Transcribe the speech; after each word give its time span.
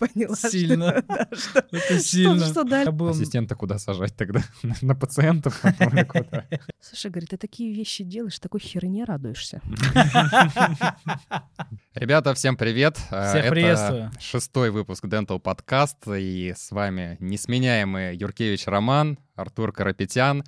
поняла. 0.00 0.34
Сильно. 0.50 0.90
Что, 0.90 1.02
да, 1.06 1.28
что, 1.36 1.58
Это 1.70 2.00
сильно. 2.00 2.36
Что, 2.38 2.46
что 2.46 2.64
дальше? 2.64 2.92
Был... 2.92 3.08
Ассистента 3.10 3.54
куда 3.54 3.78
сажать 3.78 4.16
тогда? 4.16 4.40
На 4.80 4.94
пациентов? 4.94 5.60
Слушай, 6.80 7.10
говорит, 7.10 7.30
ты 7.30 7.36
такие 7.36 7.72
вещи 7.74 8.02
делаешь, 8.02 8.38
такой 8.38 8.60
херне 8.60 9.04
радуешься. 9.04 9.60
Ребята, 11.94 12.34
всем 12.34 12.56
привет. 12.56 12.98
А, 13.10 13.30
Всех 13.30 13.44
Это 13.44 13.52
приветствую. 13.52 14.10
шестой 14.18 14.70
выпуск 14.70 15.04
Dental 15.04 15.40
Podcast, 15.40 16.18
и 16.18 16.54
с 16.56 16.70
вами 16.70 17.16
несменяемый 17.20 18.16
Юркевич 18.16 18.66
Роман, 18.66 19.18
Артур 19.34 19.72
Карапетян. 19.72 20.44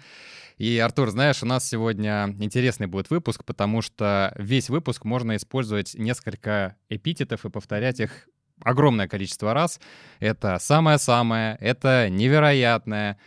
И, 0.58 0.78
Артур, 0.78 1.10
знаешь, 1.10 1.42
у 1.42 1.46
нас 1.46 1.68
сегодня 1.68 2.36
интересный 2.38 2.86
будет 2.86 3.10
выпуск, 3.10 3.44
потому 3.44 3.82
что 3.82 4.32
весь 4.38 4.70
выпуск 4.70 5.04
можно 5.04 5.36
использовать 5.36 5.94
несколько 5.94 6.76
эпитетов 6.88 7.44
и 7.44 7.50
повторять 7.50 8.00
их 8.00 8.28
огромное 8.64 9.08
количество 9.08 9.54
раз. 9.54 9.80
Это 10.20 10.58
самое-самое, 10.60 11.56
это 11.60 12.08
невероятное, 12.10 13.18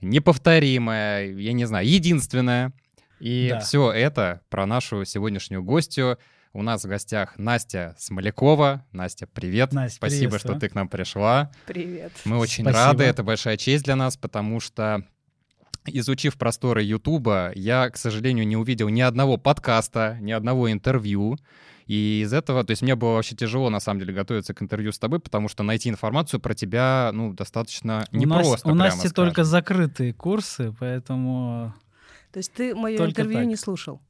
неповторимое, 0.00 1.32
я 1.32 1.52
не 1.52 1.64
знаю, 1.64 1.86
единственное. 1.88 2.72
И 3.20 3.48
Да. 3.52 3.60
все 3.60 3.90
это 3.92 4.40
про 4.50 4.66
нашу 4.66 5.04
сегодняшнюю 5.04 5.62
гостью. 5.62 6.18
У 6.52 6.62
нас 6.62 6.84
в 6.84 6.88
гостях 6.88 7.34
Настя 7.36 7.96
Смолякова. 7.98 8.84
Настя, 8.92 9.26
привет. 9.26 9.72
Настя, 9.72 9.96
Спасибо, 9.96 10.38
что 10.38 10.54
ты 10.58 10.68
к 10.68 10.74
нам 10.74 10.88
пришла. 10.88 11.50
Привет. 11.66 12.12
Мы 12.24 12.38
очень 12.38 12.64
Спасибо. 12.64 12.84
рады, 12.84 13.04
это 13.04 13.22
большая 13.24 13.56
честь 13.56 13.84
для 13.84 13.96
нас, 13.96 14.16
потому 14.16 14.60
что 14.60 15.02
изучив 15.86 16.36
просторы 16.38 16.82
Ютуба, 16.82 17.50
я, 17.54 17.90
к 17.90 17.96
сожалению, 17.96 18.46
не 18.46 18.56
увидел 18.56 18.88
ни 18.88 19.00
одного 19.00 19.36
подкаста, 19.36 20.16
ни 20.20 20.30
одного 20.32 20.70
интервью. 20.70 21.38
И 21.86 22.22
из 22.22 22.32
этого, 22.32 22.64
то 22.64 22.70
есть 22.70 22.82
мне 22.82 22.94
было 22.94 23.14
вообще 23.14 23.34
тяжело, 23.36 23.68
на 23.70 23.80
самом 23.80 24.00
деле, 24.00 24.14
готовиться 24.14 24.54
к 24.54 24.62
интервью 24.62 24.90
с 24.92 24.98
тобой, 24.98 25.20
потому 25.20 25.48
что 25.48 25.62
найти 25.62 25.90
информацию 25.90 26.40
про 26.40 26.54
тебя, 26.54 27.10
ну, 27.12 27.32
достаточно 27.34 28.06
У 28.10 28.16
нас- 28.16 28.22
непросто, 28.24 28.68
У 28.70 28.74
Насти 28.74 28.98
скажем. 29.08 29.14
только 29.14 29.44
закрытые 29.44 30.12
курсы, 30.14 30.74
поэтому... 30.78 31.74
То 32.32 32.38
есть 32.38 32.52
ты 32.52 32.74
мое 32.74 32.96
Только 32.96 33.22
интервью 33.22 33.38
так. 33.40 33.46
не 33.46 33.56
слушал? 33.56 34.00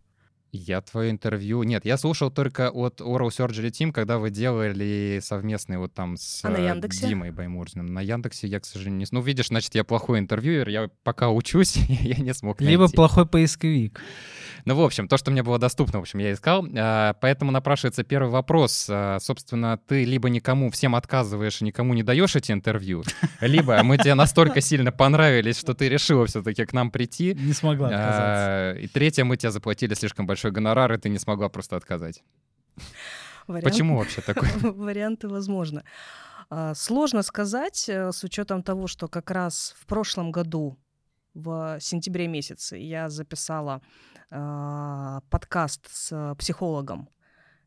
Я 0.56 0.80
твое 0.82 1.10
интервью... 1.10 1.64
Нет, 1.64 1.84
я 1.84 1.96
слушал 1.98 2.30
только 2.30 2.70
от 2.70 3.00
Oral 3.00 3.26
Surgery 3.30 3.70
Team, 3.70 3.90
когда 3.90 4.18
вы 4.18 4.30
делали 4.30 5.18
совместный 5.20 5.78
вот 5.78 5.92
там 5.94 6.16
с 6.16 6.44
А 6.44 6.48
на 6.48 6.58
э, 6.58 6.66
Яндексе? 6.68 7.08
Димой 7.08 7.32
Баймурзиным. 7.32 7.86
На 7.86 8.00
Яндексе 8.00 8.46
я, 8.46 8.60
к 8.60 8.64
сожалению, 8.64 9.00
не... 9.00 9.06
Ну, 9.10 9.20
видишь, 9.20 9.48
значит, 9.48 9.74
я 9.74 9.82
плохой 9.82 10.20
интервьюер, 10.20 10.68
я 10.68 10.90
пока 11.02 11.30
учусь, 11.30 11.74
я 11.88 12.14
не 12.22 12.32
смог 12.32 12.60
Либо 12.60 12.82
найти. 12.82 12.94
плохой 12.94 13.26
поисковик. 13.26 14.00
Ну, 14.66 14.74
в 14.74 14.80
общем, 14.82 15.08
то, 15.08 15.16
что 15.18 15.30
мне 15.30 15.42
было 15.42 15.58
доступно, 15.58 15.98
в 15.98 16.02
общем, 16.02 16.20
я 16.20 16.32
искал. 16.32 16.66
А, 16.76 17.12
Поэтому 17.20 17.50
напрашивается 17.50 18.02
первый 18.02 18.30
вопрос. 18.30 18.86
А, 18.90 19.18
Собственно, 19.20 19.78
ты 19.86 20.04
либо 20.04 20.30
никому 20.30 20.70
всем 20.70 20.94
отказываешь 20.94 21.60
и 21.60 21.64
никому 21.64 21.92
не 21.94 22.02
даешь 22.02 22.34
эти 22.36 22.52
интервью, 22.52 23.02
либо 23.40 23.82
мы 23.82 23.98
тебе 23.98 24.14
настолько 24.14 24.60
сильно 24.60 24.90
понравились, 24.92 25.58
что 25.60 25.74
ты 25.74 25.88
решила 25.88 26.26
все-таки 26.26 26.64
к 26.64 26.72
нам 26.72 26.90
прийти. 26.90 27.34
Не 27.34 27.52
смогла 27.52 27.88
отказаться. 27.88 28.22
А, 28.22 28.74
И 28.74 28.86
третье, 28.88 29.24
мы 29.24 29.36
тебе 29.36 29.50
заплатили 29.50 29.94
слишком 29.94 30.26
большой 30.26 30.50
гонорар, 30.50 30.92
и 30.94 30.98
ты 30.98 31.08
не 31.10 31.18
смогла 31.18 31.48
просто 31.48 31.76
отказать. 31.76 32.22
Вариант- 33.46 33.64
Почему 33.64 33.98
вообще 33.98 34.22
такое? 34.22 34.50
Варианты 34.62 35.28
возможны. 35.28 35.82
Сложно 36.74 37.22
сказать, 37.22 37.88
э, 37.88 38.12
с 38.12 38.22
учетом 38.24 38.62
того, 38.62 38.86
что 38.86 39.08
как 39.08 39.30
раз 39.30 39.74
в 39.80 39.86
прошлом 39.86 40.30
году, 40.30 40.76
в 41.34 41.78
сентябре 41.80 42.28
месяце, 42.28 42.76
я 42.76 43.08
записала 43.08 43.82
а, 44.30 45.20
подкаст 45.30 45.88
с 45.90 46.10
э, 46.12 46.34
психологом, 46.36 47.08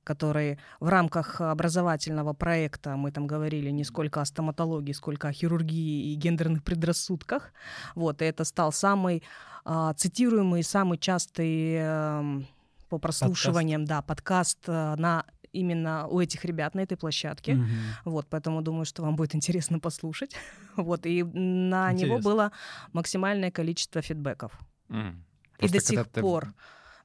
который 0.04 0.58
в 0.80 0.88
рамках 0.88 1.42
образовательного 1.42 2.34
проекта, 2.34 2.96
мы 2.96 3.12
там 3.12 3.28
говорили 3.28 3.70
не 3.70 3.84
сколько 3.84 4.22
о 4.22 4.26
стоматологии, 4.26 4.94
сколько 4.94 5.28
о 5.28 5.34
хирургии 5.34 6.12
и 6.12 6.16
гендерных 6.16 6.64
предрассудках. 6.64 7.54
Вот, 7.94 8.22
и 8.22 8.26
это 8.26 8.46
стал 8.46 8.72
самый 8.72 9.24
а, 9.66 9.94
цитируемый, 9.94 10.64
самый 10.64 10.98
частый 10.98 11.76
эм, 11.76 12.48
по 12.90 12.98
прослушиваниям, 13.00 13.86
да, 13.86 14.02
подкаст 14.02 14.60
э, 14.68 14.96
на 14.98 15.26
именно 15.54 16.08
у 16.08 16.20
этих 16.20 16.46
ребят 16.46 16.76
на 16.76 16.82
этой 16.82 16.98
площадке. 16.98 17.56
Мгм. 17.56 17.68
Вот, 18.06 18.28
поэтому 18.30 18.62
думаю, 18.62 18.86
что 18.86 19.02
вам 19.04 19.16
будет 19.16 19.36
интересно 19.36 19.80
послушать. 19.80 20.36
Вот, 20.76 21.06
и 21.06 21.24
на 21.24 21.92
него 21.94 22.16
Интересно. 22.18 22.30
было 22.30 22.52
максимальное 22.94 23.52
количество 23.52 24.02
фидбэков. 24.02 24.52
М. 24.90 25.24
И 25.60 25.70
до 25.70 25.80
сих 25.80 26.08
ты- 26.08 26.22
пор 26.22 26.54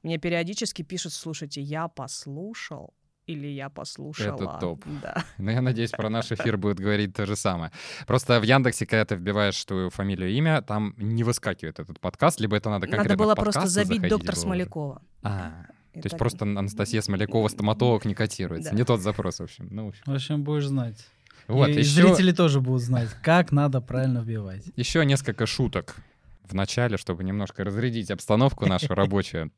мне 0.03 0.17
периодически 0.17 0.83
пишут, 0.83 1.13
слушайте, 1.13 1.61
я 1.61 1.87
послушал 1.87 2.93
или 3.27 3.47
я 3.47 3.69
послушала. 3.69 4.59
топ. 4.59 4.83
Да. 5.01 5.23
Ну, 5.37 5.51
я 5.51 5.61
надеюсь, 5.61 5.91
про 5.91 6.09
наш 6.09 6.31
эфир 6.31 6.57
будет 6.57 6.79
говорить 6.79 7.13
то 7.13 7.25
же 7.25 7.35
самое. 7.35 7.71
Просто 8.07 8.39
в 8.39 8.43
Яндексе, 8.43 8.85
когда 8.85 9.05
ты 9.05 9.15
вбиваешь 9.15 9.63
твою 9.65 9.89
фамилию 9.89 10.29
и 10.29 10.37
имя, 10.37 10.61
там 10.61 10.93
не 10.97 11.23
выскакивает 11.23 11.79
этот 11.79 11.99
подкаст, 11.99 12.39
либо 12.39 12.55
это 12.55 12.69
надо 12.69 12.87
конкретно 12.87 13.09
Надо 13.09 13.23
было 13.23 13.35
просто 13.35 13.67
забить 13.67 14.07
доктор. 14.07 14.35
Смолякова. 14.35 15.01
А, 15.21 15.65
то 15.93 16.01
есть 16.03 16.17
просто 16.17 16.45
Анастасия 16.45 17.01
Смолякова, 17.01 17.47
стоматолог, 17.47 18.05
не 18.05 18.15
котируется. 18.15 18.73
Не 18.73 18.83
тот 18.83 19.01
запрос, 19.01 19.39
в 19.39 19.43
общем. 19.43 19.67
Ну, 19.71 19.85
в 19.85 19.89
общем. 19.89 20.03
В 20.05 20.13
общем, 20.13 20.43
будешь 20.43 20.65
знать. 20.65 21.05
Вот, 21.47 21.69
и 21.69 21.73
еще, 21.73 22.03
зрители 22.03 22.31
тоже 22.31 22.61
будут 22.61 22.81
знать, 22.81 23.09
как 23.21 23.51
надо 23.51 23.81
правильно 23.81 24.19
вбивать. 24.19 24.63
еще 24.77 25.05
несколько 25.05 25.45
шуток 25.45 25.97
в 26.43 26.53
начале, 26.53 26.97
чтобы 26.97 27.23
немножко 27.23 27.63
разрядить 27.63 28.11
обстановку 28.11 28.65
нашу 28.65 28.95
рабочую. 28.95 29.51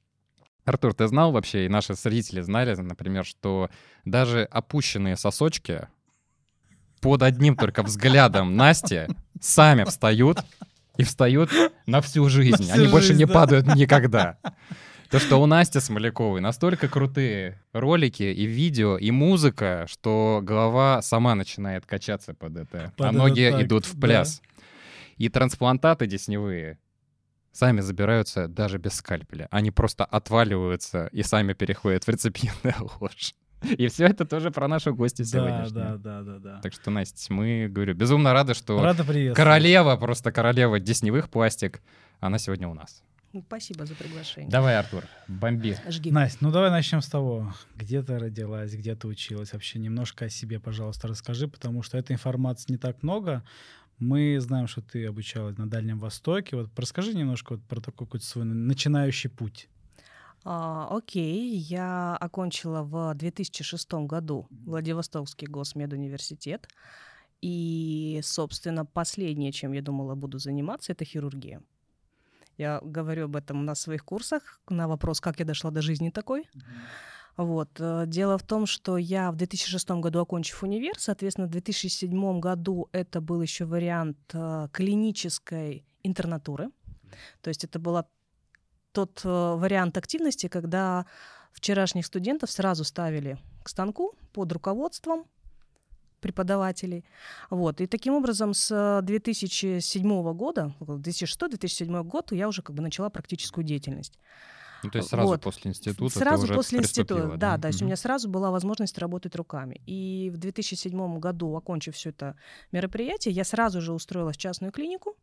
Артур, 0.65 0.95
ты 0.95 1.07
знал 1.07 1.31
вообще, 1.31 1.65
и 1.65 1.69
наши 1.69 1.93
зрители 1.93 2.41
знали, 2.41 2.75
например, 2.75 3.23
что 3.23 3.69
даже 4.03 4.43
опущенные 4.43 5.15
сосочки 5.15 5.87
под 7.01 7.21
одним 7.21 7.55
только 7.55 7.83
взглядом 7.83 8.55
Насти 8.55 9.03
сами 9.39 9.83
встают 9.83 10.39
и 10.97 11.03
встают 11.03 11.51
на 11.85 12.01
всю 12.01 12.27
жизнь. 12.29 12.63
На 12.67 12.73
всю 12.73 12.73
Они 12.73 12.87
больше 12.87 13.09
жизнь, 13.09 13.19
не 13.19 13.25
да. 13.25 13.33
падают 13.33 13.75
никогда. 13.75 14.37
То, 15.11 15.19
что 15.19 15.37
у 15.37 15.45
Насти 15.45 15.79
Смоляковой 15.79 16.41
настолько 16.41 16.87
крутые 16.87 17.61
ролики 17.73 18.23
и 18.23 18.45
видео, 18.45 18.97
и 18.97 19.11
музыка, 19.11 19.85
что 19.87 20.39
голова 20.41 21.03
сама 21.03 21.35
начинает 21.35 21.85
качаться 21.85 22.33
под 22.33 22.57
это, 22.57 22.91
Под 22.97 23.07
а 23.07 23.11
ноги 23.11 23.49
так, 23.51 23.61
идут 23.61 23.85
в 23.85 23.93
да. 23.93 24.07
пляс. 24.07 24.41
И 25.17 25.29
трансплантаты 25.29 26.07
десневые 26.07 26.79
сами 27.55 27.79
забираются 27.79 28.47
даже 28.47 28.77
без 28.77 28.95
скальпеля. 28.95 29.47
Они 29.49 29.71
просто 29.71 30.03
отваливаются 30.03 31.07
и 31.13 31.23
сами 31.23 31.53
переходят 31.53 32.03
в 32.03 32.09
реципиентную 32.09 32.75
ложь. 32.99 33.33
И 33.61 33.87
все 33.87 34.05
это 34.07 34.25
тоже 34.25 34.51
про 34.51 34.67
нашу 34.67 34.93
гостью 34.93 35.25
Да, 35.25 35.31
сегодняшнюю. 35.31 35.71
да, 35.71 35.97
да, 35.97 36.21
да, 36.21 36.39
да. 36.39 36.61
Так 36.61 36.73
что, 36.73 36.91
Настя, 36.91 37.33
мы, 37.33 37.67
говорю, 37.69 37.95
безумно 37.95 38.33
рады, 38.33 38.53
что 38.53 38.81
Рада 38.83 39.03
королева, 39.33 39.95
просто 39.95 40.31
королева 40.31 40.79
десневых 40.79 41.29
пластик, 41.29 41.81
она 42.19 42.37
сегодня 42.37 42.67
у 42.67 42.73
нас. 42.73 43.03
Ну, 43.31 43.43
Спасибо 43.47 43.85
за 43.85 43.95
приглашение. 43.95 44.49
Давай, 44.49 44.77
Артур, 44.77 45.03
бомби. 45.27 45.77
Жги. 45.89 46.11
Настя, 46.11 46.37
ну 46.41 46.51
давай 46.51 46.69
начнем 46.69 47.01
с 47.01 47.07
того, 47.07 47.53
где 47.75 48.01
ты 48.01 48.17
родилась, 48.17 48.73
где 48.73 48.95
ты 48.95 49.07
училась. 49.07 49.51
Вообще 49.51 49.79
немножко 49.79 50.25
о 50.25 50.29
себе, 50.29 50.59
пожалуйста, 50.59 51.07
расскажи, 51.07 51.47
потому 51.47 51.81
что 51.83 51.97
этой 51.97 52.13
информации 52.13 52.71
не 52.73 52.77
так 52.77 53.03
много. 53.03 53.43
Мы 53.99 54.39
знаем, 54.39 54.67
что 54.67 54.81
ты 54.81 55.05
обучалась 55.05 55.57
на 55.57 55.69
Дальнем 55.69 55.99
Востоке. 55.99 56.57
Вот 56.57 56.77
расскажи 56.77 57.13
немножко 57.13 57.53
вот 57.53 57.63
про 57.63 57.79
такой 57.79 58.05
какой-то 58.07 58.25
свой 58.25 58.45
начинающий 58.45 59.29
путь. 59.29 59.69
А, 60.43 60.87
окей, 60.91 61.55
я 61.57 62.15
окончила 62.17 62.83
в 62.83 63.13
2006 63.15 63.93
году 64.05 64.47
Владивостокский 64.49 65.47
госмедуниверситет. 65.47 66.67
И, 67.41 68.19
собственно, 68.23 68.85
последнее, 68.85 69.51
чем 69.51 69.71
я 69.71 69.81
думала 69.81 70.15
буду 70.15 70.39
заниматься, 70.39 70.91
это 70.91 71.05
хирургия. 71.05 71.61
Я 72.57 72.79
говорю 72.81 73.25
об 73.25 73.35
этом 73.35 73.65
на 73.65 73.75
своих 73.75 74.05
курсах, 74.05 74.59
на 74.69 74.87
вопрос, 74.87 75.19
как 75.19 75.39
я 75.39 75.45
дошла 75.45 75.71
до 75.71 75.81
жизни 75.81 76.09
такой. 76.09 76.47
Вот. 77.37 77.69
э, 77.79 78.05
Дело 78.07 78.37
в 78.37 78.43
том, 78.43 78.65
что 78.65 78.97
я 78.97 79.31
в 79.31 79.35
2006 79.35 79.89
году, 79.91 80.19
окончив 80.19 80.63
универ, 80.63 80.93
соответственно, 80.97 81.47
в 81.47 81.51
2007 81.51 82.39
году 82.39 82.87
это 82.91 83.21
был 83.21 83.41
еще 83.41 83.65
вариант 83.65 84.17
э, 84.33 84.67
клинической 84.71 85.85
интернатуры. 86.03 86.69
То 87.41 87.49
есть 87.49 87.63
это 87.63 87.79
была 87.79 88.05
тот 88.91 89.21
э, 89.25 89.29
вариант 89.29 89.97
активности, 89.97 90.47
когда 90.47 91.05
вчерашних 91.51 92.05
студентов 92.05 92.51
сразу 92.51 92.83
ставили 92.83 93.37
к 93.63 93.69
станку 93.69 94.15
под 94.31 94.51
руководством 94.51 95.25
преподавателей. 96.21 97.05
Вот. 97.49 97.81
И 97.81 97.87
таким 97.87 98.15
образом 98.15 98.53
с 98.53 98.71
э, 98.71 99.05
2007 99.05 100.33
года, 100.33 100.73
2006-2007 100.79 102.03
год, 102.03 102.31
я 102.31 102.47
уже 102.47 102.61
как 102.61 102.75
бы 102.75 102.81
начала 102.81 103.09
практическую 103.09 103.63
деятельность. 103.63 104.17
Ну, 104.85 104.91
то 104.91 104.97
есть 104.97 105.09
сразу 105.09 105.27
Вот. 105.27 105.41
после 105.41 105.71
института 105.71 106.13
ты 106.13 106.19
Сразу 106.19 106.43
уже 106.43 106.55
после 106.55 106.79
института, 106.79 107.37
да, 107.37 107.57
то 107.57 107.67
есть 107.67 107.81
у 107.81 107.85
меня 107.85 107.95
сразу 107.95 108.29
была 108.29 108.51
возможность 108.51 108.97
работать 108.97 109.35
руками. 109.35 109.81
И 109.85 110.31
в 110.33 110.37
2007 110.37 111.19
году, 111.19 111.55
окончив 111.55 111.95
все 111.95 112.09
это 112.09 112.35
мероприятие, 112.71 113.33
я 113.33 113.43
сразу 113.43 113.81
же 113.81 113.93
устроилась 113.93 114.37
в 114.37 114.39
частную 114.39 114.71
клинику, 114.71 115.15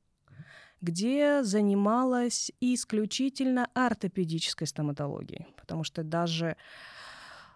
где 0.81 1.45
занималась 1.45 2.51
исключительно 2.61 3.69
ортопедической 3.75 4.67
стоматологией, 4.67 5.47
потому 5.57 5.85
что 5.85 6.03
даже 6.03 6.57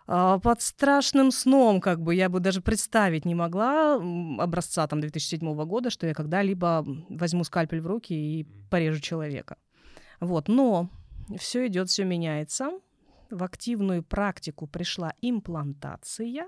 а, 0.07 0.39
под 0.39 0.63
страшным 0.63 1.33
сном, 1.33 1.81
как 1.81 2.01
бы 2.01 2.15
я 2.15 2.29
бы 2.29 2.39
даже 2.39 2.61
представить 2.61 3.25
не 3.25 3.35
могла 3.35 3.97
образца 3.97 4.87
там 4.87 5.01
2007 5.01 5.65
года, 5.65 5.91
что 5.91 6.07
я 6.07 6.15
когда-либо 6.15 6.87
возьму 7.09 7.43
скальпель 7.45 7.81
в 7.81 7.87
руки 7.87 8.15
и 8.15 8.47
порежу 8.71 9.01
человека. 9.01 9.57
Вот, 10.21 10.49
но 10.49 10.89
все 11.39 11.67
идет, 11.67 11.89
все 11.89 12.05
меняется. 12.05 12.71
В 13.31 13.43
активную 13.43 14.05
практику 14.05 14.69
пришла 14.69 15.13
имплантация, 15.21 16.47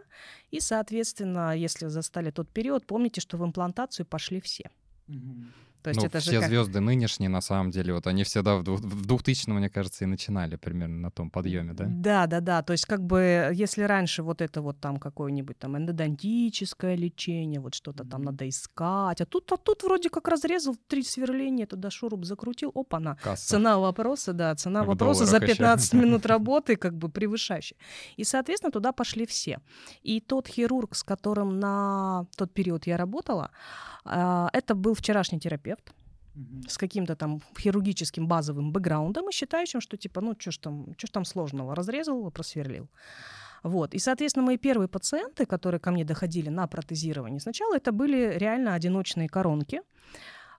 и, 0.52 0.60
соответственно, 0.60 1.56
если 1.56 1.88
застали 1.88 2.30
тот 2.30 2.48
период, 2.50 2.86
помните, 2.86 3.20
что 3.20 3.36
в 3.36 3.44
имплантацию 3.44 4.06
пошли 4.06 4.40
все. 4.40 4.70
Угу. 5.08 5.46
То 5.88 6.00
есть 6.00 6.00
ну, 6.00 6.06
это 6.06 6.20
все 6.20 6.32
же 6.32 6.40
как... 6.40 6.48
звезды 6.48 6.80
нынешние, 6.80 7.30
на 7.30 7.40
самом 7.40 7.70
деле, 7.70 7.94
вот 7.94 8.06
они 8.06 8.24
всегда 8.24 8.56
в 8.56 9.06
2000 9.06 9.50
мне 9.50 9.70
кажется, 9.70 10.04
и 10.04 10.06
начинали 10.06 10.56
примерно 10.56 10.98
на 10.98 11.10
том 11.10 11.30
подъеме, 11.30 11.72
да? 11.72 11.86
Да, 11.88 12.26
да, 12.26 12.40
да. 12.40 12.62
То 12.62 12.72
есть 12.72 12.84
как 12.86 13.02
бы 13.02 13.50
если 13.52 13.82
раньше 13.82 14.22
вот 14.22 14.42
это 14.42 14.60
вот 14.60 14.80
там 14.80 14.98
какое-нибудь 14.98 15.58
там 15.58 15.76
эндодонтическое 15.76 16.94
лечение, 16.94 17.60
вот 17.60 17.74
что-то 17.74 18.04
там 18.04 18.22
надо 18.22 18.48
искать, 18.48 19.20
а 19.20 19.26
тут, 19.26 19.50
а 19.52 19.56
тут 19.56 19.82
вроде 19.82 20.10
как 20.10 20.28
разрезал 20.28 20.76
три 20.86 21.02
сверления, 21.02 21.66
туда 21.66 21.90
шуруп 21.90 22.24
закрутил, 22.24 22.70
опа-на. 22.74 23.16
Цена 23.36 23.78
вопроса, 23.78 24.32
да, 24.32 24.54
цена 24.54 24.80
как 24.80 24.88
вопроса 24.88 25.24
за 25.24 25.40
15 25.40 25.92
еще. 25.92 26.04
минут 26.04 26.26
работы 26.26 26.76
как 26.76 26.96
бы 26.96 27.08
превышающая. 27.08 27.78
И, 28.16 28.24
соответственно, 28.24 28.72
туда 28.72 28.92
пошли 28.92 29.26
все. 29.26 29.60
И 30.02 30.20
тот 30.20 30.48
хирург, 30.48 30.94
с 30.94 31.02
которым 31.02 31.58
на 31.58 32.26
тот 32.36 32.52
период 32.52 32.86
я 32.86 32.96
работала, 32.96 33.50
а, 34.04 34.48
это 34.52 34.74
был 34.74 34.94
вчерашний 34.94 35.38
терапевт 35.38 35.77
с 36.68 36.78
каким-то 36.78 37.16
там 37.16 37.40
хирургическим 37.58 38.28
базовым 38.28 38.72
бэкграундом 38.72 39.28
и 39.28 39.32
считающим, 39.32 39.80
что 39.80 39.96
типа, 39.96 40.20
ну 40.20 40.36
что 40.38 40.50
ж 40.50 40.58
там, 40.58 40.94
что 40.96 41.06
ж 41.06 41.10
там 41.10 41.24
сложного, 41.24 41.74
разрезал, 41.74 42.30
просверлил. 42.30 42.88
Вот. 43.64 43.94
И, 43.94 43.98
соответственно, 43.98 44.46
мои 44.46 44.56
первые 44.56 44.88
пациенты, 44.88 45.46
которые 45.46 45.80
ко 45.80 45.90
мне 45.90 46.04
доходили 46.04 46.48
на 46.48 46.66
протезирование, 46.66 47.40
сначала 47.40 47.76
это 47.76 47.92
были 47.92 48.38
реально 48.38 48.74
одиночные 48.74 49.28
коронки. 49.28 49.80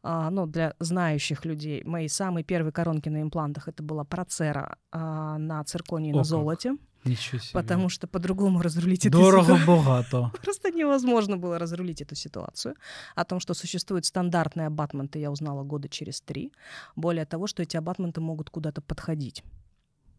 А, 0.01 0.29
ну, 0.29 0.45
для 0.45 0.75
знающих 0.79 1.45
людей, 1.45 1.83
мои 1.83 2.07
самые 2.07 2.43
первые 2.43 2.71
коронки 2.71 3.09
на 3.09 3.21
имплантах 3.21 3.67
это 3.67 3.83
была 3.83 4.03
процера 4.03 4.77
а, 4.91 5.37
на 5.37 5.63
цирконии 5.63 6.13
О, 6.13 6.17
на 6.17 6.23
золоте. 6.23 6.75
Ничего 7.05 7.39
себе. 7.39 7.53
Потому 7.53 7.89
что 7.89 8.07
по-другому 8.07 8.61
разрулить 8.61 9.05
эту 9.05 9.17
Дорого, 9.19 9.57
ситуацию... 9.57 9.67
богато. 9.67 10.31
Просто 10.43 10.71
невозможно 10.71 11.37
было 11.37 11.57
разрулить 11.57 12.01
эту 12.01 12.15
ситуацию. 12.15 12.75
О 13.15 13.23
том, 13.23 13.39
что 13.39 13.53
существуют 13.53 14.05
стандартные 14.05 14.67
абатменты, 14.67 15.19
я 15.19 15.31
узнала 15.31 15.63
года 15.63 15.87
через 15.87 16.21
три. 16.21 16.51
Более 16.95 17.25
того, 17.25 17.47
что 17.47 17.63
эти 17.63 17.77
абатменты 17.77 18.21
могут 18.21 18.49
куда-то 18.49 18.81
подходить. 18.81 19.43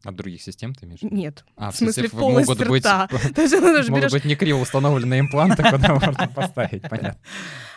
От 0.02 0.16
других 0.16 0.42
систем 0.42 0.74
ты 0.74 0.86
имеешь? 0.86 1.02
Нет. 1.02 1.44
А, 1.56 1.70
в 1.70 1.76
смысле, 1.76 2.08
в 2.08 2.12
полость 2.12 2.48
могут 2.48 2.62
рта. 2.62 3.06
Быть, 3.10 3.34
То 3.34 3.42
есть, 3.42 3.54
могут 3.54 3.90
берешь... 3.90 4.12
быть 4.12 4.24
не 4.24 4.34
криво 4.34 4.58
установленные 4.58 5.20
импланты, 5.20 5.62
куда 5.70 5.94
можно 5.94 6.28
поставить, 6.28 6.82
понятно. 6.88 7.20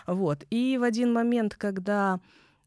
Вот. 0.08 0.46
И 0.50 0.78
в 0.78 0.84
один 0.84 1.12
момент, 1.12 1.56
когда 1.56 2.22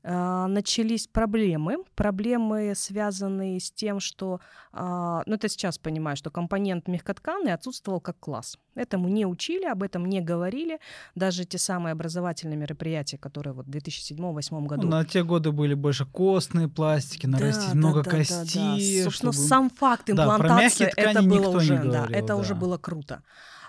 начались 0.06 1.08
проблемы. 1.08 1.78
Проблемы, 1.96 2.74
связанные 2.76 3.58
с 3.58 3.72
тем, 3.72 3.98
что, 3.98 4.40
а, 4.72 5.22
ну 5.26 5.34
это 5.34 5.48
сейчас 5.48 5.78
понимаю, 5.78 6.16
что 6.16 6.30
компонент 6.30 6.86
мягкотканный 6.86 7.52
отсутствовал 7.52 8.00
как 8.00 8.18
класс. 8.20 8.56
Этому 8.76 9.08
не 9.08 9.26
учили, 9.26 9.64
об 9.64 9.82
этом 9.82 10.06
не 10.06 10.20
говорили. 10.20 10.78
Даже 11.16 11.44
те 11.44 11.58
самые 11.58 11.92
образовательные 11.92 12.56
мероприятия, 12.56 13.18
которые 13.18 13.52
вот 13.52 13.66
в 13.66 13.70
2007-2008 13.70 14.66
году. 14.66 14.82
Ну, 14.82 14.90
на 14.90 15.04
те 15.04 15.24
годы 15.24 15.50
были 15.50 15.74
больше 15.74 16.06
костные 16.06 16.68
пластики, 16.68 17.26
нарастить 17.26 17.72
да, 17.72 17.76
много 17.76 18.02
да, 18.04 18.10
костей. 18.10 18.60
Да, 18.60 18.76
да. 18.76 19.04
Собственно, 19.04 19.32
чтобы... 19.32 19.48
сам 19.48 19.70
факт 19.70 20.08
имплантации, 20.08 20.92
да, 20.96 21.02
это 21.02 21.22
было 21.22 21.56
уже, 21.56 21.74
говорил, 21.74 21.92
да, 21.92 22.06
это 22.10 22.28
да. 22.28 22.36
уже 22.36 22.54
было 22.54 22.78
круто. 22.78 23.22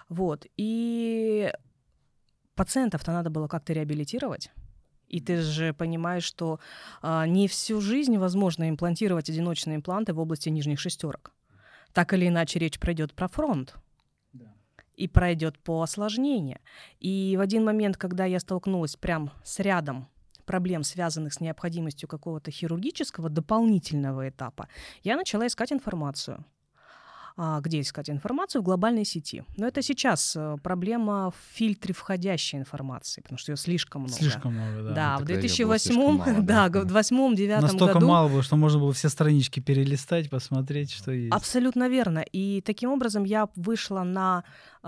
Вот. 0.07 0.45
И 0.56 1.51
пациентов-то 2.54 3.12
надо 3.12 3.31
было 3.31 3.48
как-то 3.48 3.74
реабилитировать. 3.74 4.51
И 5.07 5.21
ты 5.21 5.42
же 5.42 5.74
понимаешь, 5.74 6.24
что 6.24 6.59
а, 7.01 7.25
не 7.25 7.48
всю 7.48 7.81
жизнь 7.81 8.18
возможно 8.18 8.69
имплантировать 8.69 9.30
одиночные 9.30 9.77
импланты 9.77 10.13
в 10.13 10.19
области 10.19 10.50
нижних 10.50 10.80
шестерок. 10.80 11.33
Так 11.94 12.13
или 12.13 12.27
иначе 12.27 12.59
речь 12.59 12.80
пройдет 12.80 13.13
про 13.13 13.27
фронт. 13.27 13.75
И 14.95 15.07
пройдет 15.07 15.59
по 15.59 15.83
осложнению. 15.83 16.59
И 17.00 17.36
в 17.38 17.42
один 17.42 17.63
момент, 17.63 17.98
когда 17.98 18.25
я 18.25 18.39
столкнулась 18.39 18.95
прям 18.95 19.31
с 19.44 19.59
рядом 19.59 20.07
проблем, 20.45 20.83
связанных 20.83 21.33
с 21.33 21.39
необходимостью 21.39 22.09
какого-то 22.09 22.50
хирургического 22.50 23.30
дополнительного 23.30 24.30
этапа, 24.30 24.68
я 25.04 25.15
начала 25.15 25.45
искать 25.45 25.71
информацию. 25.71 26.44
А, 27.39 27.62
где 27.62 27.81
искать 27.81 28.10
информацию 28.10 28.63
в 28.63 28.66
глобальной 28.66 29.06
сети. 29.06 29.44
Но 29.57 29.68
это 29.68 29.84
сейчас 29.84 30.36
э, 30.36 30.57
проблема 30.63 31.30
в 31.30 31.36
фильтре 31.56 31.94
входящей 31.94 32.57
информации, 32.57 33.22
потому 33.22 33.38
что 33.38 33.51
ее 33.51 33.57
слишком 33.57 34.01
много. 34.01 34.18
Слишком 34.18 34.56
много, 34.56 34.81
да. 34.81 34.94
Да, 34.94 35.18
в 35.19 35.25
2008, 35.25 36.42
да, 36.42 36.68
в 36.68 36.72
2008-2009 36.72 37.62
Настолько 37.62 38.00
мало 38.00 38.28
было, 38.28 38.42
что 38.42 38.56
можно 38.56 38.80
было 38.80 38.92
все 38.92 39.10
странички 39.10 39.60
перелистать, 39.60 40.31
посмотреть, 40.31 40.92
что 40.92 41.12
есть. 41.12 41.31
Абсолютно 41.31 41.88
верно. 41.88 42.25
И 42.31 42.62
таким 42.62 42.89
образом 42.89 43.24
я 43.24 43.50
вышла 43.56 44.01
на 44.01 44.44
э, 44.81 44.88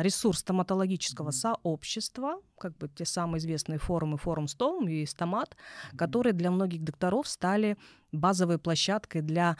ресурс 0.00 0.38
стоматологического 0.38 1.32
сообщества, 1.32 2.36
как 2.58 2.78
бы 2.78 2.88
те 2.88 3.04
самые 3.04 3.40
известные 3.40 3.78
форумы, 3.78 4.16
форум 4.16 4.48
Стом 4.48 4.88
и 4.88 5.04
Стомат, 5.04 5.54
которые 5.98 6.32
для 6.32 6.50
многих 6.50 6.82
докторов 6.82 7.28
стали 7.28 7.76
базовой 8.10 8.58
площадкой 8.58 9.20
для 9.20 9.56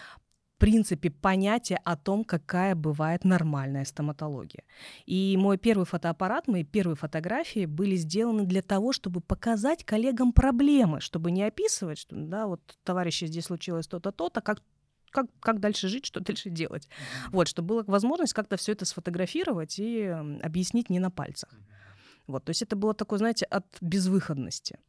принципе 0.59 1.11
понятие 1.11 1.79
о 1.85 1.97
том, 1.97 2.25
какая 2.25 2.75
бывает 2.75 3.25
нормальная 3.25 3.85
стоматология. 3.85 4.65
И 5.07 5.37
мой 5.39 5.59
первый 5.59 5.85
фотоаппарат, 5.85 6.49
мои 6.49 6.65
первые 6.65 6.97
фотографии 6.97 7.67
были 7.67 7.97
сделаны 7.97 8.45
для 8.45 8.63
того, 8.63 8.93
чтобы 8.93 9.21
показать 9.21 9.85
коллегам 9.85 10.33
проблемы, 10.33 11.01
чтобы 11.01 11.31
не 11.31 11.43
описывать, 11.43 11.99
что, 11.99 12.17
да, 12.17 12.47
вот, 12.47 12.61
товарищи, 12.85 13.27
здесь 13.27 13.45
случилось 13.45 13.87
то-то, 13.87 14.13
то-то, 14.13 14.41
как 14.41 14.63
как, 15.15 15.27
как 15.39 15.61
дальше 15.61 15.87
жить, 15.89 16.07
что 16.07 16.19
дальше 16.19 16.51
делать. 16.51 16.89
Вот, 17.31 17.47
чтобы 17.47 17.69
была 17.69 17.85
возможность 17.87 18.33
как-то 18.33 18.57
все 18.57 18.73
это 18.73 18.85
сфотографировать 18.85 19.79
и 19.79 20.07
объяснить 20.43 20.91
не 20.91 20.99
на 20.99 21.11
пальцах. 21.11 21.51
Вот, 22.27 22.45
то 22.45 22.51
есть 22.51 22.63
это 22.63 22.75
было 22.75 22.95
такое, 22.95 23.21
знаете, 23.21 23.45
от 23.45 23.65
безвыходности. 23.81 24.81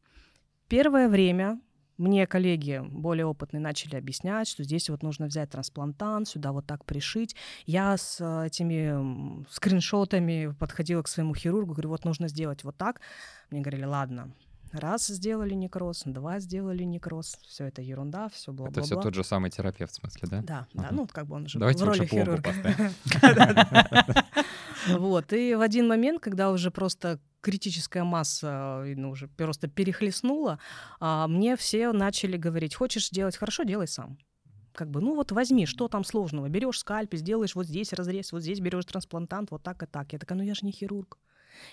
Первое 0.68 1.08
время 1.08 1.60
мне 1.98 2.26
коллеги 2.26 2.82
более 2.84 3.26
опытные 3.26 3.60
начали 3.60 3.96
объяснять, 3.96 4.48
что 4.48 4.62
здесь 4.64 4.90
вот 4.90 5.02
нужно 5.02 5.26
взять 5.26 5.50
трансплантант, 5.50 6.28
сюда 6.28 6.52
вот 6.52 6.66
так 6.66 6.84
пришить. 6.84 7.34
Я 7.64 7.96
с 7.96 8.18
э, 8.20 8.46
этими 8.46 9.44
скриншотами 9.50 10.54
подходила 10.58 11.02
к 11.02 11.08
своему 11.08 11.34
хирургу, 11.34 11.72
говорю, 11.72 11.90
вот 11.90 12.04
нужно 12.04 12.28
сделать 12.28 12.64
вот 12.64 12.76
так. 12.76 13.00
Мне 13.50 13.60
говорили, 13.60 13.84
ладно, 13.84 14.30
раз 14.72 15.06
сделали 15.06 15.54
некроз, 15.54 16.02
два 16.04 16.38
сделали 16.40 16.82
некроз, 16.82 17.38
все 17.46 17.66
это 17.66 17.82
ерунда, 17.82 18.28
все 18.28 18.52
было. 18.52 18.68
Это 18.68 18.82
все 18.82 19.00
тот 19.00 19.14
же 19.14 19.24
самый 19.24 19.50
терапевт, 19.50 19.92
в 19.92 19.96
смысле, 19.96 20.28
да? 20.28 20.42
Да, 20.42 20.66
да, 20.74 20.88
ну 20.90 21.06
как 21.06 21.26
бы 21.26 21.36
он 21.36 21.48
же 21.48 21.58
Давайте 21.58 21.84
в 21.84 21.88
роли 21.88 22.06
хирурга. 22.06 22.52
Вот, 24.88 25.32
и 25.32 25.54
в 25.54 25.60
один 25.60 25.88
момент, 25.88 26.20
когда 26.20 26.50
уже 26.50 26.70
просто 26.70 27.18
критическая 27.40 28.02
масса 28.04 28.82
ну, 28.96 29.10
уже 29.10 29.28
просто 29.28 29.68
перехлестнула, 29.68 30.58
а 30.98 31.28
мне 31.28 31.56
все 31.56 31.92
начали 31.92 32.36
говорить, 32.36 32.74
хочешь 32.74 33.10
делать 33.10 33.36
хорошо, 33.36 33.62
делай 33.62 33.86
сам. 33.86 34.18
Как 34.72 34.90
бы, 34.90 35.00
ну 35.00 35.14
вот 35.14 35.32
возьми, 35.32 35.64
что 35.64 35.88
там 35.88 36.04
сложного? 36.04 36.48
Берешь 36.48 36.80
скальпель, 36.80 37.18
сделаешь 37.18 37.54
вот 37.54 37.66
здесь 37.66 37.92
разрез, 37.92 38.32
вот 38.32 38.42
здесь 38.42 38.60
берешь 38.60 38.84
трансплантант, 38.84 39.50
вот 39.50 39.62
так 39.62 39.82
и 39.82 39.86
так. 39.86 40.12
Я 40.12 40.18
такая, 40.18 40.36
ну 40.38 40.44
я 40.44 40.54
же 40.54 40.66
не 40.66 40.72
хирург. 40.72 41.18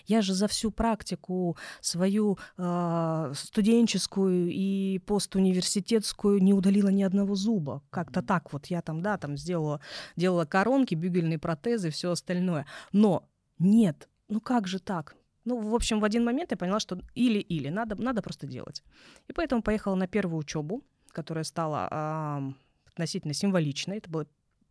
Я 0.06 0.22
же 0.22 0.34
за 0.34 0.48
всю 0.48 0.72
практику 0.72 1.58
свою 1.82 2.38
э, 2.58 3.34
студенческую 3.36 4.50
и 4.52 5.00
постуниверситетскую 5.06 6.42
не 6.42 6.54
удалила 6.54 6.90
ни 6.90 7.04
одного 7.04 7.36
зуба. 7.36 7.82
Как-то 7.90 8.22
так 8.22 8.54
вот 8.54 8.68
я 8.68 8.82
там, 8.82 9.02
да, 9.02 9.18
там 9.18 9.38
сделала, 9.38 9.80
делала 10.16 10.46
коронки, 10.46 10.96
бюгельные 10.96 11.40
протезы, 11.40 11.90
все 11.90 12.12
остальное. 12.12 12.66
Но 12.92 13.30
нет, 13.60 14.10
ну 14.30 14.42
как 14.42 14.68
же 14.68 14.80
так? 14.80 15.16
Ну, 15.46 15.58
в 15.58 15.75
общем, 15.75 16.00
в 16.00 16.06
один 16.06 16.24
момент 16.24 16.52
я 16.52 16.58
поняла, 16.58 16.80
что 16.80 17.00
или-или, 17.16 17.70
надо, 17.70 18.02
надо 18.02 18.22
просто 18.22 18.48
делать. 18.48 18.82
И 19.28 19.34
поэтому 19.34 19.62
поехала 19.62 19.96
на 19.96 20.08
первую 20.08 20.40
учебу, 20.40 20.84
которая 21.10 21.44
стала 21.44 21.90
э, 21.92 22.54
относительно 22.92 23.34
символичной. 23.34 23.98
Это 23.98 24.10
была 24.10 24.25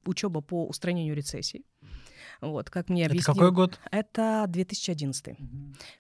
учеба 0.04 0.40
по 0.40 0.66
устранению 0.66 1.14
рецессий. 1.14 1.64
Вот, 2.42 2.70
как 2.70 2.88
мне 2.88 3.06
объяснил. 3.06 3.34
Это 3.34 3.40
какой 3.40 3.52
год? 3.52 3.78
Это 3.92 4.46
2011. 4.48 5.28
Угу. 5.28 5.38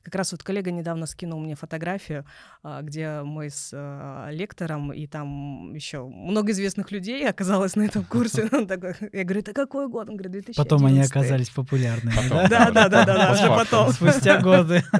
Как 0.02 0.14
раз 0.16 0.32
вот 0.32 0.42
коллега 0.42 0.72
недавно 0.72 1.06
скинул 1.06 1.38
мне 1.38 1.54
фотографию, 1.54 2.26
а, 2.64 2.82
где 2.82 3.22
мы 3.22 3.48
с 3.48 3.70
а, 3.72 4.28
лектором, 4.30 4.92
и 4.92 5.06
там 5.06 5.72
еще 5.72 6.04
много 6.04 6.50
известных 6.50 6.90
людей 6.90 7.28
оказалось 7.28 7.76
на 7.76 7.82
этом 7.82 8.04
курсе. 8.04 8.48
Я 9.12 9.24
говорю, 9.24 9.40
это 9.40 9.52
какой 9.52 9.88
год? 9.88 10.08
Он 10.08 10.16
говорит, 10.16 10.32
2011. 10.32 10.56
Потом 10.56 10.84
они 10.84 11.00
оказались 11.00 11.48
популярными, 11.48 12.28
да? 12.28 12.48
Да, 12.48 12.70
да, 12.72 12.88
да, 12.88 13.04
да, 13.04 13.32
уже 13.32 13.46
потом. 13.46 13.92
Спустя 13.92 14.40
годы. 14.40 14.82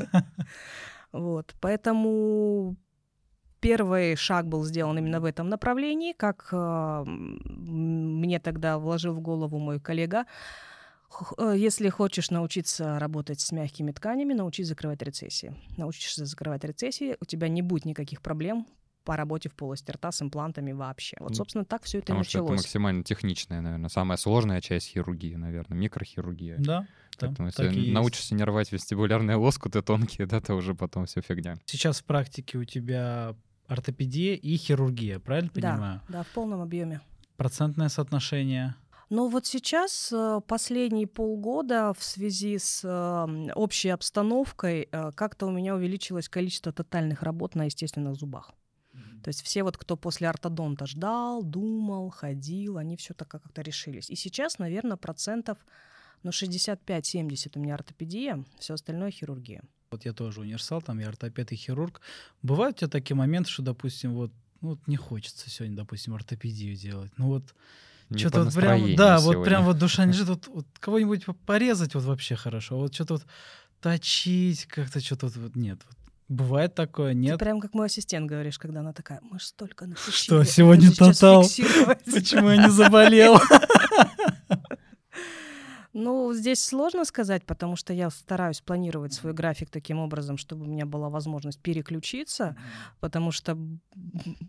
Вот, 1.13 1.55
поэтому 1.61 2.75
первый 3.63 4.17
шаг 4.17 4.47
был 4.49 4.65
сделан 4.65 4.99
именно 4.99 5.21
в 5.21 5.25
этом 5.25 5.49
направлении, 5.49 6.13
как 6.13 6.49
э, 6.53 7.05
мне 7.07 8.41
тогда 8.41 8.79
вложил 8.79 9.15
в 9.15 9.21
голову 9.21 9.59
мой 9.59 9.81
коллега 9.81 10.25
э, 11.39 11.55
Если 11.57 11.89
хочешь 11.89 12.31
научиться 12.31 12.99
работать 12.99 13.41
с 13.41 13.53
мягкими 13.53 13.93
тканями, 13.93 14.35
научись 14.35 14.67
закрывать 14.67 15.01
рецессии. 15.03 15.55
Научишься 15.77 16.27
закрывать 16.27 16.65
рецессии, 16.65 17.17
у 17.21 17.25
тебя 17.25 17.49
не 17.49 17.63
будет 17.63 17.85
никаких 17.85 18.21
проблем 18.21 18.67
по 19.05 19.17
работе 19.17 19.49
в 19.49 19.55
полости 19.55 19.91
рта 19.91 20.13
с 20.13 20.23
имплантами 20.23 20.73
вообще. 20.73 21.17
Вот, 21.21 21.37
собственно, 21.37 21.65
так 21.65 21.83
все 21.85 21.99
это 21.99 22.07
и 22.07 22.09
Потому 22.09 22.25
что 22.25 22.39
это 22.39 22.45
началось. 22.45 22.61
максимально 22.65 23.05
техничная, 23.05 23.61
наверное, 23.61 23.89
самая 23.89 24.17
сложная 24.17 24.61
часть 24.61 24.89
хирургии, 24.89 25.35
наверное, 25.35 25.77
микрохирургия. 25.79 26.57
Да, 26.59 26.87
да, 27.21 27.29
Поэтому 27.29 27.49
и 27.49 27.53
если 27.57 27.81
есть. 27.81 27.93
научишься 27.93 28.35
не 28.35 28.45
рвать 28.45 28.73
вестибулярные 28.73 29.37
лоскуты 29.45 29.83
тонкие, 29.83 30.27
да, 30.27 30.41
то 30.41 30.55
уже 30.55 30.75
потом 30.75 31.07
все 31.07 31.21
фигня. 31.21 31.57
Сейчас 31.67 32.01
в 32.01 32.05
практике 32.05 32.59
у 32.59 32.65
тебя 32.65 33.35
ортопедия 33.67 34.35
и 34.35 34.57
хирургия, 34.57 35.19
правильно 35.19 35.51
понимаю? 35.51 36.01
Да, 36.09 36.19
да, 36.19 36.23
в 36.23 36.29
полном 36.29 36.61
объеме. 36.61 37.01
Процентное 37.37 37.89
соотношение. 37.89 38.75
Но 39.11 39.29
вот 39.29 39.45
сейчас, 39.45 40.11
э, 40.11 40.41
последние 40.47 41.07
полгода, 41.07 41.93
в 41.93 42.03
связи 42.03 42.57
с 42.59 42.83
э, 42.83 43.53
общей 43.55 43.91
обстановкой, 43.91 44.89
э, 44.91 45.13
как-то 45.13 45.47
у 45.47 45.51
меня 45.51 45.75
увеличилось 45.75 46.31
количество 46.31 46.73
тотальных 46.73 47.23
работ 47.23 47.55
на 47.55 47.65
естественных 47.65 48.15
зубах. 48.15 48.53
То 49.23 49.29
есть 49.29 49.43
все 49.43 49.63
вот, 49.63 49.77
кто 49.77 49.97
после 49.97 50.29
ортодонта 50.29 50.87
ждал, 50.87 51.43
думал, 51.43 52.11
ходил, 52.11 52.79
они 52.79 52.97
все 52.97 53.15
так 53.15 53.29
как-то 53.29 53.63
решились. 53.63 54.11
И 54.11 54.17
сейчас, 54.17 54.59
наверное, 54.59 54.97
процентов 54.97 55.59
ну, 56.23 56.31
65-70 56.31 57.53
у 57.55 57.61
меня 57.61 57.75
ортопедия, 57.75 58.45
все 58.59 58.75
остальное 58.75 59.11
хирургия. 59.11 59.63
Вот 59.93 60.05
я 60.05 60.13
тоже 60.13 60.41
универсал, 60.41 60.83
там 60.83 60.99
я 60.99 61.09
ортопед 61.09 61.53
и 61.53 61.57
хирург. 61.57 62.01
Бывают 62.43 62.77
у 62.77 62.79
тебя 62.81 62.89
такие 62.89 63.17
моменты, 63.17 63.51
что, 63.51 63.63
допустим, 63.63 64.15
вот, 64.15 64.33
ну, 64.61 64.71
вот 64.71 64.81
не 64.87 64.97
хочется 64.97 65.51
сегодня, 65.51 65.77
допустим, 65.77 66.15
ортопедию 66.15 66.75
делать. 66.75 67.13
Ну 67.19 67.27
вот 67.27 67.55
что-то 68.17 68.45
вот 68.45 68.55
прям, 68.55 68.95
да, 68.97 69.17
вот 69.21 69.33
сегодня. 69.33 69.45
прям 69.45 69.65
вот 69.65 69.79
душа 69.79 70.05
не 70.05 70.13
лежит, 70.13 70.29
вот, 70.29 70.49
вот 70.49 70.67
кого-нибудь 70.81 71.25
по- 71.25 71.35
порезать 71.35 71.95
вот 71.95 72.05
вообще 72.05 72.37
хорошо, 72.37 72.79
вот 72.79 72.95
что-то 72.95 73.15
вот 73.15 73.27
точить 73.81 74.67
как-то 74.67 75.01
что-то 75.01 75.27
вот, 75.27 75.37
вот 75.37 75.57
нет. 75.57 75.81
Вот 75.87 75.97
бывает 76.29 76.75
такое, 76.75 77.13
Ты 77.13 77.19
нет? 77.19 77.39
прям 77.39 77.61
как 77.61 77.75
мой 77.75 77.87
ассистент 77.87 78.27
говоришь, 78.29 78.59
когда 78.59 78.81
она 78.81 78.93
такая, 78.93 79.21
мы 79.23 79.39
столько 79.41 79.87
наточили. 79.87 80.15
Что, 80.15 80.45
сегодня 80.45 80.91
тотал? 80.91 81.45
фиксировать». 81.45 82.05
Почему 82.05 82.51
я 82.51 82.57
не 82.65 82.71
заболел? 82.71 83.39
Ну, 85.95 86.33
здесь 86.33 86.65
сложно 86.65 87.05
сказать, 87.05 87.45
потому 87.45 87.77
что 87.77 87.93
я 87.93 88.09
стараюсь 88.09 88.61
планировать 88.63 89.13
свой 89.13 89.35
график 89.35 89.69
таким 89.69 89.99
образом, 89.99 90.39
чтобы 90.39 90.65
у 90.65 90.69
меня 90.69 90.87
была 90.87 91.11
возможность 91.11 91.61
переключиться, 91.61 92.57
потому 93.01 93.31
что 93.31 93.59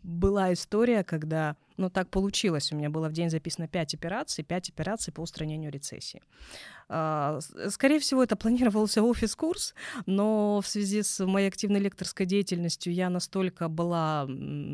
была 0.03 0.53
история, 0.53 1.03
когда, 1.03 1.57
ну, 1.77 1.89
так 1.89 2.09
получилось, 2.09 2.71
у 2.71 2.75
меня 2.75 2.89
было 2.89 3.09
в 3.09 3.13
день 3.13 3.29
записано 3.29 3.67
5 3.67 3.95
операций, 3.95 4.43
5 4.43 4.69
операций 4.69 5.13
по 5.13 5.21
устранению 5.21 5.71
рецессии. 5.71 6.21
А, 6.89 7.39
Скорее 7.69 7.99
всего, 7.99 8.23
это 8.23 8.35
планировался 8.35 9.01
офис-курс, 9.01 9.73
но 10.05 10.59
в 10.61 10.67
связи 10.67 11.01
с 11.01 11.25
моей 11.25 11.47
активной 11.47 11.79
лекторской 11.79 12.25
деятельностью 12.25 12.93
я 12.93 13.09
настолько 13.09 13.69
была 13.69 14.27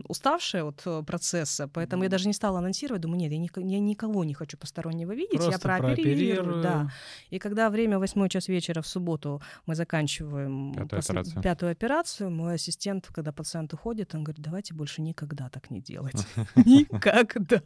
уставшая 0.08 0.63
от 0.63 0.82
э, 0.86 1.03
процесса, 1.03 1.68
поэтому 1.68 2.03
я 2.03 2.10
даже 2.10 2.27
не 2.27 2.34
стала 2.34 2.60
анонсировать, 2.60 3.01
думаю, 3.01 3.20
нет, 3.20 3.32
я, 3.32 3.38
ник- 3.38 3.58
я 3.58 3.79
никого 3.79 4.24
не 4.24 4.34
хочу 4.34 4.58
постороннего 4.58 5.13
видеть, 5.13 5.34
я 5.36 5.39
Просто 5.39 5.60
прооперирую. 5.60 6.62
Да. 6.63 6.91
И 7.29 7.39
когда 7.39 7.70
время 7.70 8.00
восьмой 8.00 8.27
час 8.29 8.48
вечера 8.48 8.82
в 8.82 8.88
субботу 8.88 9.41
мы 9.65 9.75
заканчиваем 9.75 10.74
Пятую 10.74 11.01
посл- 11.01 11.10
операцию. 11.12 11.41
пятую 11.44 11.72
операцию, 11.72 12.32
мой 12.32 12.56
ассистент, 12.56 13.08
когда 13.13 13.32
пациент 13.32 13.74
уходит, 13.74 14.15
он 14.15 14.24
говорит, 14.24 14.44
давайте 14.44 14.74
больше 14.74 15.01
никогда 15.01 15.50
так 15.50 15.70
не 15.70 15.79
делать. 15.79 16.25
Никогда. 16.93 17.62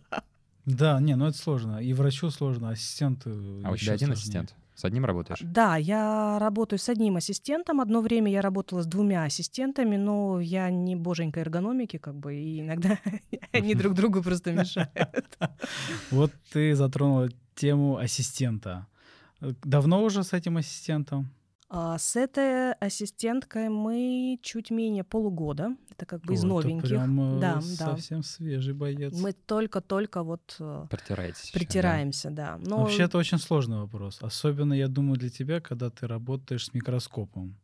Да, 0.65 1.00
не, 1.01 1.15
ну 1.15 1.27
это 1.27 1.38
сложно. 1.38 1.77
И 1.84 1.94
врачу 1.94 2.30
сложно, 2.30 2.70
ассистенту 2.70 3.30
А 3.63 3.72
у 3.72 3.77
тебя 3.77 3.94
один 3.94 4.08
сложнее. 4.08 4.13
ассистент? 4.13 4.56
С 4.75 4.86
одним 4.86 5.06
работаешь? 5.06 5.39
Да, 5.42 5.77
я 5.77 6.38
работаю 6.39 6.80
с 6.80 6.89
одним 6.89 7.18
ассистентом. 7.18 7.80
Одно 7.80 8.01
время 8.01 8.32
я 8.32 8.42
работала 8.42 8.82
с 8.82 8.88
двумя 8.88 9.24
ассистентами, 9.24 9.98
но 9.98 10.39
я 10.39 10.70
не 10.72 10.96
боженька 10.96 11.42
эргономики, 11.42 11.98
как 11.98 12.15
бы, 12.15 12.34
и 12.36 12.62
иногда 12.62 12.98
они 13.51 13.75
друг 13.82 13.94
другу 13.94 14.24
просто 14.24 14.51
мешают. 14.51 15.38
Вот 16.12 16.32
ты 16.51 16.74
затронула 16.75 17.30
тему 17.56 17.98
ассистента. 17.98 18.88
Э, 19.42 19.53
Давно 19.63 20.03
уже 20.03 20.24
с 20.24 20.34
этим 20.34 20.58
ассистентом? 20.58 21.30
А 21.75 21.98
С 21.98 22.15
этой 22.15 22.74
ассистенткой 22.74 23.70
мы 23.70 24.38
чуть 24.44 24.70
менее 24.70 25.03
полугода. 25.03 25.75
Это 25.89 26.06
как 26.06 26.22
бы 26.22 26.36
из 26.36 26.44
О, 26.44 26.60
это 26.60 26.68
новеньких. 26.68 26.88
прям, 26.89 27.38
э, 27.38 27.39
Да, 27.39 27.56
да. 27.56 27.62
совсем 27.96 28.22
свежий 28.22 28.75
боец. 28.75 29.20
Мы 29.20 29.34
только-только 29.34 30.22
вот 30.22 30.56
э, 30.60 30.86
Притираетесь. 30.92 31.46
ещё, 31.46 31.53
да? 31.53 31.60
притираемся, 31.60 32.30
да. 32.30 32.60
Но 32.63 32.77
Вообще 32.82 33.03
это 33.03 33.18
очень 33.18 33.39
сложный 33.39 33.77
вопрос. 33.77 34.20
Особенно, 34.22 34.74
я 34.74 34.88
думаю, 34.88 35.18
для 35.18 35.32
тебя, 35.32 35.62
когда 35.62 35.89
ты 35.89 36.06
работаешь 36.06 36.65
с 36.68 36.74
микроскопом. 36.75 37.58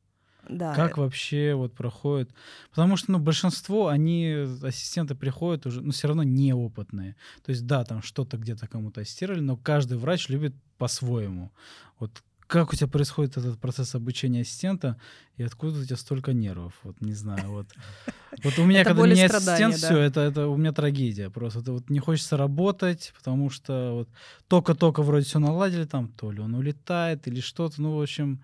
да, 0.50 0.74
Как 0.74 0.98
вообще 0.98 1.54
вот 1.54 1.75
проходит? 1.75 2.32
Потому 2.72 2.98
что, 2.98 3.12
ну, 3.12 3.20
большинство, 3.20 3.89
они, 3.89 4.48
ассистенты 4.63 5.13
приходят 5.13 5.68
уже, 5.68 5.82
ну, 5.82 5.92
все 5.92 6.08
равно 6.08 6.24
неопытные. 6.24 7.16
То 7.46 7.51
есть, 7.51 7.68
да, 7.68 7.84
там 7.84 8.01
что-то 8.01 8.38
где-то 8.38 8.68
кому-то 8.68 9.01
ассистировали, 9.01 9.42
но 9.42 9.56
каждый 9.56 10.00
врач 10.00 10.30
любит 10.30 10.56
по-своему. 10.80 11.51
Вот 12.00 12.24
как 12.50 12.74
у 12.74 12.75
тебя 12.75 12.88
происходит 12.88 13.38
этот 13.38 13.60
процесс 13.60 13.94
обучения 13.94 14.41
ассистента, 14.41 14.98
и 15.38 15.44
откуда 15.44 15.79
у 15.79 15.86
тебя 15.86 15.96
столько 15.96 16.34
нервов? 16.34 16.74
Вот 16.84 17.00
не 17.00 17.13
знаю, 17.13 17.51
вот. 17.51 17.68
Вот 18.44 18.58
у 18.58 18.65
меня, 18.65 18.84
когда 18.84 19.03
страдания, 19.03 19.25
ассистент, 19.25 19.75
все, 19.75 19.98
это, 19.98 20.22
это 20.22 20.48
у 20.48 20.58
меня 20.58 20.72
трагедия 20.72 21.29
просто. 21.29 21.60
Это 21.60 21.74
вот 21.74 21.89
не 21.89 22.00
хочется 22.00 22.38
работать, 22.38 23.13
потому 23.18 23.50
что 23.50 23.91
вот 23.94 24.10
только-только 24.48 25.03
вроде 25.03 25.25
все 25.25 25.39
наладили, 25.39 25.86
там 25.86 26.08
то 26.08 26.32
ли 26.32 26.39
он 26.39 26.56
улетает, 26.56 27.27
или 27.27 27.39
что-то, 27.39 27.82
ну, 27.82 27.98
в 27.98 28.01
общем, 28.01 28.41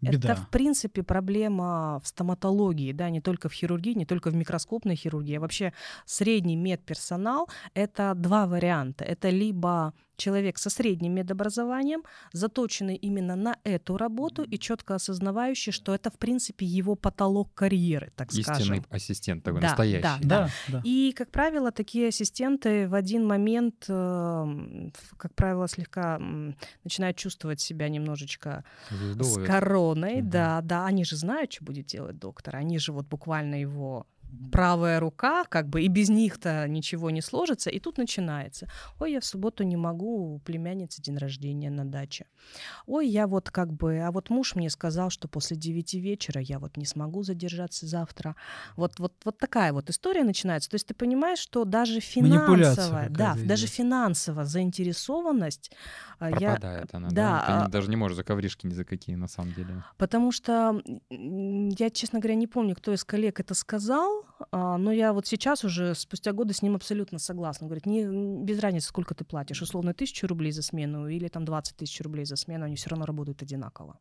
беда. 0.00 0.32
Это, 0.32 0.40
в 0.42 0.48
принципе, 0.48 1.02
проблема 1.02 2.00
в 2.02 2.08
стоматологии, 2.08 2.92
да, 2.92 3.10
не 3.10 3.20
только 3.20 3.48
в 3.48 3.52
хирургии, 3.52 3.94
не 3.94 4.06
только 4.06 4.30
в 4.30 4.34
микроскопной 4.34 4.96
хирургии, 4.96 5.36
а 5.36 5.40
вообще 5.40 5.72
средний 6.06 6.56
медперсонал— 6.56 7.48
это 7.74 8.14
два 8.14 8.46
варианта. 8.46 9.04
Это 9.04 9.30
либо 9.30 9.92
человек 10.20 10.58
со 10.58 10.70
средним 10.70 11.14
медобразованием, 11.14 12.02
заточенный 12.32 12.94
именно 12.94 13.36
на 13.36 13.56
эту 13.64 13.96
работу 13.96 14.42
и 14.44 14.58
четко 14.58 14.94
осознавающий, 14.94 15.72
что 15.72 15.94
это, 15.94 16.10
в 16.10 16.18
принципе, 16.18 16.66
его 16.66 16.94
потолок 16.94 17.52
карьеры, 17.54 18.12
так 18.14 18.28
Истинный 18.32 18.44
скажем. 18.44 18.84
ассистент 18.90 19.42
такой, 19.42 19.60
Да, 19.62 19.68
настоящий. 19.68 20.02
да, 20.02 20.44
Да, 20.44 20.50
да. 20.68 20.82
И, 20.84 21.12
как 21.16 21.30
правило, 21.30 21.72
такие 21.72 22.08
ассистенты 22.08 22.86
в 22.86 22.94
один 22.94 23.26
момент, 23.26 23.86
эм, 23.88 24.92
как 25.16 25.34
правило, 25.34 25.66
слегка 25.68 26.20
начинают 26.84 27.16
чувствовать 27.16 27.60
себя 27.60 27.88
немножечко 27.88 28.64
Звезду 28.90 29.24
с 29.24 29.38
короной, 29.94 30.20
Мгм. 30.20 30.30
да, 30.30 30.60
да, 30.62 30.86
они 30.86 31.04
же 31.04 31.16
знают, 31.16 31.52
что 31.52 31.64
будет 31.64 31.86
делать 31.86 32.18
доктор, 32.18 32.56
они 32.56 32.78
же 32.78 32.92
вот 32.92 33.06
буквально 33.06 33.56
его 33.60 34.06
правая 34.52 35.00
рука, 35.00 35.44
как 35.44 35.68
бы 35.68 35.82
и 35.82 35.88
без 35.88 36.08
них-то 36.08 36.66
ничего 36.68 37.10
не 37.10 37.22
сложится, 37.22 37.70
и 37.70 37.78
тут 37.78 37.98
начинается. 37.98 38.68
Ой, 38.98 39.12
я 39.12 39.20
в 39.20 39.24
субботу 39.24 39.64
не 39.64 39.76
могу, 39.76 40.34
у 40.34 40.38
племянницы 40.38 41.02
день 41.02 41.16
рождения 41.16 41.70
на 41.70 41.84
даче. 41.84 42.26
Ой, 42.86 43.08
я 43.08 43.26
вот 43.26 43.50
как 43.50 43.72
бы, 43.72 44.00
а 44.00 44.10
вот 44.10 44.30
муж 44.30 44.54
мне 44.54 44.70
сказал, 44.70 45.10
что 45.10 45.28
после 45.28 45.56
девяти 45.56 46.00
вечера 46.00 46.40
я 46.40 46.58
вот 46.58 46.76
не 46.76 46.86
смогу 46.86 47.22
задержаться 47.22 47.86
завтра. 47.86 48.36
Вот, 48.76 48.98
вот, 48.98 49.14
вот 49.24 49.38
такая 49.38 49.72
вот 49.72 49.90
история 49.90 50.24
начинается. 50.24 50.70
То 50.70 50.74
есть 50.74 50.86
ты 50.86 50.94
понимаешь, 50.94 51.38
что 51.38 51.64
даже 51.64 52.00
финансовая, 52.00 53.08
да, 53.08 53.34
даже 53.44 53.66
идет. 53.66 53.74
финансово 53.74 54.44
заинтересованность, 54.44 55.70
я, 56.20 56.28
Пропадает 56.30 56.94
она, 56.94 57.08
да, 57.08 57.14
да? 57.14 57.46
Ты 57.46 57.52
а- 57.52 57.64
не- 57.64 57.70
даже 57.70 57.90
не 57.90 57.96
можешь 57.96 58.16
за 58.16 58.24
ковришки 58.24 58.66
ни 58.66 58.74
за 58.74 58.84
какие, 58.84 59.16
на 59.16 59.28
самом 59.28 59.52
деле. 59.54 59.82
Потому 59.96 60.32
что 60.32 60.82
я, 61.10 61.90
честно 61.90 62.18
говоря, 62.18 62.34
не 62.34 62.46
помню, 62.46 62.74
кто 62.76 62.92
из 62.92 63.04
коллег 63.04 63.40
это 63.40 63.54
сказал, 63.54 64.19
а, 64.52 64.78
но 64.78 64.92
я 64.92 65.12
вот 65.12 65.26
сейчас 65.26 65.64
уже 65.64 65.94
спустя 65.94 66.32
годы 66.32 66.54
с 66.54 66.62
ним 66.62 66.74
абсолютно 66.76 67.18
согласна. 67.18 67.66
Говорит, 67.66 67.86
не, 67.86 68.04
без 68.44 68.58
разницы, 68.60 68.88
сколько 68.88 69.14
ты 69.14 69.24
платишь, 69.24 69.62
условно, 69.62 69.94
тысячу 69.94 70.26
рублей 70.26 70.52
за 70.52 70.62
смену 70.62 71.08
или 71.08 71.28
там 71.28 71.44
20 71.44 71.76
тысяч 71.76 72.00
рублей 72.00 72.24
за 72.24 72.36
смену, 72.36 72.64
они 72.64 72.76
все 72.76 72.90
равно 72.90 73.06
работают 73.06 73.42
одинаково. 73.42 73.98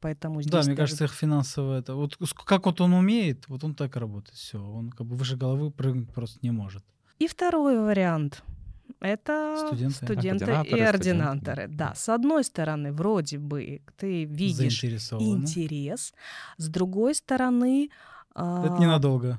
Поэтому 0.00 0.42
здесь 0.42 0.52
Да, 0.52 0.58
мне 0.58 0.68
даже- 0.68 0.76
кажется, 0.76 1.04
их 1.04 1.12
финансово 1.14 1.78
это. 1.78 1.94
Вот 1.94 2.16
как 2.44 2.66
вот 2.66 2.80
он 2.80 2.92
умеет, 2.92 3.48
вот 3.48 3.64
он 3.64 3.74
так 3.74 3.96
работает. 3.96 4.36
Все. 4.36 4.58
Он 4.62 4.90
как 4.90 5.06
бы 5.06 5.16
выше 5.16 5.36
головы 5.36 5.70
прыгнуть 5.70 6.12
просто 6.12 6.38
не 6.42 6.50
может. 6.50 6.84
И 7.18 7.26
второй 7.26 7.78
вариант— 7.78 8.42
это 9.00 9.56
Студенты. 9.66 9.94
студенты 10.04 10.44
и 10.44 10.80
Ординаторы, 10.80 11.62
студенты. 11.62 11.68
Да, 11.68 11.94
с 11.94 12.08
одной 12.10 12.44
стороны, 12.44 12.92
вроде 12.92 13.38
бы 13.38 13.80
ты 13.96 14.24
видишь 14.24 14.84
интерес, 14.84 16.12
с 16.58 16.68
другой 16.68 17.14
стороны... 17.14 17.88
Это 18.34 18.74
а, 18.74 18.78
ненадолго. 18.78 19.38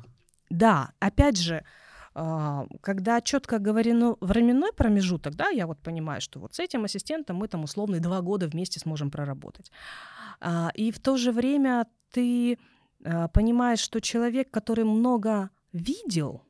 Да, 0.49 0.91
опять 0.99 1.37
же, 1.37 1.63
а, 2.13 2.65
когда 2.81 3.19
четко 3.21 3.59
говорено 3.59 4.15
временной 4.21 4.71
промежуток, 4.73 5.35
да, 5.35 5.49
я 5.49 5.67
вот 5.67 5.79
понимаю, 5.79 6.21
что 6.21 6.39
вот 6.39 6.55
с 6.55 6.59
этим 6.59 6.85
ассистентом 6.85 7.35
мы 7.35 7.47
там 7.47 7.63
условно 7.63 7.99
два 7.99 8.21
года 8.21 8.47
вместе 8.47 8.79
сможем 8.79 9.11
проработать. 9.11 9.71
А, 10.39 10.71
И 10.75 10.91
в 10.91 10.99
то 10.99 11.17
же 11.17 11.31
время 11.31 11.85
ты 12.11 12.57
понимаешь, 13.33 13.79
что 13.79 13.99
человек, 14.01 14.49
который 14.49 14.85
много 14.85 15.49
видел 15.73 16.41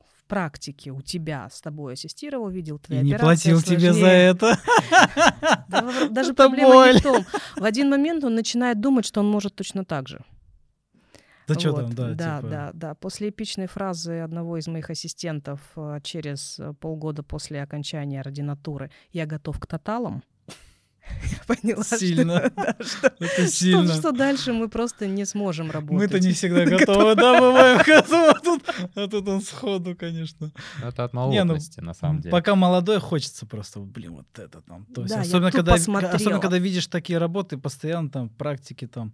в 0.00 0.24
практики 0.26 0.88
у 0.88 1.02
тебя 1.02 1.48
с 1.52 1.60
тобой 1.60 1.92
ассистировал, 1.92 2.48
видел 2.48 2.78
твои 2.78 3.00
И 3.00 3.02
не 3.04 3.14
операции 3.14 3.50
платил 3.50 3.62
тебе 3.62 3.92
за 3.92 3.98
сложнее. 4.00 4.30
это. 4.30 4.58
Даже 6.10 6.30
Это 6.32 6.34
проблема 6.34 6.70
боль. 6.70 6.94
не 6.94 6.98
в 6.98 7.02
том. 7.02 7.24
В 7.56 7.64
один 7.64 7.90
момент 7.90 8.24
он 8.24 8.34
начинает 8.34 8.80
думать, 8.80 9.04
что 9.04 9.20
он 9.20 9.30
может 9.30 9.54
точно 9.54 9.84
так 9.84 10.08
же. 10.08 10.24
Да 11.54 11.60
что 11.60 11.72
Вот, 11.72 11.80
там, 11.82 11.94
да, 11.94 12.08
да, 12.14 12.36
типа. 12.38 12.48
да, 12.50 12.70
да. 12.74 12.94
После 12.94 13.28
эпичной 13.30 13.66
фразы 13.66 14.20
одного 14.20 14.56
из 14.58 14.66
моих 14.66 14.90
ассистентов 14.90 15.60
э, 15.76 15.98
через 16.02 16.58
э, 16.58 16.72
полгода 16.80 17.22
после 17.22 17.62
окончания 17.62 18.20
ординатуры 18.20 18.90
«Я 19.12 19.26
готов 19.26 19.58
к 19.58 19.66
тоталам», 19.66 20.22
я 21.24 21.38
поняла, 21.56 21.82
что- 21.82 21.98
Сильно. 21.98 22.50
да, 22.56 22.76
что, 22.80 23.06
Это 23.18 23.26
что- 23.42 23.46
сильно. 23.48 23.92
что 23.92 24.12
дальше 24.12 24.52
мы 24.52 24.68
просто 24.68 25.08
не 25.08 25.24
сможем 25.24 25.70
работать. 25.70 25.98
Мы-то 25.98 26.20
не 26.20 26.32
всегда 26.32 26.64
готовы, 26.64 27.16
да, 27.16 27.40
бываем 27.40 27.78
готовы, 27.84 28.28
а 28.30 28.34
тут, 28.40 28.62
а 28.94 29.08
тут 29.08 29.28
он 29.28 29.40
сходу, 29.42 29.96
конечно. 29.96 30.52
Это 30.82 31.04
от 31.04 31.12
Не, 31.12 31.18
ну, 31.18 31.28
молодости, 31.46 31.80
на 31.80 31.92
самом 31.94 32.20
деле. 32.20 32.30
Пока 32.30 32.54
молодой, 32.54 33.00
хочется 33.00 33.46
просто, 33.46 33.80
блин, 33.80 34.12
вот 34.12 34.38
это 34.38 34.60
там. 34.60 34.86
То 34.94 35.02
есть, 35.02 35.12
Да, 35.14 35.22
особенно, 35.22 35.50
когда, 35.50 35.74
особенно 35.74 36.38
когда 36.40 36.58
видишь 36.58 36.86
такие 36.86 37.18
работы, 37.18 37.58
постоянно 37.58 38.08
там 38.08 38.28
практики 38.28 38.86
там. 38.86 39.12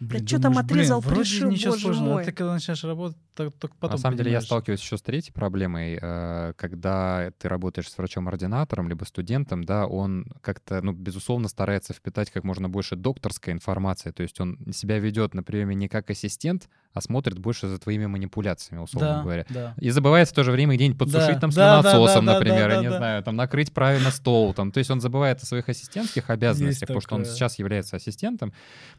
Блин, 0.00 0.24
чё 0.24 0.38
там 0.38 0.52
думаешь, 0.52 0.66
блин, 0.66 0.78
отрезал, 0.80 1.00
вроде 1.00 1.20
пришил, 1.20 1.50
ничего 1.50 1.72
боже 1.72 1.82
сложного, 1.82 2.12
мой. 2.14 2.22
а 2.22 2.24
ты 2.24 2.32
когда 2.32 2.54
начинаешь 2.54 2.84
работать, 2.84 3.18
так, 3.34 3.52
только 3.58 3.76
потом 3.78 3.96
На 3.96 4.00
самом 4.00 4.16
деле 4.16 4.30
я 4.30 4.38
понимаешь. 4.38 4.46
сталкиваюсь 4.46 4.80
еще 4.80 4.96
с 4.96 5.02
третьей 5.02 5.32
проблемой, 5.34 5.98
э, 6.00 6.52
когда 6.56 7.30
ты 7.38 7.48
работаешь 7.50 7.90
с 7.90 7.98
врачом-ординатором 7.98 8.88
либо 8.88 9.04
студентом, 9.04 9.62
да, 9.62 9.86
он 9.86 10.24
как-то, 10.40 10.80
ну, 10.80 10.92
безусловно, 10.92 11.48
старается 11.48 11.92
впитать 11.92 12.30
как 12.30 12.44
можно 12.44 12.70
больше 12.70 12.96
докторской 12.96 13.52
информации, 13.52 14.10
то 14.10 14.22
есть 14.22 14.40
он 14.40 14.58
себя 14.72 14.98
ведет 14.98 15.34
на 15.34 15.42
приеме 15.42 15.74
не 15.74 15.88
как 15.88 16.08
ассистент, 16.08 16.70
а 16.92 17.00
смотрит 17.00 17.38
больше 17.38 17.68
за 17.68 17.78
твоими 17.78 18.06
манипуляциями, 18.06 18.82
условно 18.82 19.08
да, 19.08 19.22
говоря. 19.22 19.46
да. 19.48 19.74
И 19.78 19.90
забывает 19.90 20.28
в 20.28 20.32
то 20.32 20.42
же 20.42 20.50
время 20.50 20.74
где-нибудь 20.74 20.98
подсушить 20.98 21.34
Да, 21.34 21.40
там 21.40 21.50
да, 21.50 21.82
да, 21.82 21.90
слюнососом, 21.90 22.26
да, 22.26 22.32
да, 22.32 22.38
например, 22.38 22.68
да, 22.68 22.74
я 22.74 22.80
не 22.80 22.88
да. 22.88 22.96
знаю, 22.96 23.22
там 23.22 23.36
накрыть 23.36 23.72
правильно 23.72 24.10
стол, 24.10 24.54
там, 24.54 24.72
то 24.72 24.78
есть 24.78 24.90
он 24.90 25.00
забывает 25.00 25.40
о 25.42 25.46
своих 25.46 25.68
ассистентских 25.68 26.30
обязанностях, 26.30 26.88
потому 26.88 27.00
что 27.00 27.14
он 27.14 27.24
сейчас 27.24 27.58
является 27.58 27.96
ассистентом. 27.96 28.52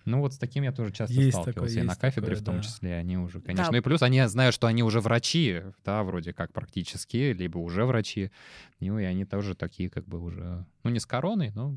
Ну 0.05 0.19
вот 0.19 0.33
с 0.33 0.37
таким 0.37 0.63
я 0.63 0.71
тоже 0.71 0.93
часто 0.93 1.13
Есть 1.13 1.31
сталкивался, 1.31 1.53
такое, 1.53 1.83
и 1.83 1.85
на 1.85 1.91
есть 1.91 2.01
кафедре 2.01 2.35
такое, 2.35 2.41
в 2.41 2.45
том 2.45 2.55
да. 2.57 2.63
числе 2.63 2.95
они 2.95 3.17
уже, 3.17 3.41
конечно. 3.41 3.65
Да. 3.65 3.71
Ну 3.71 3.77
и 3.77 3.81
плюс 3.81 4.01
они 4.01 4.25
знают, 4.27 4.55
что 4.55 4.67
они 4.67 4.83
уже 4.83 5.01
врачи, 5.01 5.61
да, 5.83 6.03
вроде 6.03 6.33
как 6.33 6.53
практически, 6.53 7.33
либо 7.33 7.57
уже 7.57 7.85
врачи, 7.85 8.31
ну 8.79 8.99
и 8.99 9.03
они 9.03 9.25
тоже 9.25 9.53
такие 9.53 9.89
как 9.89 10.07
бы 10.07 10.19
уже, 10.19 10.65
ну 10.83 10.89
не 10.89 10.99
с 10.99 11.05
короной, 11.05 11.51
но 11.53 11.75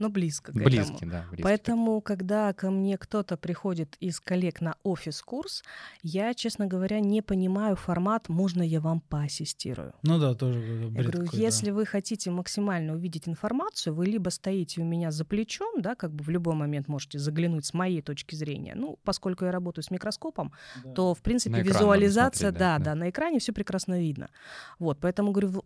Но 0.00 0.08
близко 0.08 0.50
к 0.52 0.56
этому. 0.56 0.64
близкие, 0.64 1.08
да, 1.10 1.24
близкие. 1.28 1.44
Поэтому, 1.44 2.00
когда 2.00 2.52
ко 2.52 2.70
мне 2.70 2.98
кто-то 2.98 3.36
приходит 3.36 3.96
из 4.00 4.18
коллег 4.18 4.60
на 4.60 4.74
офис-курс, 4.82 5.62
я, 6.02 6.34
честно 6.34 6.66
говоря, 6.66 6.98
не 7.00 7.22
понимаю 7.22 7.76
формат 7.76 8.28
«можно 8.28 8.62
я 8.62 8.80
вам 8.80 9.00
поассистирую?». 9.02 9.92
Ну 10.02 10.18
да, 10.18 10.34
тоже 10.34 10.60
какой-то 10.60 10.82
Я 10.84 10.88
бред 10.90 11.02
говорю, 11.04 11.20
какой-то. 11.26 11.36
если 11.36 11.70
вы 11.70 11.86
хотите 11.86 12.30
максимально 12.30 12.94
увидеть 12.94 13.28
информацию, 13.28 13.94
вы 13.94 14.06
либо 14.06 14.30
стоите 14.30 14.80
у 14.80 14.84
меня 14.84 15.10
за 15.12 15.24
плечом, 15.24 15.80
да, 15.80 15.94
как 15.94 16.12
бы 16.12 16.24
в 16.24 16.30
любой 16.30 16.54
момент 16.54 16.88
можете 16.88 17.18
заглянуть 17.18 17.66
с 17.66 17.74
моей 17.74 18.02
точки 18.02 18.34
зрения. 18.34 18.74
Ну, 18.74 18.98
поскольку 19.04 19.44
я 19.44 19.52
работаю 19.52 19.84
с 19.84 19.90
микроскопом, 19.90 20.52
Да. 20.82 20.92
то, 20.92 21.14
в 21.14 21.20
принципе, 21.20 21.58
На 21.58 21.60
визуализация, 21.60 22.48
смотреть, 22.50 22.58
да, 22.58 22.78
да, 22.78 22.84
да. 22.84 22.84
да, 22.84 22.94
на 22.94 23.10
экране 23.10 23.38
все 23.38 23.52
прекрасно 23.52 24.00
видно. 24.00 24.30
Вот, 24.78 24.98
поэтому, 24.98 25.32
говорю, 25.32 25.62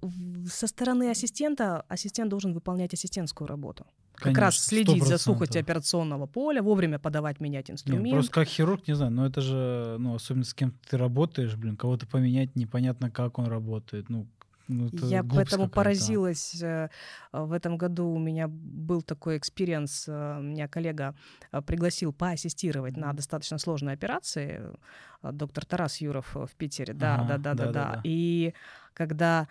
со 0.51 0.67
стороны 0.67 1.09
ассистента 1.11 1.83
ассистент 1.89 2.31
должен 2.31 2.53
выполнять 2.53 2.93
ассистентскую 2.95 3.47
работу. 3.47 3.87
Как 4.25 4.39
раз 4.39 4.55
Конечно, 4.69 4.95
следить 4.95 5.05
за 5.05 5.15
100%. 5.15 5.19
сухостью 5.19 5.61
операционного 5.61 6.27
поля, 6.27 6.63
вовремя 6.63 6.99
подавать, 6.99 7.41
менять 7.41 7.69
Не, 7.69 7.75
инструмент. 7.75 8.11
просто 8.11 8.33
как 8.33 8.49
хирург, 8.49 8.89
не 8.89 8.95
знаю, 8.95 9.13
но 9.13 9.27
это 9.27 9.41
же, 9.41 9.97
ну, 9.99 10.15
особенно 10.15 10.45
с 10.45 10.55
кем 10.55 10.73
ты 10.89 10.97
работаешь, 10.97 11.55
блин, 11.57 11.77
кого-то 11.77 12.07
поменять, 12.07 12.57
непонятно, 12.57 13.11
как 13.11 13.39
он 13.39 13.47
работает. 13.47 14.09
Ну, 14.09 14.27
ну, 14.67 14.89
Я 15.03 15.23
поэтому 15.23 15.69
поразилась. 15.69 16.63
э, 16.63 16.89
В 17.33 17.53
этом 17.53 17.77
году 17.77 18.07
у 18.09 18.19
меня 18.19 18.49
был 18.49 19.03
такой 19.03 19.37
experience. 19.37 20.07
э, 20.09 20.41
Меня 20.41 20.69
коллега 20.69 21.15
э, 21.53 21.61
пригласил 21.61 22.15
поассистировать 22.15 22.97
на 22.97 23.13
достаточно 23.13 23.59
сложной 23.59 23.93
операции. 23.93 24.63
Доктор 25.23 25.67
Тарас 25.67 26.01
Юров 26.01 26.35
в 26.35 26.49
Питере. 26.57 26.95
Да, 26.95 27.17
Ага, 27.17 27.25
да, 27.27 27.37
да, 27.39 27.55
да, 27.55 27.55
да. 27.55 27.73
да-да-да. 27.73 28.01
И 28.05 28.55
когда 28.95 29.49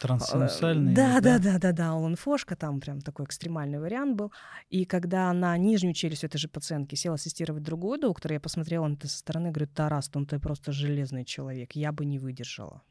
Трансинусальный. 0.00 0.92
Э, 0.92 0.94
Да, 0.94 1.20
да, 1.20 1.38
да, 1.38 1.58
да, 1.58 1.72
да, 1.72 1.90
Олан 1.90 2.16
Фошка, 2.16 2.56
там 2.56 2.80
прям 2.80 3.00
такой 3.00 3.24
экстремальный 3.26 3.78
вариант 3.80 4.16
был. 4.16 4.32
И 4.70 4.84
когда 4.84 5.32
на 5.32 5.56
нижнюю 5.56 5.94
челюсть 5.94 6.24
этой 6.24 6.38
же 6.38 6.48
пациентки 6.48 6.94
сел 6.94 7.14
ассистировать 7.14 7.62
другой 7.62 7.98
доктор, 7.98 8.32
я 8.32 8.40
посмотрела 8.40 8.86
на 8.86 8.94
это 8.94 9.08
со 9.08 9.18
стороны, 9.18 9.50
говорю, 9.50 9.70
Тарас, 9.74 10.10
ну 10.14 10.24
ты 10.24 10.38
просто 10.38 10.72
железный 10.72 11.24
человек, 11.24 11.72
я 11.72 11.92
бы 11.92 12.04
не 12.04 12.18
выдержала. 12.18 12.82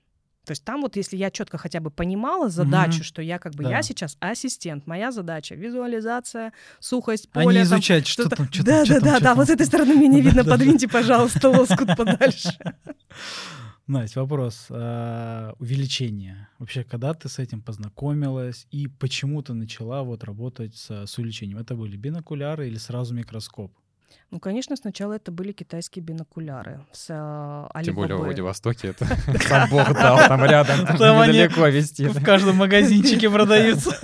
То 0.46 0.52
есть 0.52 0.64
там 0.64 0.80
вот, 0.82 0.96
если 0.96 1.18
я 1.18 1.30
четко 1.30 1.58
хотя 1.58 1.82
бы 1.82 1.92
понимала 1.92 2.48
задачу, 2.48 3.00
Мгм. 3.00 3.04
что 3.04 3.22
я 3.22 3.38
как 3.38 3.54
бы, 3.56 3.64
Да. 3.66 3.70
я 3.70 3.82
сейчас 3.82 4.16
ассистент, 4.22 4.88
моя 4.88 5.12
задача 5.12 5.56
визуализация, 5.56 6.54
сухость 6.80 7.28
А 7.34 7.40
не 7.40 7.44
поля, 7.46 7.56
там 7.66 7.80
изучать, 7.80 8.08
что 8.08 8.30
там, 8.30 8.48
что 8.50 8.64
да, 8.64 8.86
там, 8.86 8.88
да, 8.88 8.94
там, 8.94 9.04
да, 9.04 9.12
да, 9.12 9.26
там. 9.26 9.38
вот 9.38 9.48
с 9.48 9.50
этой 9.50 9.66
стороны 9.66 9.94
меня 9.96 10.08
не 10.08 10.22
видно, 10.22 10.46
подвиньте, 10.46 10.88
пожалуйста, 10.88 11.50
лоскут 11.50 11.98
подальше. 11.98 12.58
Настя, 13.88 14.20
вопрос. 14.20 14.68
а, 14.70 15.54
увеличение. 15.60 16.50
Вообще, 16.60 16.84
когда 16.84 17.14
ты 17.14 17.30
с 17.30 17.40
этим 17.40 17.62
познакомилась 17.62 18.68
и 18.70 18.88
почему 18.88 19.42
ты 19.42 19.54
начала 19.54 20.04
вот 20.04 20.26
работать 20.26 20.76
с, 20.76 21.06
с 21.06 21.18
увеличением? 21.18 21.58
Это 21.58 21.74
были 21.74 21.96
бинокуляры 21.96 22.68
или 22.68 22.78
сразу 22.78 23.14
микроскоп? 23.14 23.72
Ну, 24.30 24.42
конечно, 24.42 24.76
сначала 24.76 25.14
это 25.14 25.32
были 25.32 25.54
китайские 25.54 26.04
бинокуляры 26.04 26.86
с 26.92 27.08
э, 27.10 27.84
Тем 27.84 27.96
более 27.96 28.18
в 28.18 28.20
Alibaba. 28.20 28.26
Владивостоке 28.26 28.90
это 28.90 29.06
сам 29.48 29.70
Бог 29.70 29.94
дал, 29.94 30.18
там 30.28 30.44
рядом, 30.44 30.80
недалеко 30.82 31.68
вести. 31.68 32.08
В 32.08 32.22
каждом 32.22 32.58
магазинчике 32.58 33.30
продаются. 33.32 33.98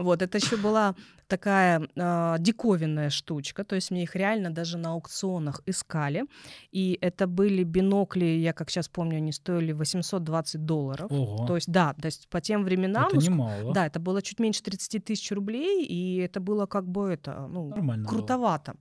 Вот, 0.00 0.22
это 0.22 0.38
еще 0.38 0.56
была 0.56 0.94
такая 1.26 1.86
э, 1.94 2.36
диковинная 2.40 3.10
штучка, 3.10 3.64
то 3.64 3.74
есть 3.76 3.90
мне 3.90 4.02
их 4.02 4.16
реально 4.16 4.50
даже 4.50 4.78
на 4.78 4.92
аукционах 4.92 5.60
искали. 5.66 6.24
И 6.72 6.98
это 7.00 7.26
были 7.26 7.62
бинокли, 7.64 8.24
я 8.24 8.52
как 8.52 8.70
сейчас 8.70 8.88
помню, 8.88 9.18
они 9.18 9.32
стоили 9.32 9.72
820 9.72 10.64
долларов. 10.64 11.10
Ого, 11.12 11.46
То 11.46 11.56
есть, 11.56 11.70
да, 11.70 11.94
то 11.94 12.06
есть 12.06 12.28
по 12.28 12.40
тем 12.40 12.64
временам... 12.64 13.08
это 13.08 13.18
немало. 13.18 13.74
Да, 13.74 13.86
это 13.86 14.00
было 14.00 14.22
чуть 14.22 14.40
меньше 14.40 14.62
30 14.62 15.04
тысяч 15.04 15.30
рублей, 15.30 15.84
и 15.84 16.16
это 16.16 16.40
было 16.40 16.66
как 16.66 16.88
бы 16.88 17.10
это, 17.10 17.46
ну, 17.48 17.68
Нормально 17.68 18.08
было. 18.08 18.16
крутовато. 18.16 18.74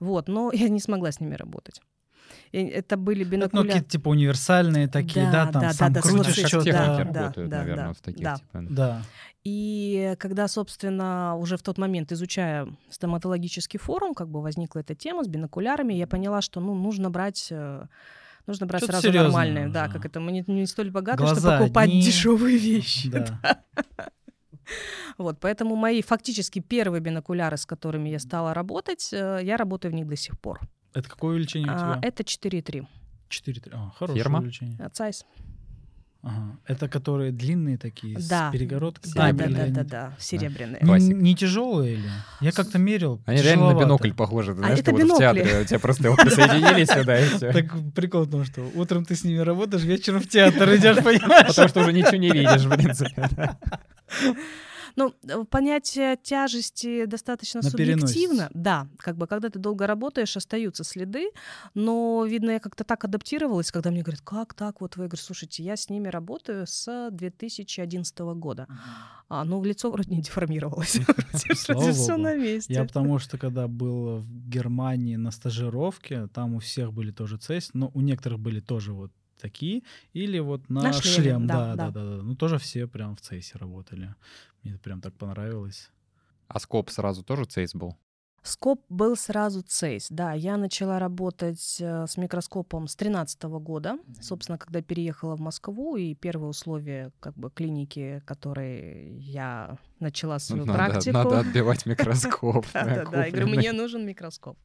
Вот, 0.00 0.28
но 0.28 0.50
я 0.52 0.68
не 0.68 0.80
смогла 0.80 1.12
с 1.12 1.20
ними 1.20 1.34
работать. 1.34 1.80
И 2.52 2.58
это 2.58 2.96
были 2.96 3.26
Это, 3.36 3.56
ну, 3.56 3.62
какие-то 3.62 3.88
типа 3.88 4.08
универсальные 4.08 4.88
такие, 4.88 5.30
да, 5.30 5.46
Да, 5.46 5.52
там 5.52 5.62
да, 5.62 5.72
сам 5.72 5.92
да, 5.92 6.00
крутишь 6.00 6.46
что-то. 6.46 6.72
да, 6.72 6.96
да, 6.96 7.04
работают, 7.04 7.50
да, 7.50 7.58
наверное, 7.58 7.86
да, 7.88 7.92
в 7.92 8.00
таких 8.00 8.24
да. 8.24 8.36
типа. 8.36 8.66
Да. 8.70 9.02
И 9.44 10.14
когда, 10.18 10.48
собственно, 10.48 11.36
уже 11.36 11.56
в 11.56 11.62
тот 11.62 11.78
момент, 11.78 12.12
изучая 12.12 12.68
стоматологический 12.90 13.78
форум, 13.78 14.14
как 14.14 14.28
бы 14.28 14.42
возникла 14.42 14.80
эта 14.80 14.94
тема 14.94 15.24
с 15.24 15.28
бинокулярами, 15.28 15.94
я 15.94 16.06
поняла, 16.06 16.42
что 16.42 16.60
ну, 16.60 16.74
нужно 16.74 17.10
брать 17.10 17.48
э, 17.50 17.86
Нужно 18.46 18.64
брать 18.66 18.82
Что-то 18.82 19.00
сразу 19.02 19.18
нормальные, 19.18 19.68
да, 19.68 19.84
уже. 19.84 19.92
как 19.92 20.06
это 20.06 20.20
мы 20.20 20.32
не, 20.32 20.42
не 20.46 20.66
столь 20.66 20.90
богаты, 20.90 21.18
Глаза 21.22 21.38
чтобы 21.40 21.58
покупать 21.64 21.88
одни. 21.90 22.00
дешевые 22.00 22.56
вещи. 22.56 23.10
Да. 23.10 23.62
Вот, 25.16 25.38
поэтому 25.40 25.76
мои 25.76 26.02
фактически 26.02 26.58
первые 26.60 27.00
бинокуляры, 27.00 27.56
с 27.56 27.66
которыми 27.66 28.08
я 28.10 28.18
стала 28.18 28.54
работать, 28.54 29.10
э, 29.12 29.40
я 29.42 29.56
работаю 29.56 29.92
в 29.92 29.94
них 29.94 30.06
до 30.06 30.16
сих 30.16 30.38
пор. 30.38 30.60
Это 30.94 31.08
какое 31.10 31.32
увеличение 31.34 31.70
у 31.70 31.74
А, 31.74 31.78
тебя? 31.78 31.98
это 32.08 32.22
4,3. 32.22 32.86
4 33.28 33.62
А, 33.72 33.90
хорошее 33.96 34.22
Фирма? 34.22 34.38
увеличение. 34.40 34.88
Цайс. 34.92 35.24
Ага. 36.28 36.56
Это 36.66 36.88
которые 36.88 37.32
длинные 37.32 37.78
такие, 37.78 38.18
Да. 38.28 38.48
с 38.48 38.52
перегородкой? 38.52 39.12
Да, 39.14 39.32
да, 39.32 39.46
да, 39.48 39.66
да, 39.68 39.84
да, 39.84 40.12
серебряные. 40.18 40.78
Не, 40.82 40.86
Классика. 40.86 41.14
не 41.14 41.34
тяжелые 41.34 41.94
или? 41.94 42.08
Я 42.40 42.52
как-то 42.52 42.78
мерил. 42.78 43.20
Они 43.26 43.40
реально 43.40 43.72
на 43.72 43.80
бинокль 43.80 44.12
похожи. 44.12 44.52
Ты 44.54 44.58
А 44.60 44.64
знаешь, 44.64 44.78
это 44.80 44.90
как 44.92 45.00
будто 45.00 45.14
в 45.14 45.18
театре 45.18 45.60
у 45.60 45.64
тебя 45.64 45.78
просто 45.78 46.10
вот 46.10 46.20
присоединились 46.20 46.88
сюда 46.88 47.18
и 47.20 47.28
все. 47.28 47.52
Так 47.52 47.66
прикол 47.94 48.24
в 48.24 48.30
том, 48.30 48.44
что 48.44 48.70
утром 48.74 49.04
ты 49.04 49.14
с 49.14 49.24
ними 49.24 49.38
работаешь, 49.38 49.82
вечером 49.84 50.20
в 50.20 50.28
театр 50.28 50.74
идешь, 50.76 50.96
понимаешь? 51.02 51.46
Потому 51.48 51.68
что 51.68 51.80
уже 51.80 51.92
ничего 51.92 52.16
не 52.16 52.30
видишь, 52.30 52.64
в 52.64 52.70
принципе. 52.76 53.28
Ну, 54.98 55.14
э, 55.22 55.44
понятие 55.44 56.16
тяжести 56.16 57.04
достаточно 57.04 57.60
На 57.62 57.70
субъективно. 57.70 58.08
переносице. 58.08 58.50
Да, 58.52 58.88
как 58.98 59.16
бы 59.16 59.28
когда 59.28 59.48
ты 59.48 59.60
долго 59.60 59.86
работаешь, 59.86 60.36
остаются 60.36 60.82
следы, 60.82 61.30
но, 61.74 62.24
видно, 62.26 62.50
я 62.50 62.58
как-то 62.58 62.82
так 62.82 63.04
адаптировалась, 63.04 63.70
когда 63.70 63.92
мне 63.92 64.02
говорят, 64.02 64.22
как 64.22 64.54
так? 64.54 64.80
Вот 64.80 64.96
вы, 64.96 65.04
я 65.04 65.08
говорю, 65.08 65.22
слушайте, 65.22 65.62
я 65.62 65.76
с 65.76 65.88
ними 65.88 66.08
работаю 66.08 66.66
с 66.66 67.10
2011 67.12 68.18
года. 68.18 68.66
А, 69.28 69.44
ну, 69.44 69.62
лицо 69.62 69.88
вроде 69.90 70.16
не 70.16 70.20
деформировалось. 70.22 70.98
Все 71.32 72.16
на 72.16 72.34
месте. 72.34 72.74
Я 72.74 72.84
потому 72.84 73.20
что, 73.20 73.38
когда 73.38 73.68
был 73.68 74.18
в 74.18 74.48
Германии 74.48 75.14
на 75.14 75.30
стажировке, 75.30 76.26
там 76.26 76.54
у 76.54 76.58
всех 76.58 76.92
были 76.92 77.12
тоже 77.12 77.36
цесть, 77.36 77.70
но 77.74 77.92
у 77.94 78.00
некоторых 78.00 78.40
были 78.40 78.58
тоже 78.58 78.92
вот 78.92 79.12
такие, 79.40 79.82
или 80.12 80.38
вот 80.38 80.68
на, 80.68 80.82
На 80.82 80.92
шлем, 80.92 81.14
шлеме, 81.14 81.46
да, 81.46 81.54
да, 81.54 81.74
да, 81.74 81.76
да. 81.76 81.90
да, 81.90 82.16
да. 82.16 82.22
Ну, 82.22 82.34
тоже 82.34 82.58
все 82.58 82.86
прям 82.86 83.16
в 83.16 83.20
цейсе 83.20 83.58
работали. 83.58 84.14
Мне 84.62 84.74
это 84.74 84.82
прям 84.82 85.00
так 85.00 85.14
понравилось. 85.14 85.90
А 86.48 86.58
скоп 86.58 86.90
сразу 86.90 87.22
тоже 87.22 87.44
цейс 87.44 87.74
был? 87.74 87.96
Скоп 88.42 88.80
был 88.88 89.16
сразу 89.16 89.62
цейс, 89.62 90.06
да. 90.10 90.32
Я 90.32 90.56
начала 90.56 90.98
работать 90.98 91.78
э, 91.80 92.06
с 92.06 92.16
микроскопом 92.16 92.86
с 92.86 92.94
2013 92.96 93.42
года, 93.42 93.98
собственно, 94.22 94.56
когда 94.56 94.80
переехала 94.80 95.36
в 95.36 95.40
Москву, 95.40 95.96
и 95.96 96.14
первые 96.14 96.48
условия 96.50 97.12
как 97.20 97.34
бы 97.34 97.50
клиники, 97.50 98.22
которые 98.24 99.18
я 99.18 99.76
начала 100.00 100.38
свою 100.38 100.64
Ну, 100.64 100.72
надо, 100.72 100.92
практику. 100.92 101.14
надо 101.16 101.40
отбивать 101.40 101.84
микроскоп. 101.84 102.64
Да-да-да, 102.72 103.26
я 103.26 103.30
говорю, 103.32 103.48
мне 103.48 103.72
нужен 103.72 104.06
микроскоп. 104.06 104.56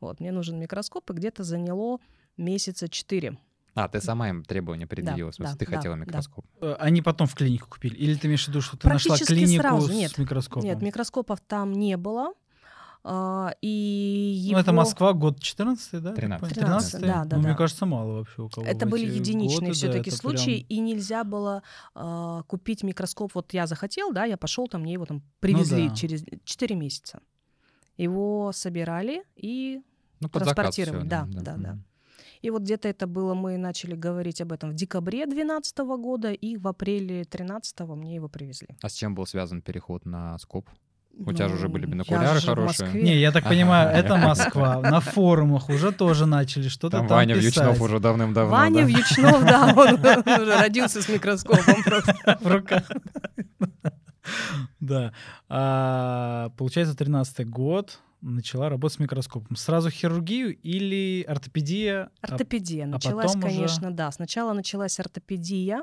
Вот, 0.00 0.20
мне 0.20 0.32
нужен 0.32 0.58
микроскоп, 0.58 1.10
и 1.10 1.14
где-то 1.14 1.44
заняло 1.44 1.98
месяца 2.36 2.88
четыре. 2.88 3.36
А, 3.74 3.88
ты 3.88 4.00
сама 4.02 4.28
им 4.28 4.44
требования 4.44 4.86
предъявила, 4.86 5.30
в 5.30 5.34
смысле, 5.34 5.54
да, 5.54 5.58
ты 5.64 5.70
да, 5.70 5.76
хотела 5.76 5.94
да. 5.96 6.00
микроскоп. 6.02 6.44
Э, 6.60 6.76
Они 6.78 7.00
потом 7.00 7.26
в 7.26 7.34
клинику 7.34 7.68
купили? 7.70 7.94
Или 7.96 8.14
ты 8.16 8.26
имеешь 8.26 8.44
в 8.44 8.48
виду, 8.48 8.60
что 8.60 8.76
ты 8.76 8.86
нашла 8.88 9.16
клинику 9.16 9.62
сразу, 9.62 9.88
с 9.88 9.90
нет. 9.90 10.18
микроскопом? 10.18 10.64
Нет, 10.68 10.82
микроскопов 10.82 11.40
там 11.40 11.72
не 11.72 11.96
было. 11.96 12.34
а, 13.04 13.54
И 13.62 14.50
Ну, 14.52 14.58
это 14.58 14.70
его- 14.70 14.76
Москва, 14.76 15.12
год 15.12 15.40
14 15.40 15.90
да? 16.02 16.10
я 16.10 16.14
так 16.14 16.14
13. 16.14 16.40
понимаю? 16.54 16.54
13, 16.80 16.94
13-й? 17.00 17.06
да, 17.08 17.24
да, 17.24 17.36
Ну, 17.36 17.42
мне 17.42 17.52
да. 17.52 17.56
кажется, 17.58 17.84
мало 17.86 18.12
вообще 18.18 18.42
у 18.42 18.48
кого 18.48 18.64
Это 18.66 18.86
были 18.86 19.06
единичные 19.06 19.58
годы, 19.70 19.72
все-таки 19.72 20.10
да, 20.10 20.14
это 20.14 20.22
случаи, 20.22 20.58
прям- 20.60 20.66
и 20.68 20.78
нельзя 20.78 21.24
было 21.24 21.62
а, 21.94 22.42
купить 22.44 22.84
микроскоп. 22.84 23.32
Вот 23.34 23.52
я 23.54 23.66
захотел, 23.66 24.12
да, 24.12 24.24
я 24.26 24.36
пошел, 24.36 24.68
там 24.68 24.82
мне 24.82 24.92
его 24.92 25.04
там 25.06 25.22
привезли 25.40 25.84
Ну 25.84 25.88
да. 25.88 25.94
через 25.96 26.24
4 26.44 26.76
месяца. 26.76 27.20
Его 27.96 28.52
собирали 28.54 29.24
и 29.34 29.80
Ну, 30.20 30.28
под 30.28 30.44
заказ 30.44 30.54
Транспортировали, 30.76 31.00
всё, 31.00 31.08
да, 31.10 31.26
да, 31.26 31.56
да. 31.56 31.78
И 32.42 32.50
вот 32.50 32.62
где-то 32.62 32.88
это 32.88 33.06
было, 33.06 33.34
мы 33.34 33.56
начали 33.56 33.94
говорить 33.94 34.40
об 34.40 34.52
этом 34.52 34.70
в 34.70 34.74
декабре 34.74 35.26
2012 35.26 35.78
года, 35.78 36.32
и 36.32 36.56
в 36.56 36.66
апреле 36.66 37.22
2013 37.22 37.80
мне 37.80 38.16
его 38.16 38.28
привезли. 38.28 38.68
А 38.82 38.88
с 38.88 38.94
чем 38.94 39.14
был 39.14 39.26
связан 39.26 39.62
переход 39.62 40.04
на 40.04 40.36
скоп? 40.38 40.68
У 41.18 41.32
тебя 41.32 41.48
же 41.48 41.54
уже 41.56 41.68
были 41.68 41.84
Ну, 41.84 41.92
бинокуляры 41.92 42.26
я 42.26 42.34
же 42.40 42.46
в 42.46 42.48
хорошие. 42.48 42.90
Не, 43.02 43.16
я 43.18 43.32
так 43.32 43.44
понимаю, 43.44 43.90
это 43.90 44.10
понятно. 44.10 44.28
Москва. 44.28 44.80
На 44.80 45.00
форумах 45.00 45.68
уже 45.68 45.92
тоже 45.92 46.24
начали 46.26 46.68
что-то 46.68 46.96
Там 46.98 47.06
там 47.06 47.18
Ваня 47.18 47.34
писать. 47.34 47.56
Вьючнов 47.56 47.80
уже 47.82 48.00
давным-давно. 48.00 48.50
Ваня 48.50 48.80
да? 48.80 48.86
Вьючнов, 48.86 49.44
да, 49.44 49.74
он 49.76 50.42
уже 50.42 50.58
родился 50.58 51.02
с 51.02 51.08
микроскопом 51.08 51.82
просто. 51.84 52.38
в 52.40 52.46
руках. 52.46 52.90
Да. 54.80 55.12
А, 55.48 56.50
Получается, 56.56 56.96
13 56.96 57.48
год 57.48 58.00
начала 58.22 58.68
работать 58.68 58.96
с 58.96 59.00
микроскопом. 59.00 59.56
Сразу 59.56 59.90
хирургию 59.90 60.56
или 60.56 61.24
ортопедия? 61.28 62.10
А, 62.20 62.32
Ортопедия 62.32 62.84
а 62.84 62.88
началась, 62.88 63.26
потом 63.26 63.44
уже- 63.44 63.56
конечно, 63.56 63.90
да. 63.90 64.10
Сначала 64.10 64.52
началась 64.52 64.98
ортопедия. 64.98 65.82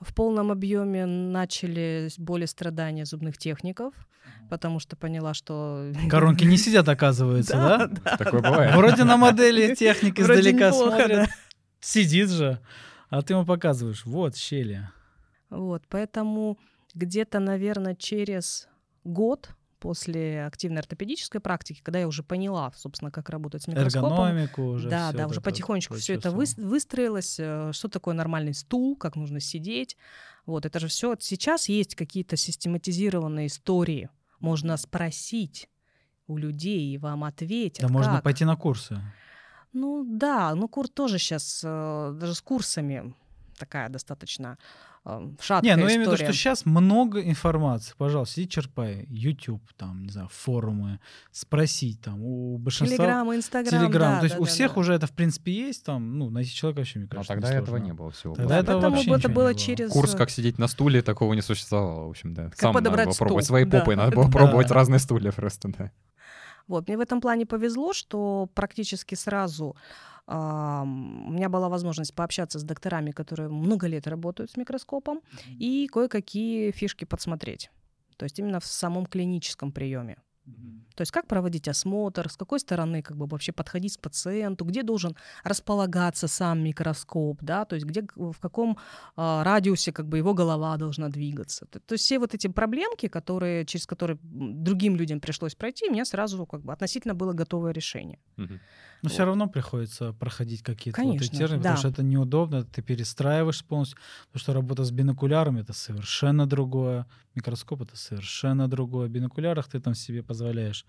В 0.00 0.14
полном 0.14 0.52
объеме 0.52 1.06
начали 1.06 2.08
боли 2.18 2.46
страдания 2.46 3.04
зубных 3.04 3.36
техников, 3.36 3.94
потому 4.48 4.78
что 4.78 4.96
поняла, 4.96 5.34
что... 5.34 5.92
Коронки 6.10 6.44
не 6.44 6.56
сидят, 6.56 6.88
оказывается, 6.88 7.54
да? 7.54 8.16
Такое 8.16 8.42
бывает. 8.42 8.76
Вроде 8.76 9.04
на 9.04 9.16
модели 9.16 9.74
техник 9.74 10.18
Вроде 10.18 10.50
издалека 10.50 11.08
да. 11.08 11.26
Сидит 11.80 12.30
же. 12.30 12.60
А 13.08 13.22
ты 13.22 13.32
ему 13.34 13.46
показываешь. 13.46 14.04
Вот, 14.04 14.36
щели. 14.36 14.88
Вот, 15.50 15.84
поэтому 15.88 16.58
где-то, 16.94 17.40
наверное, 17.40 17.94
через 17.94 18.68
год 19.04 19.50
после 19.78 20.44
активной 20.44 20.80
ортопедической 20.80 21.40
практики, 21.40 21.80
когда 21.82 21.98
я 21.98 22.08
уже 22.08 22.22
поняла, 22.22 22.72
собственно, 22.76 23.10
как 23.10 23.30
работать 23.30 23.62
с 23.62 23.68
микроскопом, 23.68 24.12
Эргономику 24.12 24.62
уже. 24.62 24.88
да, 24.88 25.12
да, 25.12 25.26
уже 25.26 25.40
потихонечку 25.40 25.94
все 25.94 26.14
это 26.14 26.30
выстроилось, 26.30 27.36
э, 27.38 27.70
что 27.72 27.88
такое 27.88 28.14
нормальный 28.14 28.54
стул, 28.54 28.96
как 28.96 29.16
нужно 29.16 29.40
сидеть. 29.40 29.96
Вот, 30.46 30.66
это 30.66 30.78
же 30.78 30.88
все. 30.88 31.14
Сейчас 31.20 31.68
есть 31.68 31.94
какие-то 31.94 32.36
систематизированные 32.36 33.48
истории. 33.48 34.08
Можно 34.40 34.76
спросить 34.76 35.68
у 36.26 36.36
людей, 36.36 36.94
и 36.94 36.98
вам 36.98 37.24
ответят. 37.24 37.82
Да 37.82 37.88
можно 37.88 38.16
как. 38.16 38.24
пойти 38.24 38.44
на 38.44 38.56
курсы. 38.56 39.00
Ну 39.72 40.04
да, 40.08 40.54
ну 40.54 40.68
кур 40.68 40.88
тоже 40.88 41.18
сейчас, 41.18 41.60
даже 41.62 42.34
с 42.34 42.40
курсами 42.40 43.14
такая 43.58 43.88
достаточно 43.88 44.56
э, 44.56 44.97
шаткая 45.40 45.76
Не, 45.76 45.80
ну 45.80 45.88
я 45.88 45.96
имею 45.96 46.10
в 46.10 46.12
виду, 46.12 46.22
что 46.22 46.32
сейчас 46.32 46.66
много 46.66 47.22
информации. 47.22 47.94
Пожалуйста, 47.96 48.40
иди 48.40 48.48
черпай. 48.48 49.06
YouTube, 49.08 49.62
там, 49.76 50.02
не 50.02 50.10
знаю, 50.10 50.28
форумы, 50.30 51.00
спросить 51.30 52.00
там 52.00 52.22
у 52.22 52.58
большинства... 52.58 52.96
Телеграм, 52.96 53.34
Инстаграм, 53.34 53.80
Телеграм. 53.80 54.12
да, 54.14 54.18
То 54.18 54.24
есть 54.24 54.36
да, 54.36 54.42
у 54.42 54.44
да, 54.44 54.50
всех 54.50 54.74
да. 54.74 54.80
уже 54.80 54.94
это, 54.94 55.06
в 55.06 55.12
принципе, 55.12 55.52
есть. 55.52 55.84
Там, 55.84 56.18
ну, 56.18 56.30
найти 56.30 56.50
человека 56.50 56.80
вообще, 56.80 56.98
мне 56.98 57.08
кажется, 57.08 57.34
тогда 57.34 57.48
этого 57.48 57.76
несложно. 57.76 57.84
не 57.84 57.92
было 57.92 58.10
всего. 58.10 58.34
Тогда 58.34 58.48
Да, 58.48 58.58
этого 58.60 58.74
поэтому 58.74 58.96
вообще 58.96 59.10
это 59.10 59.28
не 59.28 59.34
было 59.34 59.44
было. 59.44 59.54
через... 59.54 59.90
Курс 59.90 60.14
э, 60.14 60.16
«Как 60.18 60.30
сидеть 60.30 60.58
на 60.58 60.68
стуле» 60.68 61.02
такого 61.02 61.34
не 61.34 61.42
существовало, 61.42 62.06
в 62.06 62.10
общем, 62.10 62.34
да. 62.34 62.50
Сам 62.56 62.72
надо 62.72 62.84
подобрать 62.84 63.06
было 63.06 63.14
пробовать 63.14 63.44
стул, 63.44 63.54
своей 63.54 63.66
да. 63.66 63.78
попой, 63.78 63.96
надо 63.96 64.10
было 64.16 64.30
пробовать 64.30 64.70
разные 64.70 64.98
стулья 64.98 65.32
просто, 65.32 65.68
да. 65.68 65.90
Вот, 66.66 66.86
мне 66.86 66.98
в 66.98 67.00
этом 67.00 67.20
плане 67.20 67.46
повезло, 67.46 67.94
что 67.94 68.48
практически 68.54 69.14
сразу 69.14 69.74
у 70.28 71.32
меня 71.32 71.48
была 71.48 71.68
возможность 71.68 72.14
пообщаться 72.14 72.58
с 72.58 72.62
докторами, 72.62 73.12
которые 73.12 73.48
много 73.48 73.86
лет 73.86 74.06
работают 74.06 74.50
с 74.50 74.56
микроскопом, 74.56 75.20
и 75.58 75.88
кое-какие 75.88 76.70
фишки 76.70 77.04
подсмотреть. 77.04 77.70
То 78.16 78.24
есть 78.24 78.38
именно 78.38 78.60
в 78.60 78.66
самом 78.66 79.06
клиническом 79.06 79.72
приеме. 79.72 80.16
То 80.94 81.02
есть 81.02 81.12
как 81.12 81.28
проводить 81.28 81.68
осмотр, 81.68 82.28
с 82.28 82.36
какой 82.36 82.58
стороны 82.58 83.02
как 83.02 83.16
бы 83.16 83.26
вообще 83.26 83.52
подходить 83.52 83.96
к 83.96 84.00
пациенту, 84.00 84.64
где 84.64 84.82
должен 84.82 85.16
располагаться 85.44 86.26
сам 86.26 86.64
микроскоп, 86.64 87.38
да, 87.40 87.64
то 87.64 87.76
есть 87.76 87.86
где, 87.86 88.02
в 88.16 88.40
каком 88.40 88.78
а, 89.14 89.44
радиусе 89.44 89.92
как 89.92 90.08
бы 90.08 90.18
его 90.18 90.34
голова 90.34 90.76
должна 90.76 91.08
двигаться. 91.08 91.66
То, 91.66 91.78
то 91.78 91.92
есть 91.92 92.04
все 92.04 92.18
вот 92.18 92.34
эти 92.34 92.48
проблемки, 92.48 93.06
которые, 93.06 93.64
через 93.64 93.86
которые 93.86 94.18
другим 94.22 94.96
людям 94.96 95.20
пришлось 95.20 95.54
пройти, 95.54 95.88
у 95.88 95.92
меня 95.92 96.04
сразу 96.04 96.44
как 96.46 96.62
бы 96.62 96.72
относительно 96.72 97.14
было 97.14 97.32
готовое 97.32 97.72
решение. 97.72 98.18
Мгм. 98.36 98.60
Но 99.02 99.08
все 99.08 99.24
равно 99.24 99.48
приходится 99.48 100.12
проходить 100.12 100.62
какие-то 100.62 101.00
вот 101.02 101.16
эти 101.16 101.28
Конечно, 101.28 101.38
термины, 101.38 101.62
да. 101.62 101.70
потому 101.70 101.76
что 101.78 101.88
это 101.88 102.02
неудобно, 102.02 102.64
ты 102.64 102.82
перестраиваешь 102.82 103.64
полностью. 103.64 103.98
Потому 104.26 104.40
что 104.40 104.52
работа 104.52 104.84
с 104.84 104.90
бинокулярами— 104.90 105.60
это 105.62 105.72
совершенно 105.72 106.46
другое. 106.46 107.06
Микроскоп— 107.34 107.82
это 107.82 107.96
совершенно 107.96 108.68
другое. 108.68 109.08
В 109.08 109.10
бинокулярах 109.10 109.68
ты 109.68 109.80
там 109.80 109.94
себе 109.94 110.22
позволяешь 110.22 110.84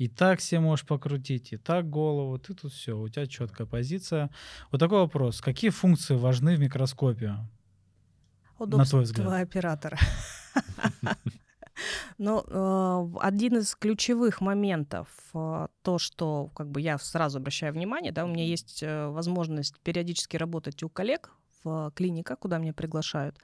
и 0.00 0.08
так 0.08 0.40
себе 0.40 0.60
можешь 0.60 0.86
покрутить, 0.86 1.52
и 1.52 1.58
так 1.58 1.90
голову. 1.90 2.38
Ты 2.38 2.54
тут 2.54 2.72
все, 2.72 2.98
у 2.98 3.06
тебя 3.10 3.26
четкая 3.26 3.66
позиция. 3.66 4.30
Вот 4.70 4.78
такой 4.78 5.00
вопрос. 5.00 5.42
Какие 5.42 5.70
функции 5.70 6.14
важны 6.14 6.56
в 6.56 6.58
микроскопе? 6.58 7.36
Удобство 8.58 9.00
взгляд. 9.00 9.42
оператора. 9.42 9.98
Но 12.18 12.44
э, 12.46 13.18
один 13.20 13.58
из 13.58 13.74
ключевых 13.74 14.40
моментов 14.40 15.08
э, 15.34 15.68
то, 15.82 15.98
что 15.98 16.50
как 16.54 16.68
бы 16.68 16.80
я 16.80 16.98
сразу 16.98 17.38
обращаю 17.38 17.72
внимание, 17.72 18.12
да, 18.12 18.24
у 18.24 18.28
меня 18.28 18.44
есть 18.44 18.82
э, 18.82 19.08
возможность 19.08 19.78
периодически 19.80 20.36
работать 20.36 20.82
у 20.82 20.88
коллег 20.88 21.30
в 21.64 21.92
клиниках, 21.94 22.38
куда 22.38 22.58
меня 22.58 22.72
приглашают. 22.72 23.36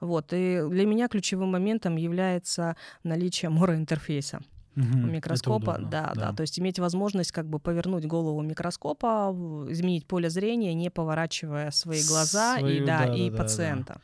Вот. 0.00 0.32
И 0.32 0.60
для 0.68 0.86
меня 0.86 1.08
ключевым 1.08 1.52
моментом 1.52 1.96
является 1.96 2.76
наличие 3.02 3.50
мороинтерфейса 3.50 4.40
Мгм, 4.74 5.04
у 5.04 5.06
это 5.06 5.06
микроскопа. 5.06 5.70
удобно, 5.72 5.88
Да, 5.88 6.12
да, 6.14 6.32
То 6.32 6.42
есть 6.42 6.58
иметь 6.58 6.78
возможность 6.78 7.32
как 7.32 7.46
бы 7.46 7.58
повернуть 7.58 8.06
голову 8.06 8.42
микроскопа, 8.42 9.34
изменить 9.68 10.06
поле 10.06 10.28
зрения, 10.30 10.74
не 10.74 10.90
поворачивая 10.90 11.70
свои 11.70 12.02
глаза 12.02 12.56
и, 12.56 12.60
Свою, 12.60 12.86
да, 12.86 13.06
да, 13.06 13.14
и 13.14 13.30
да, 13.30 13.36
да, 13.38 13.82
да. 13.86 13.96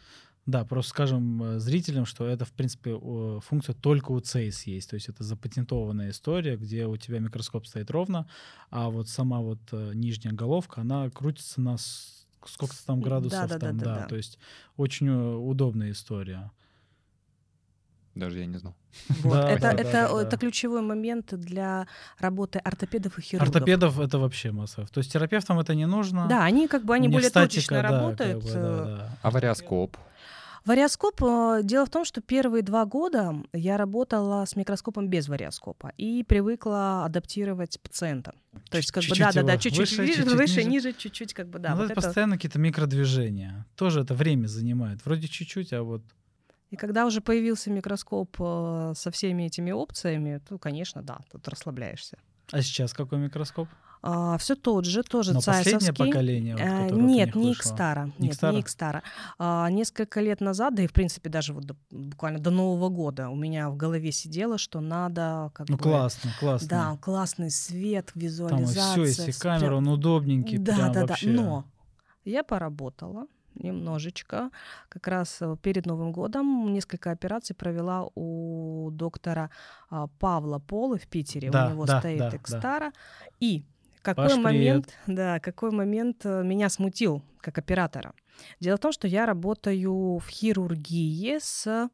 Да, 0.50 0.64
просто 0.64 0.90
скажем 0.90 1.42
э, 1.42 1.58
зрителям, 1.60 2.06
что 2.06 2.26
это, 2.26 2.44
в 2.44 2.52
принципе, 2.52 2.98
функция 3.40 3.72
только 3.74 4.10
у 4.10 4.18
CEIS 4.18 4.62
есть. 4.64 4.90
То 4.90 4.94
есть 4.94 5.08
это 5.08 5.22
запатентованная 5.22 6.10
история, 6.10 6.56
где 6.56 6.86
у 6.86 6.96
тебя 6.96 7.20
микроскоп 7.20 7.66
стоит 7.66 7.90
ровно, 7.90 8.28
а 8.70 8.90
вот 8.90 9.08
сама 9.08 9.40
вот 9.40 9.60
э, 9.70 9.92
нижняя 9.94 10.34
головка, 10.34 10.80
она 10.80 11.08
крутится 11.10 11.60
на 11.60 11.76
сколько-то 11.78 12.84
там 12.84 13.00
градусов. 13.00 13.48
да-да-да-да-да. 13.48 13.84
там, 13.84 14.02
да, 14.02 14.06
То 14.08 14.16
есть 14.16 14.38
очень 14.76 15.06
э, 15.08 15.34
удобная 15.36 15.92
история. 15.92 16.50
Даже 18.16 18.40
я 18.40 18.46
не 18.46 18.58
знал. 18.58 18.74
Вот. 19.22 19.34
Да, 19.34 19.50
это, 19.50 19.62
да, 19.62 19.72
это, 19.72 19.82
да, 19.84 20.08
да, 20.08 20.22
это 20.22 20.30
да. 20.32 20.36
ключевой 20.36 20.82
момент 20.82 21.32
для 21.32 21.86
работы 22.18 22.58
ортопедов 22.58 23.18
и 23.18 23.22
хирургов. 23.22 23.54
Ортопедов 23.54 24.00
это 24.00 24.18
вообще 24.18 24.50
масса. 24.50 24.84
То 24.92 24.98
есть 24.98 25.12
терапевтам 25.12 25.60
это 25.60 25.76
не 25.76 25.86
нужно. 25.86 26.26
Да, 26.28 26.42
они 26.42 26.66
как 26.66 26.84
бы 26.84 26.94
они 26.94 27.06
более 27.08 27.30
статика, 27.30 27.54
точечно 27.54 27.76
да, 27.76 27.82
как 27.82 27.90
работают. 27.92 28.42
бы, 28.42 28.50
э, 28.50 28.52
да, 28.52 28.84
да. 28.84 29.18
А 29.22 29.30
вариоскоп? 29.30 29.96
Вариоскоп, 30.64 31.22
э, 31.22 31.60
дело 31.64 31.86
в 31.86 31.90
том, 31.90 32.04
что 32.04 32.20
первые 32.20 32.62
два 32.62 32.84
года 32.84 33.34
я 33.52 33.76
работала 33.76 34.44
с 34.44 34.56
микроскопом 34.56 35.08
без 35.08 35.28
вариоскопа 35.28 35.92
и 35.96 36.22
привыкла 36.22 37.04
адаптировать 37.04 37.80
пациента. 37.80 38.34
То 38.70 38.76
есть 38.76 38.92
как 38.92 39.02
бы 39.02 39.08
Чуть-чуть 39.08 39.24
да-да-да, 39.26 39.52
его 39.52 39.60
чуть-чуть 39.62 39.98
выше, 39.98 40.06
чуть-чуть 40.06 40.32
выше, 40.32 40.56
ниже. 40.64 40.68
ниже, 40.70 40.92
чуть-чуть 40.92 41.34
как 41.34 41.48
бы 41.48 41.58
да. 41.58 41.70
Ну, 41.70 41.76
вот 41.76 41.84
это 41.84 41.92
это. 41.92 42.02
постоянно 42.02 42.36
какие-то 42.36 42.58
микродвижения. 42.58 43.66
Тоже 43.74 44.00
это 44.00 44.14
время 44.14 44.46
занимает. 44.46 45.04
Вроде 45.04 45.28
чуть-чуть, 45.28 45.72
а 45.72 45.82
вот 45.82 46.02
И 46.70 46.76
когда 46.76 47.06
уже 47.06 47.20
появился 47.20 47.70
микроскоп 47.70 48.36
э, 48.38 48.92
со 48.96 49.10
всеми 49.10 49.44
этими 49.44 49.70
опциями, 49.70 50.40
то, 50.48 50.58
конечно, 50.58 51.02
да, 51.02 51.20
тут 51.32 51.48
расслабляешься. 51.48 52.18
А 52.52 52.62
сейчас 52.62 52.92
какой 52.92 53.18
микроскоп? 53.18 53.68
А, 54.02 54.38
все 54.38 54.54
тот 54.54 54.86
же, 54.86 55.02
тоже 55.02 55.34
Но 55.34 55.40
последнее 55.40 55.78
цайсовский. 55.80 56.06
поколение, 56.06 56.54
вот, 56.56 56.62
Э, 56.64 56.88
Нет, 56.94 57.34
не. 57.34 57.52
Икстара. 57.52 58.10
Не 58.18 58.26
Нет, 58.28 58.32
Икстара? 58.34 58.52
не 58.54 58.60
Икстара. 58.60 59.02
А, 59.38 59.68
Несколько 59.70 60.20
лет 60.20 60.40
назад, 60.40 60.74
да 60.74 60.82
и 60.82 60.86
в 60.86 60.92
принципе 60.92 61.28
даже 61.28 61.52
вот 61.52 61.64
до- 61.64 61.76
буквально 61.90 62.38
до 62.38 62.50
Нового 62.50 62.88
года 62.88 63.28
у 63.28 63.36
меня 63.36 63.68
в 63.68 63.76
голове 63.76 64.10
сидело, 64.12 64.56
что 64.58 64.80
надо 64.80 65.50
как 65.54 65.68
Ну 65.68 65.76
бы... 65.76 65.82
классно, 65.82 66.30
классно. 66.40 66.68
Да, 66.68 66.98
классный 67.02 67.50
свет, 67.50 68.06
Там 68.14 68.22
визуализация. 68.22 68.92
все, 68.92 69.04
если 69.22 69.32
камера, 69.32 69.66
прям- 69.68 69.74
он 69.78 69.88
удобненький, 69.88 70.58
Да, 70.58 70.74
прям 70.76 70.92
да, 70.92 71.06
вообще. 71.06 71.26
да. 71.26 71.42
Но 71.42 71.64
я 72.24 72.42
поработала 72.42 73.26
немножечко. 73.54 74.50
Как 74.88 75.06
раз 75.08 75.38
э, 75.40 75.56
перед 75.60 75.86
Новым 75.86 76.12
годом 76.12 76.72
несколько 76.72 77.10
операций 77.10 77.54
провела 77.54 78.08
у 78.14 78.90
доктора 78.92 79.50
а, 79.90 80.06
Павла 80.18 80.58
Полы 80.58 80.98
в 80.98 81.06
Питере. 81.08 81.50
Да, 81.50 81.66
у 81.66 81.70
него 81.70 81.84
да, 81.86 81.98
стоит 82.00 82.18
да, 82.18 82.30
да. 82.30 82.36
Экстара. 82.36 82.92
И 83.40 83.64
какой 84.02 84.24
Паш, 84.24 84.32
привет. 84.34 84.44
момент, 84.44 84.94
да, 85.06 85.40
какой 85.40 85.70
момент 85.70 86.24
э, 86.24 86.42
меня 86.42 86.68
смутил 86.68 87.22
как 87.40 87.58
оператора? 87.58 88.14
Дело 88.60 88.76
в 88.76 88.80
том, 88.80 88.92
что 88.92 89.06
я 89.06 89.26
работаю 89.26 90.18
в 90.18 90.26
хирургии 90.28 91.38
с 91.40 91.88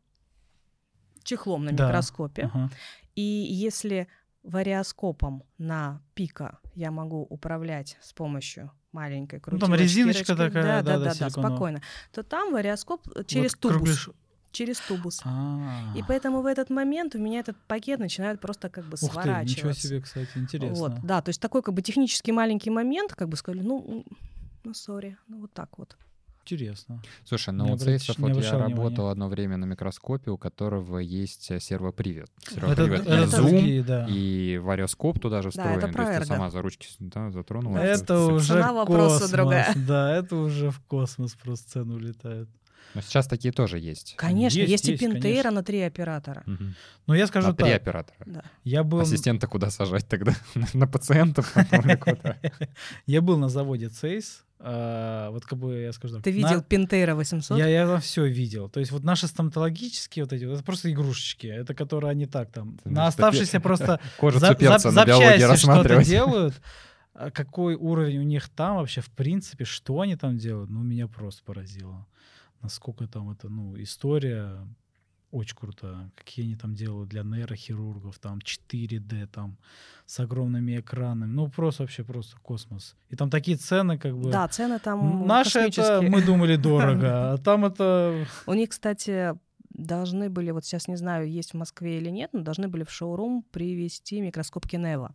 чехлом 1.23 1.65
на 1.65 1.73
Да. 1.73 1.87
микроскопе. 1.89 2.43
Ага. 2.53 2.71
И 3.15 3.23
если 3.23 4.07
вариоскопом 4.43 5.43
на 5.59 6.01
пика 6.15 6.59
я 6.75 6.91
могу 6.91 7.23
управлять 7.23 7.97
с 8.01 8.13
помощью 8.13 8.71
маленькой 8.93 9.37
Ну, 9.47 9.59
там 9.59 9.71
крутилочки, 9.71 9.83
резиночка 9.83 10.37
такая, 10.37 10.63
да, 10.63 10.83
да, 10.83 10.99
да, 10.99 11.05
да, 11.13 11.15
да, 11.19 11.31
спокойно, 11.31 11.83
то 12.13 12.23
там 12.23 12.53
вариоскоп 12.53 13.07
э, 13.17 13.25
через 13.25 13.53
Вот 13.55 13.61
тубус, 13.61 14.07
кругляш- 14.09 14.15
через 14.53 14.79
тубус. 14.81 15.21
А. 15.25 15.93
И 15.97 16.03
поэтому 16.07 16.41
в 16.43 16.47
этот 16.47 16.71
момент 16.71 17.15
у 17.15 17.19
меня 17.19 17.41
этот 17.41 17.57
пакет 17.67 18.01
начинает 18.01 18.41
просто 18.41 18.69
как 18.69 18.85
бы 18.85 18.95
Ух 18.95 19.01
ты, 19.01 19.07
сворачиваться. 19.07 19.55
ничего 19.55 19.73
себе, 19.73 20.01
кстати, 20.01 20.31
интересно. 20.37 20.77
Вот, 20.77 20.93
да, 21.05 21.21
то 21.21 21.29
есть 21.31 21.41
такой 21.41 21.63
как 21.63 21.75
бы 21.75 21.83
технический 21.83 22.33
маленький 22.33 22.71
момент, 22.71 23.15
как 23.15 23.29
бы 23.29 23.37
сказали, 23.37 23.63
ну, 23.63 24.05
ну, 24.65 24.75
сори, 24.75 25.17
ну 25.29 25.41
вот 25.41 25.53
так 25.53 25.79
вот. 25.79 25.97
Интересно. 26.49 27.03
Слушай, 27.25 27.53
ну 27.53 27.73
у 27.73 27.77
Цейсов 27.77 28.19
вот 28.19 28.29
я 28.29 28.35
внимания. 28.35 28.59
работал 28.69 29.09
одно 29.09 29.29
время 29.29 29.57
на 29.57 29.65
микроскопе, 29.65 30.31
у 30.31 30.39
которого 30.39 30.99
есть 30.99 31.51
э, 31.51 31.59
сервопривод. 31.59 32.31
Это, 32.41 32.55
Сервопривод 32.55 33.01
это 33.01 33.11
и 33.11 33.19
это 33.19 33.27
зум, 33.37 33.51
другие, 33.51 33.83
да. 33.83 34.07
и 34.09 34.59
вариоскоп 34.59 35.19
туда 35.19 35.43
же 35.43 35.49
Да, 35.49 35.51
встроен. 35.51 35.79
это 35.79 35.93
То 35.93 36.03
есть 36.03 36.21
ты 36.21 36.27
сама 36.27 36.51
за 36.51 36.63
ручки 36.63 36.87
да, 37.01 37.31
затронула. 37.33 37.79
Это 37.79 38.05
всё. 38.05 38.35
уже 38.35 38.63
космос. 38.63 39.31
другая. 39.33 39.75
Да, 39.75 40.15
это 40.17 40.37
уже 40.37 40.71
в 40.71 40.79
космос 40.83 41.35
просто 41.35 41.69
цены 41.69 41.95
улетают. 41.95 42.49
Но 42.95 43.03
сейчас 43.03 43.27
такие 43.27 43.53
тоже 43.53 43.79
есть. 43.79 44.15
Конечно, 44.17 44.59
Есть, 44.59 44.71
есть, 44.71 44.89
есть, 44.89 45.03
и 45.03 45.07
Пинтейра 45.07 45.43
конечно. 45.43 45.51
на 45.51 45.63
три 45.63 45.83
оператора. 45.83 46.43
Мгм. 46.47 46.75
Но 47.07 47.15
я 47.15 47.27
скажу 47.27 47.51
А 47.51 47.53
три 47.53 47.71
так, 47.73 47.83
оператора. 47.83 48.19
Да. 48.25 48.43
я 48.65 48.83
был, 48.85 49.01
Ассистента 49.01 49.47
куда 49.47 49.71
сажать 49.71 50.09
тогда? 50.09 50.35
На 50.73 50.87
пациентов? 50.87 51.55
я 53.07 53.21
был 53.21 53.37
на 53.39 53.49
заводе 53.49 53.89
Цейс, 53.89 54.45
а, 54.59 55.31
вот 55.31 55.45
как 55.45 55.59
бы 55.59 55.81
я 55.81 55.93
скажу 55.93 56.15
так. 56.15 56.25
Ты 56.25 56.31
на- 56.31 56.37
видел 56.37 56.63
Пинтейра 56.63 57.15
800? 57.15 57.59
Я, 57.59 57.67
я 57.67 57.87
там 57.87 58.01
все 58.01 58.25
видел. 58.27 58.69
То 58.69 58.81
есть 58.81 58.93
вот 58.93 59.05
наши 59.05 59.27
стоматологические 59.27 60.25
вот 60.25 60.33
эти, 60.33 60.45
это 60.45 60.63
просто 60.65 60.91
игрушечки. 60.91 61.47
Это 61.47 61.75
которые 61.75 62.11
они 62.11 62.27
так 62.27 62.51
там, 62.51 62.79
на 62.85 63.07
оставшиеся 63.07 63.61
просто 63.61 64.01
на 64.23 64.31
запчасти 64.79 65.57
что-то 65.57 66.03
делают. 66.05 66.55
А 67.13 67.31
какой 67.31 67.75
уровень 67.75 68.19
у 68.19 68.23
них 68.23 68.49
там 68.51 68.77
вообще, 68.77 69.01
в 69.01 69.11
принципе, 69.11 69.65
что 69.65 70.01
они 70.01 70.17
там 70.17 70.37
делают, 70.37 70.69
ну, 70.69 70.83
меня 70.83 71.09
просто 71.09 71.43
поразило. 71.45 72.07
Насколько 72.67 73.07
там 73.07 73.31
это, 73.31 73.49
ну, 73.49 73.81
история 73.81 74.59
очень 75.31 75.57
крутая. 75.57 76.11
Какие 76.17 76.47
они 76.47 76.57
там 76.57 76.75
делают 76.75 77.09
для 77.09 77.23
нейрохирургов, 77.23 78.19
там 78.19 78.39
4D, 78.39 79.29
там 79.29 79.57
с 80.05 80.19
огромными 80.19 80.81
экранами. 80.81 81.31
Ну, 81.31 81.49
просто 81.49 81.85
вообще 81.85 82.03
просто 82.03 82.37
космос. 82.43 82.97
И 83.09 83.15
там 83.15 83.31
такие 83.31 83.57
цены, 83.57 83.99
как 83.99 84.17
бы... 84.17 84.33
Да, 84.33 84.49
цены 84.49 84.81
там 84.81 85.29
Наши 85.29 85.61
это, 85.61 86.03
мы 86.03 86.23
думали, 86.23 86.57
дорого, 86.71 87.35
а 87.35 87.39
там 87.39 87.67
это... 87.67 88.27
У 88.47 88.55
них, 88.55 88.71
кстати, 88.71 89.35
должны 89.71 90.29
были, 90.29 90.51
вот 90.51 90.65
сейчас 90.65 90.89
не 90.89 90.97
знаю, 90.97 91.31
есть 91.31 91.53
в 91.53 91.57
Москве 91.57 91.99
или 91.99 92.11
нет, 92.11 92.31
но 92.33 92.41
должны 92.41 92.67
были 92.67 92.83
в 92.83 92.91
шоурум 92.91 93.45
привезти 93.53 94.21
микроскоп 94.21 94.67
Кинева. 94.67 95.15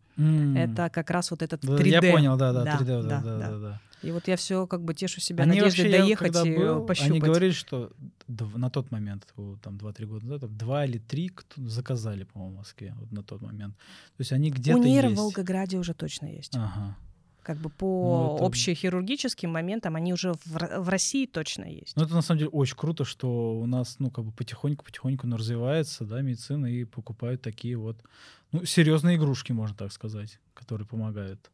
Это 0.55 0.89
как 0.89 1.09
раз 1.09 1.31
вот 1.31 1.41
этот 1.41 1.59
да, 1.65 1.75
3D. 1.75 1.87
Я 1.87 2.01
понял, 2.01 2.37
да, 2.37 2.53
да, 2.53 2.63
Да, 2.63 2.77
3D, 2.77 2.85
да, 2.85 3.01
да, 3.01 3.21
да, 3.21 3.37
да. 3.37 3.49
да, 3.49 3.59
да. 3.59 3.81
И 4.03 4.11
вот 4.11 4.27
я 4.27 4.35
все 4.35 4.65
как 4.67 4.83
бы 4.83 4.93
тешу 4.93 5.21
себя 5.21 5.43
Они 5.43 5.59
надеждой 5.59 5.83
вообще, 5.85 5.91
я 5.91 6.03
доехать 6.03 6.33
когда 6.33 6.49
и 6.49 6.57
был, 6.57 6.85
пощупать. 6.85 7.11
Они 7.11 7.19
говорили, 7.19 7.51
что 7.51 7.91
на 8.27 8.69
тот 8.69 8.91
момент, 8.91 9.27
там 9.61 9.77
2-3 9.77 10.05
года 10.05 10.25
назад, 10.25 10.57
два 10.57 10.85
или 10.85 10.97
три 10.97 11.29
кто 11.29 11.67
заказали, 11.67 12.23
по-моему, 12.23 12.55
в 12.55 12.57
Москве 12.57 12.95
вот 12.97 13.11
на 13.11 13.23
тот 13.23 13.41
момент. 13.41 13.75
То 13.75 14.21
есть 14.21 14.31
они 14.31 14.49
где-то 14.49 14.79
У 14.79 14.83
Нейра 14.83 15.07
в 15.07 15.11
есть. 15.11 15.21
Волгограде 15.21 15.77
уже 15.77 15.93
точно 15.93 16.25
есть. 16.25 16.55
Ага. 16.55 16.97
Как 17.43 17.57
бы 17.57 17.69
по 17.69 17.85
Ну, 17.85 18.35
это- 18.35 18.45
общехирургическим 18.45 19.49
моментам 19.49 19.95
они 19.95 20.13
уже 20.13 20.33
в, 20.33 20.79
в 20.79 20.89
России 20.89 21.25
точно 21.25 21.65
есть. 21.65 21.95
Ну, 21.95 22.03
это 22.03 22.13
на 22.13 22.21
самом 22.21 22.39
деле 22.39 22.49
очень 22.51 22.77
круто, 22.77 23.03
что 23.03 23.59
у 23.59 23.65
нас, 23.65 23.97
ну, 23.97 24.11
как 24.11 24.25
бы 24.25 24.31
потихоньку-потихоньку 24.31 25.25
ну, 25.25 25.37
развивается, 25.37 26.05
да, 26.05 26.21
медицина, 26.21 26.67
и 26.67 26.83
покупают 26.83 27.41
такие 27.41 27.77
вот, 27.77 28.03
ну, 28.51 28.63
серьезные 28.65 29.17
игрушки, 29.17 29.53
можно 29.53 29.75
так 29.75 29.91
сказать, 29.91 30.39
которые 30.53 30.87
помогают. 30.87 31.49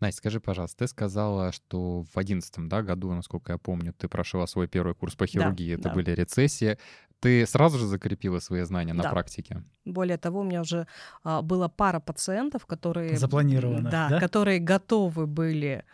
Настя, 0.00 0.18
скажи, 0.18 0.40
пожалуйста, 0.40 0.78
ты 0.78 0.88
сказала, 0.88 1.52
что 1.52 2.04
в 2.12 2.16
одиннадцатом 2.16 2.68
да, 2.68 2.82
году, 2.82 3.12
насколько 3.12 3.52
я 3.52 3.58
помню, 3.58 3.92
ты 3.92 4.08
прошла 4.08 4.46
свой 4.46 4.66
первый 4.66 4.94
курс 4.94 5.14
по 5.14 5.26
хирургии, 5.26 5.74
это 5.74 5.84
да. 5.84 5.94
были 5.94 6.10
рецессии. 6.12 6.78
Ты 7.20 7.46
сразу 7.46 7.78
же 7.78 7.86
закрепила 7.86 8.38
свои 8.38 8.62
знания 8.62 8.94
на 8.94 9.02
Да. 9.02 9.10
практике? 9.10 9.62
Более 9.84 10.16
того, 10.16 10.40
у 10.40 10.42
меня 10.42 10.62
уже 10.62 10.86
а, 11.22 11.42
была 11.42 11.68
пара 11.68 12.00
пациентов, 12.00 12.64
которые... 12.64 13.18
Запланировано, 13.18 13.90
Да, 13.90 14.08
да? 14.08 14.20
которые 14.20 14.58
готовы 14.58 15.26
были 15.26 15.84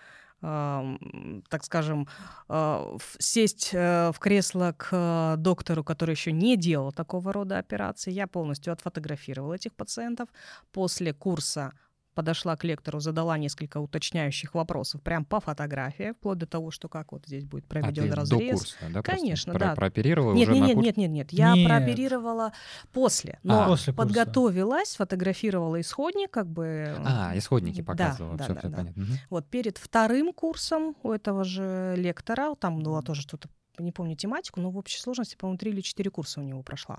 ам, 0.40 1.42
так 1.48 1.64
скажем, 1.64 2.06
а, 2.48 2.96
сесть 3.18 3.70
э, 3.72 4.12
в 4.14 4.18
кресло 4.20 4.74
к 4.76 4.88
э, 4.92 5.34
доктору, 5.38 5.82
который 5.82 6.12
еще 6.12 6.30
не 6.30 6.56
делал 6.56 6.92
такого 6.92 7.32
рода 7.32 7.58
операции. 7.58 8.12
Я 8.12 8.28
полностью 8.28 8.72
отфотографировала 8.72 9.54
этих 9.54 9.74
пациентов. 9.74 10.28
После 10.72 11.12
курса 11.12 11.72
подошла 12.16 12.56
к 12.56 12.64
лектору, 12.64 12.98
задала 12.98 13.36
несколько 13.38 13.78
уточняющих 13.78 14.54
вопросов 14.54 15.02
прям 15.02 15.24
по 15.24 15.38
фотографии, 15.38 16.12
вплоть 16.12 16.38
до 16.38 16.46
того, 16.46 16.70
что 16.72 16.88
как 16.88 17.12
вот 17.12 17.26
здесь 17.26 17.44
будет 17.44 17.64
А 17.66 17.68
проведен 17.68 18.08
до 18.10 18.16
разрез. 18.16 18.58
курса, 18.58 18.76
да? 18.92 19.02
Конечно, 19.02 19.52
про- 19.52 19.60
да. 19.60 19.74
Прооперировала 19.76 20.32
Нет, 20.34 20.48
уже 20.48 20.54
нет, 20.58 20.62
на 20.62 20.66
нет, 20.66 20.74
курсе? 20.76 20.88
нет, 20.88 20.96
нет, 20.98 21.10
нет. 21.10 21.32
Я 21.32 21.54
Нет. 21.54 21.68
прооперировала 21.68 22.52
после, 22.92 23.38
но 23.42 23.62
А. 23.64 23.66
После 23.68 23.92
курса. 23.92 24.08
подготовилась, 24.08 24.88
сфотографировала 24.90 25.80
исходник, 25.80 26.30
как 26.30 26.48
бы. 26.48 26.96
А, 27.04 27.36
исходники 27.36 27.82
Да, 27.82 27.92
показывала, 27.92 28.36
да, 28.36 28.44
все, 28.44 28.54
да, 28.54 28.60
все 28.60 28.68
да. 28.70 28.76
понятно. 28.78 29.02
Мгм. 29.02 29.12
Вот 29.30 29.46
перед 29.50 29.76
вторым 29.78 30.32
курсом 30.32 30.96
у 31.02 31.12
этого 31.12 31.44
же 31.44 31.94
лектора, 31.98 32.54
там 32.56 32.80
было 32.80 33.02
тоже 33.02 33.20
что-то, 33.22 33.48
не 33.78 33.92
помню 33.92 34.16
тематику, 34.16 34.60
но 34.60 34.70
в 34.70 34.76
общей 34.76 34.98
сложности, 34.98 35.36
по-моему, 35.36 35.58
три 35.58 35.70
или 35.70 35.80
четыре 35.80 36.10
курса 36.10 36.40
у 36.40 36.42
него 36.42 36.62
прошла. 36.62 36.98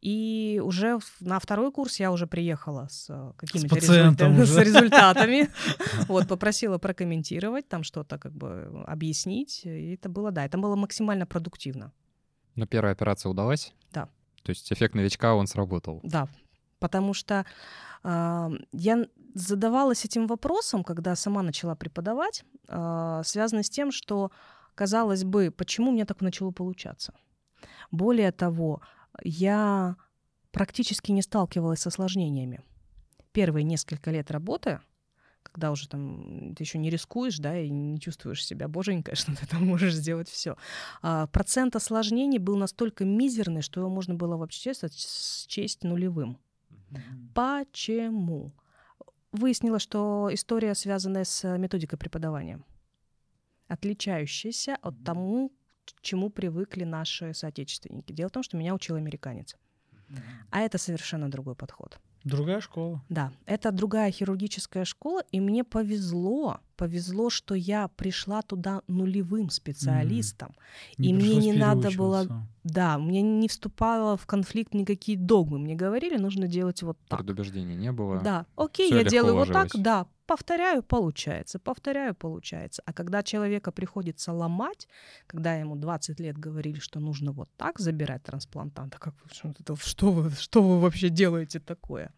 И 0.00 0.60
уже 0.62 0.98
на 1.20 1.38
второй 1.38 1.72
курс 1.72 2.00
я 2.00 2.12
уже 2.12 2.26
приехала 2.26 2.88
с 2.90 3.06
э, 3.08 3.32
какими-то 3.36 3.74
пациентом 3.74 4.34
результа- 4.34 4.46
с 4.46 4.56
результатами. 4.58 5.48
Вот, 6.08 6.28
попросила 6.28 6.78
прокомментировать, 6.78 7.68
там 7.68 7.82
что-то 7.82 8.18
как 8.18 8.32
бы 8.32 8.84
объяснить. 8.86 9.62
И 9.64 9.94
это 9.94 10.08
было, 10.08 10.30
да, 10.30 10.44
это 10.44 10.58
было 10.58 10.76
максимально 10.76 11.26
продуктивно. 11.26 11.92
Но 12.54 12.66
первая 12.66 12.92
операция 12.92 13.30
удалась? 13.30 13.72
Да. 13.92 14.08
То 14.42 14.50
есть 14.50 14.72
эффект 14.72 14.94
новичка, 14.94 15.34
он 15.34 15.46
сработал? 15.46 16.00
Да, 16.02 16.28
потому 16.78 17.14
что 17.14 17.46
а, 18.02 18.50
я 18.72 19.06
задавалась 19.34 20.04
этим 20.04 20.26
вопросом, 20.26 20.84
когда 20.84 21.16
сама 21.16 21.42
начала 21.42 21.74
преподавать, 21.74 22.44
а, 22.68 23.22
связано 23.24 23.62
с 23.62 23.70
тем, 23.70 23.90
что, 23.90 24.30
казалось 24.74 25.24
бы, 25.24 25.50
почему 25.50 25.92
меня 25.92 26.04
так 26.04 26.20
начало 26.20 26.50
получаться. 26.50 27.14
Более 27.90 28.32
того, 28.32 28.82
я 29.22 29.96
практически 30.50 31.12
не 31.12 31.22
сталкивалась 31.22 31.80
с 31.80 31.86
осложнениями. 31.86 32.62
Первые 33.32 33.64
несколько 33.64 34.10
лет 34.10 34.30
работы, 34.30 34.80
когда 35.42 35.70
уже 35.70 35.88
там 35.88 36.54
ты 36.54 36.62
еще 36.62 36.78
не 36.78 36.90
рискуешь, 36.90 37.38
да, 37.38 37.58
и 37.58 37.68
не 37.68 38.00
чувствуешь 38.00 38.44
себя 38.44 38.68
боженькой, 38.68 39.14
что 39.16 39.36
ты 39.36 39.46
там 39.46 39.66
можешь 39.66 39.94
сделать 39.94 40.28
все. 40.28 40.56
процент 41.00 41.76
осложнений 41.76 42.38
был 42.38 42.56
настолько 42.56 43.04
мизерный, 43.04 43.62
что 43.62 43.80
его 43.80 43.90
можно 43.90 44.14
было 44.14 44.36
вообще 44.36 44.72
счесть 44.72 45.84
нулевым. 45.84 46.38
Почему? 47.34 48.52
Выяснилось, 49.32 49.82
что 49.82 50.28
история 50.32 50.74
связана 50.76 51.24
с 51.24 51.58
методикой 51.58 51.98
преподавания, 51.98 52.62
отличающаяся 53.68 54.76
от 54.82 54.94
тому, 55.04 55.52
к 55.84 56.00
чему 56.02 56.30
привыкли 56.30 56.84
наши 56.84 57.34
соотечественники. 57.34 58.12
Дело 58.12 58.28
в 58.28 58.32
том, 58.32 58.42
что 58.42 58.56
меня 58.56 58.74
учил 58.74 58.96
американец. 58.96 59.56
А 60.50 60.60
это 60.60 60.78
совершенно 60.78 61.30
другой 61.30 61.54
подход. 61.54 61.98
Другая 62.24 62.60
школа. 62.60 63.02
Да, 63.10 63.32
это 63.44 63.70
другая 63.70 64.10
хирургическая 64.10 64.86
школа, 64.86 65.22
и 65.30 65.40
мне 65.40 65.62
повезло, 65.62 66.60
повезло, 66.76 67.28
что 67.28 67.54
я 67.54 67.88
пришла 67.88 68.40
туда 68.40 68.80
нулевым 68.86 69.50
специалистом, 69.50 70.54
Не 70.96 71.10
и 71.10 71.12
мне 71.12 71.36
не 71.36 71.52
надо 71.52 71.90
было, 71.90 72.26
да, 72.62 72.96
мне 72.98 73.20
не 73.20 73.46
вступало 73.46 74.16
в 74.16 74.26
конфликт 74.26 74.72
никакие 74.72 75.18
догмы, 75.18 75.58
мне 75.58 75.74
говорили, 75.74 76.16
нужно 76.16 76.46
делать 76.48 76.82
вот 76.82 76.96
так. 77.08 77.18
Предубеждений 77.18 77.76
не 77.76 77.92
было. 77.92 78.20
Да, 78.20 78.46
окей, 78.56 78.86
Всё 78.86 79.00
я 79.00 79.04
делаю 79.04 79.34
вот 79.34 79.48
так, 79.48 79.64
ложилось. 79.64 79.84
да, 79.84 80.06
повторяю, 80.26 80.82
получается, 80.82 81.58
повторяю, 81.58 82.14
получается. 82.14 82.82
А 82.86 82.92
когда 82.92 83.22
человека 83.22 83.72
приходится 83.72 84.32
ломать, 84.32 84.88
когда 85.26 85.54
ему 85.54 85.76
20 85.76 86.20
лет 86.20 86.38
говорили, 86.38 86.78
что 86.80 87.00
нужно 87.00 87.32
вот 87.32 87.48
так 87.56 87.78
забирать 87.78 88.22
трансплантанта, 88.22 88.98
как 88.98 89.14
что 89.80 90.10
вы, 90.12 90.30
что 90.30 90.62
вы 90.62 90.80
вообще 90.80 91.08
делаете 91.08 91.60
такое? 91.60 92.12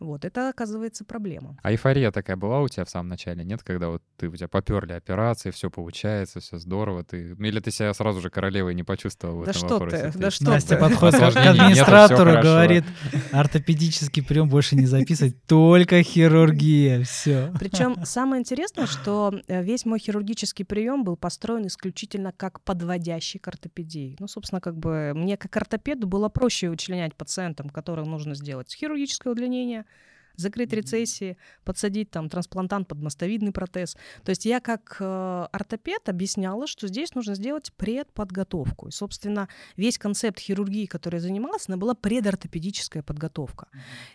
Вот, 0.00 0.24
это 0.24 0.48
оказывается 0.48 1.04
проблема. 1.04 1.56
А 1.62 1.70
эйфория 1.70 2.10
такая 2.10 2.36
была 2.36 2.60
у 2.62 2.68
тебя 2.68 2.84
в 2.84 2.90
самом 2.90 3.08
начале, 3.08 3.44
нет? 3.44 3.62
Когда 3.62 3.88
вот 3.90 4.02
ты, 4.16 4.28
у 4.28 4.34
тебя 4.36 4.48
поперли 4.48 4.94
операции, 4.94 5.50
все 5.50 5.70
получается, 5.70 6.40
все 6.40 6.58
здорово. 6.58 7.04
Ты... 7.04 7.36
Или 7.38 7.60
ты 7.60 7.70
себя 7.70 7.92
сразу 7.94 8.20
же 8.20 8.30
королевой 8.30 8.74
не 8.74 8.82
почувствовал 8.82 9.42
в 9.42 9.44
Да 9.44 9.50
этом 9.50 9.60
что 9.66 9.78
вопросе? 9.78 10.10
ты, 10.10 10.18
да 10.18 10.30
что 10.30 10.44
Настя 10.44 10.76
ты. 10.76 10.80
подходит 10.80 11.20
к- 11.20 11.22
нету, 11.22 11.38
администратору, 11.50 12.30
говорит, 12.42 12.84
ортопедический 13.32 14.22
прием 14.22 14.48
больше 14.48 14.76
не 14.76 14.86
записывать, 14.86 15.42
только 15.44 16.02
хирургия, 16.02 17.02
все. 17.04 17.52
Причем 17.58 17.96
самое 18.04 18.40
интересное, 18.40 18.86
что 18.86 19.32
э, 19.48 19.62
весь 19.62 19.84
мой 19.84 19.98
хирургический 19.98 20.64
прием 20.64 21.04
был 21.04 21.16
построен 21.16 21.66
исключительно 21.66 22.32
как 22.32 22.60
подводящий 22.62 23.38
к 23.38 23.48
ортопедии. 23.48 24.16
Ну, 24.18 24.28
собственно, 24.28 24.60
как 24.60 24.76
бы 24.76 25.12
мне 25.14 25.36
как 25.36 25.56
ортопеду 25.56 26.06
было 26.06 26.28
проще 26.28 26.70
вычленять 26.70 27.14
пациентам, 27.14 27.68
которым 27.70 28.10
нужно 28.10 28.34
сделать 28.34 28.74
хирургическое 28.74 29.32
удлинение, 29.32 29.84
закрыть 30.40 30.72
рецессии, 30.72 31.36
подсадить 31.64 32.10
там 32.10 32.28
трансплантант 32.28 32.88
под 32.88 33.00
мостовидный 33.00 33.52
протез. 33.52 33.96
То 34.24 34.30
есть 34.30 34.44
я 34.44 34.60
как 34.60 34.96
э, 35.00 35.46
ортопед 35.52 36.08
объясняла, 36.08 36.66
что 36.66 36.88
здесь 36.88 37.14
нужно 37.14 37.34
сделать 37.34 37.72
предподготовку. 37.74 38.88
И, 38.88 38.90
собственно, 38.90 39.48
весь 39.76 39.98
концепт 39.98 40.38
хирургии, 40.38 40.86
которой 40.86 41.16
я 41.16 41.20
занималась, 41.20 41.68
она 41.68 41.76
была 41.76 41.94
предортопедическая 41.94 43.02
подготовка. 43.02 43.68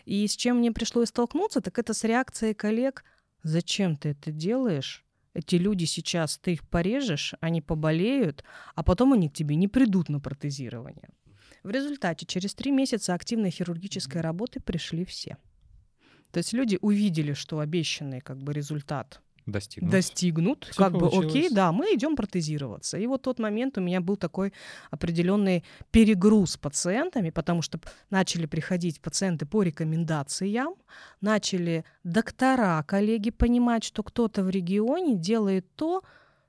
И 0.04 0.26
с 0.26 0.36
чем 0.36 0.58
мне 0.58 0.72
пришлось 0.72 1.08
столкнуться, 1.08 1.60
так 1.60 1.78
это 1.78 1.94
с 1.94 2.04
реакцией 2.04 2.54
коллег 2.54 3.04
«Зачем 3.42 3.96
ты 3.96 4.10
это 4.10 4.30
делаешь?» 4.32 5.06
Эти 5.36 5.56
люди 5.56 5.84
сейчас, 5.84 6.38
ты 6.38 6.54
их 6.54 6.66
порежешь, 6.66 7.34
они 7.40 7.60
поболеют, 7.60 8.42
а 8.74 8.82
потом 8.82 9.12
они 9.12 9.28
к 9.28 9.34
тебе 9.34 9.54
не 9.54 9.68
придут 9.68 10.08
на 10.08 10.18
протезирование. 10.18 11.10
В 11.62 11.70
результате 11.70 12.24
через 12.24 12.54
три 12.54 12.70
месяца 12.70 13.12
активной 13.12 13.50
хирургической 13.50 14.22
работы 14.22 14.60
пришли 14.60 15.04
все. 15.04 15.36
То 16.32 16.38
есть 16.38 16.52
люди 16.52 16.78
увидели, 16.80 17.32
что 17.32 17.58
обещанный 17.60 18.20
как 18.20 18.38
бы 18.38 18.52
результат 18.52 19.20
Достигнут. 19.46 19.92
достигнут, 19.92 20.72
как 20.76 20.92
бы 20.92 21.06
окей, 21.06 21.20
получилось. 21.20 21.52
да, 21.52 21.70
мы 21.70 21.94
идем 21.94 22.16
протезироваться. 22.16 22.98
И 22.98 23.06
вот 23.06 23.22
тот 23.22 23.38
момент 23.38 23.78
у 23.78 23.80
меня 23.80 24.00
был 24.00 24.16
такой 24.16 24.52
определенный 24.90 25.62
перегруз 25.92 26.56
пациентами, 26.56 27.30
потому 27.30 27.62
что 27.62 27.78
начали 28.10 28.46
приходить 28.46 29.00
пациенты 29.00 29.46
по 29.46 29.62
рекомендациям, 29.62 30.74
начали 31.20 31.84
доктора, 32.02 32.82
коллеги 32.88 33.30
понимать, 33.30 33.84
что 33.84 34.02
кто-то 34.02 34.42
в 34.42 34.50
регионе 34.50 35.14
делает 35.14 35.64
то, 35.76 36.02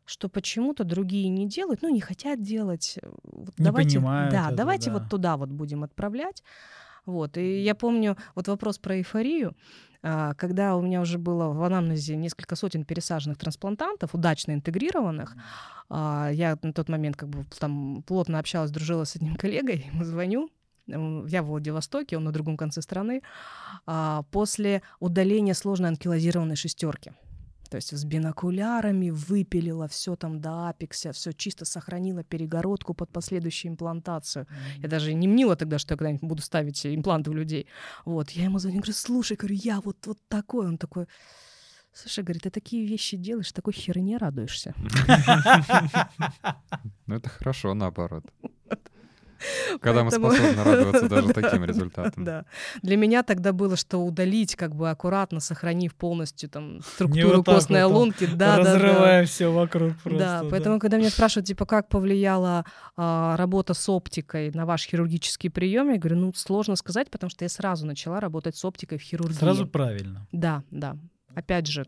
что 0.06 0.28
почему-то 0.30 0.84
другие 0.84 1.30
не 1.30 1.48
делают, 1.48 1.82
ну 1.84 1.90
не 1.90 2.02
хотят 2.02 2.42
делать. 2.42 2.98
Э, 3.02 3.10
Вот 3.24 3.60
Не 3.60 3.66
давайте, 3.66 3.98
понимают 4.00 4.32
да, 4.32 4.48
это, 4.48 4.56
давайте 4.56 4.90
да. 4.90 4.98
вот 5.00 5.10
туда 5.10 5.38
вот 5.38 5.50
будем 5.50 5.84
отправлять. 5.84 6.42
Вот. 7.08 7.38
И 7.38 7.62
я 7.64 7.74
помню 7.74 8.18
вот 8.36 8.48
вопрос 8.48 8.78
про 8.78 8.98
эйфорию. 8.98 9.56
А, 10.04 10.34
Когда 10.36 10.76
у 10.76 10.82
меня 10.82 11.02
уже 11.02 11.18
было 11.18 11.54
в 11.54 11.64
анамнезе 11.64 12.16
несколько 12.16 12.56
сотен 12.56 12.84
пересаженных 12.84 13.38
трансплантантов, 13.38 14.14
удачно 14.14 14.52
интегрированных, 14.52 15.36
а, 15.90 16.30
я 16.32 16.60
на 16.62 16.74
тот 16.74 16.90
момент 16.90 17.16
как 17.16 17.30
бы 17.30 17.46
там 17.60 18.04
плотно 18.04 18.40
общалась, 18.40 18.72
дружила 18.72 19.06
с 19.06 19.16
одним 19.16 19.36
коллегой, 19.38 19.88
ему 19.92 20.04
звоню, 20.04 20.50
я 20.86 21.44
в 21.44 21.48
Владивостоке, 21.48 22.18
он 22.18 22.26
на 22.26 22.32
другом 22.32 22.58
конце 22.58 22.82
страны, 22.82 23.22
а, 23.86 24.24
после 24.32 24.82
удаления 25.00 25.54
сложной 25.54 25.90
анкилозированной 25.90 26.56
шестерки. 26.56 27.14
То 27.68 27.76
есть 27.76 27.96
с 27.96 28.06
бинокулярами 28.06 29.10
выпилила 29.10 29.88
все 29.88 30.16
там 30.16 30.40
до 30.40 30.70
апекса, 30.70 31.12
все 31.12 31.34
чисто 31.34 31.66
сохранила 31.66 32.24
перегородку 32.24 32.94
под 32.94 33.12
последующую 33.12 33.72
имплантацию. 33.72 34.48
Я 34.78 34.90
даже 34.90 35.14
не 35.14 35.28
мнила 35.28 35.56
тогда, 35.56 35.80
что 35.80 35.94
я 35.94 35.98
когда-нибудь 35.98 36.24
буду 36.24 36.42
ставить 36.42 36.86
импланты 36.86 37.30
у 37.30 37.34
людей. 37.34 37.68
Вот, 38.06 38.30
я 38.32 38.46
ему 38.46 38.60
звоню, 38.60 38.78
говорю, 38.78 38.94
слушай, 38.94 39.38
говорю, 39.38 39.56
я 39.56 39.82
вот, 39.82 39.98
вот 40.08 40.18
такой. 40.28 40.68
Он 40.68 40.78
такой, 40.78 41.08
слушай, 41.94 42.24
говорит, 42.24 42.44
ты 42.44 42.50
такие 42.50 42.86
вещи 42.88 43.18
делаешь, 43.18 43.52
такой 43.52 43.74
херне 43.74 44.18
радуешься. 44.18 44.74
Ну, 47.06 47.16
это 47.16 47.30
хорошо, 47.30 47.74
наоборот. 47.74 48.26
Когда 49.82 50.04
мы 50.04 50.12
способны 50.12 50.64
радоваться 50.64 51.10
даже 51.10 51.28
Да, 51.28 51.34
таким 51.34 51.66
результатам. 51.66 52.24
Да. 52.24 52.46
Для 52.82 52.98
меня 52.98 53.24
тогда 53.24 53.54
было, 53.54 53.76
что 53.76 54.00
удалить, 54.00 54.56
как 54.56 54.76
бы 54.76 54.90
аккуратно 54.90 55.40
сохранив 55.40 55.96
полностью 55.96 56.50
там 56.50 56.82
структуру 56.82 57.38
вот 57.38 57.46
костной 57.46 57.86
вот, 57.86 57.94
лунки. 57.94 58.26
Да, 58.26 58.58
да, 58.58 58.64
да. 58.64 58.74
Разрывая 58.74 59.26
все 59.26 59.52
вокруг 59.52 59.98
просто. 59.98 60.20
Да, 60.20 60.44
поэтому, 60.50 60.80
когда 60.80 60.98
меня 60.98 61.10
спрашивают, 61.10 61.48
типа, 61.48 61.66
как 61.66 61.90
повлияла 61.90 62.66
а, 62.96 63.36
работа 63.38 63.74
с 63.74 63.90
оптикой 63.90 64.52
на 64.52 64.66
ваш 64.66 64.86
хирургический 64.86 65.50
прием, 65.50 65.90
я 65.90 65.98
говорю, 65.98 66.18
ну, 66.18 66.34
сложно 66.36 66.76
сказать, 66.76 67.10
потому 67.10 67.30
что 67.30 67.46
я 67.46 67.50
сразу 67.50 67.86
начала 67.86 68.20
работать 68.20 68.56
с 68.56 68.66
оптикой 68.66 68.98
в 68.98 69.02
хирургии. 69.02 69.34
Сразу 69.36 69.68
правильно. 69.68 70.28
Да, 70.32 70.64
да. 70.72 70.98
Опять 71.36 71.68
же, 71.68 71.86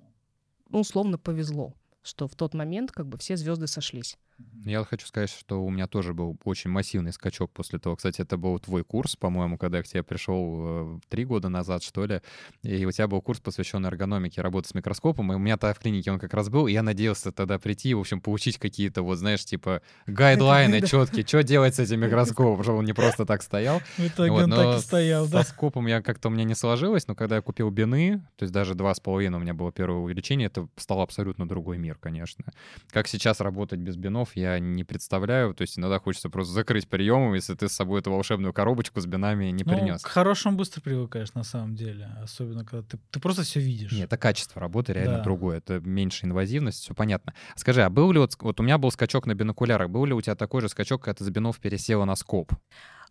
ну, 0.70 0.82
условно 0.82 1.18
повезло, 1.18 1.74
что 2.04 2.28
в 2.28 2.36
тот 2.36 2.54
момент 2.54 2.92
как 2.92 3.08
бы 3.08 3.18
все 3.18 3.36
звезды 3.36 3.68
сошлись. 3.68 4.18
Я 4.66 4.84
хочу 4.84 5.08
сказать, 5.08 5.30
что 5.30 5.64
у 5.64 5.70
меня 5.70 5.88
тоже 5.88 6.14
был 6.14 6.38
очень 6.44 6.70
массивный 6.70 7.14
скачок 7.14 7.52
после 7.52 7.80
того. 7.80 7.96
Кстати, 7.96 8.22
это 8.22 8.38
был 8.38 8.60
твой 8.60 8.84
курс, 8.84 9.16
по-моему, 9.16 9.58
когда 9.58 9.78
я 9.78 9.84
к 9.84 9.88
тебе 9.88 10.04
пришел 10.04 10.56
э, 10.58 11.00
три 11.08 11.24
года 11.24 11.50
назад, 11.50 11.82
что 11.82 12.06
ли. 12.06 12.22
И 12.62 12.86
у 12.86 12.92
тебя 12.92 13.08
был 13.08 13.22
курс, 13.22 13.40
посвященный 13.40 13.88
эргономике 13.88 14.42
работы 14.42 14.68
с 14.70 14.74
микроскопом. 14.74 15.32
И 15.32 15.36
у 15.36 15.40
меня 15.40 15.58
тогда 15.58 15.74
в 15.74 15.80
клинике 15.80 16.12
он 16.12 16.20
как 16.20 16.34
раз 16.34 16.50
был. 16.50 16.68
И 16.68 16.74
я 16.74 16.84
надеялся 16.84 17.32
тогда 17.32 17.58
прийти, 17.58 17.94
в 17.94 18.00
общем, 18.00 18.20
получить 18.20 18.58
какие-то, 18.58 19.02
вот, 19.02 19.18
знаешь, 19.18 19.46
типа 19.46 19.82
гайдлайны 20.08 20.82
четкие, 20.88 21.26
что 21.26 21.42
делать 21.42 21.76
с 21.76 21.80
этим 21.80 22.02
микроскопом, 22.02 22.64
чтобы 22.64 22.80
он 22.80 22.86
не 22.86 22.94
просто 22.94 23.26
так 23.26 23.42
стоял. 23.42 23.82
В 23.98 24.08
итоге 24.08 24.32
Вот, 24.32 24.44
он 24.44 24.52
так 24.52 24.78
и 24.78 24.82
стоял, 24.82 25.26
Со 25.26 25.32
да. 25.32 25.44
скопом 25.44 25.88
я 25.88 26.02
как-то 26.02 26.28
у 26.28 26.32
меня 26.32 26.44
не 26.44 26.56
сложилось, 26.56 27.08
но 27.08 27.16
когда 27.16 27.38
я 27.38 27.42
купил 27.42 27.70
бины, 27.70 28.22
то 28.36 28.44
есть 28.44 28.54
даже 28.54 28.76
два 28.76 28.94
с 28.94 29.00
половиной 29.00 29.38
у 29.38 29.42
меня 29.42 29.54
было 29.54 29.72
первое 29.72 30.00
увеличение, 30.00 30.48
это 30.48 30.68
стал 30.76 31.02
абсолютно 31.02 31.48
другой 31.48 31.78
мир, 31.78 31.98
конечно. 32.00 32.46
Как 32.92 33.08
сейчас 33.08 33.40
работать 33.40 33.80
без 33.80 33.96
бинов, 33.96 34.29
я 34.36 34.60
не 34.60 34.84
представляю. 34.84 35.54
То 35.54 35.62
есть 35.62 35.78
иногда 35.80 36.00
хочется 36.00 36.30
просто 36.30 36.54
закрыть 36.54 36.88
приемом, 36.88 37.34
если 37.34 37.54
ты 37.56 37.68
с 37.70 37.74
собой 37.74 38.00
эту 38.02 38.12
волшебную 38.12 38.54
коробочку 38.54 39.00
с 39.02 39.06
бинами 39.06 39.46
не 39.52 39.64
Ну, 39.64 39.72
принес. 39.72 40.02
к 40.02 40.08
хорошему 40.08 40.58
быстро 40.58 40.82
привыкаешь, 40.82 41.34
на 41.34 41.44
самом 41.44 41.76
деле. 41.76 42.10
Особенно, 42.22 42.66
когда 42.66 42.84
ты, 42.84 43.00
ты 43.12 43.20
просто 43.20 43.44
все 43.44 43.60
видишь. 43.60 43.92
Нет, 43.92 44.06
это 44.06 44.18
качество 44.18 44.60
работы 44.62 44.94
реально 44.94 45.18
Да. 45.18 45.24
другое. 45.24 45.58
Это 45.58 45.80
меньше 45.80 46.26
инвазивность, 46.26 46.80
все 46.82 46.94
понятно. 46.94 47.34
Скажи, 47.56 47.84
а 47.84 47.90
был 47.90 48.12
ли 48.12 48.20
вот, 48.20 48.36
вот 48.40 48.60
у 48.60 48.64
меня 48.64 48.78
был 48.78 48.92
скачок 48.92 49.26
на 49.26 49.36
бинокулярах, 49.36 49.90
был 49.90 50.06
ли 50.06 50.14
у 50.14 50.22
тебя 50.22 50.36
такой 50.36 50.62
же 50.62 50.70
скачок, 50.70 51.04
когда 51.04 51.16
ты 51.18 51.24
с 51.26 51.30
бинов 51.30 51.60
пересела 51.60 52.06
на 52.06 52.16
скоп? 52.16 52.52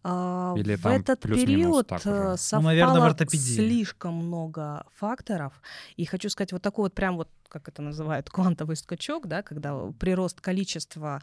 А, 0.04 0.54
Или 0.56 0.76
в 0.76 0.86
этот 0.86 1.20
период 1.20 1.90
э, 1.90 1.96
Ну, 2.04 2.36
совпало 2.36 2.62
наверное, 2.62 3.00
в 3.00 3.04
ортопедии. 3.04 3.54
слишком 3.54 4.14
много 4.14 4.86
факторов. 4.94 5.60
И 5.96 6.04
хочу 6.04 6.28
сказать, 6.30 6.52
вот 6.52 6.62
такой 6.62 6.84
вот 6.84 6.94
прям 6.94 7.16
вот, 7.16 7.28
как 7.48 7.68
это 7.68 7.82
называют, 7.82 8.30
квантовый 8.30 8.76
скачок, 8.76 9.26
да, 9.26 9.42
когда 9.42 9.76
прирост 9.98 10.40
количества 10.40 11.20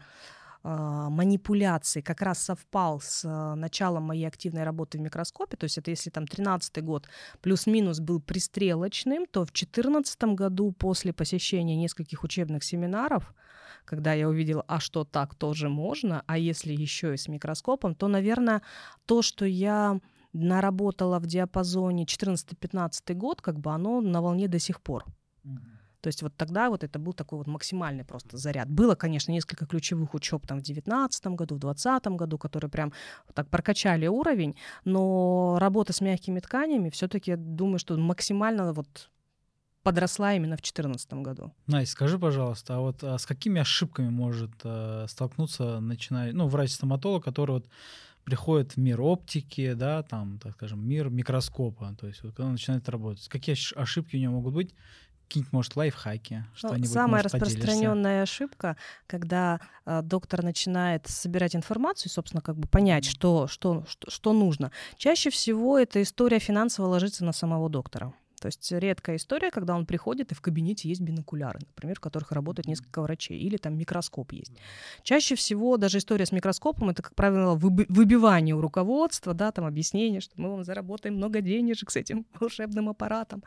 а, 0.68 1.10
манипуляций 1.10 2.02
как 2.02 2.22
раз 2.22 2.40
совпал 2.40 3.00
с 3.00 3.22
а, 3.24 3.54
началом 3.54 4.02
моей 4.02 4.26
активной 4.26 4.64
работы 4.64 4.98
в 4.98 5.00
микроскопе. 5.00 5.56
То 5.56 5.64
есть 5.64 5.78
это 5.78 5.90
если 5.90 6.10
там 6.10 6.26
13 6.26 6.82
год 6.82 7.08
плюс-минус 7.40 8.00
был 8.00 8.20
пристрелочным, 8.20 9.26
то 9.26 9.42
в 9.42 9.52
2014 9.52 10.34
году 10.34 10.72
после 10.72 11.12
посещения 11.12 11.76
нескольких 11.76 12.24
учебных 12.24 12.64
семинаров 12.64 13.32
когда 13.86 14.12
я 14.12 14.28
увидела, 14.28 14.64
а 14.68 14.80
что 14.80 15.04
так 15.04 15.34
тоже 15.34 15.68
можно, 15.68 16.22
а 16.26 16.36
если 16.36 16.72
еще 16.72 17.14
и 17.14 17.16
с 17.16 17.28
микроскопом, 17.28 17.94
то, 17.94 18.08
наверное, 18.08 18.62
то, 19.06 19.22
что 19.22 19.46
я 19.46 20.00
наработала 20.32 21.18
в 21.18 21.26
диапазоне 21.26 22.04
14-15 22.04 23.14
год, 23.14 23.40
как 23.40 23.58
бы 23.58 23.72
оно 23.72 24.00
на 24.00 24.20
волне 24.20 24.48
до 24.48 24.58
сих 24.58 24.82
пор. 24.82 25.04
То 26.06 26.08
есть 26.08 26.22
вот 26.22 26.36
тогда 26.36 26.70
вот 26.70 26.84
это 26.84 27.00
был 27.00 27.14
такой 27.14 27.38
вот 27.38 27.48
максимальный 27.48 28.04
просто 28.04 28.36
заряд. 28.36 28.70
Было, 28.70 28.94
конечно, 28.94 29.32
несколько 29.32 29.66
ключевых 29.66 30.14
учеб 30.14 30.46
там 30.46 30.60
в 30.60 30.62
19 30.62 31.26
году, 31.28 31.56
в 31.56 31.58
20 31.58 32.06
году, 32.08 32.38
которые 32.38 32.70
прям 32.70 32.92
так 33.34 33.48
прокачали 33.48 34.06
уровень, 34.06 34.54
но 34.84 35.56
работа 35.58 35.92
с 35.92 36.00
мягкими 36.00 36.38
тканями 36.38 36.90
все-таки, 36.90 37.34
думаю, 37.34 37.80
что 37.80 37.96
максимально 37.96 38.72
вот 38.72 39.10
подросла 39.86 40.34
именно 40.34 40.56
в 40.56 40.62
2014 40.62 41.12
году. 41.14 41.52
Настя, 41.68 41.92
скажи, 41.92 42.18
пожалуйста, 42.18 42.76
а 42.76 42.80
вот 42.80 43.04
а 43.04 43.16
с 43.16 43.24
какими 43.24 43.60
ошибками 43.60 44.08
может 44.08 44.50
э, 44.64 45.06
столкнуться 45.08 45.78
начиная, 45.78 46.32
ну, 46.32 46.48
врач-стоматолог, 46.48 47.22
который 47.22 47.52
вот 47.52 47.68
приходит 48.24 48.72
в 48.72 48.78
мир 48.78 49.00
оптики, 49.00 49.74
да, 49.74 50.02
там, 50.02 50.40
так 50.42 50.54
скажем, 50.54 50.84
мир 50.84 51.08
микроскопа, 51.08 51.94
то 52.00 52.08
есть 52.08 52.24
вот 52.24 52.32
когда 52.32 52.46
он 52.46 52.52
начинает 52.52 52.88
работать, 52.88 53.28
какие 53.28 53.54
ошибки 53.80 54.16
у 54.16 54.18
него 54.18 54.32
могут 54.32 54.54
быть, 54.54 54.74
какие-нибудь, 55.28 55.52
может, 55.52 55.76
лайфхаки? 55.76 56.44
Ну, 56.64 56.84
самая 56.84 57.22
может, 57.22 57.34
распространенная 57.34 58.22
ошибка, 58.22 58.76
когда 59.06 59.60
э, 59.84 60.02
доктор 60.02 60.42
начинает 60.42 61.06
собирать 61.06 61.54
информацию, 61.54 62.10
собственно, 62.10 62.42
как 62.42 62.56
бы 62.56 62.66
понять, 62.66 63.04
что, 63.04 63.46
что, 63.46 63.84
что, 63.88 64.10
что 64.10 64.32
нужно. 64.32 64.72
Чаще 64.96 65.30
всего 65.30 65.78
эта 65.78 66.02
история 66.02 66.40
финансово 66.40 66.86
ложится 66.86 67.24
на 67.24 67.32
самого 67.32 67.68
доктора. 67.68 68.12
То 68.40 68.46
есть 68.46 68.70
редкая 68.70 69.16
история, 69.16 69.50
когда 69.50 69.74
он 69.74 69.86
приходит, 69.86 70.32
и 70.32 70.34
в 70.34 70.40
кабинете 70.40 70.88
есть 70.88 71.00
бинокуляры, 71.00 71.60
например, 71.60 71.96
в 71.96 72.00
которых 72.00 72.32
работает 72.32 72.66
несколько 72.66 73.02
врачей, 73.02 73.38
или 73.38 73.56
там 73.56 73.76
микроскоп 73.76 74.32
есть. 74.32 74.52
Чаще 75.02 75.34
всего 75.34 75.76
даже 75.76 75.98
история 75.98 76.26
с 76.26 76.32
микроскопом— 76.32 76.88
это, 76.90 77.02
как 77.02 77.14
правило, 77.14 77.54
выбивание 77.54 78.54
у 78.54 78.60
руководства, 78.60 79.34
да, 79.34 79.52
там 79.52 79.64
объяснение, 79.64 80.20
что 80.20 80.34
мы 80.36 80.50
вам 80.50 80.64
заработаем 80.64 81.16
много 81.16 81.40
денежек 81.40 81.90
с 81.90 81.96
этим 81.96 82.26
волшебным 82.40 82.88
аппаратом. 82.88 83.42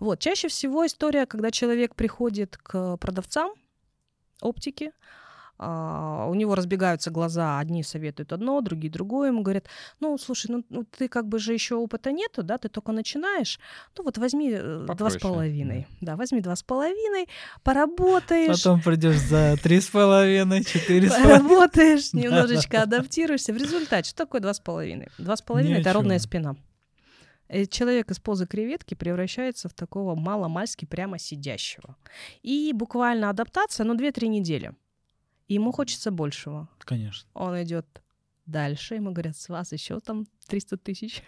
Вот. 0.00 0.20
Чаще 0.20 0.48
всего 0.48 0.86
история, 0.86 1.26
когда 1.26 1.50
человек 1.50 1.94
приходит 1.94 2.56
к 2.56 2.96
продавцам 2.98 3.52
оптики, 4.40 4.92
у 5.58 6.34
него 6.34 6.54
разбегаются 6.54 7.10
глаза, 7.10 7.58
одни 7.58 7.82
советуют 7.82 8.32
одно, 8.32 8.60
другие 8.60 8.92
другое, 8.92 9.28
ему 9.28 9.42
говорят, 9.42 9.66
ну, 10.00 10.18
слушай, 10.18 10.50
ну, 10.50 10.64
ну 10.68 10.84
ты 10.84 11.08
как 11.08 11.26
бы 11.28 11.38
же 11.38 11.54
еще 11.54 11.76
опыта 11.76 12.12
нету, 12.12 12.42
да, 12.42 12.58
ты 12.58 12.68
только 12.68 12.92
начинаешь, 12.92 13.58
ну 13.96 14.04
вот 14.04 14.18
возьми 14.18 14.52
э, 14.52 14.86
два 14.96 15.10
с 15.10 15.16
половиной, 15.16 15.86
да, 16.00 16.16
возьми 16.16 16.40
два 16.40 16.56
с 16.56 16.62
половиной, 16.62 17.28
поработаешь. 17.62 18.62
Потом 18.62 18.82
придешь 18.82 19.18
за 19.18 19.56
три 19.62 19.80
с 19.80 19.88
половиной, 19.88 20.62
четыре 20.62 21.08
с 21.08 21.12
половиной. 21.14 21.38
Поработаешь, 21.38 22.12
немножечко 22.12 22.82
адаптируешься. 22.82 23.52
В 23.52 23.56
результате, 23.56 24.10
что 24.10 24.24
такое 24.24 24.40
два 24.40 24.52
с 24.52 24.60
половиной? 24.60 25.08
Два 25.18 25.36
с 25.36 25.42
половиной— 25.42 25.80
это 25.80 25.92
ровная 25.92 26.18
спина. 26.18 26.56
И 27.48 27.66
человек 27.66 28.10
из 28.10 28.18
позы 28.18 28.46
креветки 28.46 28.94
превращается 28.94 29.68
в 29.68 29.74
такого 29.74 30.16
мало-мальски 30.16 30.84
прямо 30.84 31.18
сидящего. 31.18 31.96
И 32.42 32.72
буквально 32.74 33.30
адаптация, 33.30 33.84
ну, 33.84 33.94
2-3 33.94 34.26
недели 34.26 34.72
ему 35.54 35.72
хочется 35.72 36.10
большего. 36.10 36.68
Конечно. 36.78 37.28
Он 37.34 37.62
идет 37.62 37.86
дальше, 38.46 38.94
ему 38.94 39.12
говорят, 39.12 39.36
с 39.36 39.48
вас 39.48 39.72
еще 39.72 40.00
там 40.00 40.26
300 40.48 40.76
тысяч. 40.76 41.22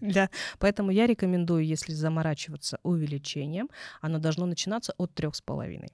Да. 0.00 0.30
Поэтому 0.58 0.90
я 0.90 1.06
рекомендую, 1.06 1.64
если 1.64 1.92
заморачиваться 1.92 2.78
увеличением, 2.82 3.68
оно 4.00 4.18
должно 4.18 4.46
начинаться 4.46 4.94
от 4.98 5.14
трех 5.14 5.34
с 5.34 5.40
половиной. 5.40 5.92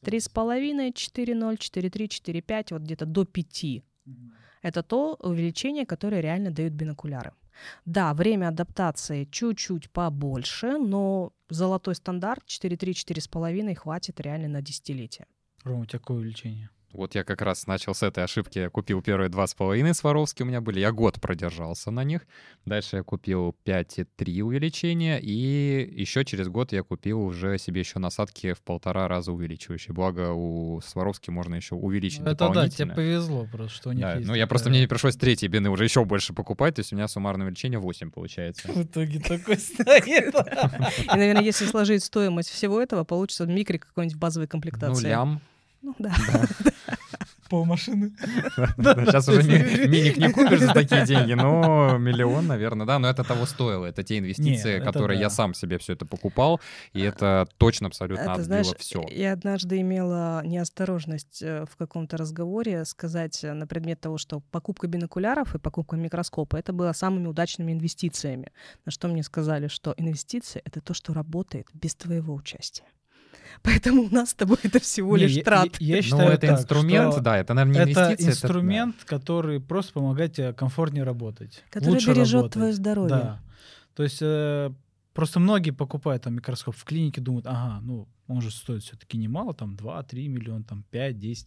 Три 0.00 0.20
с 0.20 0.28
половиной, 0.28 0.92
четыре 0.92 1.34
ноль, 1.34 1.58
четыре 1.58 1.90
три, 1.90 2.08
четыре 2.08 2.40
пять, 2.40 2.70
вот 2.70 2.82
где-то 2.82 3.04
до 3.04 3.24
пяти. 3.24 3.82
Это 4.62 4.82
то 4.82 5.16
увеличение, 5.20 5.86
которое 5.86 6.20
реально 6.20 6.50
дают 6.50 6.72
бинокуляры. 6.72 7.32
Да, 7.84 8.14
время 8.14 8.48
адаптации 8.48 9.24
чуть-чуть 9.24 9.90
побольше, 9.90 10.78
но 10.78 11.32
золотой 11.48 11.96
стандарт 11.96 12.44
4,3-4,5 12.46 13.74
хватит 13.74 14.20
реально 14.20 14.48
на 14.48 14.62
десятилетие. 14.62 15.26
Рома, 15.64 15.82
у 15.82 15.86
тебя 15.86 15.98
какое 15.98 16.18
увеличение? 16.18 16.70
Вот 16.92 17.14
я 17.14 17.22
как 17.22 17.42
раз 17.42 17.66
начал 17.66 17.94
с 17.94 18.02
этой 18.02 18.24
ошибки. 18.24 18.58
Я 18.58 18.70
купил 18.70 19.02
первые 19.02 19.28
два 19.28 19.46
с 19.46 19.54
половиной 19.54 19.94
Сваровски 19.94 20.42
у 20.42 20.46
меня 20.46 20.62
были. 20.62 20.80
Я 20.80 20.90
год 20.90 21.20
продержался 21.20 21.90
на 21.90 22.02
них. 22.02 22.26
Дальше 22.64 22.96
я 22.96 23.02
купил 23.02 23.54
5,3 23.66 24.40
увеличения. 24.40 25.18
И 25.20 26.00
еще 26.00 26.24
через 26.24 26.48
год 26.48 26.72
я 26.72 26.82
купил 26.82 27.20
уже 27.20 27.58
себе 27.58 27.80
еще 27.80 27.98
насадки 27.98 28.54
в 28.54 28.62
полтора 28.62 29.06
раза 29.06 29.32
увеличивающие. 29.32 29.94
Благо 29.94 30.32
у 30.32 30.80
Сваровски 30.80 31.30
можно 31.30 31.56
еще 31.56 31.74
увеличить 31.74 32.20
Это 32.20 32.30
дополнительно. 32.30 32.68
да, 32.68 32.94
тебе 32.94 32.94
повезло 32.94 33.46
просто, 33.52 33.76
что 33.76 33.90
у 33.90 33.92
них 33.92 34.02
да, 34.02 34.14
есть. 34.14 34.26
Ну, 34.26 34.34
я 34.34 34.46
просто, 34.46 34.70
мне 34.70 34.80
не 34.80 34.86
пришлось 34.86 35.16
третьи 35.16 35.46
бины 35.46 35.68
уже 35.68 35.84
еще 35.84 36.06
больше 36.06 36.32
покупать. 36.32 36.76
То 36.76 36.80
есть 36.80 36.94
у 36.94 36.96
меня 36.96 37.06
суммарное 37.06 37.44
увеличение 37.44 37.78
8 37.78 38.10
получается. 38.10 38.66
В 38.72 38.82
итоге 38.82 39.20
такой 39.20 39.58
стоит. 39.58 40.06
И, 40.08 41.06
наверное, 41.06 41.42
если 41.42 41.66
сложить 41.66 42.02
стоимость 42.02 42.48
всего 42.48 42.80
этого, 42.80 43.04
получится 43.04 43.44
микрик 43.44 43.88
какой-нибудь 43.88 44.18
базовой 44.18 44.48
комплектации. 44.48 45.02
Ну, 45.02 45.08
лям 45.08 45.40
ну 45.82 45.94
да. 45.98 46.12
Пол 47.48 47.64
машины. 47.64 48.12
Сейчас 48.56 49.28
уже 49.28 49.42
миник 49.42 50.16
не 50.18 50.30
купишь 50.30 50.60
за 50.60 50.74
такие 50.74 51.06
деньги, 51.06 51.32
но 51.32 51.96
миллион, 51.98 52.46
наверное, 52.46 52.86
да. 52.86 52.98
Но 52.98 53.08
это 53.08 53.24
того 53.24 53.46
стоило. 53.46 53.86
Это 53.86 54.02
те 54.02 54.18
инвестиции, 54.18 54.80
которые 54.80 55.20
я 55.20 55.30
сам 55.30 55.54
себе 55.54 55.78
все 55.78 55.94
это 55.94 56.06
покупал, 56.06 56.60
и 56.92 57.00
это 57.00 57.46
точно 57.58 57.88
абсолютно 57.88 58.34
отбило 58.34 58.74
все. 58.78 59.06
Я 59.10 59.32
однажды 59.32 59.80
имела 59.80 60.42
неосторожность 60.44 61.42
э, 61.42 61.64
в 61.70 61.76
каком-то 61.76 62.16
разговоре 62.16 62.84
сказать 62.84 63.40
на 63.42 63.66
предмет 63.66 64.00
того, 64.00 64.18
что 64.18 64.40
покупка 64.50 64.86
бинокуляров 64.86 65.54
и 65.54 65.58
покупка 65.58 65.96
микроскопа 65.96 66.56
это 66.56 66.72
было 66.72 66.92
самыми 66.92 67.26
удачными 67.26 67.72
инвестициями. 67.72 68.52
На 68.84 68.92
что 68.92 69.08
мне 69.08 69.22
сказали, 69.22 69.68
что 69.68 69.94
инвестиции— 69.96 70.60
это 70.64 70.80
то, 70.80 70.94
что 70.94 71.14
работает 71.14 71.66
без 71.72 71.94
твоего 71.94 72.34
участия. 72.34 72.84
Поэтому 73.62 74.02
у 74.02 74.10
нас 74.10 74.30
с 74.30 74.34
тобой 74.34 74.58
это 74.62 74.80
всего 74.80 75.16
лишь 75.16 75.36
не, 75.36 75.42
трат. 75.42 75.80
Я, 75.80 75.96
я 75.96 76.02
считаю, 76.02 76.28
ну, 76.28 76.34
это 76.34 76.46
так, 76.46 76.58
инструмент, 76.58 77.12
что 77.12 77.22
да, 77.22 77.38
это, 77.38 77.54
наверное, 77.54 77.84
не 77.84 77.92
это 77.92 78.06
инвестиция. 78.06 78.32
инструмент, 78.32 78.96
это, 78.96 79.04
да. 79.04 79.18
который 79.18 79.60
просто 79.60 79.92
помогает 79.92 80.32
тебе 80.34 80.52
комфортнее 80.52 81.04
работать. 81.04 81.62
Который 81.70 81.94
лучше 81.94 82.10
бережет 82.10 82.34
работать. 82.34 82.52
твое 82.52 82.72
здоровье. 82.72 83.08
Да. 83.08 83.40
То 83.94 84.02
есть 84.04 84.18
э, 84.20 84.70
просто 85.12 85.40
многие 85.40 85.72
покупают 85.72 86.22
там 86.22 86.34
микроскоп 86.34 86.76
в 86.76 86.84
клинике, 86.84 87.20
думают, 87.20 87.46
ага, 87.46 87.80
ну, 87.82 88.06
он 88.28 88.40
же 88.42 88.50
стоит 88.50 88.82
все-таки 88.82 89.16
немало, 89.16 89.54
там 89.54 89.74
2-3 89.74 90.28
миллиона, 90.28 90.62
там 90.62 90.84
5-10. 90.92 91.46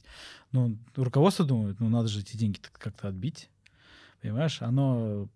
Ну, 0.52 0.78
руководство 0.96 1.46
думает, 1.46 1.80
ну, 1.80 1.88
надо 1.88 2.08
же 2.08 2.20
эти 2.20 2.36
деньги 2.36 2.58
как-то 2.60 3.08
отбить. 3.08 3.50
Понимаешь, 4.22 4.62
оно, 4.62 5.30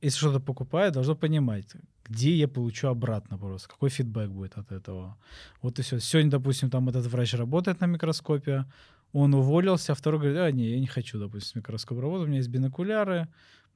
если 0.00 0.18
что-то 0.18 0.40
покупает, 0.40 0.92
должно 0.92 1.16
понимать, 1.16 1.66
где 2.08 2.34
я 2.34 2.48
получу 2.48 2.88
обратно 2.88 3.38
просто, 3.38 3.68
какой 3.68 3.90
фидбэк 3.90 4.30
будет 4.30 4.56
от 4.56 4.72
этого. 4.72 5.16
Вот 5.62 5.78
и 5.78 5.82
все. 5.82 6.00
Сегодня, 6.00 6.30
допустим, 6.30 6.70
там 6.70 6.88
этот 6.88 7.06
врач 7.06 7.34
работает 7.34 7.80
на 7.80 7.86
микроскопе, 7.86 8.64
он 9.12 9.34
уволился, 9.34 9.92
а 9.92 9.94
второй 9.94 10.20
говорит, 10.20 10.38
а, 10.38 10.50
не, 10.50 10.70
я 10.70 10.80
не 10.80 10.86
хочу, 10.86 11.18
допустим, 11.18 11.60
микроскоп 11.60 11.98
работать, 11.98 12.26
у 12.26 12.28
меня 12.28 12.38
есть 12.38 12.50
бинокуляры, 12.50 13.28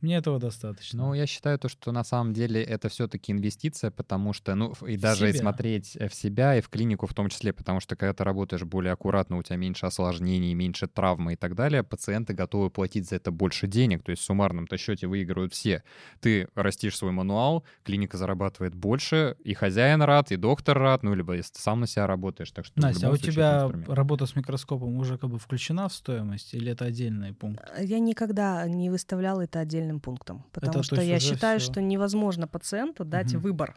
мне 0.03 0.17
этого 0.17 0.39
достаточно. 0.39 1.07
Ну, 1.07 1.15
я 1.15 1.27
считаю 1.27 1.59
то, 1.59 1.69
что 1.69 1.93
на 1.93 2.05
самом 2.05 2.33
деле 2.33 2.63
это 2.63 2.89
все-таки 2.89 3.33
инвестиция, 3.33 3.91
потому 3.91 4.33
что, 4.33 4.55
ну, 4.55 4.73
и 4.87 4.97
в 4.97 5.01
даже 5.01 5.31
себя. 5.31 5.41
смотреть 5.41 5.97
э, 5.97 6.09
в 6.09 6.15
себя 6.15 6.57
и 6.57 6.61
в 6.61 6.69
клинику 6.69 7.07
в 7.07 7.15
том 7.15 7.29
числе, 7.29 7.53
потому 7.53 7.81
что 7.81 7.97
когда 7.97 8.13
ты 8.13 8.25
работаешь 8.25 8.65
более 8.65 8.93
аккуратно, 8.93 9.39
у 9.39 9.43
тебя 9.43 9.57
меньше 9.57 9.87
осложнений, 9.87 10.55
меньше 10.55 10.89
травмы 10.89 11.35
и 11.35 11.37
так 11.37 11.55
далее, 11.55 11.83
пациенты 11.83 12.35
готовы 12.35 12.71
платить 12.71 13.09
за 13.09 13.17
это 13.17 13.31
больше 13.31 13.67
денег, 13.67 14.03
то 14.03 14.11
есть 14.11 14.23
в 14.23 14.25
суммарном-то 14.25 14.77
счете 14.77 15.07
выигрывают 15.07 15.53
все. 15.53 15.83
Ты 16.21 16.49
растишь 16.55 16.97
свой 16.97 17.13
мануал, 17.13 17.65
клиника 17.85 18.17
зарабатывает 18.17 18.75
больше, 18.75 19.37
и 19.45 19.55
хозяин 19.55 20.03
рад, 20.03 20.33
и 20.33 20.37
доктор 20.37 20.79
рад, 20.79 21.03
ну, 21.03 21.15
либо 21.15 21.35
если 21.35 21.53
ты 21.53 21.61
сам 21.61 21.81
на 21.81 21.87
себя 21.87 22.07
работаешь, 22.07 22.51
так 22.51 22.65
что... 22.65 22.81
Настя, 22.81 23.09
а 23.09 23.13
у 23.13 23.17
тебя 23.17 23.71
работа 23.87 24.27
с 24.27 24.35
микроскопом 24.35 24.97
уже 24.97 25.19
как 25.19 25.31
бы 25.31 25.39
включена 25.39 25.89
в 25.89 25.95
стоимость, 25.95 26.55
или 26.55 26.73
это 26.73 26.87
отдельный 26.87 27.33
пункт? 27.33 27.63
Я 27.79 27.99
никогда 27.99 28.67
не 28.67 28.91
выставляла 28.91 29.43
это 29.43 29.61
отдельно 29.61 29.92
отдельным 29.93 30.01
пунктом, 30.01 30.45
потому 30.53 30.81
это, 30.81 30.83
что 30.83 31.01
я 31.01 31.19
считаю, 31.21 31.61
всё. 31.61 31.73
что 31.73 31.81
невозможно 31.81 32.49
пациенту 32.49 33.05
дать 33.05 33.35
угу. 33.35 33.45
выбор 33.45 33.77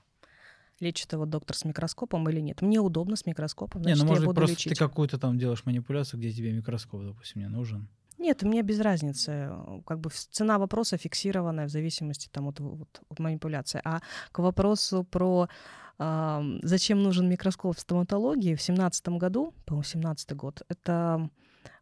лечит 0.81 1.13
его 1.13 1.25
доктор 1.25 1.55
с 1.55 1.63
микроскопом 1.63 2.27
или 2.29 2.41
нет. 2.41 2.61
Мне 2.61 2.79
удобно 2.79 3.15
с 3.15 3.25
микроскопом, 3.25 3.83
значит, 3.83 3.97
не, 3.97 4.03
ну, 4.03 4.09
может 4.09 4.23
я 4.23 4.27
буду 4.27 4.41
просто 4.41 4.55
лечить. 4.55 4.73
ты 4.73 4.77
какую-то 4.77 5.17
там 5.17 5.37
делаешь 5.37 5.65
манипуляцию, 5.65 6.19
где 6.19 6.31
тебе 6.31 6.51
микроскоп, 6.51 7.01
допустим, 7.01 7.41
не 7.41 7.47
нужен. 7.47 7.87
Нет, 8.17 8.43
мне 8.43 8.61
без 8.61 8.79
разницы. 8.79 9.51
Как 9.85 9.99
бы 9.99 10.09
цена 10.09 10.57
вопроса 10.57 10.97
фиксированная 10.97 11.67
в 11.67 11.69
зависимости 11.69 12.29
там, 12.31 12.47
от, 12.47 12.59
от, 12.59 13.01
от 13.09 13.19
манипуляции. 13.19 13.81
А 13.85 14.01
к 14.31 14.39
вопросу 14.39 15.03
про 15.03 15.47
э, 15.99 16.41
зачем 16.63 17.03
нужен 17.03 17.29
микроскоп 17.29 17.77
в 17.77 17.79
стоматологии 17.79 18.55
в 18.55 18.61
семнадцатом 18.61 19.17
году, 19.17 19.53
по-моему, 19.65 19.83
семнадцатый 19.83 20.35
год, 20.35 20.61
это 20.67 21.29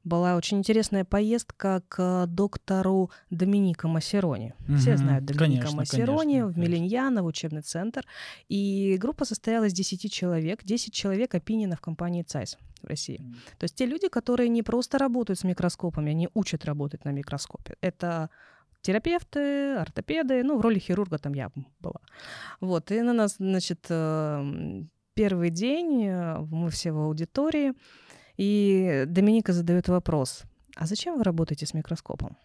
была 0.04 0.36
очень 0.36 0.58
интересная 0.58 1.06
поездка 1.06 1.82
к 1.88 2.26
доктору 2.28 3.12
Доминика 3.30 3.88
Массерони. 3.88 4.54
Угу, 4.68 4.78
Все 4.78 4.98
знают 4.98 5.26
Доминика 5.26 5.64
конечно, 5.64 5.78
Массерони 5.78 6.40
конечно, 6.42 6.48
в 6.48 6.58
Миллиньяно, 6.58 7.24
в 7.24 7.26
учебный 7.26 7.62
центр. 7.62 8.06
И 8.50 8.98
группа 9.00 9.26
состояла 9.26 9.66
из 9.66 9.74
10 9.74 10.12
человек. 10.12 10.64
10 10.64 10.94
человек 10.94 11.36
опинина 11.36 11.76
в 11.76 11.82
компании 11.82 12.24
ЦАЙС 12.24 12.58
в 12.82 12.88
России. 12.88 13.20
Mm. 13.20 13.34
То 13.60 13.64
есть 13.64 13.76
те 13.76 13.86
люди, 13.86 14.10
которые 14.10 14.50
не 14.50 14.64
просто 14.64 14.98
работают 14.98 15.40
с 15.40 15.44
микроскопами, 15.44 16.12
они 16.12 16.30
учат 16.34 16.66
работать 16.66 17.06
на 17.06 17.10
микроскопе. 17.10 17.76
Это 17.82 18.30
терапевты, 18.82 19.76
ортопеды, 19.76 20.44
ну, 20.44 20.58
в 20.58 20.62
роли 20.62 20.80
хирурга 20.80 21.18
там 21.18 21.34
я 21.34 21.50
была. 21.80 22.02
Вот, 22.60 22.92
и 22.92 23.02
на 23.02 23.14
нас, 23.14 23.36
значит, 23.40 23.86
эм, 23.90 24.90
первый 25.14 25.50
день, 25.50 26.06
э, 26.06 26.40
мы 26.52 26.70
все 26.70 26.92
в 26.92 27.00
аудитории, 27.00 27.74
и 28.38 29.06
Доминика 29.08 29.54
задает 29.54 29.88
вопрос, 29.88 30.44
а 30.76 30.86
зачем 30.86 31.18
вы 31.18 31.24
работаете 31.24 31.66
с 31.66 31.74
микроскопом? 31.74 32.38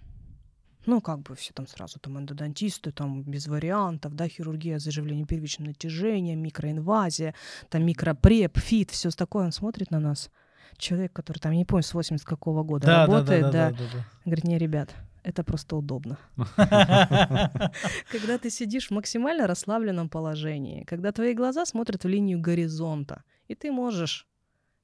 Ну, 0.86 1.00
как 1.02 1.20
бы 1.20 1.34
все 1.34 1.52
там 1.52 1.66
сразу, 1.66 1.98
там 1.98 2.18
эндодонтисты, 2.18 2.92
там 2.92 3.22
без 3.22 3.46
вариантов, 3.46 4.14
да, 4.14 4.26
хирургия 4.26 4.78
заживления 4.78 5.26
первичного 5.26 5.68
натяжения, 5.68 6.34
микроинвазия, 6.34 7.34
там 7.68 7.84
микропреп, 7.84 8.58
фит, 8.58 8.90
все 8.90 9.10
такое. 9.10 9.44
Он 9.44 9.52
смотрит 9.52 9.90
на 9.90 10.00
нас. 10.00 10.30
Человек, 10.78 11.12
который 11.12 11.38
там, 11.38 11.52
не 11.52 11.66
помню, 11.66 11.82
с 11.82 11.92
80 11.92 12.24
какого 12.24 12.62
года 12.62 12.86
да, 12.86 13.06
работает, 13.06 13.42
да, 13.42 13.50
да, 13.50 13.70
да, 13.70 13.70
да, 13.70 13.76
да, 13.76 13.90
да. 13.98 14.04
говорит, 14.24 14.44
не, 14.44 14.56
ребят, 14.56 14.94
это 15.24 15.44
просто 15.44 15.76
удобно. 15.76 16.18
Когда 16.56 18.38
ты 18.40 18.48
сидишь 18.48 18.88
в 18.88 18.92
максимально 18.92 19.46
расслабленном 19.46 20.08
положении, 20.08 20.84
когда 20.84 21.12
твои 21.12 21.34
глаза 21.34 21.66
смотрят 21.66 22.04
в 22.04 22.08
линию 22.08 22.40
горизонта, 22.40 23.24
и 23.46 23.54
ты 23.54 23.70
можешь 23.70 24.26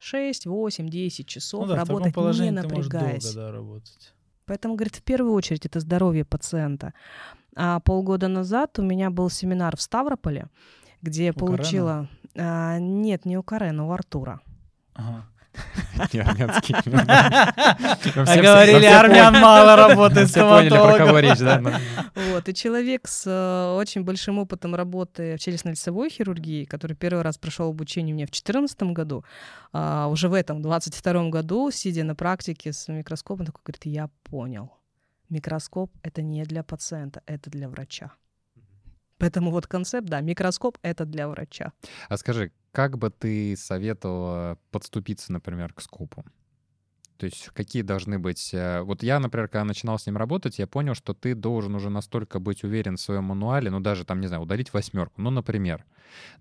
6, 0.05 0.47
8, 0.47 0.89
10 0.89 1.27
часов 1.27 1.63
Ну 1.63 1.67
да, 1.69 1.77
работать, 1.77 2.15
не 2.45 2.51
напрягаясь. 2.51 3.25
долго 3.25 3.41
да, 3.41 3.53
работать. 3.53 4.15
Поэтому, 4.45 4.75
говорит, 4.75 4.97
в 4.97 5.03
первую 5.03 5.33
очередь 5.33 5.65
это 5.65 5.81
здоровье 5.81 6.27
пациента. 6.27 6.93
А 7.57 7.81
полгода 7.81 8.29
назад 8.29 8.79
у 8.79 8.83
меня 8.83 9.11
был 9.11 9.31
семинар 9.31 9.77
в 9.77 9.81
Ставрополе, 9.81 10.49
где 11.01 11.27
я 11.27 11.31
У 11.31 11.35
Карена? 11.35 11.57
получила... 11.57 12.09
а, 12.37 12.79
нет, 12.79 13.25
не 13.25 13.39
у 13.39 13.43
Карена, 13.43 13.87
у 13.87 13.93
Артура. 13.93 14.41
Ага. 14.93 15.27
Не 16.13 16.21
армянский. 16.21 16.75
А 16.85 18.37
говорили, 18.37 18.87
армян 18.87 19.35
мало 19.35 19.77
работает 19.77 20.29
Все 20.31 20.41
поняли, 20.41 20.69
про 20.71 20.99
кого 20.99 21.19
стоматологом. 21.19 21.19
речь, 21.19 21.39
да? 21.39 21.81
Вот, 22.33 22.49
и 22.49 22.55
человек 22.55 23.09
с 23.09 23.25
э, 23.27 23.77
очень 23.77 24.03
большим 24.03 24.39
опытом 24.39 24.75
работы 24.75 25.37
в 25.37 25.41
челюстно-лицевой 25.41 26.11
хирургии, 26.11 26.65
который 26.65 26.97
первый 26.97 27.23
раз 27.23 27.39
прошел 27.39 27.71
обучение 27.71 28.13
у 28.15 28.17
меня 28.17 28.27
в 28.27 28.31
2014 28.31 28.83
году, 28.95 29.25
а, 29.73 30.09
уже 30.09 30.29
в 30.29 30.35
этом, 30.35 30.63
22 30.63 31.31
году, 31.31 31.71
сидя 31.71 32.05
на 32.05 32.15
практике 32.15 32.73
с 32.73 32.89
микроскопом, 32.89 33.47
такой 33.47 33.63
говорит, 33.65 33.85
я 33.85 34.09
понял, 34.25 34.73
микроскоп— 35.29 35.91
это 36.03 36.23
не 36.23 36.45
для 36.45 36.63
пациента, 36.63 37.23
это 37.27 37.51
для 37.51 37.69
врача. 37.69 38.13
Поэтому 39.19 39.51
вот 39.51 39.67
концепт, 39.67 40.07
да, 40.07 40.21
микроскоп— 40.21 40.79
это 40.83 41.05
для 41.05 41.29
врача. 41.29 41.73
А 42.09 42.17
скажи, 42.17 42.53
как 42.75 42.99
бы 42.99 43.09
ты 43.09 43.57
советовала 43.57 44.59
подступиться, 44.73 45.33
например, 45.33 45.73
к 45.73 45.81
скопу? 45.81 46.25
То 47.19 47.27
есть 47.27 47.51
какие 47.55 47.83
должны 47.83 48.19
быть... 48.19 48.53
э, 48.53 48.81
Вот 48.81 49.05
я, 49.05 49.21
например, 49.21 49.47
когда 49.47 49.63
начинал 49.65 49.97
с 49.97 50.07
ним 50.07 50.17
работать, 50.17 50.59
я 50.59 50.67
понял, 50.67 50.95
что 50.95 51.15
ты 51.15 51.37
должен 51.37 51.77
уже 51.77 51.89
настолько 51.89 52.41
быть 52.41 52.65
уверен 52.65 52.97
в 52.97 53.01
своем 53.01 53.25
мануале, 53.25 53.71
ну 53.71 53.79
даже 53.79 54.05
там, 54.05 54.21
не 54.21 54.27
знаю, 54.27 54.43
удалить 54.43 54.73
восьмерку, 54.73 55.23
ну, 55.23 55.31
например. 55.31 55.85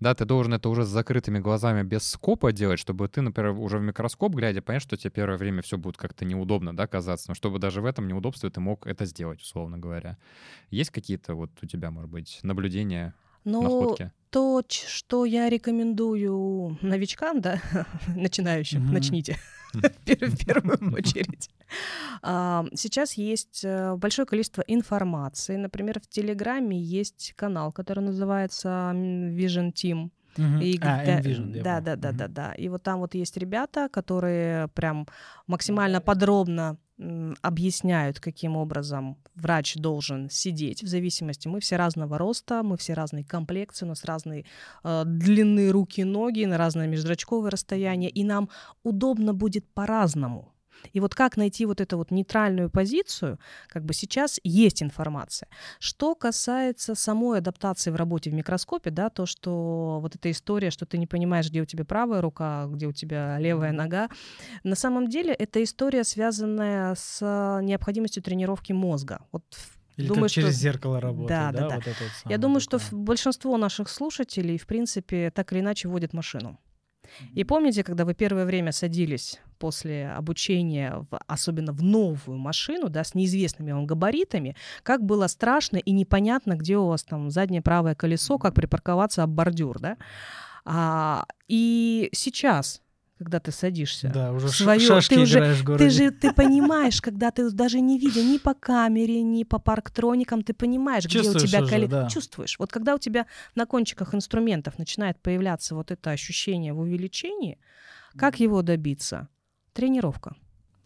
Да, 0.00 0.12
ты 0.16 0.24
должен 0.24 0.54
это 0.54 0.68
уже 0.68 0.84
с 0.84 0.88
закрытыми 0.88 1.38
глазами 1.38 1.84
без 1.84 2.02
скопа 2.10 2.50
делать, 2.50 2.80
чтобы 2.80 3.06
ты, 3.06 3.20
например, 3.20 3.52
уже 3.52 3.78
в 3.78 3.82
микроскоп 3.82 4.34
глядя, 4.34 4.60
понять, 4.60 4.82
что 4.82 4.96
тебе 4.96 5.10
первое 5.10 5.38
время 5.38 5.62
все 5.62 5.78
будет 5.78 5.96
как-то 5.96 6.24
неудобно, 6.24 6.76
да, 6.76 6.88
казаться, 6.88 7.26
но 7.28 7.34
чтобы 7.36 7.60
даже 7.60 7.80
в 7.80 7.84
этом 7.84 8.08
неудобстве 8.08 8.50
ты 8.50 8.58
мог 8.60 8.88
это 8.88 9.04
сделать, 9.04 9.40
условно 9.40 9.78
говоря. 9.78 10.18
Есть 10.70 10.90
какие-то 10.90 11.36
вот 11.36 11.50
у 11.62 11.66
тебя, 11.66 11.92
может 11.92 12.10
быть, 12.10 12.40
наблюдения, 12.42 13.14
Но 13.44 13.62
находки? 13.62 14.10
то, 14.30 14.62
что 14.68 15.24
я 15.24 15.48
рекомендую 15.48 16.78
новичкам, 16.82 17.40
да, 17.40 17.60
начинающим, 18.16 18.82
Мгм. 18.84 18.94
начните 18.94 19.38
в 19.72 19.78
пер- 20.06 20.26
в 20.30 20.44
первую 20.46 20.94
очередь. 20.94 21.50
А, 22.22 22.64
Сейчас 22.74 23.14
есть 23.14 23.62
э, 23.64 23.94
большое 23.96 24.26
количество 24.26 24.62
информации. 24.66 25.56
Например, 25.56 26.00
в 26.00 26.06
Телеграме 26.08 26.78
есть 26.78 27.32
канал, 27.36 27.72
который 27.72 28.00
называется 28.00 28.92
Vision 28.94 29.72
Team. 29.72 30.10
И 30.60 30.78
А, 30.80 31.04
да, 31.04 31.20
Envision, 31.20 31.62
да, 31.62 31.80
да, 31.80 31.94
да, 31.96 32.12
да, 32.12 32.28
да. 32.28 32.52
И 32.54 32.68
вот 32.68 32.82
там 32.82 32.98
вот 33.00 33.14
есть 33.14 33.36
ребята, 33.36 33.88
которые 33.88 34.66
прям 34.68 35.06
максимально 35.46 36.00
подробно 36.00 36.76
объясняют, 37.42 38.20
каким 38.20 38.56
образом 38.56 39.16
врач 39.34 39.74
должен 39.74 40.30
сидеть 40.30 40.82
в 40.82 40.86
зависимости. 40.86 41.48
Мы 41.48 41.60
все 41.60 41.76
разного 41.76 42.18
роста, 42.18 42.62
мы 42.62 42.76
все 42.76 42.94
разной 42.94 43.24
комплекции, 43.24 43.84
у 43.84 43.88
нас 43.88 44.04
разные 44.04 44.44
э, 44.84 45.02
длины 45.04 45.70
руки, 45.70 46.04
ноги, 46.04 46.44
на 46.44 46.56
разное 46.56 46.86
межзрачковое 46.86 47.50
расстояние, 47.50 48.10
и 48.10 48.22
нам 48.22 48.48
удобно 48.84 49.34
будет 49.34 49.66
по-разному. 49.74 50.53
И 50.92 51.00
вот 51.00 51.14
как 51.14 51.36
найти 51.36 51.66
вот 51.66 51.80
эту 51.80 51.96
вот 51.98 52.10
нейтральную 52.10 52.70
позицию, 52.70 53.38
как 53.68 53.84
бы 53.84 53.94
сейчас 53.94 54.38
есть 54.44 54.82
информация. 54.82 55.48
Что 55.78 56.14
касается 56.14 56.94
самой 56.94 57.38
адаптации 57.38 57.90
в 57.90 57.96
работе 57.96 58.30
в 58.30 58.34
микроскопе, 58.34 58.90
да, 58.90 59.10
то, 59.10 59.26
что 59.26 59.98
вот 60.00 60.14
эта 60.14 60.30
история, 60.30 60.70
что 60.70 60.86
ты 60.86 60.98
не 60.98 61.06
понимаешь, 61.06 61.48
где 61.48 61.60
у 61.62 61.64
тебя 61.64 61.84
правая 61.84 62.20
рука, 62.20 62.66
где 62.68 62.86
у 62.86 62.92
тебя 62.92 63.38
левая 63.38 63.72
нога, 63.72 64.08
на 64.62 64.74
самом 64.76 65.08
деле 65.08 65.32
это 65.32 65.62
история, 65.62 66.04
связанная 66.04 66.94
с 66.94 67.20
необходимостью 67.62 68.22
тренировки 68.22 68.72
мозга. 68.72 69.20
Вот 69.32 69.44
Или 69.96 70.08
думаю, 70.08 70.24
как 70.24 70.30
через 70.32 70.50
что- 70.50 70.58
зеркало 70.62 71.00
работает, 71.00 71.28
Да, 71.28 71.52
да? 71.52 71.58
да, 71.60 71.68
да. 71.68 71.74
Вот 71.76 71.86
это 71.86 71.96
вот 72.24 72.30
Я 72.30 72.38
думаю, 72.38 72.60
что 72.60 72.78
такое. 72.78 72.98
в- 73.00 73.04
большинство 73.04 73.56
наших 73.56 73.88
слушателей, 73.88 74.58
в 74.58 74.66
принципе, 74.66 75.30
так 75.30 75.52
или 75.52 75.60
иначе 75.60 75.88
водят 75.88 76.12
машину. 76.12 76.58
И 77.34 77.44
помните, 77.44 77.82
когда 77.84 78.04
вы 78.04 78.14
первое 78.14 78.44
время 78.44 78.72
садились 78.72 79.40
после 79.58 80.08
обучения, 80.08 81.06
в- 81.10 81.18
особенно 81.26 81.72
в 81.72 81.82
новую 81.82 82.38
машину, 82.38 82.88
да, 82.88 83.04
с 83.04 83.14
неизвестными 83.14 83.72
вам 83.72 83.86
габаритами, 83.86 84.56
как 84.82 85.02
было 85.04 85.26
страшно 85.26 85.76
и 85.78 85.92
непонятно, 85.92 86.54
где 86.54 86.76
у 86.76 86.86
вас 86.86 87.04
там 87.04 87.30
заднее 87.30 87.62
правое 87.62 87.94
колесо, 87.94 88.38
как 88.38 88.54
припарковаться 88.54 89.22
об 89.22 89.30
бордюр, 89.30 89.78
да? 89.80 89.96
А, 90.64 91.26
и 91.48 92.08
сейчас, 92.12 92.80
когда 93.18 93.38
ты 93.38 93.52
садишься, 93.52 94.10
Да, 94.12 94.32
уже 94.32 94.48
своё- 94.48 94.80
шашки 94.80 95.14
ты 95.14 95.20
уже- 95.20 95.38
играешь 95.38 95.58
в 95.58 95.64
городе. 95.64 95.84
ты 95.84 95.90
же 95.90 96.10
ты 96.10 96.32
понимаешь, 96.32 97.00
когда 97.00 97.30
ты 97.30 97.50
даже 97.50 97.80
не 97.80 97.98
видя 97.98 98.22
ни 98.22 98.38
по 98.38 98.54
камере, 98.54 99.22
ни 99.22 99.44
по 99.44 99.58
парктроникам, 99.58 100.42
ты 100.42 100.52
понимаешь, 100.52 101.04
где 101.06 101.20
у 101.20 101.22
Чувствуешь 101.22 101.50
тебя 101.50 101.62
уже, 101.62 101.86
да. 101.86 102.08
Чувствуешь. 102.08 102.58
Вот 102.58 102.72
когда 102.72 102.94
у 102.94 102.98
тебя 102.98 103.26
на 103.54 103.66
кончиках 103.66 104.14
инструментов 104.14 104.78
начинает 104.78 105.20
появляться 105.22 105.74
вот 105.74 105.90
это 105.90 106.10
ощущение 106.10 106.72
в 106.72 106.80
увеличении, 106.80 107.58
как 108.16 108.40
его 108.40 108.62
добиться? 108.62 109.28
Тренировка. 109.72 110.30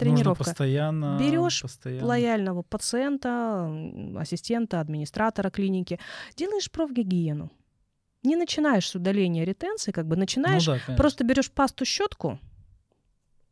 Нужно 0.01 0.15
Тренировка. 0.17 0.45
постоянно... 0.45 1.19
Берёшь 1.21 1.63
постоянно. 1.63 2.07
Лояльного 2.07 2.63
пациента, 2.63 3.69
ассистента, 4.17 4.81
администратора 4.81 5.51
клиники, 5.51 5.99
делаешь 6.37 6.71
профгигиену. 6.71 7.51
Не 8.29 8.37
начинаешь 8.37 8.87
с 8.87 8.95
удаления 8.95 9.43
ретенции, 9.45 9.91
как 9.91 10.07
бы 10.07 10.15
Ну 10.15 10.21
начинаешь, 10.21 10.67
да, 10.67 10.73
конечно. 10.73 10.97
просто 10.97 11.25
берешь 11.25 11.51
пасту 11.51 11.87
щетку, 11.87 12.39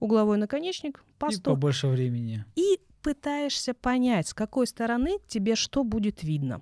угловой 0.01 0.37
наконечник, 0.37 0.99
И 0.99 1.19
пасту, 1.19 1.51
побольше 1.53 1.87
времени. 1.89 2.45
и 2.57 2.79
пытаешься 3.01 3.73
понять, 3.73 4.29
с 4.29 4.35
какой 4.35 4.67
стороны 4.67 5.17
тебе 5.29 5.55
что 5.57 5.83
будет 5.83 6.23
видно. 6.23 6.61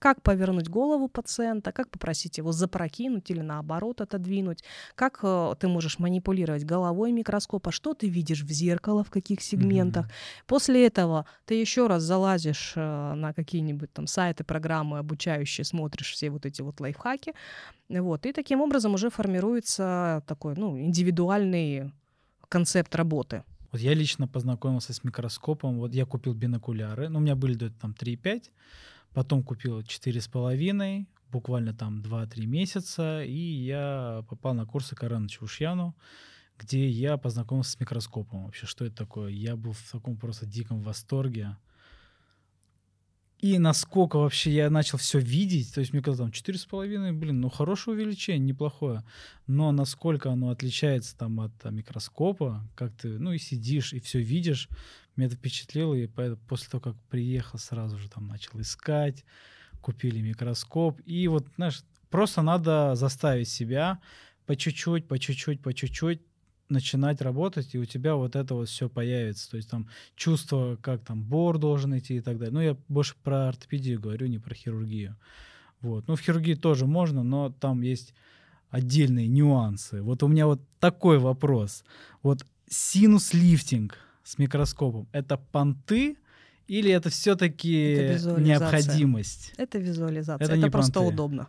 Как 0.00 0.22
повернуть 0.22 0.68
голову 0.68 1.08
пациента, 1.08 1.72
как 1.72 1.90
попросить 1.90 2.38
его 2.38 2.52
запрокинуть 2.52 3.30
или 3.30 3.42
наоборот 3.42 4.00
отодвинуть, 4.00 4.64
как 4.94 5.20
э, 5.22 5.54
ты 5.60 5.68
можешь 5.68 5.98
манипулировать 5.98 6.64
головой 6.64 7.12
микроскопа, 7.12 7.70
что 7.70 7.94
ты 7.94 8.08
видишь 8.08 8.42
в 8.42 8.50
зеркало, 8.50 9.04
в 9.04 9.10
каких 9.10 9.42
сегментах. 9.42 10.06
После 10.46 10.86
этого 10.86 11.26
ты 11.44 11.54
еще 11.54 11.86
раз 11.86 12.02
залазишь 12.02 12.72
э, 12.76 13.14
на 13.14 13.32
какие-нибудь 13.34 13.92
там 13.92 14.06
сайты, 14.06 14.42
программы 14.42 14.98
обучающие, 14.98 15.64
смотришь 15.64 16.12
все 16.12 16.30
вот 16.30 16.46
эти 16.46 16.62
вот 16.62 16.80
лайфхаки, 16.80 17.34
вот, 17.88 18.24
и 18.24 18.32
таким 18.32 18.62
образом 18.62 18.94
уже 18.94 19.10
формируется 19.10 20.22
такой, 20.26 20.54
ну, 20.56 20.78
индивидуальный 20.78 21.92
концепт 22.48 22.94
работы. 22.96 23.44
Вот 23.72 23.80
я 23.80 23.94
лично 23.94 24.26
познакомился 24.26 24.92
с 24.92 25.04
микроскопом. 25.04 25.78
Вот 25.78 25.94
я 25.94 26.04
купил 26.04 26.34
бинокуляры. 26.34 27.08
Ну, 27.08 27.18
у 27.18 27.22
меня 27.22 27.36
были 27.36 27.54
до 27.54 27.66
этого 27.66 27.80
там 27.80 27.94
3,5. 27.98 28.50
Потом 29.12 29.42
купил 29.42 29.80
4,5. 29.80 31.06
Буквально 31.30 31.74
там 31.74 32.00
2-3 32.00 32.46
месяца. 32.46 33.22
И 33.24 33.38
я 33.38 34.24
попал 34.28 34.54
на 34.54 34.66
курсы 34.66 34.94
Карана 34.94 35.28
Чаушьяну, 35.28 35.96
где 36.58 36.88
я 36.88 37.16
познакомился 37.16 37.72
с 37.72 37.80
микроскопом. 37.80 38.44
Вообще, 38.44 38.66
что 38.66 38.84
это 38.84 38.96
такое? 38.96 39.30
Я 39.30 39.56
был 39.56 39.72
в 39.72 39.90
таком 39.90 40.16
просто 40.16 40.46
диком 40.46 40.82
восторге. 40.82 41.56
И 43.40 43.58
насколько 43.58 44.18
вообще 44.18 44.50
я 44.50 44.68
начал 44.68 44.98
все 44.98 45.18
видеть, 45.18 45.72
то 45.72 45.80
есть 45.80 45.94
мне 45.94 46.02
казалось, 46.02 46.42
там 46.42 46.54
4,5, 46.54 47.12
блин, 47.12 47.40
ну 47.40 47.48
хорошее 47.48 47.96
увеличение, 47.96 48.38
неплохое. 48.38 49.02
Но 49.46 49.72
насколько 49.72 50.30
оно 50.30 50.50
отличается 50.50 51.16
там 51.16 51.40
от 51.40 51.52
а, 51.62 51.70
микроскопа, 51.70 52.62
как 52.74 52.92
ты, 52.92 53.18
ну 53.18 53.32
и 53.32 53.38
сидишь, 53.38 53.94
и 53.94 54.00
все 54.00 54.20
видишь, 54.20 54.68
меня 55.16 55.28
это 55.28 55.36
впечатлило, 55.36 55.94
и 55.94 56.06
поэтому 56.06 56.40
после 56.48 56.68
того, 56.68 56.82
как 56.82 56.96
приехал, 57.08 57.58
сразу 57.58 57.96
же 57.96 58.10
там 58.10 58.26
начал 58.26 58.60
искать, 58.60 59.24
купили 59.80 60.20
микроскоп, 60.20 61.00
и 61.06 61.26
вот, 61.26 61.46
знаешь, 61.56 61.82
просто 62.10 62.42
надо 62.42 62.94
заставить 62.94 63.48
себя 63.48 64.00
по 64.44 64.54
чуть-чуть, 64.54 65.08
по 65.08 65.18
чуть-чуть, 65.18 65.62
по 65.62 65.72
чуть-чуть 65.72 66.20
начинать 66.70 67.20
работать, 67.20 67.74
и 67.74 67.78
у 67.78 67.84
тебя 67.84 68.14
вот 68.16 68.36
это 68.36 68.54
вот 68.54 68.68
все 68.68 68.88
появится. 68.88 69.50
То 69.50 69.56
есть 69.56 69.70
там 69.70 69.88
чувство, 70.16 70.76
как 70.80 71.02
там 71.02 71.22
бор 71.22 71.58
должен 71.58 71.96
идти 71.98 72.16
и 72.16 72.20
так 72.20 72.38
далее. 72.38 72.52
Ну, 72.54 72.60
я 72.60 72.76
больше 72.88 73.14
про 73.22 73.48
ортопедию 73.48 74.00
говорю, 74.00 74.26
не 74.26 74.38
про 74.38 74.54
хирургию. 74.54 75.16
Вот. 75.80 76.08
Ну, 76.08 76.16
в 76.16 76.20
хирургии 76.20 76.54
тоже 76.54 76.86
можно, 76.86 77.22
но 77.22 77.50
там 77.50 77.82
есть 77.82 78.14
отдельные 78.70 79.26
нюансы. 79.28 80.02
Вот 80.02 80.22
у 80.22 80.28
меня 80.28 80.46
вот 80.46 80.60
такой 80.78 81.18
вопрос. 81.18 81.84
Вот 82.22 82.44
синус-лифтинг 82.68 83.96
с 84.22 84.38
микроскопом— 84.38 85.08
это 85.12 85.36
понты 85.36 86.16
или 86.68 86.92
это 86.92 87.10
все-таки 87.10 87.92
Это 87.92 88.40
необходимость? 88.40 89.54
Это 89.56 89.78
визуализация. 89.78 90.44
Это 90.44 90.54
Это, 90.54 90.70
просто 90.70 91.00
понты. 91.00 91.14
удобно. 91.14 91.48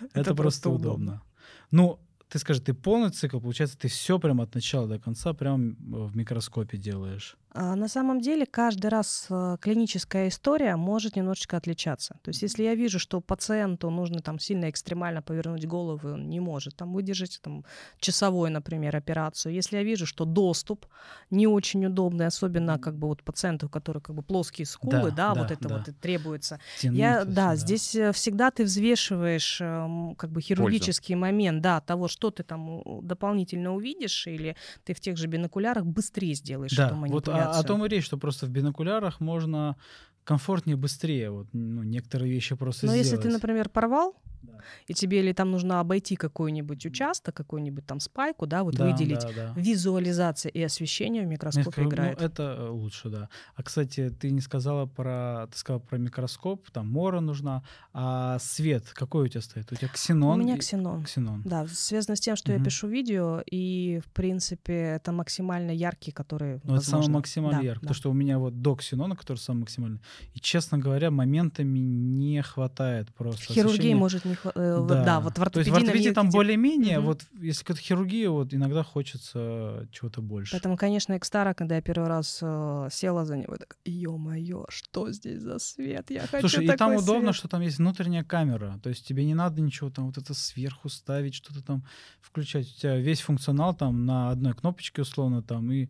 Это, 0.00 0.20
Это 0.20 0.34
просто 0.34 0.68
просто 0.68 0.70
удобно. 0.70 0.92
удобно. 0.92 1.22
Ну, 1.70 1.98
ты 2.28 2.38
скажи, 2.38 2.60
ты 2.60 2.74
полный 2.74 3.10
цикл, 3.10 3.40
получается, 3.40 3.78
ты 3.78 3.88
все 3.88 4.18
прям 4.18 4.40
от 4.40 4.54
начала 4.54 4.86
до 4.86 4.98
конца 4.98 5.32
прям 5.32 5.76
в 5.80 6.16
микроскопе 6.16 6.76
делаешь. 6.76 7.36
А, 7.60 7.74
на 7.74 7.88
самом 7.88 8.20
деле 8.20 8.46
каждый 8.46 8.86
раз 8.86 9.26
э, 9.30 9.56
клиническая 9.60 10.28
история 10.28 10.76
может 10.76 11.16
немножечко 11.16 11.56
отличаться. 11.56 12.14
То 12.22 12.28
есть 12.28 12.42
если 12.42 12.62
я 12.62 12.76
вижу, 12.76 13.00
что 13.00 13.20
пациенту 13.20 13.90
нужно 13.90 14.20
там 14.20 14.38
сильно 14.38 14.70
экстремально 14.70 15.22
повернуть 15.22 15.66
голову, 15.66 16.10
он 16.12 16.28
не 16.30 16.38
может 16.38 16.76
там 16.76 16.92
выдержать 16.92 17.40
там 17.42 17.64
часовой, 17.98 18.50
например, 18.50 18.94
операцию. 18.94 19.52
Если 19.54 19.76
я 19.76 19.82
вижу, 19.82 20.06
что 20.06 20.24
доступ 20.24 20.86
не 21.30 21.48
очень 21.48 21.84
удобный, 21.84 22.26
особенно 22.26 22.78
как 22.78 22.96
бы 22.96 23.08
вот 23.08 23.24
пациенту, 23.24 23.66
у 23.66 23.68
которых 23.68 24.04
как 24.04 24.14
бы 24.14 24.22
плоские 24.22 24.64
скулы, 24.66 25.10
да, 25.10 25.28
Да, 25.28 25.34
да, 25.34 25.40
вот 25.40 25.50
это 25.50 25.68
да. 25.68 25.78
вот 25.78 25.88
и 25.88 25.92
требуется. 25.92 26.60
Тянуть 26.76 26.96
Я, 26.98 27.24
да, 27.24 27.54
всё, 27.54 27.60
здесь 27.66 27.94
э, 27.96 28.12
всегда 28.12 28.50
ты 28.52 28.62
взвешиваешь 28.62 29.60
эм, 29.60 30.14
как 30.14 30.30
бы 30.30 30.40
хирургический 30.40 31.16
момент, 31.16 31.60
да, 31.60 31.80
того, 31.80 32.06
что 32.06 32.30
ты 32.30 32.44
там 32.44 32.68
у- 32.68 33.02
дополнительно 33.02 33.74
увидишь, 33.74 34.28
или 34.28 34.54
ты 34.84 34.94
в 34.94 35.00
тех 35.00 35.16
же 35.16 35.26
бинокулярах 35.26 35.84
быстрее 35.84 36.34
сделаешь 36.34 36.72
Да, 36.76 36.86
эту 36.88 36.94
вот 36.94 37.28
о 37.50 37.62
том 37.62 37.84
и 37.84 37.88
речь, 37.88 38.04
что 38.04 38.16
просто 38.16 38.46
в 38.46 38.50
бинокулярах 38.50 39.20
можно 39.20 39.76
комфортнее, 40.24 40.76
быстрее. 40.76 41.30
Вот, 41.30 41.46
ну, 41.52 41.82
некоторые 41.82 42.30
вещи 42.30 42.54
просто 42.54 42.86
Но 42.86 42.92
сделать. 42.92 43.10
если 43.10 43.22
ты, 43.22 43.32
например, 43.32 43.68
порвал, 43.68 44.14
Да. 44.52 44.58
и 44.86 44.94
тебе 44.94 45.20
или 45.20 45.32
там 45.32 45.50
нужно 45.50 45.80
обойти 45.80 46.16
какой-нибудь 46.16 46.84
участок, 46.86 47.34
какой-нибудь 47.34 47.86
там 47.86 48.00
спайку, 48.00 48.46
да, 48.46 48.62
вот 48.64 48.74
Да, 48.74 48.86
выделить, 48.86 49.20
да, 49.20 49.30
да. 49.34 49.54
визуализация 49.56 50.50
и 50.50 50.62
освещение 50.62 51.22
в 51.22 51.24
Ну, 51.26 51.30
я 51.30 51.34
микроскопе 51.34 51.70
скажу, 51.70 51.88
ну, 51.88 51.94
играет. 51.94 52.22
это 52.22 52.56
э, 52.58 52.68
лучше, 52.68 53.08
да. 53.08 53.28
А, 53.54 53.62
кстати, 53.62 54.10
ты 54.10 54.30
не 54.30 54.40
сказала 54.40 54.86
про... 54.86 55.46
Ты 55.52 55.58
сказала 55.58 55.80
про 55.80 55.98
микроскоп, 55.98 56.70
там 56.70 56.88
мора 56.88 57.20
нужна. 57.20 57.62
А 57.92 58.38
свет 58.40 58.84
какой 58.92 59.24
у 59.24 59.28
тебя 59.28 59.40
стоит? 59.40 59.70
У 59.72 59.74
тебя 59.74 59.88
ксенон? 59.88 60.40
У 60.40 60.42
меня 60.42 60.54
и- 60.56 60.58
ксенон. 60.58 61.04
Ксенон. 61.04 61.42
Да, 61.44 61.66
связано 61.68 62.16
с 62.16 62.20
тем, 62.20 62.36
что 62.36 62.52
я 62.52 62.58
Мгм. 62.58 62.64
пишу 62.64 62.88
видео, 62.88 63.42
и, 63.50 64.00
в 64.04 64.10
принципе, 64.12 64.72
это 64.96 65.12
максимально 65.12 65.70
яркий, 65.70 66.10
который 66.12 66.60
Ну, 66.64 66.76
это 66.76 66.84
самый 66.84 67.08
максимально 67.08 67.58
Да, 67.60 67.64
яркий. 67.64 67.80
да. 67.80 67.88
Потому 67.88 67.94
что 67.94 68.10
у 68.10 68.14
меня 68.14 68.38
вот 68.38 68.60
до 68.62 68.74
ксенона, 68.76 69.16
который 69.16 69.38
самый 69.38 69.60
максимальный. 69.60 70.00
И, 70.34 70.40
честно 70.40 70.78
говоря, 70.78 71.10
моментами 71.10 71.78
не 71.78 72.42
хватает 72.42 73.12
просто. 73.14 73.52
Хирургии 73.52 73.74
освещения. 73.74 73.96
может 73.96 74.24
не 74.24 74.34
хватать. 74.38 75.04
Да. 75.04 75.20
вот 75.20 75.32
в 75.32 75.34
То 75.34 75.40
есть 75.60 75.70
ортопедии, 75.70 75.70
в 75.70 75.76
ортопедии 75.76 76.10
там 76.10 76.30
более-менее, 76.30 76.98
Мгм. 76.98 77.06
вот 77.06 77.22
если 77.40 77.64
какая-то 77.64 77.82
хирургия, 77.82 78.30
вот 78.30 78.54
иногда 78.54 78.82
хочется 78.82 79.86
чего-то 79.92 80.22
больше. 80.22 80.52
Поэтому, 80.52 80.76
конечно, 80.76 81.16
Экстара, 81.16 81.54
когда 81.54 81.76
я 81.76 81.82
первый 81.82 82.08
раз 82.08 82.38
э, 82.42 82.88
села 82.90 83.24
за 83.24 83.36
него, 83.36 83.52
я 83.54 83.58
такая, 83.58 83.78
ё-моё, 83.84 84.64
что 84.68 85.10
здесь 85.12 85.40
за 85.42 85.58
свет? 85.58 86.10
Я 86.10 86.20
хочу 86.26 86.48
Слушай, 86.48 86.64
и 86.64 86.68
там 86.68 86.78
такой 86.90 86.96
удобно, 87.02 87.32
свет». 87.32 87.36
что 87.36 87.48
там 87.48 87.60
есть 87.62 87.78
внутренняя 87.78 88.24
камера. 88.24 88.78
То 88.82 88.88
есть 88.90 89.06
тебе 89.06 89.24
не 89.24 89.34
надо 89.34 89.60
ничего 89.60 89.90
там 89.90 90.06
вот 90.06 90.18
это 90.18 90.34
сверху 90.34 90.88
ставить, 90.88 91.34
что-то 91.34 91.62
там 91.62 91.84
включать. 92.20 92.68
У 92.70 92.80
тебя 92.80 92.96
весь 92.96 93.20
функционал 93.20 93.74
там 93.74 94.06
на 94.06 94.30
одной 94.30 94.54
кнопочке 94.54 95.02
условно 95.02 95.42
там 95.42 95.70
и 95.72 95.88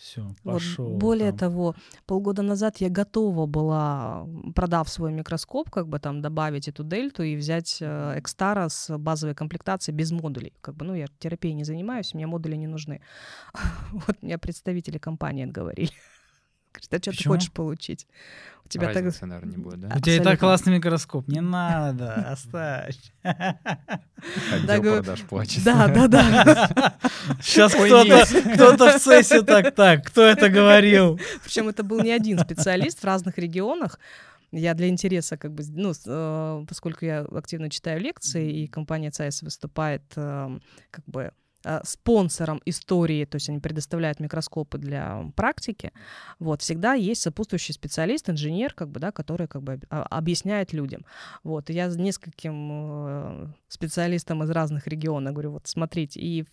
все, 0.00 0.22
Вот 0.44 0.54
пошел. 0.54 0.96
более 0.96 1.32
того, 1.32 1.74
полгода 2.06 2.42
назад 2.42 2.78
я 2.78 2.88
готова 2.88 3.44
была, 3.44 4.26
продав 4.54 4.88
свой 4.88 5.12
микроскоп, 5.12 5.68
как 5.70 5.88
бы 5.88 5.98
там 5.98 6.22
добавить 6.22 6.68
эту 6.68 6.84
дельту 6.84 7.22
и 7.22 7.36
взять 7.36 7.78
э, 7.82 8.18
Экстара 8.18 8.70
с 8.70 8.96
базовой 8.96 9.34
комплектацией 9.34 9.94
без 9.94 10.10
модулей. 10.10 10.54
Как 10.62 10.74
бы, 10.74 10.86
ну, 10.86 10.94
я 10.94 11.06
терапией 11.18 11.54
не 11.54 11.64
занимаюсь, 11.64 12.14
мне 12.14 12.26
модули 12.26 12.56
не 12.56 12.66
нужны. 12.66 13.00
Вот 13.92 14.22
мне 14.22 14.38
представители 14.38 14.98
компании 14.98 15.44
отговорили. 15.44 15.92
Говорит, 16.72 17.08
а 17.08 17.12
что 17.12 17.22
ты 17.22 17.28
хочешь 17.28 17.52
получить? 17.52 18.06
У 18.64 18.68
тебя 18.68 18.86
так... 18.86 18.96
Разницы, 19.02 19.26
наверное, 19.26 19.56
не 19.56 19.62
будет, 19.62 19.80
да? 19.80 19.88
А, 19.90 19.98
У 19.98 20.00
тебя 20.00 20.16
и 20.16 20.20
так 20.20 20.38
классный 20.38 20.74
микроскоп. 20.74 21.26
Не 21.26 21.40
надо, 21.40 22.14
оставь. 22.30 22.96
Отдел 23.22 24.80
продаж 24.80 25.22
плачет. 25.22 25.64
Да, 25.64 25.88
да, 25.88 26.06
да. 26.06 26.94
Сейчас 27.42 27.74
кто-то 27.74 28.98
в 28.98 29.02
цессе 29.02 29.42
так, 29.42 29.74
так, 29.74 30.06
кто 30.06 30.22
это 30.22 30.48
говорил? 30.48 31.18
Причем 31.42 31.68
это 31.68 31.82
был 31.82 32.00
не 32.00 32.12
один 32.12 32.38
специалист 32.38 33.00
в 33.00 33.04
разных 33.04 33.38
регионах. 33.38 33.98
Я 34.52 34.74
для 34.74 34.88
интереса, 34.88 35.36
как 35.36 35.52
бы, 35.52 35.62
ну, 35.68 35.92
э, 36.06 36.64
поскольку 36.68 37.04
я 37.04 37.20
активно 37.20 37.70
читаю 37.70 38.00
лекции, 38.00 38.62
и 38.62 38.66
компания 38.66 39.10
ЦАЭС 39.10 39.42
выступает 39.42 40.02
э, 40.16 40.58
как 40.90 41.04
бы 41.06 41.32
спонсором 41.84 42.60
истории, 42.64 43.24
то 43.24 43.36
есть 43.36 43.48
они 43.48 43.58
предоставляют 43.58 44.20
микроскопы 44.20 44.78
для 44.78 45.30
практики, 45.36 45.92
вот, 46.38 46.62
всегда 46.62 46.94
есть 46.94 47.22
сопутствующий 47.22 47.74
специалист, 47.74 48.28
инженер, 48.30 48.74
как 48.74 48.88
бы, 48.88 49.00
да, 49.00 49.12
который 49.12 49.46
как 49.46 49.62
бы 49.62 49.80
а- 49.90 50.02
объясняет 50.04 50.72
людям. 50.72 51.04
Вот, 51.42 51.70
я 51.70 51.90
с 51.90 51.96
нескольким 51.96 52.70
э, 52.72 53.46
специалистам 53.68 54.42
из 54.42 54.50
разных 54.50 54.86
регионов 54.86 55.34
говорю, 55.34 55.52
вот, 55.52 55.66
смотрите, 55.66 56.20
и 56.20 56.46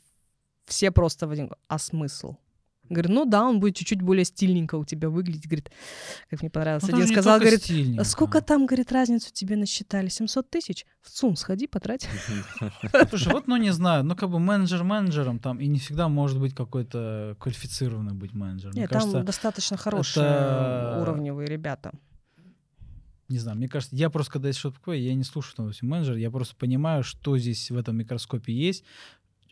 все 0.65 0.91
просто 0.91 1.27
в 1.27 1.31
один, 1.31 1.51
а 1.67 1.79
смысл? 1.79 2.35
Говорю, 2.89 3.13
ну 3.13 3.25
да, 3.25 3.43
он 3.43 3.59
будет 3.59 3.75
чуть-чуть 3.75 4.01
более 4.01 4.25
стильненько 4.25 4.75
у 4.75 4.85
тебя 4.85 5.09
выглядеть. 5.09 5.45
Говорит, 5.45 5.71
как 6.29 6.41
мне 6.41 6.49
понравилось. 6.49 6.88
Ну, 6.88 6.95
Один 6.95 7.07
сказал, 7.07 7.39
говорит, 7.39 7.63
стильненько. 7.63 8.01
«А 8.01 8.05
сколько 8.05 8.41
там, 8.41 8.65
говорит, 8.65 8.91
разницу 8.91 9.31
тебе 9.33 9.55
насчитали? 9.55 10.09
700 10.09 10.49
тысяч? 10.49 10.85
В 11.01 11.09
ЦУМ 11.09 11.35
сходи, 11.35 11.67
потрать. 11.67 12.07
Слушай, 13.09 13.33
вот, 13.33 13.47
ну 13.47 13.55
не 13.57 13.71
знаю, 13.71 14.03
ну 14.03 14.15
как 14.15 14.29
бы 14.29 14.39
менеджер 14.39 14.83
менеджером 14.83 15.39
там 15.39 15.59
и 15.59 15.67
не 15.67 15.79
всегда 15.79 16.09
может 16.09 16.39
быть 16.39 16.53
какой-то 16.53 17.35
квалифицированный 17.39 18.13
быть 18.13 18.33
менеджер. 18.33 18.71
Мне 18.71 18.81
Нет, 18.81 18.89
там 18.89 19.25
достаточно 19.25 19.77
хорошие 19.77 21.01
уровневые 21.01 21.47
ребята. 21.47 21.91
не 23.29 23.39
знаю, 23.39 23.57
мне 23.57 23.67
кажется, 23.67 23.95
я 23.95 24.09
просто, 24.09 24.33
когда 24.33 24.47
есть 24.47 24.59
что-то 24.59 24.77
такое, 24.77 24.97
я 24.97 25.13
не 25.13 25.23
слушаю, 25.23 25.55
допустим, 25.57 25.89
менеджер, 25.89 26.15
я 26.15 26.31
просто 26.31 26.55
понимаю, 26.55 27.03
что 27.03 27.38
здесь 27.38 27.69
в 27.71 27.77
этом 27.77 27.97
микроскопе 27.97 28.53
есть, 28.53 28.83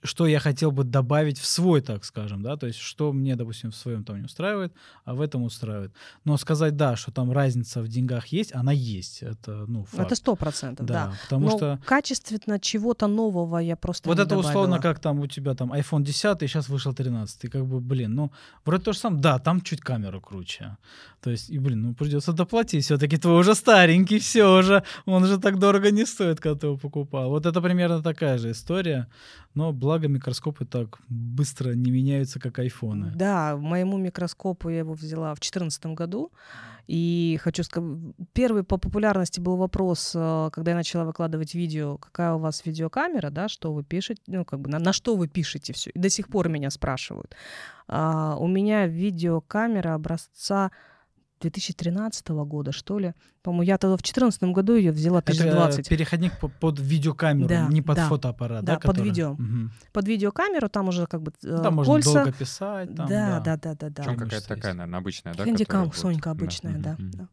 что 0.06 0.28
я 0.28 0.40
хотел 0.40 0.72
бы 0.72 0.84
добавить 0.84 1.40
в 1.40 1.46
свой, 1.46 1.82
так 1.82 2.06
скажем, 2.06 2.42
да, 2.42 2.58
то 2.58 2.68
есть 2.68 2.80
что 2.80 3.12
мне, 3.14 3.36
допустим, 3.36 3.72
в 3.72 3.76
своем 3.76 4.04
там 4.04 4.18
не 4.18 4.26
устраивает, 4.26 4.74
а 5.04 5.14
в 5.14 5.22
этом 5.22 5.44
устраивает. 5.44 5.94
Но 6.24 6.38
сказать, 6.38 6.76
да, 6.76 6.96
что 6.96 7.12
там 7.12 7.32
разница 7.32 7.82
в 7.82 7.88
деньгах 7.88 8.28
есть, 8.28 8.54
она 8.56 8.72
есть, 8.72 9.24
это, 9.24 9.66
ну, 9.68 9.86
факт. 9.86 10.08
Это 10.08 10.16
сто 10.16 10.36
процентов, 10.36 10.86
да. 10.86 11.14
потому 11.24 11.46
Но 11.46 11.58
что 11.58 11.80
качественно 11.86 12.60
чего-то 12.60 13.08
нового 13.08 13.58
я 13.58 13.76
просто 13.76 14.10
вот 14.10 14.20
это 14.20 14.38
условно, 14.38 14.76
добавила. 14.76 14.94
как 14.94 15.00
там 15.00 15.20
у 15.20 15.28
тебя 15.28 15.54
там 15.56 15.74
iPhone 15.74 16.04
10, 16.04 16.44
и 16.44 16.48
сейчас 16.48 16.70
вышел 16.70 16.94
13, 16.94 17.46
и 17.46 17.48
как 17.48 17.66
бы, 17.66 17.80
блин, 17.80 18.16
ну, 18.16 18.32
вроде 18.66 18.84
то 18.84 18.94
же 18.94 19.00
самое, 19.00 19.22
да, 19.22 19.40
там 19.40 19.62
чуть 19.62 19.82
камера 19.82 20.20
круче. 20.20 20.78
То 21.22 21.32
есть, 21.32 21.50
и, 21.50 21.60
блин, 21.60 21.82
ну, 21.82 21.94
придется 21.96 22.34
доплатить, 22.34 22.86
все-таки 22.86 23.18
твой 23.18 23.40
уже 23.40 23.56
старенький, 23.56 24.20
все 24.20 24.60
уже, 24.60 24.84
он 25.06 25.26
же 25.26 25.40
так 25.40 25.58
дорого 25.60 25.92
не 25.92 26.06
стоит, 26.06 26.40
когда 26.40 26.60
ты 26.60 26.68
его 26.68 26.78
покупал. 26.78 27.30
Вот 27.30 27.46
это 27.46 27.62
примерно 27.62 28.04
такая 28.04 28.38
же 28.38 28.52
история, 28.52 29.08
но 29.56 29.72
благо 29.72 29.95
микроскопы 30.04 30.66
так 30.66 31.00
быстро 31.08 31.74
не 31.74 31.92
меняются, 31.92 32.40
как 32.40 32.60
айфоны. 32.60 33.12
Да, 33.16 33.58
моему 33.58 33.98
микроскопу 33.98 34.70
я 34.70 34.80
его 34.80 34.94
взяла 34.94 35.34
в 35.34 35.40
2014 35.40 35.86
году. 35.88 36.32
И 36.88 37.40
хочу 37.42 37.64
сказать, 37.64 38.00
первый 38.34 38.64
по 38.64 38.78
популярности 38.78 39.40
был 39.40 39.58
вопрос, 39.58 40.12
э, 40.16 40.50
когда 40.54 40.72
я 40.72 40.78
начала 40.78 41.04
выкладывать 41.04 41.56
видео, 41.56 41.98
какая 41.98 42.34
у 42.34 42.38
вас 42.38 42.64
видеокамера, 42.64 43.32
да, 43.32 43.48
что 43.50 43.74
вы 43.74 43.84
пишете, 43.84 44.22
ну, 44.28 44.46
как 44.46 44.60
бы 44.60 44.70
на, 44.70 44.78
на 44.78 44.94
что 44.94 45.16
вы 45.16 45.28
пишете 45.28 45.74
все. 45.74 45.90
И 45.90 46.00
до 46.00 46.10
сих 46.10 46.28
пор 46.28 46.48
меня 46.48 46.70
спрашивают. 46.70 47.36
А, 47.88 48.38
у 48.40 48.48
меня 48.48 48.86
видеокамера 48.86 49.96
образца 49.96 50.72
2013 51.50 52.28
года, 52.46 52.72
что 52.72 53.00
ли. 53.00 53.14
По-моему, 53.44 53.64
я 53.64 53.78
тогда 53.78 53.96
в 53.96 54.00
2014 54.00 54.44
году 54.54 54.76
ее 54.76 54.92
взяла 54.92 55.20
Это 55.20 55.32
1020. 55.32 55.90
переходник 55.90 56.40
по- 56.40 56.48
под 56.48 56.80
видеокамеру, 56.80 57.48
Да, 57.48 57.68
не 57.68 57.82
под 57.82 57.96
да. 57.98 58.10
фотоаппарат, 58.10 58.64
Да, 58.66 58.74
да? 58.76 58.80
под 58.80 58.98
видео. 59.00 59.34
Мгм. 59.34 59.72
Под 59.94 60.08
видеокамеру 60.08 60.70
там 60.70 60.88
уже 60.88 61.06
как 61.08 61.22
бы 61.22 61.32
э, 61.44 61.60
Там 61.64 61.76
можно 61.76 61.94
кольца. 61.94 62.14
долго 62.14 62.32
писать. 62.32 62.96
Там, 62.96 63.08
да, 63.08 63.40
да, 63.40 63.58
да, 63.58 63.76
да, 63.76 63.90
да. 63.90 64.04
Причем 64.04 64.16
Преимущество 64.16 64.26
какая-то 64.26 64.48
такая, 64.56 64.74
наверное, 64.74 65.00
обычная, 65.00 65.34
да? 65.34 65.46
Которая 65.46 65.86
вот- 65.86 65.96
Сонька 65.96 66.32
обычная, 66.32 66.78
да. 66.80 66.96
да. 67.00 67.28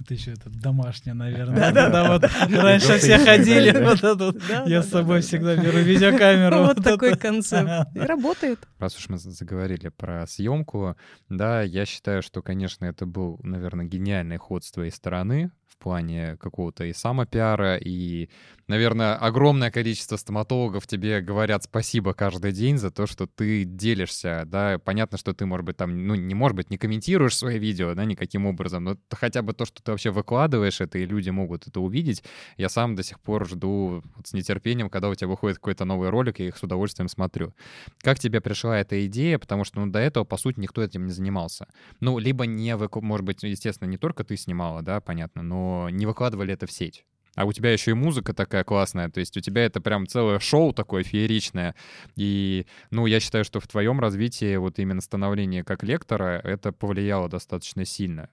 Это 0.00 0.14
еще 0.14 0.32
это 0.32 0.50
домашняя, 0.50 1.14
наверное. 1.14 1.56
Да, 1.56 1.72
да, 1.72 1.84
Когда 1.84 2.12
вот 2.12 2.24
раньше 2.62 2.98
все 2.98 3.18
ходили, 3.18 3.70
вот 3.78 4.34
Я 4.66 4.82
с 4.82 4.90
собой 4.90 5.20
да, 5.20 5.26
всегда 5.26 5.56
беру 5.56 5.78
видеокамеру. 5.78 6.56
Вот 6.64 6.82
такой 6.82 7.16
концепт. 7.16 7.70
И 7.94 7.98
работает. 8.00 8.58
Раз 8.78 8.96
уж 8.96 9.08
мы 9.08 9.18
за- 9.18 9.30
заговорили 9.30 9.88
про 9.88 10.26
съемку, 10.26 10.96
да, 11.28 11.62
я 11.62 11.84
считаю, 11.86 12.22
что, 12.22 12.42
конечно, 12.42 12.84
это 12.84 13.06
был, 13.06 13.38
наверное, 13.42 13.84
гениальный 13.86 14.36
ход 14.36 14.64
с 14.64 14.70
твоей 14.70 14.90
стороны 14.90 15.50
в 15.68 15.76
плане 15.82 16.36
какого-то 16.38 16.84
и 16.84 16.92
самопиара, 16.92 17.76
и, 17.76 18.28
наверное, 18.68 19.16
огромное 19.16 19.70
количество 19.70 20.16
стоматологов 20.16 20.86
тебе 20.86 21.20
говорят 21.20 21.64
спасибо 21.64 22.14
каждый 22.14 22.52
день 22.52 22.78
за 22.78 22.90
то, 22.90 23.06
что 23.06 23.26
ты 23.26 23.64
делишься, 23.64 24.44
да, 24.46 24.78
понятно, 24.78 25.18
что 25.18 25.32
ты, 25.32 25.46
может 25.46 25.66
быть, 25.66 25.76
там, 25.76 26.06
ну, 26.06 26.14
не 26.14 26.34
может 26.34 26.56
быть, 26.56 26.70
не 26.70 26.78
комментируешь 26.78 27.36
свои 27.36 27.58
видео, 27.58 27.94
да, 27.94 28.04
никаким 28.04 28.46
образом, 28.46 28.84
но 28.84 28.96
хотя 29.10 29.42
бы 29.42 29.52
то, 29.52 29.64
что 29.64 29.82
ты 29.82 29.90
вообще 29.90 30.10
выкладываешь 30.10 30.80
это, 30.80 30.98
и 30.98 31.06
люди 31.06 31.30
могут 31.30 31.66
это 31.66 31.80
увидеть, 31.80 32.22
я 32.56 32.68
сам 32.68 32.94
до 32.94 33.02
сих 33.02 33.20
пор 33.20 33.48
жду 33.48 34.02
вот 34.16 34.26
с 34.26 34.32
нетерпением, 34.32 34.90
когда 34.90 35.08
у 35.08 35.14
тебя 35.14 35.28
выходит 35.28 35.58
какой-то 35.58 35.84
новый 35.84 36.10
ролик, 36.10 36.38
я 36.40 36.48
их 36.48 36.56
с 36.56 36.62
удовольствием 36.62 37.08
смотрю. 37.08 37.54
Как 38.00 38.18
тебе 38.18 38.40
пришла 38.40 38.78
эта 38.78 39.06
идея? 39.06 39.38
Потому 39.38 39.64
что 39.64 39.80
ну, 39.80 39.90
до 39.90 39.98
этого, 39.98 40.24
по 40.24 40.36
сути, 40.36 40.60
никто 40.60 40.82
этим 40.82 41.06
не 41.06 41.12
занимался. 41.12 41.66
Ну, 42.00 42.18
либо 42.18 42.46
не, 42.46 42.76
выку- 42.76 43.00
может 43.00 43.24
быть, 43.24 43.42
естественно, 43.42 43.88
не 43.88 43.98
только 43.98 44.24
ты 44.24 44.36
снимала, 44.36 44.82
да, 44.82 45.00
понятно, 45.00 45.42
но 45.42 45.88
не 45.90 46.06
выкладывали 46.06 46.52
это 46.52 46.66
в 46.66 46.72
сеть. 46.72 47.04
А 47.36 47.44
у 47.44 47.52
тебя 47.52 47.72
еще 47.72 47.92
и 47.92 47.94
музыка 47.94 48.32
такая 48.32 48.64
классная, 48.64 49.08
то 49.10 49.20
есть 49.20 49.36
у 49.36 49.40
тебя 49.40 49.64
это 49.64 49.80
прям 49.80 50.06
целое 50.06 50.38
шоу 50.38 50.72
такое 50.72 51.02
фееричное. 51.02 51.74
И, 52.16 52.66
ну, 52.90 53.06
я 53.06 53.20
считаю, 53.20 53.44
что 53.44 53.60
в 53.60 53.66
твоем 53.66 54.00
развитии 54.00 54.56
вот 54.56 54.78
именно 54.78 55.00
становление 55.00 55.64
как 55.64 55.82
лектора 55.82 56.40
это 56.44 56.72
повлияло 56.72 57.28
достаточно 57.28 57.84
сильно. 57.84 58.28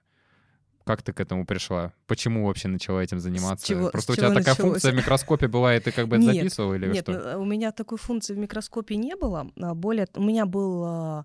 Как 0.84 1.02
ты 1.02 1.12
к 1.12 1.20
этому 1.20 1.46
пришла? 1.46 1.92
Почему 2.08 2.46
вообще 2.46 2.66
начала 2.66 3.00
этим 3.00 3.20
заниматься? 3.20 3.66
чего- 3.68 3.90
Просто 3.90 4.12
с 4.12 4.14
у 4.14 4.16
тебя 4.16 4.28
такая 4.30 4.40
началось? 4.54 4.58
функция 4.72 4.92
в 4.92 4.96
микроскопе 4.96 5.46
была, 5.46 5.76
и 5.76 5.80
ты 5.80 5.92
как 5.92 6.08
бы 6.08 6.16
это 6.16 6.24
Нет, 6.24 6.34
записывал 6.34 6.74
или 6.74 6.88
Нет, 6.88 7.04
что? 7.04 7.12
ну, 7.36 7.42
у 7.42 7.44
меня 7.44 7.70
такой 7.70 7.98
функции 7.98 8.34
в 8.34 8.38
микроскопе 8.38 8.96
не 8.96 9.14
было. 9.14 9.48
А 9.60 9.74
Более, 9.74 10.08
у 10.16 10.22
меня 10.22 10.44
был 10.44 10.82
а, 10.84 11.24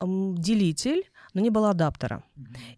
делитель, 0.00 1.10
но 1.34 1.40
не 1.40 1.50
было 1.50 1.70
адаптера. 1.70 2.22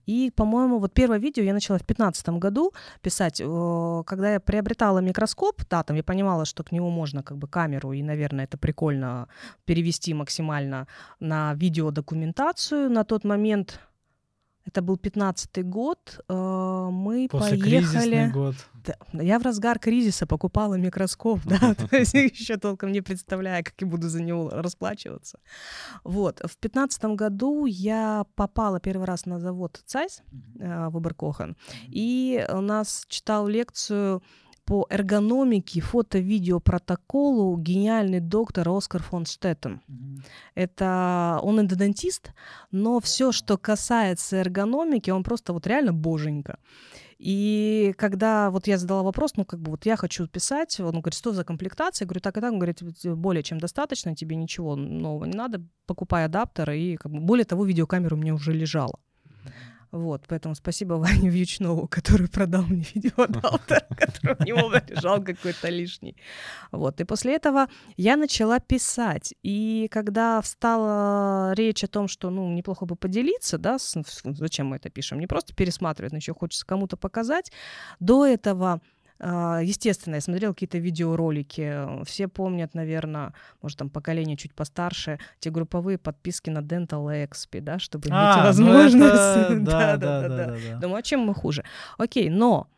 И, 0.07 0.31
по-моему, 0.35 0.79
вот 0.79 0.93
первое 0.93 1.19
видео 1.19 1.43
я 1.43 1.53
начала 1.53 1.79
в 1.79 1.87
2015 1.87 2.29
году 2.41 2.73
писать, 3.01 3.41
э, 3.41 4.03
когда 4.07 4.33
я 4.33 4.41
приобретала 4.41 5.01
микроскоп, 5.01 5.63
да, 5.71 5.83
там 5.83 5.97
я 5.97 6.03
понимала, 6.03 6.45
что 6.45 6.65
к 6.65 6.73
нему 6.73 6.91
можно 6.91 7.23
как 7.23 7.39
бы 7.39 7.49
камеру, 7.49 7.93
и, 7.93 8.03
наверное, 8.03 8.45
это 8.45 8.59
прикольно 8.59 9.29
перевести 9.65 10.15
максимально 10.15 10.87
на 11.21 11.55
видеодокументацию. 11.55 12.91
На 12.91 13.05
тот 13.05 13.25
момент, 13.25 13.81
это 14.65 14.83
был 14.83 14.97
15 14.97 15.65
год, 15.65 16.21
э, 16.29 16.89
мы 16.93 17.29
После 17.31 17.59
поехали... 17.59 18.31
год. 18.33 18.55
Да, 18.85 19.23
я 19.23 19.39
в 19.39 19.43
разгар 19.43 19.79
кризиса 19.79 20.27
покупала 20.27 20.75
микроскоп, 20.75 21.41
да, 21.45 21.75
то 21.75 21.97
есть 21.97 22.15
еще 22.15 22.57
толком 22.57 22.93
не 22.93 23.01
представляя, 23.01 23.63
как 23.63 23.75
я 23.81 23.87
буду 23.87 24.09
за 24.09 24.23
него 24.23 24.51
расплачиваться. 24.51 25.39
Вот, 26.05 26.41
в 26.45 26.57
пятнадцатом 26.59 27.17
году 27.17 27.67
я 27.67 28.25
попала 28.35 28.81
первый 28.81 29.07
раз 29.07 29.27
на 29.27 29.39
завод 29.39 29.83
ЦАЙС 29.87 30.23
э, 30.59 30.89
в 30.89 30.97
Оберкохан, 30.97 31.57
и 31.89 32.45
у 32.49 32.61
нас 32.61 33.05
читал 33.09 33.47
лекцию 33.47 34.23
по 34.73 34.87
эргономике, 34.89 35.83
фото-видео-протоколу 35.83 37.59
гениальный 37.59 38.21
доктор 38.21 38.71
Оскар 38.71 39.03
фон 39.03 39.27
Штеттен. 39.27 39.83
Это 40.55 41.39
он 41.43 41.61
эндодонтист, 41.61 42.33
но 42.71 42.99
все, 43.01 43.33
что 43.33 43.59
касается 43.59 44.39
эргономики, 44.39 45.11
он 45.11 45.25
просто 45.25 45.53
вот 45.53 45.67
реально 45.67 45.93
боженька. 45.93 46.59
И 47.19 47.93
когда 47.99 48.51
вот 48.51 48.67
я 48.67 48.79
задала 48.79 49.03
вопрос, 49.03 49.33
ну, 49.37 49.45
как 49.45 49.61
бы 49.61 49.73
вот 49.73 49.85
я 49.85 49.95
хочу 49.97 50.27
писать, 50.27 50.81
он 50.81 50.93
говорит, 50.93 51.19
что 51.19 51.35
за 51.35 51.45
комплектация? 51.45 52.07
Я 52.07 52.09
говорю, 52.09 52.21
так 52.23 52.39
и 52.39 52.41
так. 52.41 52.53
Он 52.53 52.59
говорит, 52.59 52.81
«Вот 52.81 53.19
более 53.19 53.43
чем 53.43 53.59
достаточно, 53.59 54.17
тебе 54.17 54.37
ничего 54.37 54.75
нового 54.75 55.27
не 55.27 55.37
надо, 55.37 55.63
покупай 55.87 56.25
адаптер. 56.25 56.71
И 56.71 56.97
как 56.97 57.13
бы, 57.13 57.21
более 57.21 57.45
того, 57.45 57.67
видеокамера 57.67 58.15
у 58.15 58.19
меня 58.19 58.33
уже 58.33 58.55
лежала. 58.55 58.99
Вот, 59.93 60.23
поэтому 60.27 60.55
спасибо 60.55 60.95
Ване 60.99 61.29
Вьючнову, 61.29 61.87
который 61.87 62.27
продал 62.29 62.63
мне 62.63 62.85
видеоадаптер, 62.95 63.85
который 63.99 64.37
у 64.41 64.45
него 64.45 64.73
лежал 64.89 65.23
какой-то 65.23 65.69
лишний. 65.69 66.17
Вот, 66.71 67.01
и 67.01 67.05
после 67.05 67.37
этого 67.37 67.67
я 67.99 68.17
начала 68.17 68.59
писать. 68.59 69.35
И 69.43 69.89
когда 69.91 70.41
встала 70.41 71.53
речь 71.55 71.85
о 71.85 71.89
том, 71.89 72.09
что, 72.09 72.31
ну, 72.31 72.51
неплохо 72.53 72.87
бы 72.87 72.97
поделиться, 72.97 73.59
да, 73.59 73.79
с- 73.79 73.95
зачем 74.25 74.69
мы 74.69 74.77
это 74.77 74.89
пишем, 74.89 75.21
не 75.21 75.27
просто 75.27 75.55
пересматривать, 75.55 76.13
но 76.13 76.19
еще 76.19 76.33
хочется 76.35 76.67
кому-то 76.67 76.97
показать. 76.97 77.53
До 78.01 78.25
этого 78.25 78.81
Естественно, 79.23 80.17
я 80.17 80.21
смотрела 80.21 80.53
какие-то 80.53 80.79
видеоролики. 80.79 82.05
Все 82.05 82.27
помнят, 82.27 82.75
наверное, 82.75 83.33
может, 83.63 83.79
там 83.79 83.89
поколение 83.89 84.37
чуть 84.37 84.53
постарше, 84.53 85.19
те 85.39 85.51
групповые 85.51 85.97
подписки 85.97 86.51
на 86.51 86.59
Dental 86.59 87.07
XP, 87.29 87.61
да, 87.61 87.79
чтобы 87.79 88.09
иметь 88.09 88.19
А, 88.19 88.37
ну 88.39 88.43
возможность. 88.47 89.13
это- 89.15 89.57
Да, 89.61 89.97
да, 89.97 90.21
да, 90.23 90.29
да, 90.29 90.47
да. 90.47 90.79
Думаю, 90.79 90.97
а 90.99 91.03
чем 91.03 91.21
мы 91.21 91.35
хуже? 91.35 91.63
Окей, 91.99 92.31
но 92.31 92.69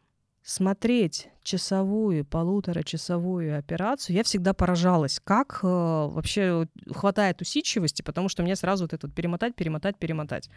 смотреть 0.42 1.28
часовую, 1.44 2.24
полуторачасовую 2.24 3.56
операцию, 3.58 4.16
я 4.16 4.22
всегда 4.22 4.52
поражалась, 4.54 5.20
как 5.22 5.60
э, 5.62 5.66
вообще 5.66 6.66
хватает 6.92 7.40
усидчивости, 7.42 8.02
потому 8.02 8.28
что 8.28 8.42
мне 8.42 8.56
сразу 8.56 8.84
вот 8.84 8.92
это 8.92 9.06
вот 9.06 9.14
перемотать, 9.14 9.54
перемотать, 9.54 9.96
перемотать. 9.96 10.50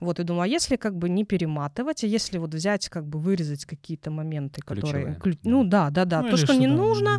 Вот, 0.00 0.20
и 0.20 0.24
думаю, 0.24 0.42
а 0.42 0.46
если 0.48 0.76
как 0.76 0.96
бы 0.96 1.08
не 1.08 1.24
перематывать, 1.24 2.04
а 2.04 2.06
если 2.06 2.38
вот 2.38 2.52
взять, 2.52 2.88
как 2.88 3.06
бы 3.06 3.18
вырезать 3.18 3.64
какие-то 3.64 4.10
моменты, 4.10 4.60
которые... 4.60 4.82
Ключевые, 4.82 5.16
клю- 5.20 5.38
да. 5.42 5.50
Ну 5.50 5.64
да, 5.64 5.90
да, 5.90 6.04
да, 6.04 6.22
Ну, 6.22 6.30
то, 6.30 6.36
что 6.36 6.54
не 6.54 6.66
там, 6.66 6.76
нужно, 6.76 7.10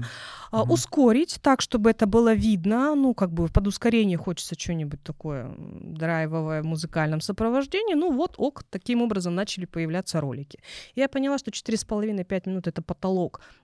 а, 0.52 0.64
Мгм. 0.64 0.72
ускорить 0.72 1.40
так, 1.42 1.62
чтобы 1.62 1.90
это 1.90 2.06
было 2.06 2.34
видно. 2.34 2.96
Ну, 2.96 3.14
как 3.14 3.32
бы 3.32 3.48
под 3.48 3.68
ускорение 3.68 4.18
хочется 4.18 4.56
что-нибудь 4.60 5.02
такое 5.04 5.56
драйвовое 5.58 6.62
в 6.62 6.66
музыкальном 6.66 7.22
сопровождении. 7.22 7.96
Ну, 7.96 8.12
вот, 8.12 8.36
ок, 8.38 8.64
таким 8.70 9.02
образом 9.02 9.36
начали 9.36 9.66
появляться 9.66 10.20
ролики. 10.22 10.60
Я 10.96 11.08
поняла, 11.08 11.38
что 11.38 11.52
4,5-5 11.52 12.50
минут— 12.50 12.68
это 12.68 12.82
потолок 12.82 13.05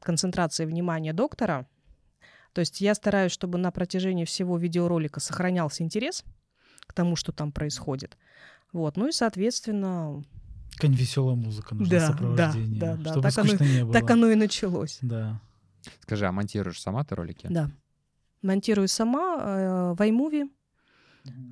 концентрации 0.02 0.66
внимания 0.66 1.14
доктора. 1.14 1.68
То 2.54 2.60
есть 2.60 2.82
я 2.82 2.96
стараюсь, 2.96 3.32
чтобы 3.32 3.58
на 3.58 3.72
протяжении 3.72 4.26
всего 4.26 4.58
видеоролика 4.58 5.20
сохранялся 5.20 5.84
интерес 5.84 6.24
к 6.88 6.94
тому, 6.94 7.16
что 7.16 7.32
там 7.32 7.52
происходит. 7.52 8.18
Вот, 8.74 8.98
ну 8.98 9.08
и, 9.08 9.12
соответственно, 9.12 10.24
Какая 10.76 10.92
веселая 10.92 11.36
музыка 11.36 11.76
нужна 11.76 11.89
Да, 11.92 12.00
да, 12.00 12.08
сопровождение, 12.14 12.80
да, 12.80 12.96
да. 12.96 13.12
чтобы 13.12 13.22
Так 13.22 13.38
оно 13.38 13.54
не 13.66 13.84
было. 13.84 13.94
так 13.94 14.10
оно 14.10 14.32
и 14.32 14.36
началось. 14.36 14.98
Да. 15.02 15.42
Скажи, 16.02 16.26
а 16.26 16.32
монтируешь 16.32 16.82
сама 16.82 17.04
ты 17.04 17.16
ролики? 17.16 17.48
Да. 17.50 17.70
Монтирую 18.42 18.88
сама 18.88 19.38
э, 19.39 19.94
в 19.94 20.02
iMovie. 20.02 20.50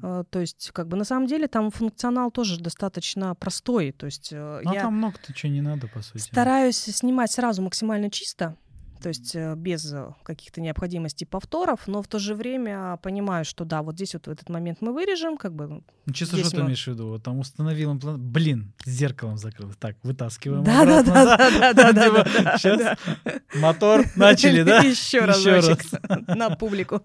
Э, 0.02 0.24
То 0.30 0.40
есть, 0.40 0.72
как 0.74 0.88
бы 0.88 0.98
на 0.98 1.04
самом 1.06 1.28
деле 1.28 1.48
там 1.48 1.72
функционал 1.72 2.32
тоже 2.32 2.60
достаточно 2.60 3.36
простой. 3.36 3.92
То 3.92 4.06
есть 4.06 4.30
э, 4.32 4.62
Ну, 4.64 4.72
а 4.72 4.74
я 4.74 4.82
там 4.82 4.96
много-то 4.98 5.34
чего 5.34 5.52
не 5.52 5.62
надо, 5.62 5.88
по 5.88 6.02
сути. 6.02 6.22
стараюсь 6.24 6.78
снимать 6.78 7.32
сразу 7.32 7.62
максимально 7.62 8.10
чисто, 8.10 8.56
то 9.02 9.08
есть 9.10 9.34
э, 9.36 9.56
без 9.56 9.94
каких-то 10.24 10.60
необходимостей 10.60 11.26
повторов, 11.26 11.88
но 11.88 12.02
в 12.02 12.08
то 12.08 12.20
же 12.20 12.36
время 12.36 12.98
понимаю, 13.02 13.46
что 13.46 13.64
да, 13.64 13.82
вот 13.82 13.96
здесь 13.96 14.14
вот 14.14 14.28
в 14.28 14.30
этот 14.30 14.50
момент 14.50 14.80
мы 14.82 14.92
вырежем, 14.94 15.38
как 15.38 15.54
бы 15.54 15.68
ну, 15.68 15.84
Ну, 16.06 16.14
чисто 16.14 16.38
что 16.38 16.50
ты 16.52 16.58
мы- 16.58 16.64
имеешь 16.66 16.84
в 16.84 16.88
виду? 16.88 17.08
Вот 17.10 17.24
там 17.24 17.40
установил 17.40 17.92
имплант. 17.94 18.20
Блин, 18.20 18.74
зеркалом 18.86 19.38
закрыл. 19.38 19.72
Так, 19.80 19.96
вытаскиваем 20.04 20.64
да, 20.66 20.84
да, 20.86 21.00
обратно, 21.00 21.14
да, 21.14 21.38
да, 21.38 21.74
да, 21.74 21.92
да, 21.94 22.04
Типа, 22.08 22.24
да, 22.44 22.58
да, 22.78 22.98
да. 23.24 23.60
Мотор, 23.60 24.06
начали, 24.18 24.64
да? 24.70 24.80
Еще 24.82 25.20
разочек 25.24 25.80
на 26.28 26.50
публику. 26.50 27.02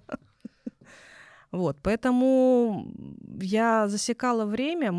Вот, 1.55 1.77
поэтому 1.83 2.93
я 3.41 3.89
засекала 3.89 4.45
время 4.45 4.91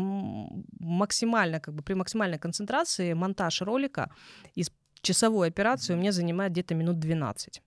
максимально, 0.80 1.60
как 1.60 1.74
бы 1.74 1.82
при 1.82 1.94
максимальной 1.94 2.38
концентрации 2.38 3.14
монтаж 3.14 3.62
ролика 3.62 4.10
из 4.54 4.70
часовой 5.02 5.48
операции 5.48 5.94
у 5.94 5.98
меня 5.98 6.12
занимает 6.12 6.52
где-то 6.52 6.74
минут 6.74 6.98
12. 6.98 7.62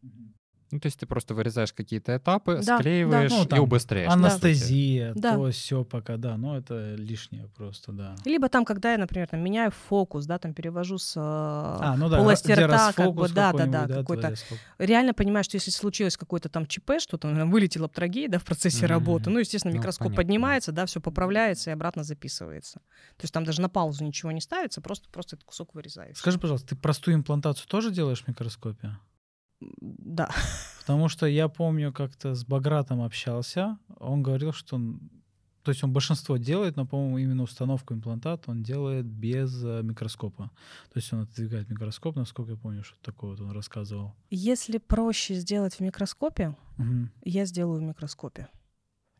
Ну, 0.71 0.79
то 0.79 0.85
есть 0.85 0.99
ты 0.99 1.05
просто 1.07 1.33
вырезаешь 1.33 1.73
какие-то 1.73 2.15
этапы, 2.15 2.55
Да, 2.57 2.61
да. 2.61 2.79
склеиваешь 2.79 3.31
Ну, 3.31 3.43
и 3.43 3.47
там 3.47 3.59
убыстряешь. 3.61 4.07
да, 4.07 4.13
Анестезия, 4.13 5.13
Да. 5.15 5.35
то 5.35 5.49
все 5.51 5.83
пока, 5.83 6.17
да. 6.17 6.37
Но 6.37 6.57
это 6.57 6.95
лишнее 6.95 7.47
просто, 7.57 7.91
да. 7.91 8.15
Либо 8.25 8.49
там, 8.49 8.65
когда 8.65 8.91
я, 8.91 8.97
например, 8.97 9.27
там, 9.27 9.41
меняю 9.41 9.71
фокус, 9.71 10.25
да, 10.25 10.37
там 10.37 10.53
перевожу 10.53 10.97
с... 10.97 11.15
э, 11.17 11.19
А, 11.19 11.95
ну 11.97 12.09
да, 12.09 12.17
полости 12.17 12.51
рта, 12.51 12.93
как 12.93 13.13
бы, 13.13 13.27
да, 13.29 13.51
да, 13.53 13.65
да, 13.65 13.87
какой-то 13.87 14.33
реально 14.77 15.13
понимаю, 15.13 15.43
что 15.43 15.55
если 15.55 15.71
случилось 15.71 16.17
какое-то 16.17 16.49
там 16.49 16.65
ЧП, 16.65 16.91
что-то, 16.99 17.27
наверное, 17.27 17.51
вылетела 17.51 17.89
трагедия 17.89 18.29
да, 18.29 18.39
в 18.39 18.45
процессе 18.45 18.85
Мгм. 18.85 18.87
работы, 18.87 19.29
ну, 19.29 19.39
естественно, 19.39 19.71
Ну, 19.73 19.77
микроскоп 19.79 20.07
понятно, 20.07 20.15
да. 20.15 20.23
поднимается, 20.23 20.71
да, 20.71 20.85
все 20.85 21.01
поправляется 21.01 21.69
и 21.71 21.73
обратно 21.73 22.03
записывается. 22.03 22.79
То 23.17 23.23
есть 23.23 23.33
там 23.33 23.43
даже 23.43 23.61
на 23.61 23.69
паузу 23.69 24.03
ничего 24.03 24.31
не 24.31 24.41
ставится, 24.41 24.81
просто, 24.81 25.09
просто 25.09 25.35
этот 25.35 25.45
кусок 25.45 25.73
вырезаешь. 25.73 26.17
Скажи, 26.17 26.39
пожалуйста, 26.39 26.69
ты 26.69 26.75
простую 26.75 27.15
имплантацию 27.15 27.67
тоже 27.67 27.91
делаешь 27.91 28.23
в 28.23 28.27
микроскопе? 28.27 28.97
Да. 29.61 30.29
Потому 30.79 31.09
что 31.09 31.25
я 31.25 31.47
помню, 31.49 31.91
как-то 31.93 32.35
с 32.35 32.45
Багратом 32.45 33.01
общался, 33.01 33.77
он 33.99 34.23
говорил, 34.23 34.53
что 34.53 34.77
он, 34.77 34.99
то 35.63 35.71
есть 35.71 35.83
он 35.83 35.91
большинство 35.91 36.37
делает, 36.37 36.77
но, 36.77 36.85
по-моему, 36.85 37.17
именно 37.17 37.43
установку 37.43 37.93
имплантата 37.93 38.49
он 38.51 38.63
делает 38.63 39.05
без 39.05 39.63
э, 39.63 39.81
микроскопа. 39.83 40.51
То 40.93 40.97
есть 40.97 41.13
он 41.13 41.21
отодвигает 41.21 41.69
микроскоп, 41.69 42.15
насколько 42.15 42.51
я 42.51 42.57
помню, 42.57 42.83
что 42.83 42.97
такое 43.01 43.31
вот 43.31 43.41
он 43.41 43.51
рассказывал. 43.51 44.15
Если 44.29 44.77
проще 44.77 45.35
сделать 45.35 45.75
в 45.75 45.79
микроскопе, 45.81 46.55
Мгм, 46.77 47.11
я 47.23 47.45
сделаю 47.45 47.81
в 47.81 47.83
микроскопе. 47.83 48.47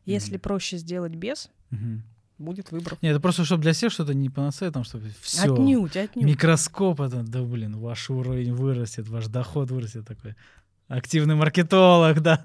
Если 0.06 0.36
Мгм. 0.36 0.40
проще 0.40 0.78
сделать 0.78 1.14
без, 1.14 1.50
мгм. 1.70 2.02
Будет 2.40 2.72
выбор. 2.72 2.96
Нет, 3.02 3.12
это 3.12 3.20
просто, 3.20 3.44
чтобы 3.44 3.62
для 3.62 3.72
всех 3.72 3.92
что-то 3.92 4.14
не 4.14 4.30
панацея, 4.30 4.70
там, 4.70 4.84
чтобы 4.84 5.10
все. 5.20 5.52
Отнюдь, 5.54 5.96
отнюдь. 5.96 6.24
Микроскоп 6.24 7.00
это, 7.00 7.22
да 7.22 7.42
блин, 7.42 7.78
ваш 7.78 8.10
уровень 8.10 8.54
вырастет, 8.54 9.08
ваш 9.08 9.26
доход 9.28 9.70
вырастет 9.70 10.06
такой. 10.06 10.34
Активный 10.88 11.36
маркетолог, 11.36 12.20
да. 12.20 12.40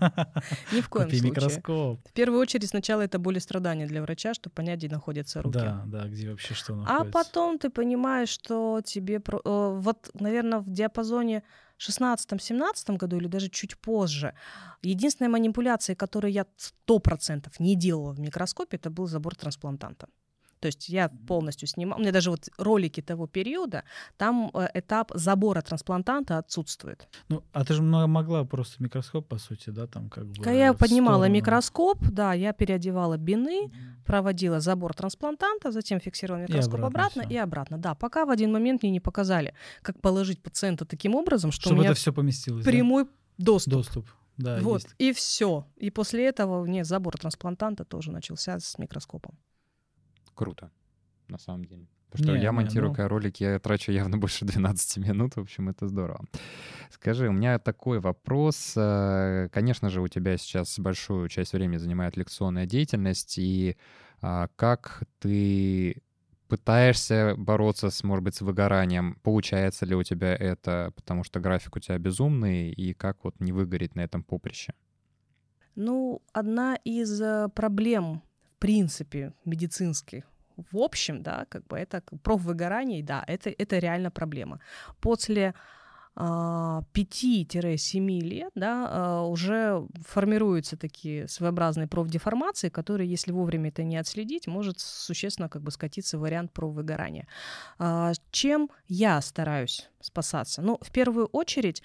Ни 0.71 0.81
в 0.81 0.87
коем 0.89 1.05
Купи 1.05 1.17
случае. 1.17 1.31
микроскоп. 1.31 1.99
В 2.07 2.13
первую 2.13 2.39
очередь 2.39 2.69
сначала 2.69 3.01
это 3.01 3.17
боль 3.17 3.37
и 3.37 3.39
страдания 3.39 3.87
для 3.87 4.03
врача, 4.03 4.35
чтобы 4.35 4.53
понять, 4.53 4.77
где 4.77 4.87
находятся 4.89 5.41
руки. 5.41 5.57
Да, 5.57 5.81
да, 5.87 6.07
где 6.07 6.29
вообще 6.29 6.53
что 6.53 6.73
А 6.73 6.77
находится. 6.77 7.11
потом 7.11 7.57
ты 7.57 7.71
понимаешь, 7.71 8.29
что 8.29 8.81
тебе... 8.85 9.15
э, 9.15 9.79
Вот, 9.81 10.11
наверное, 10.13 10.59
в 10.59 10.69
диапазоне 10.71 11.41
16-17 11.79 12.97
году 12.97 13.17
или 13.17 13.27
даже 13.27 13.49
чуть 13.49 13.77
позже, 13.77 14.33
единственная 14.81 15.29
манипуляция, 15.29 15.95
которую 15.95 16.31
я 16.31 16.45
100% 16.87 17.51
не 17.59 17.75
делала 17.75 18.13
в 18.13 18.19
микроскопе, 18.19 18.77
это 18.77 18.89
был 18.89 19.07
забор 19.07 19.35
трансплантанта. 19.35 20.07
То 20.65 20.69
есть 20.69 20.89
я 20.89 21.09
полностью 21.09 21.67
снимала, 21.67 21.99
у 21.99 22.01
меня 22.01 22.11
даже 22.11 22.31
вот 22.31 22.49
ролики 22.57 22.99
того 22.99 23.27
периода, 23.27 23.83
там 24.17 24.49
э, 24.51 24.67
этап 24.73 25.11
забора 25.13 25.61
трансплантанта 25.61 26.39
отсутствует. 26.39 27.07
Ну, 27.29 27.43
а 27.53 27.63
ты 27.63 27.75
же 27.75 27.83
могла 27.83 28.45
просто 28.45 28.81
микроскоп, 28.81 29.27
по 29.27 29.37
сути, 29.37 29.69
да, 29.69 29.85
там 29.85 30.09
как 30.09 30.25
бы... 30.25 30.33
Когда 30.33 30.53
я 30.53 30.73
поднимала 30.73 31.17
сторону. 31.17 31.35
микроскоп, 31.35 31.99
да, 32.01 32.33
я 32.33 32.51
переодевала 32.51 33.15
бины, 33.17 33.71
проводила 34.07 34.59
забор 34.59 34.95
трансплантанта, 34.95 35.71
затем 35.71 35.99
фиксировала 35.99 36.41
микроскоп 36.41 36.79
и 36.79 36.83
обратно, 36.83 37.21
обратно 37.21 37.33
и 37.33 37.37
обратно. 37.37 37.77
Да, 37.77 37.93
пока 37.93 38.25
в 38.25 38.31
один 38.31 38.51
момент 38.51 38.81
мне 38.81 38.91
не 38.91 38.99
показали, 38.99 39.53
как 39.83 40.01
положить 40.01 40.41
пациента 40.41 40.85
таким 40.85 41.13
образом, 41.13 41.51
что 41.51 41.61
Чтобы 41.61 41.75
у 41.75 41.79
меня 41.81 41.91
это 41.91 41.99
все 41.99 42.11
поместилось. 42.11 42.65
Прямой 42.65 43.03
да? 43.03 43.09
доступ. 43.37 43.73
Доступ. 43.73 44.07
Да, 44.37 44.57
вот, 44.61 44.81
есть. 44.81 44.95
и 44.97 45.13
все. 45.13 45.67
И 45.77 45.91
после 45.91 46.25
этого 46.25 46.63
мне 46.63 46.83
забор 46.83 47.17
трансплантанта 47.19 47.85
тоже 47.85 48.11
начался 48.11 48.59
с 48.59 48.79
микроскопом. 48.79 49.37
Круто, 50.35 50.71
на 51.27 51.37
самом 51.37 51.65
деле. 51.65 51.87
Потому 52.11 52.29
что 52.29 52.37
не, 52.37 52.43
я 52.43 52.51
монтирую 52.51 52.91
не, 52.91 52.97
ну... 52.97 53.07
ролики, 53.07 53.43
я 53.43 53.59
трачу 53.59 53.91
явно 53.91 54.17
больше 54.19 54.45
12 54.45 54.97
минут, 54.97 55.35
в 55.35 55.39
общем, 55.39 55.69
это 55.69 55.87
здорово. 55.87 56.25
Скажи, 56.91 57.27
у 57.27 57.33
меня 57.33 57.59
такой 57.59 57.99
вопрос. 57.99 58.73
Э, 58.77 59.49
конечно 59.51 59.89
же, 59.89 60.01
у 60.01 60.07
тебя 60.07 60.37
сейчас 60.37 60.79
большую 60.79 61.27
часть 61.29 61.53
времени 61.53 61.77
занимает 61.77 62.15
лекционная 62.15 62.65
деятельность, 62.65 63.37
и 63.37 63.75
а, 64.21 64.47
как 64.55 65.03
ты 65.19 66.01
пытаешься 66.47 67.35
бороться 67.37 67.89
с, 67.89 68.03
может 68.03 68.23
быть, 68.23 68.35
с 68.35 68.41
выгоранием. 68.41 69.17
Получается 69.23 69.85
ли 69.85 69.95
у 69.95 70.03
тебя 70.03 70.35
это, 70.35 70.91
потому 70.95 71.23
что 71.23 71.39
график 71.39 71.75
у 71.75 71.79
тебя 71.79 71.97
безумный, 71.97 72.71
и 72.71 72.93
как 72.93 73.23
вот 73.23 73.39
не 73.39 73.51
выгореть 73.51 73.95
на 73.95 74.01
этом 74.01 74.23
поприще? 74.23 74.73
Ну, 75.75 76.21
одна 76.31 76.75
из 76.85 77.21
э, 77.21 77.49
проблем, 77.53 78.21
принципе, 78.59 79.33
медицинских, 79.45 80.25
в 80.71 80.77
общем, 80.77 81.21
да, 81.21 81.45
как 81.49 81.67
бы 81.67 81.77
это 81.77 82.01
про 82.23 82.37
выгорание, 82.37 83.03
да, 83.03 83.23
это, 83.27 83.49
это 83.49 83.79
реально 83.79 84.11
проблема. 84.11 84.59
После 85.01 85.53
5-7 86.15 86.17
а, 86.17 86.81
лет 88.23 88.51
да, 88.55 88.87
а, 88.89 89.21
уже 89.23 89.85
формируются 90.07 90.77
такие 90.77 91.27
своеобразные 91.27 91.87
профдеформации, 91.87 92.69
которые, 92.69 93.09
если 93.09 93.33
вовремя 93.33 93.69
это 93.69 93.83
не 93.83 93.97
отследить, 93.97 94.47
может 94.47 94.79
существенно 94.79 95.49
как 95.49 95.61
бы 95.61 95.71
скатиться 95.71 96.17
в 96.17 96.21
вариант 96.21 96.53
профвыгорания. 96.53 97.27
А, 97.79 98.13
чем 98.31 98.69
я 98.87 99.19
стараюсь 99.21 99.89
спасаться? 99.99 100.61
Ну, 100.61 100.77
в 100.81 100.91
первую 100.91 101.25
очередь, 101.27 101.83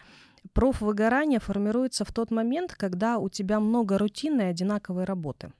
профвыгорание 0.52 1.40
формируется 1.40 2.04
в 2.04 2.12
тот 2.12 2.30
момент, 2.30 2.74
когда 2.74 3.18
у 3.18 3.28
тебя 3.28 3.58
много 3.58 3.98
рутинной 3.98 4.50
одинаковой 4.50 5.04
работы. 5.04 5.52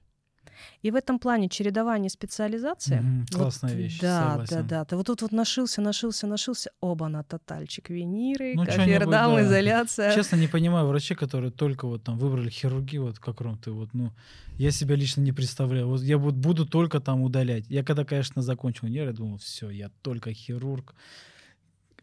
И 0.81 0.91
в 0.91 0.95
этом 0.95 1.19
плане 1.19 1.49
чередование 1.49 2.09
специализации. 2.09 2.99
Mm-hmm, 2.99 3.35
классная 3.35 3.71
вот, 3.71 3.79
вещь. 3.79 3.99
Да, 3.99 4.31
согласен. 4.31 4.55
да, 4.55 4.63
да. 4.63 4.85
Ты 4.85 4.95
вот 4.95 5.07
тут 5.07 5.21
вот 5.21 5.31
нашился, 5.31 5.81
нашился, 5.81 6.27
нашился. 6.27 6.71
Оба 6.81 7.07
на 7.07 7.23
тотальчик. 7.23 7.89
Виниры, 7.89 8.53
ну, 8.55 8.65
кафердам, 8.65 9.35
да. 9.35 9.43
изоляция. 9.43 10.15
Честно, 10.15 10.35
не 10.37 10.47
понимаю 10.47 10.87
врачей, 10.87 11.15
которые 11.15 11.51
только 11.51 11.87
вот 11.87 12.03
там 12.03 12.17
выбрали 12.17 12.49
хирургию, 12.49 13.03
вот 13.03 13.19
как 13.19 13.41
Ром, 13.41 13.57
ты 13.57 13.71
вот, 13.71 13.93
ну, 13.93 14.11
я 14.57 14.71
себя 14.71 14.95
лично 14.95 15.21
не 15.21 15.31
представляю. 15.31 15.87
Вот 15.87 16.01
я 16.01 16.17
вот 16.17 16.35
буду 16.35 16.65
только 16.65 16.99
там 16.99 17.21
удалять. 17.21 17.65
Я 17.69 17.83
когда, 17.83 18.05
конечно, 18.05 18.41
закончил 18.41 18.87
универ, 18.87 19.07
я 19.07 19.13
думал, 19.13 19.37
все, 19.37 19.69
я 19.69 19.89
только 20.01 20.33
хирург 20.33 20.93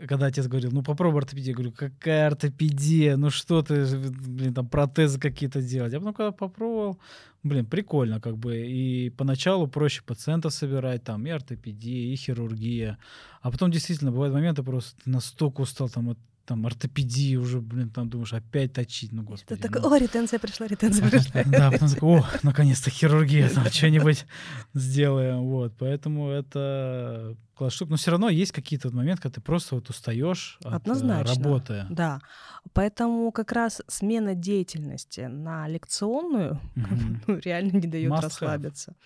когда 0.06 0.26
отец 0.26 0.46
говорил, 0.46 0.70
ну 0.70 0.82
попробуй 0.82 1.20
ортопедию, 1.20 1.50
я 1.50 1.54
говорю, 1.54 1.72
какая 1.72 2.28
ортопедия, 2.28 3.16
ну 3.16 3.30
что 3.30 3.62
ты, 3.62 3.84
блин, 3.86 4.54
там 4.54 4.68
протезы 4.68 5.18
какие-то 5.18 5.60
делать. 5.60 5.92
А 5.92 5.98
потом, 5.98 6.14
когда 6.14 6.32
попробовал, 6.32 7.00
блин, 7.42 7.66
прикольно 7.66 8.20
как 8.20 8.38
бы. 8.38 8.56
И 8.58 9.10
поначалу 9.10 9.66
проще 9.66 10.02
пациентов 10.02 10.52
собирать, 10.52 11.02
там 11.02 11.26
и 11.26 11.30
ортопедия, 11.30 12.12
и 12.12 12.16
хирургия. 12.16 12.98
А 13.40 13.50
потом 13.50 13.70
действительно 13.70 14.12
бывают 14.12 14.34
моменты, 14.34 14.62
просто 14.62 15.00
настолько 15.04 15.62
устал 15.62 15.88
там 15.88 16.10
от 16.10 16.18
там 16.48 16.64
ортопедии 16.64 17.36
уже, 17.36 17.60
блин, 17.60 17.90
там 17.90 18.08
думаешь, 18.08 18.32
опять 18.32 18.72
точить, 18.72 19.12
ну 19.12 19.22
господи. 19.22 19.60
Ты 19.60 19.68
такой, 19.68 19.82
ну. 19.82 19.92
о, 19.92 19.98
ретенция 19.98 20.38
пришла, 20.38 20.66
ретенция 20.66 21.08
пришла. 21.08 21.42
Да, 21.46 21.70
потом 21.70 21.88
такой, 21.90 22.20
о, 22.20 22.26
наконец-то 22.42 22.88
хирургия, 22.90 23.50
там 23.50 23.66
что-нибудь 23.66 24.24
сделаем, 24.72 25.42
вот. 25.42 25.74
Поэтому 25.78 26.30
это 26.30 27.36
класс 27.54 27.74
штук. 27.74 27.90
Но 27.90 27.96
все 27.96 28.12
равно 28.12 28.30
есть 28.30 28.52
какие-то 28.52 28.90
моменты, 28.90 29.22
когда 29.22 29.34
ты 29.34 29.40
просто 29.42 29.74
вот 29.74 29.90
устаешь 29.90 30.58
от 30.64 30.72
э, 30.72 30.76
Однозначно, 30.76 31.34
работы. 31.34 31.86
Да. 31.90 32.20
Поэтому 32.72 33.30
как 33.30 33.52
раз 33.52 33.82
смена 33.86 34.34
деятельности 34.34 35.20
на 35.20 35.68
лекционную 35.68 36.58
ну, 37.26 37.38
реально 37.44 37.72
не 37.76 37.88
дает 37.88 38.10
расслабиться. 38.10 38.96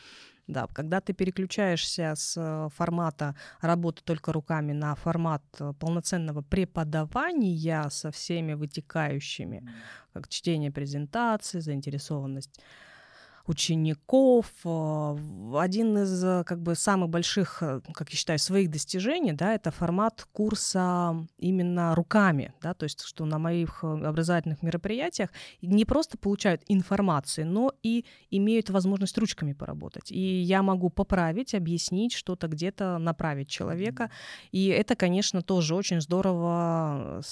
Да, 0.48 0.66
когда 0.66 1.00
ты 1.00 1.12
переключаешься 1.12 2.14
с 2.16 2.34
э, 2.36 2.68
формата 2.74 3.36
работы 3.60 4.02
только 4.04 4.32
руками 4.32 4.72
на 4.72 4.94
формат 4.96 5.42
э, 5.60 5.72
полноценного 5.78 6.42
преподавания 6.42 7.88
со 7.90 8.10
всеми 8.10 8.54
вытекающими, 8.54 9.68
как 10.12 10.28
чтение 10.28 10.72
презентации, 10.72 11.60
заинтересованность 11.60 12.60
учеников. 13.46 14.46
Э, 14.64 15.16
один 15.58 15.98
из 15.98 16.24
э, 16.24 16.44
как 16.44 16.60
бы 16.60 16.74
самых 16.74 17.10
больших, 17.10 17.62
э, 17.62 17.80
как 17.92 18.10
я 18.10 18.16
считаю, 18.16 18.38
своих 18.38 18.70
достижений, 18.70 19.32
да, 19.32 19.54
это 19.54 19.70
формат 19.70 20.26
курса 20.32 21.16
именно 21.38 21.94
руками, 21.94 22.52
да, 22.62 22.74
то 22.74 22.84
есть 22.84 23.02
что 23.02 23.24
на 23.24 23.38
моих 23.38 23.84
образовательных 23.84 24.62
мероприятиях 24.62 25.30
не 25.60 25.84
просто 25.84 26.18
получают 26.18 26.62
информацию, 26.68 27.46
но 27.46 27.72
и 27.82 28.04
имеют 28.30 28.70
возможность 28.70 29.18
ручками 29.18 29.52
поработать. 29.52 30.10
И 30.10 30.40
я 30.40 30.62
могу 30.62 30.90
поправить, 30.90 31.54
объяснить 31.54 32.12
что-то 32.12 32.48
где-то, 32.48 32.98
направить 32.98 33.48
человека. 33.48 34.10
И 34.50 34.66
это, 34.66 34.96
конечно, 34.96 35.42
тоже 35.42 35.74
очень 35.74 36.00
здорово, 36.00 37.22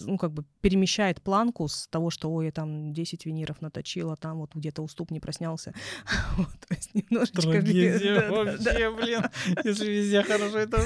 ну, 0.00 0.18
как 0.18 0.32
бы 0.32 0.44
перемещает 0.60 1.22
планку 1.22 1.68
с 1.68 1.88
того, 1.88 2.10
что, 2.10 2.30
ой, 2.30 2.46
я 2.46 2.52
там 2.52 2.92
10 2.92 3.26
виниров 3.26 3.60
наточила, 3.60 4.16
там 4.16 4.38
вот 4.38 4.54
где-то 4.54 4.82
уступ 4.82 5.10
не 5.10 5.20
проснялся, 5.20 5.59
менялся. 5.66 5.74
Вот, 6.36 6.48
то 6.68 6.74
есть 6.74 6.94
немножечко... 6.94 7.42
Трагедия 7.42 8.20
да, 8.20 8.30
вообще, 8.30 8.58
да, 8.58 8.90
блин. 8.92 9.22
Если 9.64 9.90
везде 9.90 10.22
хорошо, 10.22 10.58
это 10.58 10.78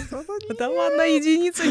Там 0.59 0.73
одна 0.79 1.05
единица. 1.05 1.63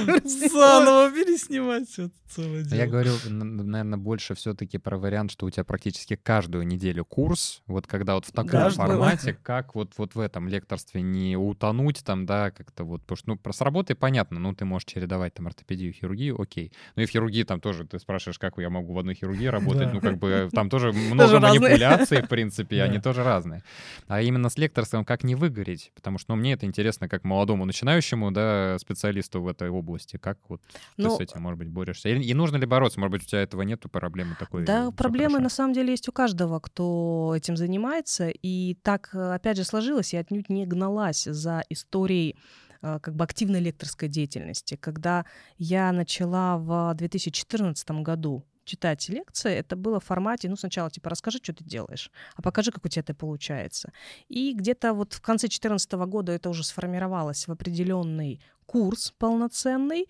Заново 0.49 1.11
переснимать 1.11 1.89
все 1.89 2.09
целое 2.33 2.63
дело. 2.63 2.79
Я 2.79 2.87
говорю, 2.87 3.11
наверное, 3.29 3.97
больше 3.97 4.35
все 4.35 4.53
таки 4.53 4.77
про 4.77 4.97
вариант, 4.97 5.31
что 5.31 5.45
у 5.45 5.49
тебя 5.49 5.63
практически 5.63 6.15
каждую 6.15 6.65
неделю 6.65 7.05
курс, 7.05 7.61
вот 7.67 7.87
когда 7.87 8.15
вот 8.15 8.25
в 8.25 8.31
таком 8.31 8.71
формате, 8.71 9.37
как 9.41 9.75
вот, 9.75 9.93
вот 9.97 10.15
в 10.15 10.19
этом 10.19 10.47
лекторстве 10.47 11.01
не 11.01 11.37
утонуть 11.37 12.03
там, 12.03 12.25
да, 12.25 12.51
как-то 12.51 12.83
вот, 12.83 13.01
потому 13.01 13.17
что, 13.17 13.29
ну, 13.29 13.37
про 13.37 13.53
с 13.53 13.61
работой 13.61 13.95
понятно, 13.95 14.39
ну, 14.39 14.53
ты 14.53 14.65
можешь 14.65 14.85
чередовать 14.85 15.33
там 15.33 15.47
ортопедию, 15.47 15.93
хирургию, 15.93 16.41
окей. 16.41 16.71
Ну 16.95 17.03
и 17.03 17.05
в 17.05 17.09
хирургии 17.09 17.43
там 17.43 17.59
тоже, 17.59 17.85
ты 17.85 17.99
спрашиваешь, 17.99 18.39
как 18.39 18.57
я 18.57 18.69
могу 18.69 18.93
в 18.93 18.99
одной 18.99 19.15
хирургии 19.15 19.45
работать, 19.47 19.93
ну, 19.93 20.01
как 20.01 20.17
бы 20.17 20.49
там 20.51 20.69
тоже 20.69 20.91
много 21.11 21.39
манипуляций, 21.39 22.21
в 22.21 22.27
принципе, 22.27 22.83
они 22.83 22.92
тоже 22.99 23.23
разные. 23.23 23.63
А 24.07 24.21
именно 24.21 24.49
с 24.49 24.57
лекторством 24.57 25.05
как 25.05 25.23
не 25.23 25.35
выгореть? 25.35 25.91
Потому 25.95 26.17
что 26.17 26.33
ну, 26.33 26.39
мне 26.39 26.53
это 26.53 26.65
интересно 26.65 27.07
как 27.09 27.23
молодому 27.23 27.65
начинающему 27.65 28.31
да, 28.31 28.77
специалисту 28.79 29.41
в 29.41 29.47
этой 29.47 29.69
области. 29.69 30.17
Как 30.17 30.37
вот 30.49 30.61
ну, 30.97 31.09
ты 31.09 31.15
с 31.25 31.29
этим, 31.29 31.41
может 31.41 31.59
быть, 31.59 31.69
борешься? 31.69 32.09
И, 32.09 32.21
и 32.21 32.33
нужно 32.33 32.57
ли 32.57 32.65
бороться? 32.65 32.99
Может 32.99 33.11
быть, 33.11 33.23
у 33.23 33.25
тебя 33.25 33.41
этого 33.41 33.61
нету, 33.61 33.89
проблемы 33.89 34.35
такой? 34.39 34.65
Да, 34.65 34.91
проблемы 34.91 35.39
на 35.39 35.49
самом 35.49 35.73
деле 35.73 35.91
есть 35.91 36.07
у 36.09 36.11
каждого, 36.11 36.59
кто 36.59 37.33
этим 37.35 37.57
занимается. 37.57 38.29
И 38.29 38.77
так, 38.81 39.13
опять 39.13 39.57
же, 39.57 39.63
сложилось, 39.63 40.13
я 40.13 40.19
отнюдь 40.19 40.49
не 40.49 40.65
гналась 40.65 41.23
за 41.23 41.63
историей 41.69 42.37
э, 42.81 42.99
как 43.01 43.15
бы 43.15 43.23
активной 43.23 43.59
лекторской 43.59 44.09
деятельности. 44.09 44.75
Когда 44.75 45.25
я 45.57 45.91
начала 45.91 46.57
в 46.57 46.93
2014 46.95 47.89
году 48.01 48.45
читать 48.65 49.09
лекции, 49.09 49.53
это 49.53 49.75
было 49.75 49.99
в 49.99 50.05
формате, 50.05 50.49
ну, 50.49 50.55
сначала, 50.55 50.89
типа, 50.89 51.09
расскажи, 51.09 51.39
что 51.41 51.53
ты 51.53 51.63
делаешь, 51.63 52.11
а 52.35 52.41
покажи, 52.41 52.71
как 52.71 52.85
у 52.85 52.89
тебя 52.89 53.01
это 53.01 53.13
получается. 53.13 53.91
И 54.29 54.53
где-то 54.53 54.93
вот 54.93 55.13
в 55.13 55.21
конце 55.21 55.47
2014 55.47 55.91
года 55.93 56.31
это 56.31 56.49
уже 56.49 56.63
сформировалось 56.63 57.47
в 57.47 57.51
определенный 57.51 58.41
курс 58.65 59.13
полноценный, 59.17 60.07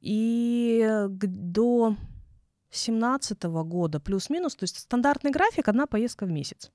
и 0.00 1.06
до 1.08 1.96
2017 2.70 3.42
года 3.44 4.00
плюс-минус, 4.00 4.54
то 4.54 4.64
есть 4.64 4.78
стандартный 4.78 5.30
график, 5.30 5.68
одна 5.68 5.86
поездка 5.86 6.26
в 6.26 6.30
месяц. 6.30 6.70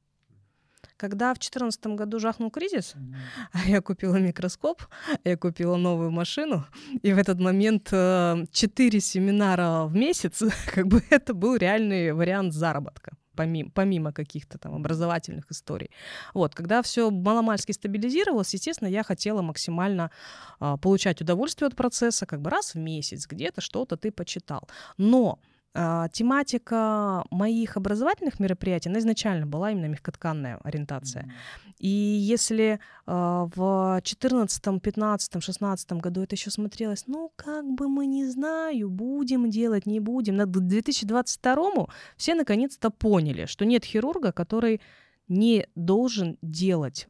Когда 1.02 1.34
в 1.34 1.40
2014 1.40 1.88
году 1.88 2.20
жахнул 2.20 2.52
кризис, 2.52 2.94
mm-hmm. 2.96 3.72
я 3.72 3.82
купила 3.82 4.18
микроскоп, 4.18 4.84
я 5.24 5.36
купила 5.36 5.76
новую 5.76 6.12
машину, 6.12 6.64
и 7.02 7.12
в 7.12 7.18
этот 7.18 7.40
момент 7.40 7.90
э, 7.92 8.46
четыре 8.52 9.00
семинара 9.00 9.86
в 9.86 9.96
месяц, 9.96 10.44
как 10.76 10.86
бы 10.86 11.02
это 11.10 11.34
был 11.34 11.56
реальный 11.56 12.14
вариант 12.14 12.54
заработка 12.54 13.14
помимо, 13.36 13.72
помимо 13.74 14.14
каких-то 14.14 14.60
там 14.60 14.76
образовательных 14.76 15.50
историй. 15.50 15.90
Вот, 16.36 16.54
когда 16.54 16.84
все 16.84 17.10
маломальски 17.10 17.72
стабилизировалось, 17.72 18.54
естественно, 18.54 18.90
я 18.90 19.02
хотела 19.02 19.42
максимально 19.42 20.12
а, 20.60 20.78
получать 20.78 21.20
удовольствие 21.22 21.68
от 21.68 21.76
процесса, 21.76 22.28
как 22.28 22.42
бы 22.42 22.52
раз 22.52 22.76
в 22.76 22.78
месяц 22.78 23.26
где-то 23.26 23.62
что-то 23.62 23.98
ты 23.98 24.12
почитал. 24.12 24.70
Но 24.98 25.40
тематика 25.74 27.24
моих 27.32 27.78
образовательных 27.78 28.40
мероприятий, 28.40 28.90
она 28.90 29.00
изначально 29.00 29.46
была 29.46 29.72
именно 29.72 29.86
мягкотканная 29.86 30.60
ориентация. 30.64 31.32
И 31.80 31.88
если 31.88 32.74
э, 32.74 32.80
в 33.08 34.02
14, 34.04 34.82
15, 34.82 35.44
16 35.44 35.92
году 35.94 36.22
это 36.22 36.36
еще 36.36 36.52
смотрелось, 36.52 37.06
ну, 37.08 37.32
как 37.36 37.66
бы 37.66 37.88
мы 37.88 38.06
не 38.06 38.26
знаю, 38.26 38.90
будем 38.90 39.50
делать, 39.50 39.86
не 39.86 40.00
будем, 40.00 40.36
на 40.36 40.46
2022 40.46 41.88
все 42.18 42.36
наконец-то 42.36 42.92
поняли, 42.92 43.46
что 43.46 43.66
нет 43.66 43.84
хирурга, 43.84 44.32
который 44.32 44.82
не 45.28 45.68
должен 45.76 46.38
делать 46.42 47.08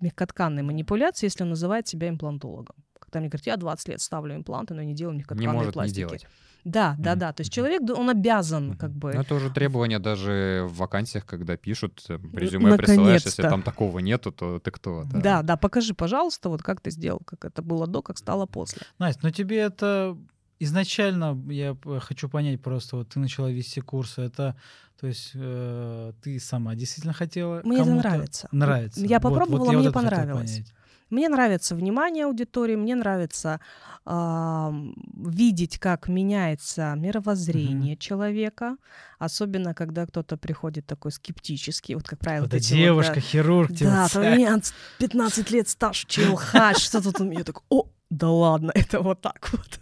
мягкотканные 0.00 0.62
манипуляции, 0.62 1.26
если 1.26 1.42
он 1.42 1.50
называет 1.50 1.88
себя 1.88 2.08
имплантологом. 2.08 2.76
Когда 2.98 3.20
мне 3.20 3.28
говорят, 3.28 3.46
я 3.46 3.56
20 3.56 3.88
лет 3.88 4.00
ставлю 4.00 4.36
импланты, 4.36 4.74
но 4.74 4.82
не 4.82 4.94
делаю 4.94 5.16
мягкотканные 5.16 5.48
не 5.48 5.52
может 5.52 5.72
пластики. 5.72 6.00
Не 6.00 6.06
делать. 6.06 6.26
Да, 6.66 6.96
да, 6.98 7.14
да. 7.14 7.32
То 7.32 7.42
есть 7.42 7.52
человек, 7.52 7.82
он 7.96 8.10
обязан 8.10 8.76
как 8.76 8.90
бы... 8.90 9.12
Ну, 9.14 9.20
это 9.20 9.36
уже 9.36 9.50
требование 9.50 10.00
даже 10.00 10.66
в 10.68 10.78
вакансиях, 10.78 11.24
когда 11.24 11.56
пишут, 11.56 12.04
э, 12.08 12.18
резюме 12.32 12.76
присылаешь, 12.76 13.24
если 13.24 13.42
там 13.42 13.62
такого 13.62 14.00
нету, 14.00 14.32
то 14.32 14.58
ты 14.58 14.72
кто? 14.72 15.04
Да. 15.04 15.20
да, 15.20 15.42
да, 15.42 15.56
покажи, 15.56 15.94
пожалуйста, 15.94 16.48
вот 16.48 16.64
как 16.64 16.80
ты 16.80 16.90
сделал, 16.90 17.20
как 17.24 17.44
это 17.44 17.62
было 17.62 17.86
до, 17.86 18.02
как 18.02 18.18
стало 18.18 18.46
после. 18.46 18.82
Настя, 18.98 19.20
но 19.22 19.30
тебе 19.30 19.58
это 19.58 20.18
изначально, 20.58 21.40
я 21.48 21.76
хочу 22.00 22.28
понять 22.28 22.60
просто, 22.60 22.96
вот 22.96 23.10
ты 23.10 23.20
начала 23.20 23.48
вести 23.48 23.80
курсы, 23.80 24.22
это, 24.22 24.56
то 25.00 25.06
есть 25.06 25.30
э, 25.34 26.12
ты 26.20 26.40
сама 26.40 26.74
действительно 26.74 27.14
хотела 27.14 27.60
Мне 27.62 27.82
это 27.82 27.90
нравится. 27.90 28.48
Нравится. 28.50 29.06
Я 29.06 29.20
попробовала, 29.20 29.58
вот, 29.58 29.66
вот 29.66 29.74
мне 29.76 29.84
вот 29.84 29.94
понравилось. 29.94 30.64
Мне 31.10 31.28
нравится 31.28 31.74
внимание 31.74 32.24
аудитории, 32.24 32.74
мне 32.74 32.96
нравится 32.96 33.60
э, 34.04 34.70
видеть, 35.14 35.78
как 35.78 36.08
меняется 36.08 36.94
мировоззрение 36.96 37.94
mm-hmm. 37.94 37.98
человека, 37.98 38.76
особенно 39.18 39.72
когда 39.74 40.06
кто-то 40.06 40.36
приходит 40.36 40.86
такой 40.86 41.12
скептический, 41.12 41.94
вот 41.94 42.08
как 42.08 42.18
правило. 42.18 42.44
Вот 42.44 42.54
эти 42.54 42.74
девушка, 42.74 43.14
вот, 43.14 43.22
да, 43.22 43.28
хирург. 43.28 43.70
Да, 43.72 44.08
у 44.14 44.18
меня 44.18 44.60
15 44.98 45.50
лет 45.50 45.68
стаж, 45.68 46.04
челхач, 46.06 46.78
что 46.78 47.00
тут 47.00 47.20
у 47.20 47.24
меня 47.24 47.44
так, 47.44 47.62
о, 47.68 47.88
да 48.10 48.30
ладно, 48.30 48.72
это 48.74 49.00
вот 49.00 49.20
так 49.20 49.48
вот. 49.52 49.80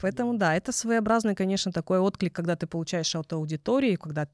Поэтому 0.00 0.36
да, 0.36 0.54
это 0.54 0.72
своеобразный, 0.72 1.34
конечно, 1.34 1.72
такой 1.72 1.98
отклик, 1.98 2.32
когда 2.34 2.54
ты 2.54 2.66
получаешь 2.66 3.14
от 3.16 3.32
аудитории, 3.32 3.96
когда 3.96 4.28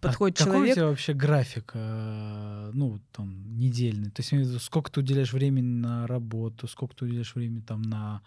подходит 0.00 0.40
а 0.40 0.44
человек. 0.44 0.60
Какой 0.60 0.70
у 0.70 0.74
тебя 0.74 0.86
вообще 0.86 1.12
график, 1.12 1.72
э, 1.74 2.70
ну, 2.72 3.00
там, 3.12 3.58
недельный? 3.58 4.10
То 4.10 4.22
есть 4.22 4.62
сколько 4.62 4.90
ты 4.90 5.00
уделяешь 5.00 5.32
времени 5.32 5.80
на 5.80 6.06
работу, 6.06 6.68
сколько 6.68 6.94
ты 6.96 7.04
уделяешь 7.04 7.34
времени 7.34 7.60
там 7.60 7.82
на 7.82 8.22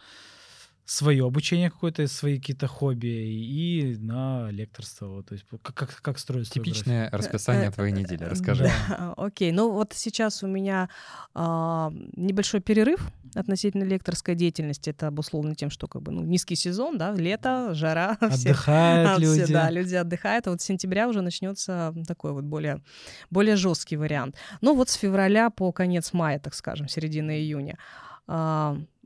свое 0.86 1.26
обучение 1.26 1.70
какое-то, 1.70 2.08
свои 2.08 2.40
какие-то 2.40 2.68
хобби 2.68 3.08
и 3.08 3.98
на 4.00 4.50
лекторство. 4.52 5.08
Вот, 5.08 5.28
то 5.28 5.34
есть 5.34 5.46
как, 5.62 5.76
как, 5.76 6.02
как 6.02 6.20
строится 6.20 6.54
Типичное 6.54 7.10
расписание 7.12 7.72
твоей 7.72 7.94
недели, 7.94 8.24
расскажи. 8.24 8.70
Окей, 9.18 9.52
ну 9.52 9.72
вот 9.72 9.94
сейчас 9.94 10.44
у 10.44 10.48
меня 10.48 10.90
а, 11.34 11.92
небольшой 12.16 12.60
перерыв 12.60 13.00
относительно 13.36 13.84
лекторской 13.84 14.36
деятельности. 14.36 14.90
Это 14.90 15.08
обусловлено 15.08 15.56
тем, 15.56 15.70
что 15.70 15.88
как 15.88 16.02
бы 16.02 16.12
ну, 16.12 16.22
низкий 16.22 16.56
сезон, 16.56 16.98
да, 16.98 17.14
лето, 17.14 17.74
жара. 17.74 18.18
Отдыхают 18.20 19.12
все, 19.12 19.22
люди. 19.22 19.54
Да, 19.54 19.70
люди 19.72 19.96
отдыхают. 19.96 20.48
А 20.48 20.52
вот 20.52 20.62
с 20.62 20.66
сентября 20.66 21.08
уже 21.08 21.22
начнется 21.22 21.94
такой 22.08 22.34
вот 22.34 22.44
более, 22.44 22.82
более 23.30 23.56
жесткий 23.56 23.96
вариант. 23.96 24.36
Ну 24.62 24.76
вот 24.76 24.90
с 24.90 24.94
февраля 24.94 25.50
по 25.50 25.72
конец 25.72 26.14
мая, 26.14 26.40
так 26.40 26.54
скажем, 26.54 26.88
середина 26.88 27.32
июня. 27.32 27.78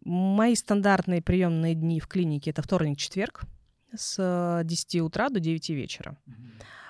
Мои 0.07 0.55
стандартные 0.55 1.21
приемные 1.21 1.75
дни 1.75 1.99
в 1.99 2.07
клинике 2.07 2.51
это 2.51 2.61
вторник-четверг 2.61 3.41
с 3.93 4.61
10 4.63 5.01
утра 5.01 5.27
до 5.27 5.41
9 5.41 5.69
вечера. 5.71 6.17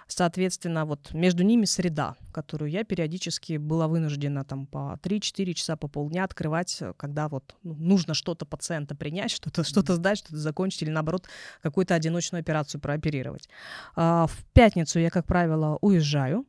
Соответственно, 0.05 0.86
вот 0.86 1.15
между 1.15 1.43
ними 1.43 1.65
среда, 1.65 2.15
которую 2.32 2.70
я 2.70 2.84
периодически 2.84 3.57
была 3.57 3.88
вынуждена 3.88 4.45
там 4.45 4.68
по 4.68 4.99
3-4 5.01 5.53
часа 5.53 5.76
по 5.76 5.88
полдня 5.88 6.26
открывать, 6.26 6.80
когда 6.97 7.28
вот 7.28 7.55
ну, 7.63 7.74
нужно 7.74 8.13
что-то 8.13 8.45
пациента 8.45 8.95
принять, 8.95 9.32
что-то 9.32 9.63
что 9.63 9.82
сдать, 9.95 10.20
что-то 10.20 10.38
закончить 10.38 10.84
или 10.84 10.91
наоборот 10.91 11.28
какую-то 11.63 11.95
одиночную 11.95 12.41
операцию 12.41 12.80
прооперировать. 12.80 13.49
А, 13.95 14.28
в 14.28 14.45
пятницу 14.53 14.99
я, 14.99 15.09
как 15.09 15.26
правило, 15.26 15.80
уезжаю 15.82 16.45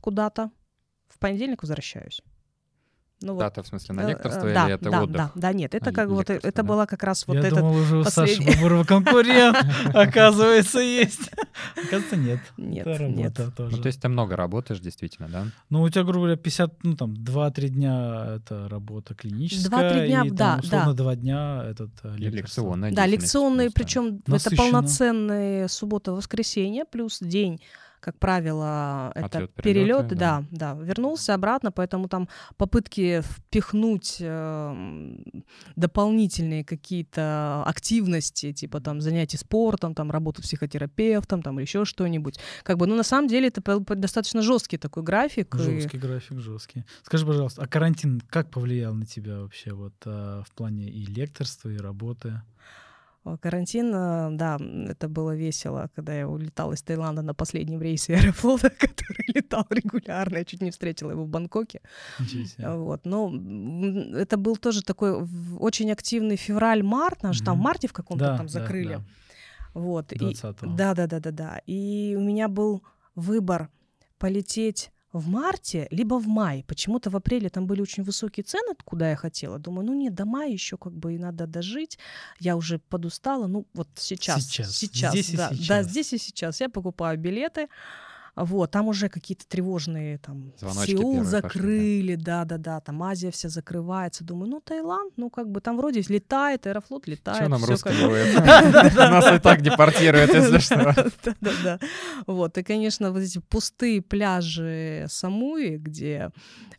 куда-то, 0.00 0.50
в 1.08 1.18
понедельник 1.18 1.62
возвращаюсь. 1.62 2.22
Ну, 3.22 3.36
Дата, 3.36 3.60
вот, 3.60 3.66
в 3.66 3.68
смысле, 3.68 3.94
на 3.96 4.08
лекторство 4.08 4.50
да, 4.50 4.64
или 4.64 4.74
это 4.76 4.90
да, 4.90 5.02
отдых? 5.02 5.16
Да, 5.16 5.32
да, 5.34 5.52
нет, 5.52 5.74
это 5.74 5.90
а, 5.90 5.92
как 5.92 6.08
вот, 6.08 6.30
это 6.30 6.52
да? 6.52 6.62
была 6.62 6.86
как 6.86 7.02
раз 7.02 7.26
вот 7.26 7.34
Я 7.34 7.40
этот 7.40 7.58
думал, 7.58 7.76
уже 7.76 7.98
у 7.98 8.04
Саши 8.04 8.42
Бабурова 8.42 8.84
конкурент, 8.88 9.58
оказывается, 9.92 10.80
есть. 10.80 11.30
Оказывается, 11.76 12.16
нет. 12.16 12.40
Нет, 12.56 12.86
нет. 12.86 13.38
Ну, 13.58 13.76
то 13.76 13.86
есть 13.86 14.00
ты 14.00 14.08
много 14.08 14.36
работаешь, 14.36 14.80
действительно, 14.80 15.28
да? 15.28 15.46
Ну, 15.68 15.82
у 15.82 15.88
тебя, 15.90 16.04
грубо 16.04 16.20
говоря, 16.20 16.36
50, 16.36 16.82
ну, 16.82 16.96
там, 16.96 17.12
2-3 17.12 17.68
дня— 17.68 18.24
это 18.36 18.68
работа 18.70 19.14
клиническая. 19.14 19.92
2-3 19.92 20.06
дня, 20.06 20.22
и, 20.24 20.30
да, 20.30 20.36
там, 20.52 20.60
условно, 20.60 20.94
да. 20.94 21.02
2 21.02 21.16
дня— 21.16 21.64
этот 21.70 21.90
э, 22.04 22.16
лекционная 22.16 22.92
Да, 22.92 23.04
лекционные, 23.04 23.70
причем 23.70 24.22
это 24.26 24.56
полноценные 24.56 25.68
суббота-воскресенье 25.68 26.86
плюс 26.86 27.18
день 27.20 27.60
как 28.00 28.18
правило, 28.18 29.12
это 29.14 29.38
Отлет, 29.38 29.54
перелет, 29.54 30.08
да. 30.08 30.44
да, 30.50 30.74
да, 30.74 30.82
вернулся 30.82 31.34
обратно, 31.34 31.70
поэтому 31.70 32.08
там 32.08 32.28
попытки 32.56 33.20
впихнуть 33.20 34.16
э, 34.20 35.16
дополнительные 35.76 36.64
какие-то 36.64 37.62
активности, 37.66 38.52
типа 38.52 38.80
там 38.80 39.00
занятий 39.00 39.36
спортом, 39.36 39.94
там 39.94 40.10
работу 40.10 40.42
психотерапевтом, 40.42 41.42
там 41.42 41.58
или 41.58 41.66
еще 41.66 41.84
что-нибудь, 41.84 42.38
как 42.62 42.78
бы, 42.78 42.86
ну 42.86 42.96
на 42.96 43.02
самом 43.02 43.28
деле 43.28 43.48
это 43.48 43.60
достаточно 43.94 44.42
жесткий 44.42 44.78
такой 44.78 45.02
график. 45.02 45.54
Жесткий 45.54 45.96
и... 45.98 46.00
график, 46.00 46.38
жесткий. 46.38 46.84
Скажи, 47.02 47.26
пожалуйста, 47.26 47.62
а 47.62 47.66
карантин 47.66 48.22
как 48.28 48.50
повлиял 48.50 48.94
на 48.94 49.06
тебя 49.06 49.40
вообще 49.40 49.72
вот 49.72 49.94
а, 50.06 50.42
в 50.42 50.52
плане 50.52 50.88
и 50.88 51.04
лекторства, 51.04 51.68
и 51.68 51.76
работы? 51.76 52.40
Карантин, 53.40 53.94
э, 53.94 54.30
да, 54.32 54.58
это 54.88 55.08
было 55.08 55.36
весело, 55.36 55.90
когда 55.94 56.14
я 56.14 56.26
улетала 56.26 56.72
из 56.72 56.82
Таиланда 56.82 57.22
на 57.22 57.34
последнем 57.34 57.82
рейсе 57.82 58.14
Аэрофлота, 58.16 58.70
который 58.70 59.24
летал 59.34 59.66
регулярно. 59.70 60.38
Я 60.38 60.44
чуть 60.44 60.62
не 60.62 60.70
встретила 60.70 61.10
его 61.10 61.24
в 61.24 61.28
Бангкоке. 61.28 61.80
Вот. 62.58 63.04
Но 63.04 63.32
это 64.14 64.36
был 64.36 64.56
тоже 64.56 64.82
такой 64.82 65.26
очень 65.58 65.92
активный 65.92 66.36
февраль-март, 66.36 67.22
наш 67.22 67.40
mm-hmm. 67.40 67.44
там 67.44 67.58
в 67.58 67.62
марте 67.62 67.88
в 67.88 67.92
каком-то 67.92 68.24
да, 68.24 68.36
там 68.36 68.48
закрыли. 68.48 68.94
Да, 68.94 68.98
да. 68.98 69.04
Вот. 69.74 70.12
И, 70.12 70.36
да, 70.62 70.94
да, 70.94 71.06
да, 71.06 71.20
да, 71.20 71.30
да. 71.30 71.60
И 71.66 72.14
у 72.18 72.20
меня 72.20 72.48
был 72.48 72.82
выбор 73.14 73.68
полететь 74.18 74.90
в 75.12 75.28
марте, 75.28 75.88
либо 75.90 76.14
в 76.18 76.26
мае. 76.28 76.64
Почему-то 76.64 77.10
в 77.10 77.16
апреле 77.16 77.48
там 77.48 77.66
были 77.66 77.80
очень 77.80 78.02
высокие 78.02 78.44
цены, 78.44 78.74
куда 78.84 79.10
я 79.10 79.16
хотела. 79.16 79.58
Думаю, 79.58 79.86
ну 79.86 79.94
нет, 79.94 80.14
до 80.14 80.24
мая 80.24 80.50
еще 80.50 80.76
как 80.76 80.92
бы 80.92 81.14
и 81.14 81.18
надо 81.18 81.46
дожить. 81.46 81.98
Я 82.38 82.56
уже 82.56 82.78
подустала. 82.78 83.46
Ну 83.46 83.66
вот 83.74 83.88
сейчас. 83.96 84.44
Сейчас. 84.44 84.76
Сейчас, 84.76 85.12
здесь 85.12 85.34
да, 85.34 85.48
и 85.48 85.54
сейчас. 85.54 85.68
да, 85.68 85.82
здесь 85.82 86.12
и 86.12 86.18
сейчас. 86.18 86.60
Я 86.60 86.68
покупаю 86.68 87.18
билеты. 87.18 87.68
Вот, 88.36 88.70
там 88.70 88.88
уже 88.88 89.08
какие-то 89.08 89.46
тревожные, 89.46 90.18
там, 90.18 90.52
Звоночки 90.58 90.92
Сеул 90.92 91.24
закрыли, 91.24 92.14
да-да-да, 92.14 92.80
там 92.80 93.02
Азия 93.02 93.30
вся 93.30 93.48
закрывается. 93.48 94.24
Думаю, 94.24 94.50
ну, 94.50 94.60
Таиланд, 94.60 95.14
ну, 95.16 95.30
как 95.30 95.50
бы 95.50 95.60
там 95.60 95.76
вроде 95.76 96.02
летает, 96.08 96.66
Аэрофлот 96.66 97.06
летает. 97.06 97.38
Что 97.38 97.48
нам 97.48 97.64
русские 97.64 97.96
делают? 97.96 98.44
Нас 98.96 99.32
и 99.32 99.38
так 99.38 99.62
депортируют, 99.62 100.32
если 100.32 100.58
что. 100.58 101.12
Да-да-да. 101.24 101.78
Вот, 102.26 102.56
и, 102.58 102.62
конечно, 102.62 103.12
вот 103.12 103.20
эти 103.20 103.38
пустые 103.38 104.02
пляжи 104.02 105.06
Самуи, 105.08 105.76
где 105.76 106.30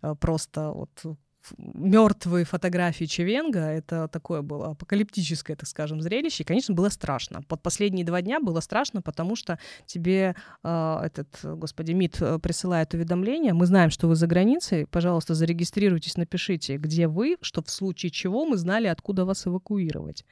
э, 0.01 0.15
просто 0.15 0.71
вот 0.71 1.17
мертвые 1.57 2.45
фотографии 2.45 3.05
Чевенга. 3.05 3.59
Это 3.59 4.07
такое 4.07 4.41
было 4.41 4.71
апокалиптическое, 4.71 5.55
так 5.55 5.67
скажем, 5.67 6.01
зрелище. 6.01 6.43
И, 6.43 6.45
конечно, 6.45 6.73
было 6.73 6.89
страшно. 6.89 7.41
Под 7.43 7.61
последние 7.61 8.05
два 8.05 8.21
дня 8.21 8.39
было 8.39 8.59
страшно, 8.59 9.01
потому 9.01 9.35
что 9.35 9.59
тебе 9.85 10.35
э, 10.63 10.99
этот, 11.03 11.27
господи, 11.43 11.91
МИД 11.93 12.21
э, 12.21 12.39
присылает 12.39 12.93
уведомление. 12.93 13.53
Мы 13.53 13.65
знаем, 13.65 13.89
что 13.89 14.07
вы 14.07 14.15
за 14.15 14.27
границей. 14.27 14.85
Пожалуйста, 14.87 15.33
зарегистрируйтесь, 15.33 16.17
напишите, 16.17 16.77
где 16.77 17.07
вы, 17.07 17.37
чтобы 17.41 17.67
в 17.67 17.71
случае 17.71 18.11
чего 18.11 18.45
мы 18.45 18.57
знали, 18.57 18.87
откуда 18.87 19.25
вас 19.25 19.47
эвакуировать. 19.47 20.25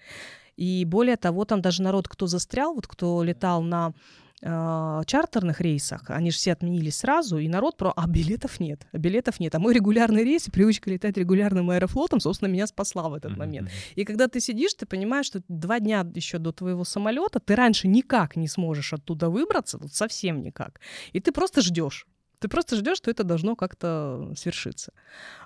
И 0.59 0.83
более 0.83 1.15
того, 1.15 1.45
там 1.45 1.61
даже 1.61 1.81
народ, 1.81 2.09
кто 2.09 2.27
застрял, 2.27 2.73
вот 2.73 2.85
кто 2.85 3.23
летал 3.23 3.61
на 3.61 3.93
э, 4.41 5.01
чартерных 5.05 5.61
рейсах, 5.61 6.09
они 6.09 6.31
же 6.31 6.37
все 6.37 6.53
отменились 6.53 6.97
сразу, 6.97 7.37
и 7.37 7.47
народ 7.47 7.77
про... 7.77 7.91
А 7.95 8.07
билетов 8.07 8.59
нет, 8.59 8.87
а 8.91 8.97
билетов 8.97 9.39
нет. 9.39 9.55
А 9.55 9.59
мой 9.59 9.73
регулярный 9.73 10.23
рейс 10.23 10.47
и 10.47 10.51
привычка 10.51 10.89
летать 10.89 11.17
регулярным 11.17 11.69
аэрофлотом, 11.69 12.19
собственно, 12.19 12.49
меня 12.49 12.67
спасла 12.67 13.09
в 13.09 13.13
этот 13.13 13.33
mm-hmm. 13.33 13.37
момент. 13.37 13.69
И 13.95 14.05
когда 14.05 14.27
ты 14.27 14.39
сидишь, 14.39 14.73
ты 14.73 14.85
понимаешь, 14.85 15.25
что 15.25 15.41
два 15.47 15.79
дня 15.79 16.05
еще 16.15 16.37
до 16.37 16.51
твоего 16.51 16.83
самолета 16.83 17.39
ты 17.39 17.55
раньше 17.55 17.87
никак 17.87 18.35
не 18.35 18.47
сможешь 18.47 18.93
оттуда 18.93 19.29
выбраться, 19.29 19.77
вот 19.77 19.93
совсем 19.93 20.41
никак. 20.41 20.79
И 21.13 21.19
ты 21.19 21.31
просто 21.31 21.61
ждешь. 21.61 22.07
Ты 22.39 22.47
просто 22.47 22.77
ждешь, 22.77 22.97
что 22.97 23.11
это 23.11 23.25
должно 23.25 23.55
как-то 23.57 24.31
свершиться. 24.37 24.93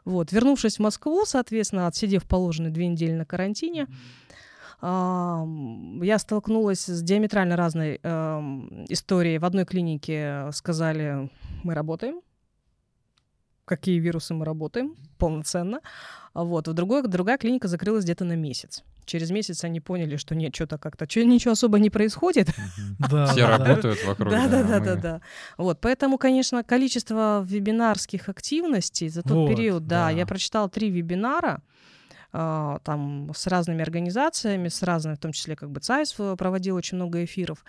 Вот. 0.06 0.32
Вернувшись 0.32 0.78
в 0.78 0.80
Москву, 0.80 1.26
соответственно, 1.26 1.88
отсидев 1.88 2.24
положенные 2.28 2.72
две 2.72 2.88
недели 2.88 3.14
на 3.14 3.26
карантине, 3.26 3.84
mm-hmm 3.84 4.34
Я 4.84 6.18
столкнулась 6.20 6.86
с 6.88 7.02
диаметрально 7.02 7.56
разной 7.56 8.02
эм, 8.04 8.86
историей. 8.90 9.38
В 9.38 9.46
одной 9.46 9.64
клинике 9.64 10.50
сказали, 10.52 11.30
мы 11.64 11.74
работаем, 11.74 12.20
какие 13.64 13.98
вирусы 14.00 14.34
мы 14.34 14.44
работаем 14.44 14.98
полноценно. 15.18 15.80
Вот. 16.34 16.68
В 16.68 16.74
другой, 16.74 17.04
другая 17.04 17.38
клиника 17.38 17.70
закрылась 17.70 18.04
где-то 18.04 18.26
на 18.26 18.36
месяц. 18.36 18.84
Через 19.06 19.32
месяц 19.32 19.64
они 19.64 19.80
поняли, 19.80 20.18
что 20.18 20.36
нет, 20.36 20.56
что-то 20.56 20.78
как-то, 20.78 21.10
что 21.10 21.24
ничего 21.24 21.54
особо 21.54 21.80
не 21.80 21.90
происходит. 21.90 22.50
Все 23.32 23.46
работают 23.46 24.04
вокруг. 24.06 24.32
Да, 24.32 24.48
да, 24.48 24.64
да, 24.64 24.80
да, 24.80 24.96
да. 24.96 25.22
Вот, 25.58 25.80
поэтому, 25.80 26.18
конечно, 26.18 26.64
количество 26.64 27.42
вебинарских 27.46 28.28
активностей 28.28 29.10
за 29.10 29.22
тот 29.22 29.48
период, 29.48 29.88
да, 29.88 30.10
я 30.10 30.26
прочитала 30.26 30.70
три 30.70 30.90
вебинара, 30.90 31.62
а, 32.34 32.80
там 32.80 33.32
с 33.36 33.48
разными 33.48 33.82
организациями, 33.82 34.68
с 34.68 34.82
разными, 34.84 35.16
в 35.16 35.20
том 35.20 35.32
числе 35.32 35.56
как 35.56 35.70
бы 35.72 35.80
ЦАЙС 35.80 36.14
проводил 36.38 36.76
очень 36.76 36.98
много 36.98 37.24
эфиров. 37.24 37.64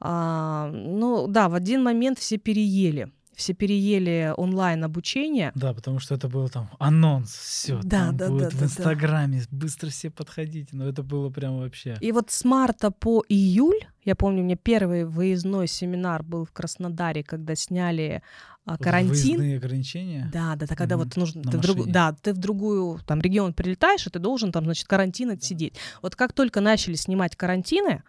А, 0.00 0.70
ну 0.72 1.28
да, 1.28 1.48
в 1.48 1.54
один 1.54 1.82
момент 1.84 2.18
все 2.18 2.36
переели 2.36 3.12
все 3.42 3.54
переели 3.54 4.32
онлайн 4.36 4.84
обучение. 4.84 5.52
Да, 5.54 5.74
потому 5.74 5.98
что 5.98 6.14
это 6.14 6.28
был 6.28 6.48
там 6.48 6.70
анонс, 6.78 7.34
все, 7.34 7.80
да, 7.82 8.06
там 8.06 8.16
да, 8.16 8.28
будет 8.28 8.50
да, 8.50 8.56
в 8.56 8.62
Инстаграме, 8.62 9.40
да. 9.40 9.46
быстро 9.50 9.90
все 9.90 10.10
подходите, 10.10 10.76
но 10.76 10.88
это 10.88 11.02
было 11.02 11.28
прям 11.28 11.58
вообще. 11.58 11.96
И 12.00 12.12
вот 12.12 12.30
с 12.30 12.44
марта 12.44 12.90
по 12.90 13.24
июль, 13.28 13.80
я 14.04 14.14
помню, 14.14 14.42
у 14.42 14.44
меня 14.44 14.56
первый 14.56 15.04
выездной 15.04 15.66
семинар 15.66 16.22
был 16.22 16.44
в 16.44 16.52
Краснодаре, 16.52 17.24
когда 17.24 17.56
сняли 17.56 18.22
а, 18.64 18.78
карантин. 18.78 19.38
Выездные 19.38 19.56
ограничения? 19.56 20.30
Да, 20.32 20.54
да, 20.54 20.66
да, 20.66 20.76
когда 20.76 20.94
mm-hmm. 20.94 20.98
вот 20.98 21.16
нужно, 21.16 21.42
ты 21.42 21.58
в, 21.58 21.60
друг, 21.60 21.86
да, 21.90 22.12
ты 22.12 22.32
в 22.32 22.38
другую 22.38 23.00
там 23.06 23.20
регион 23.20 23.54
прилетаешь, 23.54 24.06
и 24.06 24.10
ты 24.10 24.20
должен 24.20 24.52
там, 24.52 24.64
значит, 24.64 24.86
карантин 24.86 25.30
отсидеть. 25.30 25.74
Да. 25.74 25.80
Вот 26.02 26.16
как 26.16 26.32
только 26.32 26.60
начали 26.60 26.94
снимать 26.94 27.34
карантины, 27.34 28.04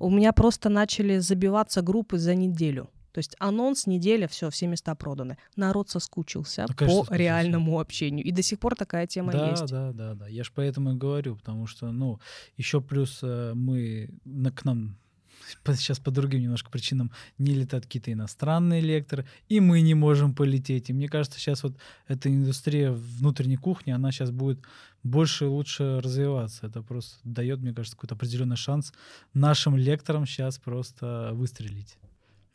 у 0.00 0.10
меня 0.10 0.32
просто 0.32 0.68
начали 0.68 1.18
забиваться 1.18 1.82
группы 1.82 2.18
за 2.18 2.34
неделю. 2.34 2.90
То 3.12 3.18
есть 3.18 3.36
анонс, 3.38 3.86
неделя, 3.86 4.26
все, 4.26 4.50
все 4.50 4.66
места 4.66 4.94
проданы. 4.94 5.36
Народ 5.56 5.90
соскучился 5.90 6.66
ну, 6.68 6.74
конечно, 6.74 6.86
по 6.86 7.04
соскучился. 7.04 7.22
реальному 7.22 7.78
общению. 7.78 8.24
И 8.24 8.32
до 8.32 8.42
сих 8.42 8.58
пор 8.58 8.74
такая 8.74 9.06
тема 9.06 9.32
да, 9.32 9.50
есть. 9.50 9.66
Да, 9.66 9.92
да, 9.92 10.14
да. 10.14 10.28
Я 10.28 10.44
же 10.44 10.50
поэтому 10.54 10.92
и 10.92 10.96
говорю, 10.96 11.36
потому 11.36 11.66
что, 11.66 11.92
ну, 11.92 12.20
еще 12.56 12.80
плюс 12.80 13.20
э, 13.22 13.52
мы 13.54 14.10
на, 14.24 14.50
к 14.50 14.64
нам 14.64 14.96
сейчас 15.76 15.98
по 15.98 16.10
другим 16.10 16.40
немножко 16.40 16.70
причинам 16.70 17.10
не 17.38 17.54
летают 17.54 17.84
какие-то 17.84 18.12
иностранные 18.12 18.80
лекторы, 18.80 19.26
и 19.48 19.60
мы 19.60 19.80
не 19.82 19.94
можем 19.94 20.34
полететь. 20.34 20.90
И 20.90 20.92
мне 20.92 21.08
кажется, 21.08 21.38
сейчас 21.38 21.62
вот 21.62 21.76
эта 22.08 22.28
индустрия 22.28 22.92
внутренней 22.92 23.56
кухни, 23.56 23.90
она 23.90 24.12
сейчас 24.12 24.30
будет 24.30 24.60
больше 25.02 25.44
и 25.44 25.48
лучше 25.48 26.00
развиваться. 26.00 26.66
Это 26.66 26.82
просто 26.82 27.16
дает, 27.24 27.60
мне 27.60 27.74
кажется, 27.74 27.96
какой-то 27.96 28.14
определенный 28.14 28.56
шанс 28.56 28.92
нашим 29.34 29.76
лекторам 29.76 30.26
сейчас 30.26 30.58
просто 30.58 31.30
выстрелить. 31.32 31.98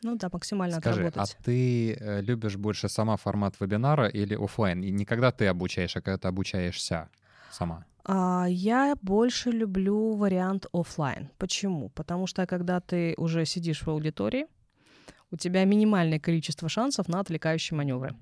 Ну 0.02 0.16
да, 0.16 0.28
максимально 0.32 0.76
Скажи, 0.76 1.06
отработать. 1.06 1.36
а 1.40 1.44
ты 1.44 1.92
э, 1.92 2.20
любишь 2.20 2.56
больше 2.56 2.88
сама 2.88 3.16
формат 3.16 3.54
вебинара 3.60 4.08
или 4.08 4.34
офлайн? 4.34 4.82
И 4.82 4.90
не 4.90 5.04
когда 5.04 5.32
ты 5.32 5.46
обучаешь, 5.46 5.96
а 5.96 6.00
когда 6.00 6.18
ты 6.18 6.28
обучаешься 6.28 7.08
сама? 7.50 7.84
А, 8.04 8.46
я 8.48 8.94
больше 9.02 9.50
люблю 9.50 10.14
вариант 10.14 10.66
офлайн. 10.72 11.30
Почему? 11.38 11.88
Потому 11.90 12.26
что 12.26 12.46
когда 12.46 12.80
ты 12.80 13.14
уже 13.16 13.44
сидишь 13.44 13.82
в 13.82 13.88
аудитории, 13.88 14.46
у 15.30 15.36
тебя 15.36 15.64
минимальное 15.64 16.18
количество 16.18 16.68
шансов 16.68 17.08
на 17.08 17.20
отвлекающие 17.20 17.76
маневры. 17.76 18.16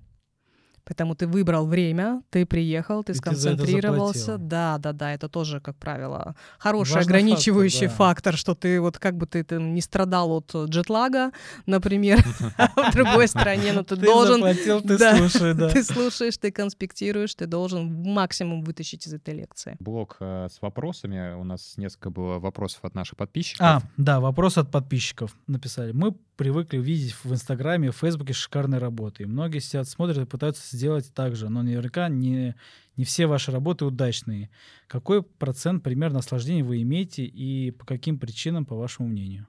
Поэтому 0.86 1.16
ты 1.16 1.26
выбрал 1.26 1.66
время, 1.66 2.22
ты 2.30 2.46
приехал, 2.46 3.02
ты 3.02 3.12
и 3.12 3.14
сконцентрировался. 3.16 4.38
Ты 4.38 4.44
да, 4.44 4.78
да, 4.78 4.92
да, 4.92 5.12
это 5.12 5.28
тоже, 5.28 5.60
как 5.60 5.76
правило, 5.76 6.36
хороший 6.58 6.94
Важный 6.94 7.10
ограничивающий 7.10 7.88
фактор, 7.88 7.98
да. 7.98 8.04
фактор, 8.04 8.36
что 8.36 8.54
ты 8.54 8.80
вот 8.80 8.98
как 8.98 9.16
бы 9.16 9.26
ты, 9.26 9.42
ты 9.42 9.56
не 9.56 9.80
страдал 9.80 10.30
от 10.30 10.54
джетлага, 10.54 11.32
например, 11.66 12.22
в 12.76 12.92
другой 12.92 13.26
стране, 13.26 13.72
но 13.72 13.82
ты 13.82 13.96
должен... 13.96 14.42
ты 14.54 14.96
да. 15.54 15.68
Ты 15.70 15.82
слушаешь, 15.82 16.38
ты 16.38 16.52
конспектируешь, 16.52 17.34
ты 17.34 17.46
должен 17.46 18.02
максимум 18.04 18.62
вытащить 18.62 19.08
из 19.08 19.14
этой 19.14 19.34
лекции. 19.34 19.76
Блок 19.80 20.18
э, 20.20 20.46
с 20.48 20.62
вопросами. 20.62 21.34
У 21.34 21.42
нас 21.42 21.74
несколько 21.76 22.10
было 22.10 22.38
вопросов 22.38 22.84
от 22.84 22.94
наших 22.94 23.16
подписчиков. 23.16 23.66
А, 23.66 23.82
да, 23.96 24.20
вопрос 24.20 24.56
от 24.56 24.70
подписчиков 24.70 25.36
написали. 25.48 25.90
Мы 25.90 26.14
привыкли 26.36 26.78
видеть 26.78 27.14
в 27.24 27.32
Инстаграме, 27.32 27.90
в 27.90 27.96
Фейсбуке 27.96 28.32
шикарные 28.32 28.78
работы. 28.78 29.24
И 29.24 29.26
многие 29.26 29.58
сидят, 29.58 29.88
смотрят 29.88 30.18
и 30.18 30.26
пытаются 30.26 30.76
сделать 30.76 31.12
так 31.14 31.34
же, 31.34 31.48
но 31.48 31.62
наверняка 31.62 32.08
не, 32.08 32.54
не 32.96 33.04
все 33.04 33.26
ваши 33.26 33.50
работы 33.50 33.84
удачные. 33.84 34.50
Какой 34.86 35.22
процент 35.22 35.82
примерно 35.82 36.16
наслаждения 36.16 36.62
вы 36.62 36.82
имеете 36.82 37.24
и 37.24 37.70
по 37.70 37.84
каким 37.84 38.18
причинам, 38.18 38.64
по 38.64 38.76
вашему 38.76 39.08
мнению? 39.08 39.48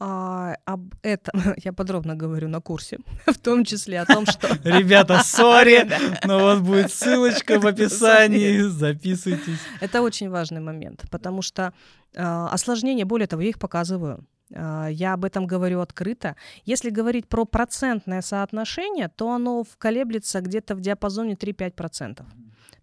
А, 0.00 0.56
об 0.64 0.92
этом 1.02 1.54
я 1.64 1.72
подробно 1.72 2.16
говорю 2.16 2.48
на 2.48 2.60
курсе, 2.60 2.98
в 3.26 3.38
том 3.38 3.64
числе 3.64 4.00
о 4.00 4.06
том, 4.06 4.26
что... 4.26 4.48
Ребята, 4.64 5.22
сори, 5.22 5.88
но 6.26 6.40
вот 6.40 6.60
будет 6.60 6.92
ссылочка 6.92 7.60
в 7.60 7.66
описании, 7.66 8.62
записывайтесь. 8.62 9.60
Это 9.80 10.02
очень 10.02 10.28
важный 10.28 10.60
момент, 10.60 11.04
потому 11.10 11.42
что 11.42 11.72
э, 12.12 12.22
осложнения, 12.22 13.06
более 13.06 13.28
того, 13.28 13.42
я 13.42 13.50
их 13.50 13.58
показываю. 13.58 14.26
А, 14.52 14.88
я 14.88 15.14
об 15.14 15.24
этом 15.24 15.46
говорю 15.46 15.80
открыто. 15.80 16.36
Если 16.64 16.90
говорить 16.90 17.28
про 17.28 17.44
процентное 17.44 18.22
соотношение, 18.22 19.08
то 19.08 19.30
оно 19.30 19.64
колеблется 19.78 20.40
где-то 20.40 20.74
в 20.74 20.80
диапазоне 20.80 21.34
3-5%. 21.34 22.24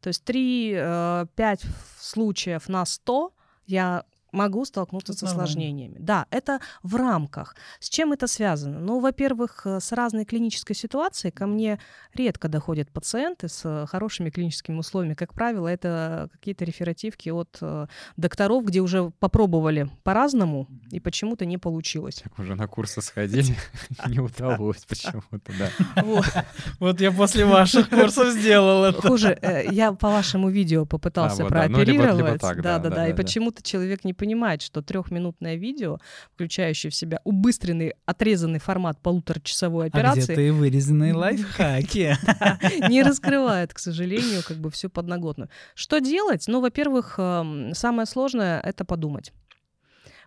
То 0.02 0.08
есть 0.08 0.24
3-5 0.28 1.28
э, 1.38 1.58
случаев 2.00 2.68
на 2.70 2.86
100 2.86 3.34
я 3.68 4.04
могу 4.32 4.66
столкнуться 4.66 5.14
это 5.14 5.20
с 5.20 5.24
осложнениями. 5.24 5.98
Да, 6.00 6.26
это 6.32 6.60
в 6.84 6.96
рамках. 6.96 7.56
С 7.80 7.90
чем 7.90 8.14
это 8.14 8.28
связано? 8.28 8.80
Ну, 8.80 9.00
во-первых, 9.00 9.62
э, 9.66 9.80
с 9.80 9.92
разной 9.92 10.26
клинической 10.26 10.76
ситуацией 10.76 11.32
ко 11.32 11.48
мне 11.48 11.80
редко 12.14 12.48
доходят 12.48 12.92
пациенты 12.92 13.48
с 13.48 13.86
хорошими 13.90 14.30
клиническими 14.30 14.78
условиями. 14.78 15.16
Как 15.16 15.34
правило, 15.34 15.68
это 15.68 16.30
какие-то 16.32 16.66
реферативки 16.66 17.30
от 17.30 17.58
э, 17.62 17.88
докторов, 18.18 18.66
где 18.66 18.80
уже 18.80 19.12
попробовали 19.20 19.90
по-разному 20.04 20.68
и 20.92 21.00
почему-то 21.00 21.46
не 21.46 21.58
получилось. 21.58 22.22
Так 22.24 22.40
уже 22.40 22.56
на 22.56 22.68
курсы 22.68 23.02
сходили, 23.02 23.56
не 24.08 24.20
удалось 24.20 24.86
почему-то, 24.86 25.52
да. 25.58 26.46
Вот 26.80 27.02
я 27.02 27.12
после 27.12 27.46
ваших 27.46 27.90
курсов 27.90 28.30
сделал 28.30 28.86
это. 28.86 29.02
Хуже, 29.02 29.38
э, 29.42 29.66
я 29.72 29.92
по 29.92 30.10
вашему 30.10 30.50
видео 30.50 30.86
попытался 30.86 31.42
а, 31.42 31.44
ну, 31.44 31.50
прооперировать. 31.50 32.42
Да, 32.62 32.80
да, 32.80 32.90
да, 32.90 33.08
и 33.08 33.14
почему-то 33.14 33.62
человек 33.62 34.04
не 34.04 34.14
понимает, 34.22 34.62
что 34.62 34.84
трехминутное 34.84 35.56
видео, 35.56 35.98
включающее 36.36 36.92
в 36.92 36.96
себя 36.96 37.22
убыстренный, 37.24 37.96
отрезанный 38.06 38.60
формат 38.60 39.02
полуторачасовой 39.02 39.88
операции... 39.88 40.22
А 40.22 40.24
где-то 40.26 40.42
и 40.42 40.52
вырезанные 40.52 41.14
лайфхаки. 41.16 42.16
Не 42.88 43.02
раскрывает, 43.02 43.74
к 43.74 43.80
сожалению, 43.80 44.44
как 44.48 44.58
бы 44.58 44.70
всю 44.70 44.92
подноготную. 44.92 45.50
Что 45.74 45.98
делать? 45.98 46.44
Ну, 46.48 46.62
во-первых, 46.62 47.16
эм, 47.18 47.74
самое 47.74 48.06
сложное— 48.06 48.62
это 48.64 48.86
подумать. 48.86 49.34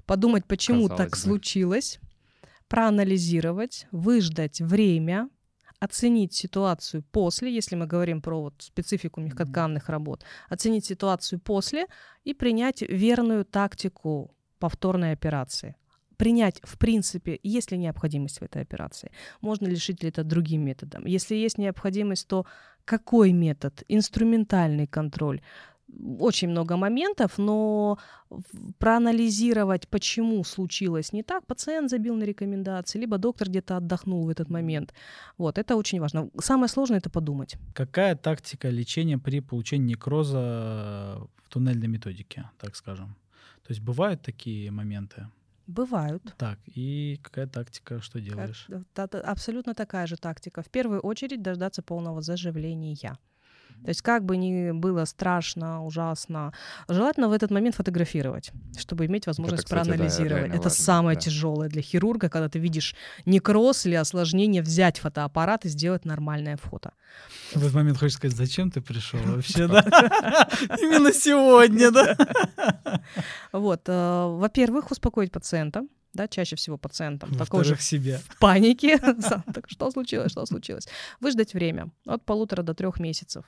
Подумать, 0.07 0.45
почему 0.45 0.89
так 0.89 1.15
случилось, 1.15 2.01
проанализировать, 2.67 3.87
выждать 3.93 4.61
время, 4.61 5.29
оценить 5.85 6.33
ситуацию 6.35 7.03
после, 7.03 7.55
если 7.55 7.77
мы 7.77 7.87
говорим 7.87 8.21
про 8.21 8.41
вот 8.41 8.55
специфику 8.59 9.21
мягкотканных 9.21 9.89
работ, 9.89 10.25
оценить 10.49 10.87
ситуацию 10.87 11.39
после 11.39 11.87
и 12.25 12.35
принять 12.35 12.83
верную 12.83 13.45
тактику 13.45 14.35
повторной 14.59 15.13
операции. 15.13 15.75
Принять, 16.17 16.61
в 16.63 16.79
принципе, 16.79 17.39
есть 17.43 17.73
ли 17.73 17.79
необходимость 17.79 18.41
в 18.41 18.45
этой 18.45 18.63
операции, 18.63 19.11
можно 19.41 19.67
ли 19.67 19.75
решить 19.75 20.03
ли 20.03 20.09
это 20.09 20.25
другим 20.25 20.65
методом. 20.65 21.07
Если 21.07 21.35
есть 21.35 21.59
необходимость, 21.59 22.29
то 22.29 22.47
какой 22.85 23.33
метод? 23.33 23.83
Инструментальный 23.89 24.87
контроль, 24.87 25.41
очень 26.19 26.49
много 26.49 26.77
моментов, 26.77 27.39
но 27.39 27.99
проанализировать, 28.79 29.89
почему 29.89 30.45
случилось 30.45 31.13
не 31.13 31.23
так, 31.23 31.47
пациент 31.47 31.91
забил 31.91 32.17
на 32.17 32.25
рекомендации, 32.25 33.01
либо 33.01 33.19
доктор 33.19 33.49
где-то 33.49 33.77
отдохнул 33.77 34.25
в 34.25 34.29
этот 34.29 34.51
момент. 34.51 34.95
Вот, 35.39 35.59
это 35.59 35.77
очень 35.77 36.01
важно. 36.01 36.31
Самое 36.41 36.69
сложное— 36.69 36.99
это 37.01 37.11
подумать. 37.11 37.57
Какая 37.75 38.17
тактика 38.17 38.71
лечения 38.71 39.19
при 39.19 39.41
получении 39.41 39.91
некроза 39.91 41.19
в 41.43 41.49
туннельной 41.49 41.89
методике, 41.89 42.51
так 42.59 42.77
скажем? 42.77 43.17
То 43.67 43.73
есть 43.73 43.81
бывают 43.81 44.23
такие 44.23 44.71
моменты? 44.71 45.29
Бывают. 45.67 46.35
Так, 46.37 46.59
и 46.67 47.19
какая 47.23 47.47
тактика, 47.47 48.03
что 48.03 48.21
делаешь? 48.21 48.69
Абсолютно 49.25 49.75
такая 49.75 50.07
же 50.07 50.17
тактика. 50.17 50.63
В 50.63 50.69
первую 50.69 51.01
очередь 51.01 51.41
дождаться 51.41 51.83
полного 51.83 52.21
заживления. 52.21 53.17
То 53.83 53.89
есть 53.89 54.03
как 54.03 54.25
бы 54.25 54.37
ни 54.37 54.71
было 54.71 55.05
страшно, 55.05 55.85
ужасно, 55.85 56.53
желательно 56.89 57.29
в 57.29 57.33
этот 57.33 57.51
момент 57.51 57.75
фотографировать, 57.75 58.51
чтобы 58.79 59.07
иметь 59.07 59.27
возможность 59.27 59.65
кстати, 59.65 59.85
да, 59.85 59.91
проанализировать. 59.91 60.43
реально 60.43 60.55
это 60.55 60.69
важно, 60.69 60.85
самое 60.85 61.17
да. 61.17 61.21
тяжелое 61.21 61.69
для 61.69 61.83
хирурга, 61.83 62.29
когда 62.29 62.49
ты 62.49 62.59
видишь 62.59 62.95
некроз 63.27 63.87
или 63.87 63.95
осложнение, 63.95 64.63
взять 64.63 64.99
фотоаппарат 64.99 65.67
и 65.67 65.69
сделать 65.69 66.05
нормальное 66.05 66.57
фото. 66.57 66.93
В 67.53 67.59
этот 67.59 67.75
момент 67.75 67.99
хочешь 67.99 68.17
сказать, 68.17 68.37
зачем 68.37 68.71
ты 68.71 68.81
пришел 68.81 69.21
вообще, 69.25 69.69
да? 69.69 69.83
Именно 70.81 71.13
сегодня, 71.13 71.91
да? 71.91 72.17
Вот, 73.53 73.83
э, 73.87 74.37
во-первых, 74.39 74.91
успокоить 74.91 75.31
пациента, 75.31 75.85
да, 76.15 76.29
чаще 76.29 76.57
всего 76.57 76.79
пациентам 76.79 77.35
такой 77.35 77.65
же 77.65 77.77
себя. 77.79 78.21
в 78.29 78.39
панике. 78.39 78.99
Так 79.55 79.69
что 79.69 79.91
случилось, 79.91 80.33
что 80.33 80.47
случилось? 80.47 80.89
Выждать 81.21 81.55
время 81.55 81.91
от 82.07 82.25
полутора 82.25 82.63
до 82.63 82.75
трех 82.75 83.01
месяцев. 83.01 83.45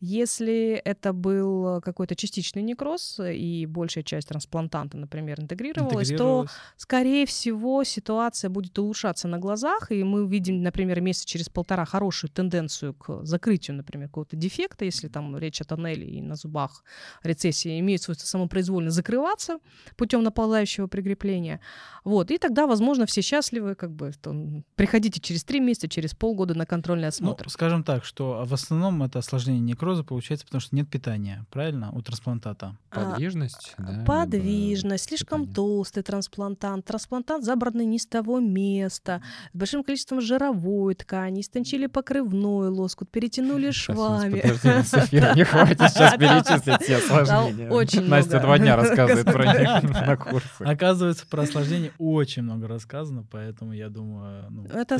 Если 0.00 0.80
это 0.84 1.12
был 1.12 1.80
какой-то 1.80 2.14
частичный 2.14 2.62
некроз 2.62 3.18
и 3.20 3.66
большая 3.66 4.04
часть 4.04 4.28
трансплантанта, 4.28 4.96
например, 4.96 5.40
интегрировалась, 5.40 6.08
то, 6.08 6.14
Интегрировалась. 6.14 6.50
скорее 6.76 7.26
всего, 7.26 7.82
ситуация 7.82 8.48
будет 8.48 8.78
улучшаться 8.78 9.26
на 9.26 9.38
глазах, 9.38 9.90
и 9.90 10.04
мы 10.04 10.28
видим, 10.28 10.62
например, 10.62 11.00
месяц 11.00 11.24
через 11.24 11.48
полтора 11.48 11.84
хорошую 11.84 12.30
тенденцию 12.30 12.94
к 12.94 13.24
закрытию, 13.24 13.76
например, 13.76 14.06
какого-то 14.08 14.36
дефекта, 14.36 14.84
если 14.84 15.08
там 15.08 15.36
речь 15.36 15.60
о 15.60 15.64
тоннеле 15.64 16.06
и 16.06 16.22
на 16.22 16.36
зубах 16.36 16.84
рецессия 17.24 17.80
имеет 17.80 18.00
свойство 18.02 18.26
самопроизвольно 18.26 18.90
закрываться 18.90 19.58
путем 19.96 20.22
наполающего 20.22 20.86
прикрепления. 20.86 21.60
Вот, 22.04 22.30
и 22.30 22.38
тогда, 22.38 22.66
возможно, 22.68 23.04
все 23.06 23.20
счастливы, 23.20 23.74
как 23.74 23.90
бы, 23.92 24.12
то, 24.22 24.32
приходите 24.76 25.20
через 25.20 25.42
три 25.42 25.58
месяца, 25.58 25.88
через 25.88 26.14
полгода 26.14 26.54
на 26.54 26.66
контрольный 26.66 27.04
Ну, 27.04 27.08
осмотр. 27.08 27.50
скажем 27.50 27.82
так, 27.82 28.04
что 28.04 28.44
в 28.44 28.54
основном 28.54 29.02
это 29.02 29.18
осложнение 29.18 29.60
некроза 29.60 29.87
получается, 30.04 30.46
потому 30.46 30.60
что 30.60 30.74
нет 30.76 30.88
питания, 30.88 31.44
правильно, 31.50 31.90
у 31.92 32.02
трансплантата. 32.02 32.76
А, 32.90 33.10
Подвижность, 33.10 33.74
да, 33.78 33.90
либо 33.92 34.04
Подвижность, 34.04 35.04
слишком 35.04 35.40
питание. 35.42 35.54
толстый 35.54 36.02
трансплантант, 36.02 36.84
трансплантант 36.84 37.44
забранный 37.44 37.84
не 37.86 37.98
с 37.98 38.06
того 38.06 38.40
места, 38.40 39.22
с 39.52 39.56
большим 39.56 39.82
количеством 39.84 40.20
жировой 40.20 40.94
ткани, 40.94 41.40
истончили 41.40 41.86
покрывной 41.86 42.68
лоскут, 42.68 43.10
перетянули 43.10 43.70
швами. 43.70 44.38
не 45.36 45.44
хватит 45.44 45.90
сейчас 45.90 46.14
перечислить 46.16 46.82
все 46.82 46.96
осложнения. 46.96 47.70
очень 47.70 48.02
Настя 48.08 48.40
два 48.40 48.58
дня 48.58 48.76
рассказывает 48.76 49.24
про 49.26 49.44
Да. 49.44 49.80
них 49.80 49.90
на 50.06 50.16
курсах. 50.16 50.60
Оказывается, 50.60 51.26
про 51.26 51.42
осложнение 51.42 51.92
очень 51.98 52.42
много 52.42 52.68
рассказано, 52.68 53.24
поэтому 53.30 53.72
я 53.72 53.88
думаю, 53.88 54.46
ну, 54.50 54.64
Это, 54.66 54.98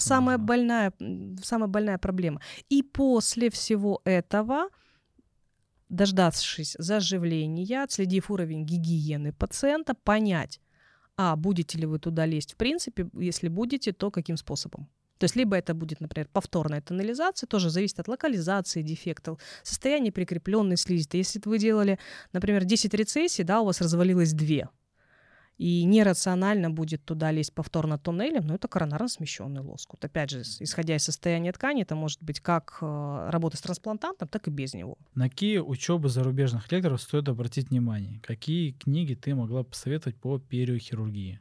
самая, 0.00 0.38
больная, 0.38 0.92
самая 1.42 1.68
больная 1.68 1.98
проблема. 1.98 2.40
И 2.68 2.82
после 2.82 3.50
всего 3.50 4.00
этого, 4.04 4.21
дождавшись 5.88 6.76
заживления, 6.78 7.82
отследив 7.82 8.30
уровень 8.30 8.64
гигиены 8.64 9.32
пациента, 9.32 9.94
понять, 9.94 10.60
а 11.16 11.36
будете 11.36 11.78
ли 11.78 11.86
вы 11.86 11.98
туда 11.98 12.26
лезть 12.26 12.54
в 12.54 12.56
принципе, 12.56 13.08
если 13.14 13.48
будете, 13.48 13.92
то 13.92 14.10
каким 14.10 14.36
способом. 14.36 14.88
То 15.18 15.24
есть 15.24 15.36
либо 15.36 15.56
это 15.56 15.72
будет, 15.72 16.00
например, 16.00 16.28
повторная 16.32 16.80
тоннелизация, 16.80 17.46
тоже 17.46 17.70
зависит 17.70 18.00
от 18.00 18.08
локализации 18.08 18.82
дефектов, 18.82 19.38
состояния 19.62 20.10
прикрепленной 20.10 20.76
слизи. 20.76 21.08
Если 21.12 21.40
вы 21.44 21.58
делали, 21.58 22.00
например, 22.32 22.64
10 22.64 22.92
рецессий, 22.94 23.44
да, 23.44 23.60
у 23.60 23.66
вас 23.66 23.80
развалилось 23.80 24.32
2, 24.32 24.68
и 25.62 25.84
нерационально 25.84 26.70
будет 26.70 27.04
туда 27.04 27.30
лезть 27.30 27.54
повторно 27.54 27.96
тоннелем, 27.96 28.44
но 28.48 28.56
это 28.56 28.66
коронарно 28.66 29.06
смещенный 29.06 29.60
лоскут. 29.60 30.04
Опять 30.04 30.30
же, 30.30 30.42
исходя 30.58 30.96
из 30.96 31.04
состояния 31.04 31.52
ткани, 31.52 31.82
это 31.82 31.94
может 31.94 32.20
быть 32.20 32.40
как 32.40 32.78
э, 32.80 33.28
работа 33.30 33.56
с 33.56 33.60
трансплантантом, 33.60 34.26
так 34.26 34.48
и 34.48 34.50
без 34.50 34.74
него. 34.74 34.96
На 35.14 35.28
какие 35.28 35.58
учебы 35.58 36.08
зарубежных 36.08 36.72
лекторов 36.72 37.00
стоит 37.00 37.28
обратить 37.28 37.70
внимание? 37.70 38.18
Какие 38.24 38.72
книги 38.72 39.14
ты 39.14 39.36
могла 39.36 39.62
посоветовать 39.62 40.16
по 40.16 40.40
периохирургии? 40.40 41.38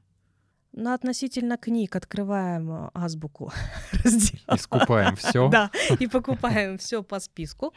Но 0.73 0.93
относительно 0.93 1.57
книг 1.57 1.95
открываем 1.95 2.72
э, 2.72 2.89
азбуку 2.93 3.52
раздел. 4.03 4.39
Искупаем 4.56 5.15
все. 5.15 5.49
Да, 5.52 5.69
и 5.99 6.07
покупаем 6.07 6.77
все 6.77 7.03
по 7.03 7.19
списку. 7.19 7.73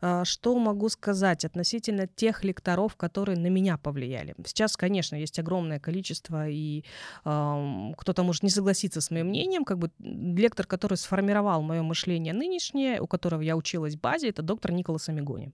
А, 0.00 0.24
Что 0.24 0.56
могу 0.56 0.88
сказать 0.88 1.44
относительно 1.44 2.06
тех 2.06 2.44
лекторов, 2.44 2.94
которые 2.96 3.36
на 3.36 3.48
меня 3.48 3.78
повлияли? 3.78 4.34
Сейчас, 4.44 4.76
конечно, 4.76 5.16
есть 5.16 5.38
огромное 5.38 5.80
количество, 5.80 6.48
и 6.48 6.84
ам, 7.24 7.94
кто-то 7.98 8.22
может 8.22 8.44
не 8.44 8.50
согласиться 8.50 9.00
с 9.00 9.10
моим 9.10 9.26
мнением. 9.28 9.64
Как 9.64 9.78
бы 9.78 9.90
лектор, 9.98 10.66
который 10.66 10.96
сформировал 10.98 11.62
мое 11.62 11.82
мышление 11.82 12.32
нынешнее, 12.32 13.00
у 13.00 13.08
которого 13.08 13.40
я 13.40 13.56
училась 13.56 13.96
в 13.96 14.00
базе, 14.00 14.28
это 14.28 14.42
доктор 14.42 14.70
Николас 14.70 15.08
Амигони. 15.08 15.52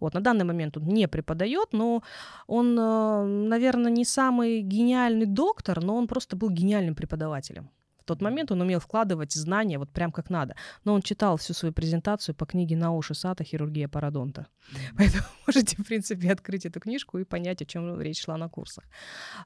Вот, 0.00 0.14
на 0.14 0.20
данный 0.20 0.44
момент 0.44 0.76
он 0.76 0.84
не 0.84 1.08
преподает, 1.08 1.72
но 1.72 2.02
он, 2.46 2.78
э, 2.78 3.24
наверное, 3.24 3.90
не 3.90 4.04
самый 4.04 4.62
гениальный 4.62 5.26
доктор, 5.26 5.82
но 5.82 5.96
он 5.96 6.06
просто 6.06 6.36
был 6.36 6.50
гениальным 6.50 6.94
преподавателем. 6.94 7.70
В 8.04 8.06
тот 8.06 8.20
момент 8.20 8.52
он 8.52 8.60
умел 8.60 8.80
вкладывать 8.80 9.32
знания 9.32 9.78
вот 9.78 9.90
прям 9.90 10.12
как 10.12 10.28
надо. 10.28 10.54
Но 10.84 10.92
он 10.92 11.00
читал 11.00 11.38
всю 11.38 11.54
свою 11.54 11.72
презентацию 11.72 12.34
по 12.34 12.44
книге 12.44 12.76
Науши 12.76 13.14
Сата 13.14 13.44
«Хирургия 13.44 13.88
пародонта». 13.88 14.46
Поэтому 14.98 15.24
можете, 15.46 15.76
в 15.82 15.86
принципе, 15.86 16.30
открыть 16.30 16.66
эту 16.66 16.80
книжку 16.80 17.16
и 17.16 17.24
понять, 17.24 17.62
о 17.62 17.64
чем 17.64 17.98
речь 17.98 18.22
шла 18.22 18.36
на 18.36 18.50
курсах. 18.50 18.84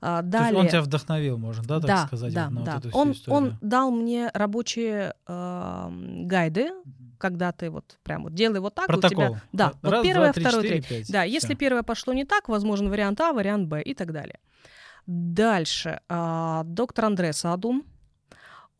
А, 0.00 0.22
То 0.22 0.24
есть 0.24 0.30
Далее... 0.32 0.60
он 0.60 0.68
тебя 0.68 0.82
вдохновил, 0.82 1.38
можно, 1.38 1.62
да, 1.62 1.78
так 1.78 1.86
да, 1.86 2.06
сказать, 2.08 2.34
да, 2.34 2.46
вот 2.46 2.52
на 2.52 2.64
да. 2.64 2.74
вот 2.74 2.80
эту 2.80 2.90
всю 2.90 2.98
он, 2.98 3.12
историю? 3.12 3.36
он 3.36 3.58
дал 3.60 3.90
мне 3.92 4.30
рабочие 4.34 5.14
эм, 5.28 6.26
гайды, 6.26 6.72
когда 7.18 7.52
ты 7.52 7.70
вот 7.70 7.96
прям 8.02 8.24
вот 8.24 8.34
делай 8.34 8.58
вот 8.58 8.74
так, 8.74 8.88
и 8.88 8.92
у 8.92 8.96
тебя 8.96 9.08
Протокол. 9.08 9.36
да, 9.52 9.72
вот 9.82 9.92
Раз, 9.92 10.04
первое, 10.04 10.26
два, 10.26 10.32
три, 10.32 10.44
второе, 10.44 10.62
четыре, 10.64 10.82
третье. 10.82 10.98
пять. 11.04 11.12
Да, 11.12 11.22
если 11.22 11.54
первое 11.54 11.84
пошло 11.84 12.12
не 12.12 12.24
так, 12.24 12.48
возможен 12.48 12.90
вариант 12.90 13.20
А, 13.20 13.32
вариант 13.32 13.68
Б 13.68 13.82
и 13.82 13.94
так 13.94 14.12
далее. 14.12 14.40
Дальше. 15.06 16.00
а, 16.08 16.64
доктор 16.64 17.04
Андре 17.04 17.32
Садум. 17.32 17.84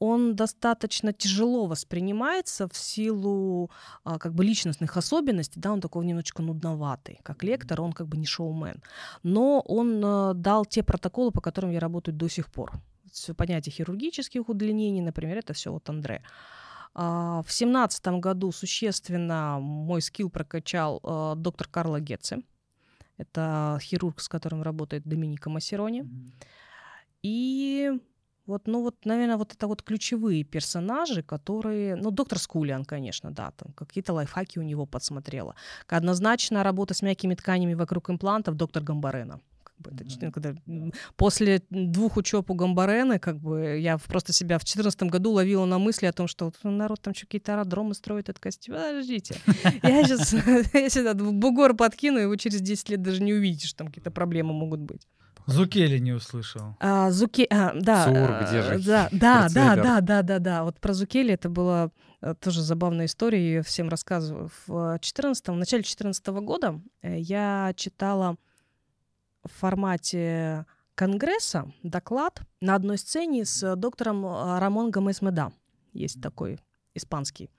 Он 0.01 0.37
достаточно 0.37 1.13
тяжело 1.13 1.67
воспринимается 1.67 2.69
в 2.69 2.77
силу 2.77 3.71
а, 4.05 4.19
как 4.19 4.33
бы 4.35 4.45
личностных 4.45 4.97
особенностей, 4.97 5.61
да, 5.61 5.73
он 5.73 5.81
такой 5.81 6.07
немножечко 6.07 6.43
нудноватый. 6.43 7.19
Как 7.23 7.43
лектор 7.43 7.81
он 7.81 7.93
как 7.93 8.07
бы 8.07 8.17
не 8.17 8.27
шоумен. 8.27 8.83
Но 9.23 9.61
он 9.61 10.03
а, 10.05 10.35
дал 10.35 10.65
те 10.65 10.83
протоколы, 10.83 11.33
по 11.33 11.41
которым 11.41 11.73
я 11.73 11.81
работаю 11.81 12.15
до 12.15 12.29
сих 12.29 12.51
пор. 12.51 12.73
Всё 13.13 13.35
понятие 13.35 13.73
хирургических 13.73 14.49
удлинений, 14.49 15.01
например, 15.01 15.39
это 15.39 15.53
все 15.53 15.73
вот 15.73 15.89
Андре. 15.89 16.23
А, 16.95 17.43
В 17.43 17.53
семнадцатом 17.53 18.21
году 18.21 18.53
существенно 18.53 19.59
мой 19.61 20.01
скилл 20.01 20.31
прокачал 20.31 21.01
а, 21.03 21.35
доктор 21.35 21.67
Карло 21.69 22.01
Гетце. 22.01 22.43
Это 23.17 23.79
хирург, 23.83 24.21
с 24.21 24.29
которым 24.29 24.63
работает 24.63 25.03
Доминика 25.05 25.51
Массерони. 25.51 26.05
И 27.23 27.91
вот, 28.49 28.67
ну 28.67 28.83
вот, 28.83 28.97
наверное, 29.05 29.37
вот 29.37 29.53
это 29.53 29.67
вот 29.69 29.83
ключевые 29.83 30.43
персонажи, 30.43 31.23
которые, 31.23 31.95
ну, 31.97 32.11
доктор 32.11 32.39
Скулиан, 32.39 32.85
конечно, 32.85 33.31
да, 33.31 33.53
там 33.57 33.73
какие-то 33.75 34.13
лайфхаки 34.13 34.59
у 34.59 34.63
него 34.63 34.87
подсмотрела. 34.87 35.55
Однозначно 35.87 36.63
работа 36.65 36.95
с 36.95 37.03
мягкими 37.03 37.35
тканями 37.35 37.75
вокруг 37.75 38.11
имплантов 38.11 38.55
доктор 38.57 38.83
Гамбарена. 38.83 39.41
Бы 39.79 39.93
чт- 40.05 40.33
когда, 40.33 40.55
м, 40.67 40.93
после 41.17 41.63
двух 41.71 42.17
учеб 42.17 42.51
у 42.51 42.55
Гамбарены, 42.55 43.21
как 43.21 43.37
бы 43.39 43.79
я 43.79 43.97
просто 43.99 44.33
себя 44.33 44.57
в 44.59 44.63
2014 44.63 45.09
году 45.09 45.31
ловила 45.31 45.67
на 45.67 45.79
мысли 45.79 46.07
о 46.07 46.13
том, 46.13 46.27
что 46.27 46.47
вот 46.47 46.57
народ 46.65 47.01
там 47.01 47.15
что 47.15 47.27
какие-то 47.27 47.53
аэродромы 47.53 47.95
строит, 47.95 48.29
это 48.29 48.41
костюм. 48.41 48.75
Подождите, 48.75 49.37
я 49.85 50.03
сейчас, 50.05 50.33
я 50.75 50.91
сюда 50.91 51.15
бугор 51.15 51.77
подкину, 51.77 52.19
и 52.19 52.25
вы 52.27 52.37
через 52.39 52.61
10 52.61 52.89
лет 52.89 53.03
даже 53.03 53.23
не 53.23 53.33
увидите, 53.33 53.69
что 53.69 53.79
там 53.79 53.87
какие-то 53.89 54.11
проблемы 54.11 54.53
могут 54.53 54.81
быть. 54.81 55.07
Зукели 55.49 55.99
не 55.99 56.13
услышал. 56.13 56.77
А, 56.79 57.11
Зуке... 57.11 57.47
а, 57.51 57.73
да, 57.75 58.05
Цур, 58.05 58.17
а, 58.17 58.45
где 58.45 58.63
же 58.63 58.79
да, 58.85 59.09
да, 59.11 59.49
да, 59.49 59.77
да, 59.77 60.01
да, 60.01 60.23
да, 60.23 60.39
да. 60.39 60.65
Вот 60.65 60.79
про 60.79 60.93
Зукели 60.93 61.33
это 61.33 61.49
была 61.49 61.91
э, 62.21 62.35
тоже 62.39 62.63
забавная 62.63 63.07
история, 63.07 63.41
я 63.41 63.49
её 63.49 63.63
всем 63.63 63.89
рассказываю. 63.89 64.51
В 64.67 64.99
14 65.01 65.49
в 65.49 65.53
начале 65.53 65.83
2014 65.83 66.27
года 66.27 66.81
э, 67.03 67.19
я 67.19 67.73
читала 67.77 68.37
в 69.43 69.51
формате 69.51 70.67
конгресса 70.95 71.73
доклад 71.83 72.43
на 72.61 72.75
одной 72.75 72.99
сцене 72.99 73.45
с 73.45 73.75
доктором 73.77 74.27
Рамон 74.59 74.91
Гомес 74.91 75.23
Меда. 75.23 75.53
Есть 75.93 76.21
такой 76.21 76.59
испанский 76.95 77.51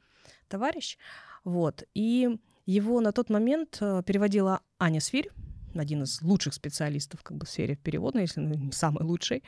товарищ. 0.47 0.97
Вот. 1.43 1.83
И 1.95 2.37
его 2.65 3.01
на 3.01 3.11
тот 3.11 3.29
момент 3.31 3.77
э, 3.81 4.03
переводила 4.05 4.61
Аня 4.77 5.01
Свирь, 5.01 5.31
один 5.75 6.03
из 6.03 6.21
лучших 6.21 6.53
специалистов 6.53 7.23
как 7.23 7.37
бы, 7.37 7.45
в 7.45 7.49
сфере 7.49 7.75
перевода, 7.75 8.19
если 8.19 8.41
не 8.41 8.71
самый 8.71 9.03
лучший. 9.03 9.43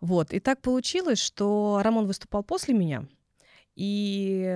Вот. 0.00 0.32
И 0.32 0.40
так 0.40 0.62
получилось, 0.62 1.18
что 1.18 1.80
Рамон 1.82 2.06
выступал 2.06 2.42
после 2.42 2.74
меня, 2.74 3.06
и, 3.76 4.54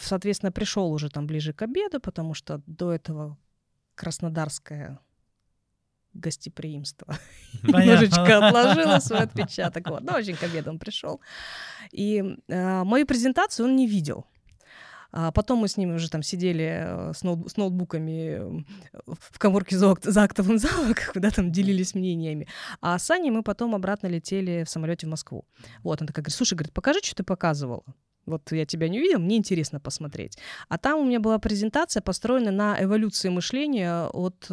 соответственно, 0.00 0.52
пришел 0.52 0.92
уже 0.92 1.10
там 1.10 1.26
ближе 1.26 1.52
к 1.52 1.62
обеду, 1.62 2.00
потому 2.00 2.34
что 2.34 2.62
до 2.66 2.92
этого 2.92 3.36
краснодарское 3.94 5.00
гостеприимство 6.14 7.18
немножечко 7.62 8.46
отложило 8.46 8.98
свой 9.00 9.20
отпечаток. 9.20 9.88
Вот. 9.88 10.02
Ну, 10.02 10.12
очень 10.12 10.36
к 10.36 10.42
обеду 10.44 10.70
он 10.70 10.78
пришел. 10.78 11.20
И 11.90 12.38
э, 12.48 12.84
мою 12.84 13.04
презентацию 13.06 13.66
он 13.66 13.76
не 13.76 13.86
видел. 13.86 14.24
А 15.16 15.30
потом 15.30 15.60
мы 15.60 15.68
с 15.68 15.76
ними 15.76 15.94
уже 15.94 16.10
там 16.10 16.24
сидели 16.24 16.82
э, 16.84 17.12
с, 17.14 17.22
ноут- 17.22 17.48
с 17.48 17.56
ноутбуками 17.56 18.64
в 19.06 19.38
коморке 19.38 19.78
за, 19.78 19.94
за 20.02 20.24
актовым 20.24 20.58
залом, 20.58 20.92
куда 21.12 21.30
там 21.30 21.52
делились 21.52 21.94
мнениями. 21.94 22.48
А 22.80 22.98
с 22.98 23.08
Аней 23.12 23.30
мы 23.30 23.44
потом 23.44 23.76
обратно 23.76 24.08
летели 24.08 24.64
в 24.64 24.70
самолете 24.70 25.06
в 25.06 25.10
Москву. 25.10 25.44
Вот, 25.84 26.00
она 26.00 26.08
такая 26.08 26.24
говорит, 26.24 26.36
слушай, 26.36 26.54
говорит, 26.54 26.72
покажи, 26.72 26.98
что 27.04 27.14
ты 27.14 27.22
показывала. 27.22 27.84
Вот 28.26 28.50
я 28.50 28.66
тебя 28.66 28.88
не 28.88 28.98
увидел, 28.98 29.20
мне 29.20 29.36
интересно 29.36 29.78
посмотреть. 29.78 30.36
А 30.68 30.78
там 30.78 30.98
у 30.98 31.04
меня 31.04 31.20
была 31.20 31.38
презентация, 31.38 32.00
построена 32.00 32.50
на 32.50 32.82
эволюции 32.82 33.28
мышления 33.28 34.08
от 34.12 34.48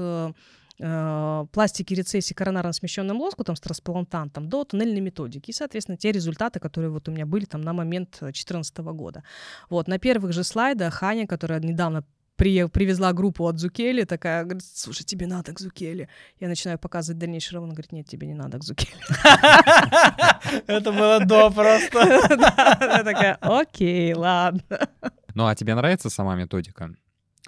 э, 0.82 1.44
э, 1.44 1.46
пластики 1.52 1.94
рецессии 1.94 2.34
коронарно 2.34 2.74
смещенным 2.74 3.22
лоскутом 3.22 3.56
с 3.56 3.60
трансплантантом 3.60 4.50
до 4.50 4.64
туннельной 4.64 5.02
методики. 5.02 5.52
И, 5.52 5.54
соответственно, 5.54 5.98
те 5.98 6.12
результаты, 6.12 6.60
которые 6.60 6.92
вот 6.92 7.08
у 7.08 7.12
меня 7.12 7.26
были 7.26 7.46
там 7.46 7.62
на 7.62 7.74
момент 7.74 8.18
2014 8.20 8.78
года. 8.78 9.24
Вот, 9.70 9.88
на 9.88 10.00
первых 10.00 10.34
же 10.34 10.44
слайдах 10.44 10.94
Ханя, 10.94 11.28
которая 11.28 11.60
недавно 11.60 12.04
при, 12.42 12.66
привезла 12.68 13.14
группу 13.14 13.48
от 13.48 13.60
Зукели, 13.60 14.04
такая, 14.04 14.44
говорит, 14.44 14.64
слушай, 14.66 15.04
тебе 15.04 15.28
надо 15.28 15.54
к 15.54 15.60
Зукели. 15.60 16.10
Я 16.40 16.48
начинаю 16.48 16.80
показывать 16.80 17.20
дальнейший 17.20 17.54
роман, 17.54 17.70
говорит, 17.70 17.92
нет, 17.92 18.08
тебе 18.08 18.26
не 18.26 18.34
надо 18.34 18.58
к 18.58 18.64
Зукели. 18.64 18.92
Это 20.68 20.92
было 20.92 21.24
до 21.24 21.52
просто. 21.52 22.02
Она 22.82 23.04
такая, 23.04 23.36
окей, 23.42 24.14
ладно. 24.16 24.90
Ну, 25.36 25.46
а 25.46 25.54
тебе 25.54 25.76
нравится 25.76 26.10
сама 26.10 26.36
методика? 26.36 26.90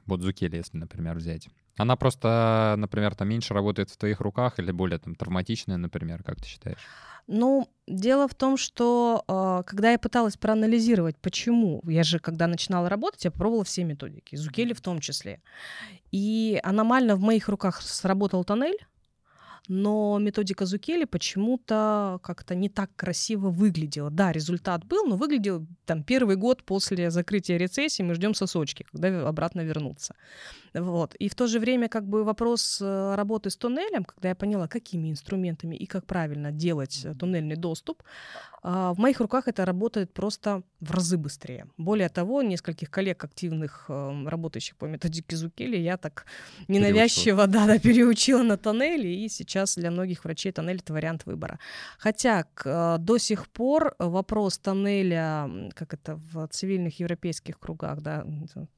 Вот 0.06 0.22
Зукели, 0.22 0.58
если, 0.58 0.78
например, 0.78 1.16
взять. 1.16 1.48
Она 1.78 1.95
просто, 1.95 2.76
например, 2.78 3.16
там 3.16 3.30
меньше 3.30 3.54
работает 3.54 3.90
в 3.90 3.98
твоих 3.98 4.22
руках 4.22 4.60
или 4.60 4.72
более 4.72 5.00
там 5.00 5.16
травматичная, 5.16 5.78
например, 5.78 6.24
как 6.24 6.38
ты 6.38 6.45
считаешь? 6.45 6.78
Ну, 7.28 7.70
дело 7.88 8.28
в 8.28 8.36
том, 8.36 8.58
что 8.58 9.24
э, 9.28 9.64
когда 9.66 9.91
я 9.91 9.98
пыталась 9.98 10.36
проанализировать, 10.36 11.18
почему, 11.18 11.82
я 11.86 12.04
же, 12.04 12.20
когда 12.20 12.48
начинала 12.48 12.90
работать, 12.90 13.24
я 13.24 13.32
попробовала 13.32 13.64
все 13.64 13.84
методики, 13.86 14.36
Зукели 14.36 14.74
в 14.74 14.82
том 14.82 15.00
числе. 15.00 15.41
И 16.12 16.60
аномально 16.64 17.16
в 17.16 17.22
моих 17.22 17.48
руках 17.48 17.82
сработал 17.82 18.44
тоннель, 18.44 18.78
но 19.68 20.19
методика 20.19 20.65
Зукели 20.65 21.06
почему-то 21.06 22.19
как-то 22.22 22.56
не 22.56 22.69
так 22.69 22.90
красиво 22.95 23.49
выглядела. 23.49 24.10
Да, 24.10 24.31
результат 24.31 24.84
был, 24.85 25.06
но 25.06 25.15
выглядел 25.15 25.65
там 25.85 26.03
первый 26.03 26.35
год 26.35 26.64
после 26.64 27.10
закрытия 27.11 27.57
рецессии, 27.57 28.03
мы 28.03 28.14
ждем 28.15 28.34
сосочки, 28.34 28.85
когда 28.91 29.27
обратно 29.27 29.61
вернутся. 29.61 30.15
Вот. 30.73 31.15
И 31.15 31.30
в 31.30 31.35
то 31.35 31.48
же 31.48 31.60
время 31.60 31.88
как 31.88 32.07
бы 32.07 32.23
вопрос 32.23 32.80
э, 32.81 33.15
работы 33.15 33.49
с 33.49 33.56
туннелем, 33.56 34.03
когда 34.03 34.30
я 34.30 34.35
поняла, 34.35 34.68
какими 34.68 35.11
инструментами 35.11 35.76
и 35.76 35.85
как 35.85 36.06
правильно 36.06 36.52
делать 36.52 37.06
э, 37.06 37.14
туннельный 37.14 37.56
доступ, 37.56 38.03
а, 38.65 38.94
в 38.94 38.98
моих 38.98 39.19
руках 39.19 39.48
это 39.48 39.65
работает 39.65 40.14
просто 40.14 40.64
в 40.80 40.91
разы 40.91 41.18
быстрее. 41.18 41.68
Более 41.77 42.07
того, 42.07 42.41
нескольких 42.41 42.90
коллег 42.90 43.23
активных, 43.23 43.85
эм, 43.90 44.27
работающих 44.27 44.77
по 44.77 44.85
методике 44.85 45.35
Зукели, 45.35 45.77
я 45.77 45.98
так 45.98 46.26
ненавязчиво 46.69 47.45
да, 47.48 47.68
да, 47.68 47.77
переучила 47.77 48.41
на 48.41 48.57
тоннели, 48.57 49.10
и 49.10 49.27
сейчас 49.27 49.53
для 49.76 49.92
многих 49.92 50.24
врачей 50.24 50.52
тоннель— 50.52 50.78
это 50.84 50.94
вариант 50.94 51.26
выбора. 51.26 51.60
Хотя 51.98 52.44
к, 52.54 52.98
до 53.00 53.18
сих 53.18 53.48
пор 53.48 53.96
вопрос 54.00 54.58
тоннеля, 54.58 55.72
как 55.74 55.94
это 55.94 56.16
в 56.32 56.48
цивильных 56.48 57.00
европейских 57.00 57.60
кругах, 57.60 58.02
да, 58.02 58.26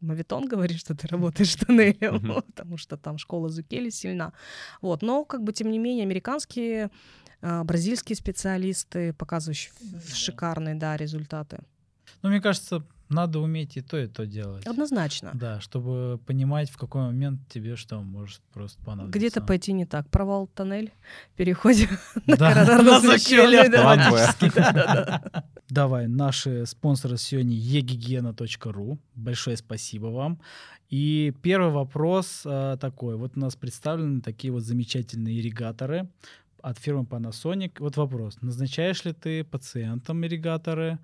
Мавитон 0.02 0.47
говорит, 0.47 0.80
что 0.80 0.95
ты 0.95 1.07
работаешь 1.07 1.56
в 1.56 1.65
тоннеле, 1.65 1.93
uh-huh. 1.93 2.41
потому 2.47 2.77
что 2.77 2.97
там 2.97 3.18
школа 3.18 3.49
Зукели 3.49 3.89
сильна. 3.89 4.34
Вот. 4.81 5.02
Но, 5.02 5.26
как 5.26 5.43
бы, 5.43 5.53
тем 5.53 5.72
не 5.72 5.80
менее, 5.80 6.03
американские, 6.03 6.89
а, 7.41 7.64
бразильские 7.64 8.15
специалисты, 8.15 9.14
показывающие 9.14 9.72
шикарные, 10.14 10.76
да, 10.76 10.97
результаты. 10.97 11.60
Ну, 12.22 12.30
мне 12.30 12.41
кажется, 12.41 12.84
надо 13.10 13.40
уметь 13.40 13.77
и 13.77 13.82
то, 13.82 13.98
и 13.98 14.07
то 14.07 14.26
делать. 14.26 14.65
Однозначно. 14.65 15.32
Да, 15.34 15.61
чтобы 15.61 16.19
понимать, 16.26 16.69
в 16.69 16.77
какой 16.77 17.03
момент 17.03 17.41
тебе 17.49 17.76
что 17.76 18.02
может 18.02 18.41
просто 18.53 18.84
понадобиться. 18.84 19.19
Где-то 19.19 19.41
пойти 19.41 19.73
не 19.73 19.86
так. 19.86 20.10
Провал 20.10 20.48
тоннель, 20.48 20.91
переходим 21.36 21.90
на. 22.26 22.36
Да-да-да. 22.36 22.84
Давай, 25.69 26.07
наши 26.07 26.65
спонсоры 26.65 27.18
сегодня 27.18 27.56
egigena.ru. 27.56 28.98
Большое 29.15 29.57
спасибо 29.57 30.07
вам. 30.07 30.40
И 30.90 31.34
первый 31.41 31.72
вопрос 31.72 32.44
а, 32.45 32.77
такой. 32.77 33.15
Вот 33.18 33.36
у 33.36 33.40
нас 33.40 33.56
представлены 33.56 34.22
такие 34.22 34.53
вот 34.53 34.64
замечательные 34.64 35.40
ирригаторы 35.40 36.07
от 36.61 36.77
фирмы 36.80 37.03
Panasonic. 37.03 37.73
Вот 37.80 37.98
вопрос. 37.98 38.38
Назначаешь 38.41 39.03
ли 39.06 39.14
ты 39.14 39.44
пациентам 39.44 40.26
ирригаторы? 40.26 40.99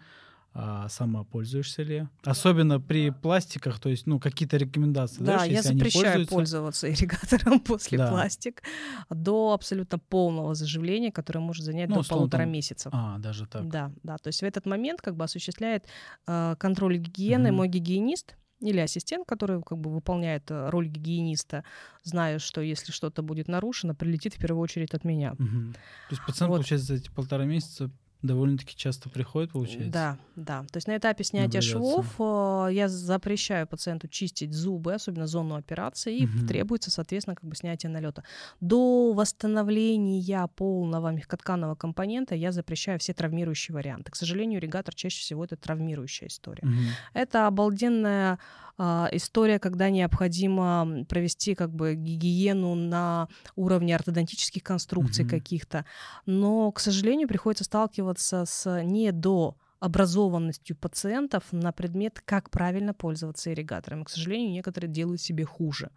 А 0.53 0.89
сама 0.89 1.23
пользуешься 1.23 1.81
ли? 1.81 2.07
Особенно 2.23 2.81
при 2.81 3.09
пластиках, 3.09 3.79
то 3.79 3.87
есть, 3.87 4.05
ну, 4.05 4.19
какие-то 4.19 4.57
рекомендации, 4.57 5.23
Да, 5.23 5.37
даешь, 5.39 5.51
я 5.51 5.61
запрещаю 5.61 6.27
пользоваться 6.27 6.91
ирригатором 6.91 7.59
после 7.65 7.97
Да. 7.97 8.09
пластик 8.09 8.61
до 9.09 9.53
абсолютно 9.53 9.97
полного 9.97 10.53
заживления, 10.53 11.09
которое 11.11 11.39
может 11.39 11.63
занять 11.63 11.87
Ну, 11.89 12.01
до 12.01 12.09
полутора 12.09 12.41
там, 12.41 12.51
месяцев. 12.51 12.91
А, 12.93 13.17
даже 13.19 13.45
так. 13.47 13.69
Да, 13.69 13.93
да. 14.03 14.17
То 14.17 14.27
есть 14.27 14.41
в 14.41 14.43
этот 14.43 14.65
момент 14.65 15.01
как 15.01 15.15
бы 15.15 15.23
осуществляет 15.23 15.85
э, 16.27 16.55
контроль 16.59 16.97
гигиены 16.97 17.49
Мгм. 17.49 17.55
мой 17.57 17.67
гигиенист 17.69 18.35
или 18.59 18.79
ассистент, 18.79 19.25
который 19.25 19.63
как 19.63 19.77
бы 19.77 19.89
выполняет 19.89 20.51
э, 20.51 20.69
роль 20.69 20.87
гигиениста, 20.89 21.63
зная, 22.03 22.39
что 22.39 22.59
если 22.59 22.91
что-то 22.91 23.21
будет 23.23 23.47
нарушено, 23.47 23.95
прилетит 23.95 24.33
в 24.33 24.37
первую 24.37 24.61
очередь 24.61 24.93
от 24.93 25.05
меня. 25.05 25.33
Мгм. 25.39 25.73
То 25.73 25.79
есть 26.15 26.25
пациент, 26.25 26.49
Вот. 26.49 26.57
получается, 26.57 26.87
за 26.87 26.95
эти 26.95 27.09
полтора 27.09 27.45
месяца 27.45 27.89
довольно-таки 28.21 28.75
часто 28.75 29.09
приходит, 29.09 29.51
получается? 29.51 29.91
Да, 29.91 30.17
да. 30.35 30.61
То 30.71 30.77
есть 30.77 30.87
на 30.87 30.97
этапе 30.97 31.23
снятия 31.23 31.61
швов 31.61 32.15
э, 32.19 32.69
я 32.73 32.87
запрещаю 32.87 33.67
пациенту 33.67 34.07
чистить 34.07 34.53
зубы, 34.53 34.93
особенно 34.93 35.27
зону 35.27 35.55
операции, 35.55 36.19
и 36.19 36.25
Мгм. 36.27 36.47
требуется, 36.47 36.91
соответственно, 36.91 37.35
как 37.35 37.45
бы 37.49 37.55
снятие 37.55 37.89
налета. 37.91 38.23
До 38.59 39.13
восстановления 39.13 40.47
полного 40.55 41.09
мягкотканого 41.11 41.75
компонента 41.75 42.35
я 42.35 42.51
запрещаю 42.51 42.99
все 42.99 43.13
травмирующие 43.13 43.73
варианты. 43.75 44.11
К 44.11 44.15
сожалению, 44.15 44.59
ирригатор 44.59 44.93
чаще 44.95 45.19
всего 45.21 45.43
это 45.43 45.55
травмирующая 45.55 46.27
история. 46.27 46.63
Мгм. 46.63 46.85
Это 47.13 47.47
обалденная 47.47 48.39
а, 48.77 49.09
история, 49.11 49.59
когда 49.59 49.89
необходимо 49.89 51.05
провести 51.07 51.55
как 51.55 51.71
бы 51.71 51.93
гигиену 51.95 52.73
на 52.75 53.27
уровне 53.55 53.95
ортодонтических 53.95 54.63
конструкций 54.63 55.23
Мгм. 55.23 55.29
каких-то. 55.29 55.85
Но, 56.25 56.71
к 56.71 56.79
сожалению, 56.79 57.27
приходится 57.27 57.63
сталкиваться 57.63 58.10
с 58.19 58.83
недообразованностью 58.83 60.75
пациентов 60.75 61.43
на 61.51 61.71
предмет, 61.71 62.21
как 62.23 62.49
правильно 62.51 62.93
пользоваться 62.93 63.51
ирригатором. 63.51 64.03
К 64.05 64.09
сожалению, 64.09 64.51
некоторые 64.51 64.91
делают 64.91 65.21
себе 65.21 65.43
хуже. 65.43 65.89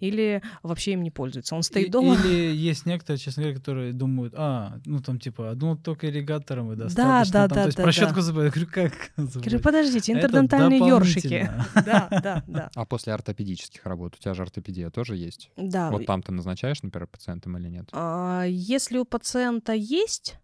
Или 0.00 0.42
вообще 0.62 0.92
им 0.92 1.02
не 1.02 1.10
пользуются. 1.10 1.54
Он 1.54 1.62
стоит 1.62 1.88
И- 1.88 1.90
дома. 1.90 2.14
Или 2.14 2.54
есть 2.54 2.86
некоторые, 2.86 3.18
честно 3.18 3.42
говоря, 3.42 3.58
которые 3.58 3.92
думают, 3.92 4.32
а, 4.36 4.78
ну 4.86 5.00
там 5.00 5.18
типа, 5.18 5.50
одну 5.50 5.76
только 5.76 6.08
ирригатором 6.08 6.72
и 6.72 6.76
Да, 6.76 6.84
достаточно. 6.84 7.32
да, 7.32 7.48
там, 7.48 7.56
да, 7.56 7.62
То 7.62 7.66
есть 7.66 7.76
да, 7.76 7.82
про 7.82 7.88
да. 7.88 7.92
щетку 7.92 8.20
забывают. 8.22 8.54
Говорю, 8.54 8.70
как 8.72 8.92
Говорю, 9.16 9.30
забыть? 9.50 9.62
подождите, 9.62 10.12
интердентальные 10.12 10.78
ёршики. 10.78 11.50
Да, 11.84 12.08
да, 12.10 12.42
да. 12.46 12.70
А 12.74 12.84
после 12.86 13.12
ортопедических 13.12 13.84
работ 13.84 14.14
у 14.18 14.22
тебя 14.22 14.32
же 14.34 14.42
ортопедия 14.42 14.90
тоже 14.90 15.16
есть? 15.16 15.50
Да, 15.56 15.90
Вот 15.90 16.06
там 16.06 16.22
ты 16.22 16.32
назначаешь, 16.32 16.82
например, 16.82 17.06
пациентам 17.06 17.58
или 17.58 17.68
нет? 17.68 17.88
а, 17.92 18.44
если 18.44 18.98
у 18.98 19.04
пациента 19.04 19.72
есть 19.72 20.38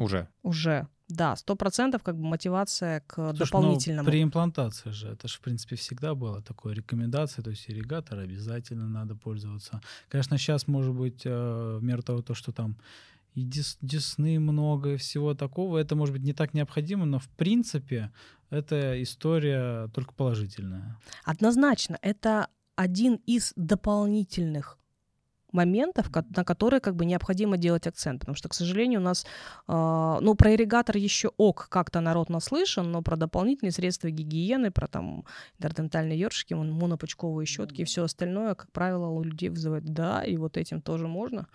Уже. 0.00 0.28
уже, 0.42 0.86
да, 1.08 1.36
сто 1.36 1.56
процентов 1.56 2.02
как 2.02 2.16
бы 2.16 2.24
мотивация 2.24 3.00
к 3.00 3.14
Слушай, 3.14 3.28
ну, 3.38 3.44
дополнительному. 3.44 4.08
при 4.08 4.22
имплантации 4.22 4.90
же, 4.90 5.08
это 5.08 5.28
же, 5.28 5.36
в 5.36 5.40
принципе, 5.40 5.76
всегда 5.76 6.14
было 6.14 6.40
такой 6.42 6.74
рекомендация, 6.74 7.42
то 7.42 7.50
есть 7.50 7.68
ирригатор 7.68 8.18
обязательно 8.18 8.88
надо 8.88 9.14
пользоваться. 9.14 9.80
Конечно, 10.08 10.38
сейчас, 10.38 10.68
может 10.68 10.94
быть, 10.94 11.22
э, 11.24 11.78
в 11.78 11.82
меру 11.82 12.02
того, 12.02 12.22
то, 12.22 12.34
что 12.34 12.52
там 12.52 12.76
и 13.34 13.44
дес- 13.44 13.78
десны 13.80 14.40
много, 14.40 14.94
и 14.94 14.96
всего 14.96 15.34
такого, 15.34 15.78
это, 15.78 15.94
может 15.96 16.14
быть, 16.14 16.24
не 16.24 16.32
так 16.32 16.54
необходимо, 16.54 17.04
но, 17.06 17.18
в 17.18 17.28
принципе, 17.28 18.10
эта 18.50 19.00
история 19.02 19.88
только 19.94 20.12
положительная. 20.14 20.96
Однозначно, 21.24 21.98
это 22.02 22.48
один 22.76 23.20
из 23.26 23.52
дополнительных 23.56 24.78
моментов, 25.52 26.10
на 26.36 26.44
которые 26.44 26.80
как 26.80 26.96
бы 26.96 27.04
необходимо 27.04 27.56
делать 27.56 27.86
акцент, 27.86 28.20
потому 28.20 28.36
что, 28.36 28.48
к 28.48 28.54
сожалению, 28.54 29.00
у 29.00 29.02
нас, 29.02 29.24
э, 29.68 30.18
ну, 30.20 30.34
про 30.34 30.54
ирригатор 30.54 30.96
еще 30.96 31.30
ок, 31.36 31.68
как-то 31.68 32.00
народ 32.00 32.30
наслышан, 32.30 32.90
но 32.90 33.02
про 33.02 33.16
дополнительные 33.16 33.72
средства 33.72 34.10
гигиены, 34.10 34.70
про 34.70 34.86
там 34.86 35.24
интердентальные 35.58 36.18
ёршики, 36.18 36.54
мон- 36.54 36.72
монопучковые 36.72 37.46
щетки 37.46 37.82
и 37.82 37.84
все 37.84 38.04
остальное, 38.04 38.54
как 38.54 38.70
правило, 38.72 39.06
у 39.06 39.22
людей 39.22 39.48
вызывает 39.48 39.84
«да», 39.84 40.22
и 40.24 40.36
вот 40.36 40.56
этим 40.56 40.80
тоже 40.80 41.08
можно. 41.08 41.46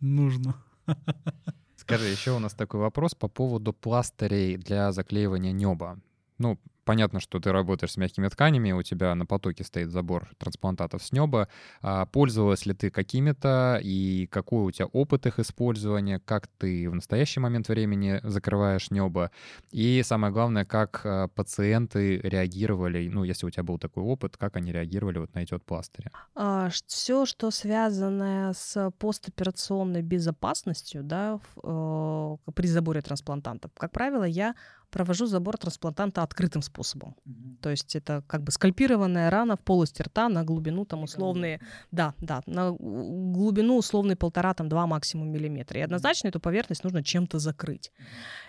Нужно. 0.00 0.54
Скажи, 1.76 2.04
еще 2.04 2.32
у 2.32 2.38
нас 2.38 2.54
такой 2.54 2.80
вопрос 2.80 3.14
по 3.14 3.28
поводу 3.28 3.72
пластырей 3.72 4.56
для 4.56 4.92
заклеивания 4.92 5.52
неба. 5.52 5.98
Ну, 6.38 6.58
понятно, 6.88 7.20
что 7.20 7.38
ты 7.38 7.52
работаешь 7.52 7.92
с 7.92 7.96
мягкими 7.98 8.28
тканями, 8.28 8.72
у 8.72 8.82
тебя 8.82 9.14
на 9.14 9.26
потоке 9.26 9.62
стоит 9.62 9.90
забор 9.90 10.26
трансплантатов 10.38 11.04
с 11.04 11.12
неба. 11.12 11.48
А 11.82 12.06
пользовалась 12.06 12.64
ли 12.64 12.72
ты 12.72 12.88
какими-то 12.88 13.78
и 13.84 14.26
какой 14.30 14.64
у 14.64 14.70
тебя 14.70 14.86
опыт 14.86 15.26
их 15.26 15.38
использования, 15.38 16.18
как 16.18 16.46
ты 16.46 16.88
в 16.88 16.94
настоящий 16.94 17.40
момент 17.40 17.68
времени 17.68 18.20
закрываешь 18.22 18.90
небо? 18.90 19.30
И 19.70 20.02
самое 20.02 20.32
главное, 20.32 20.64
как 20.64 21.02
а, 21.04 21.28
пациенты 21.28 22.20
реагировали, 22.20 23.06
ну, 23.12 23.22
если 23.22 23.44
у 23.44 23.50
тебя 23.50 23.64
был 23.64 23.78
такой 23.78 24.02
опыт, 24.02 24.38
как 24.38 24.56
они 24.56 24.72
реагировали 24.72 25.18
вот 25.18 25.34
на 25.34 25.40
эти 25.40 25.52
вот 25.52 25.64
пластыри? 25.64 26.10
А, 26.34 26.70
все, 26.86 27.26
что 27.26 27.50
связано 27.50 28.54
с 28.56 28.90
постоперационной 28.98 30.00
безопасностью, 30.00 31.02
да, 31.02 31.38
э, 31.62 32.36
при 32.54 32.66
заборе 32.66 33.02
трансплантантов, 33.02 33.72
как 33.76 33.92
правило, 33.92 34.24
я 34.24 34.54
провожу 34.90 35.26
забор 35.26 35.56
трансплантанта 35.58 36.22
открытым 36.22 36.62
способом. 36.62 37.16
Mm-hmm. 37.26 37.56
То 37.60 37.70
есть 37.70 37.96
это 37.96 38.22
как 38.26 38.42
бы 38.42 38.52
скальпированная 38.52 39.30
рана 39.30 39.56
в 39.56 39.60
полости 39.60 40.02
рта 40.02 40.28
на 40.28 40.44
глубину 40.44 40.84
там 40.84 41.02
условные, 41.02 41.60
да, 41.90 42.14
да, 42.18 42.42
на 42.46 42.72
глубину 42.72 43.76
условные 43.76 44.16
полтора, 44.16 44.54
там 44.54 44.68
два 44.68 44.86
максимум 44.86 45.30
миллиметра. 45.30 45.78
И 45.78 45.82
однозначно 45.82 46.28
эту 46.28 46.40
поверхность 46.40 46.84
нужно 46.84 47.02
чем-то 47.02 47.38
закрыть. 47.38 47.92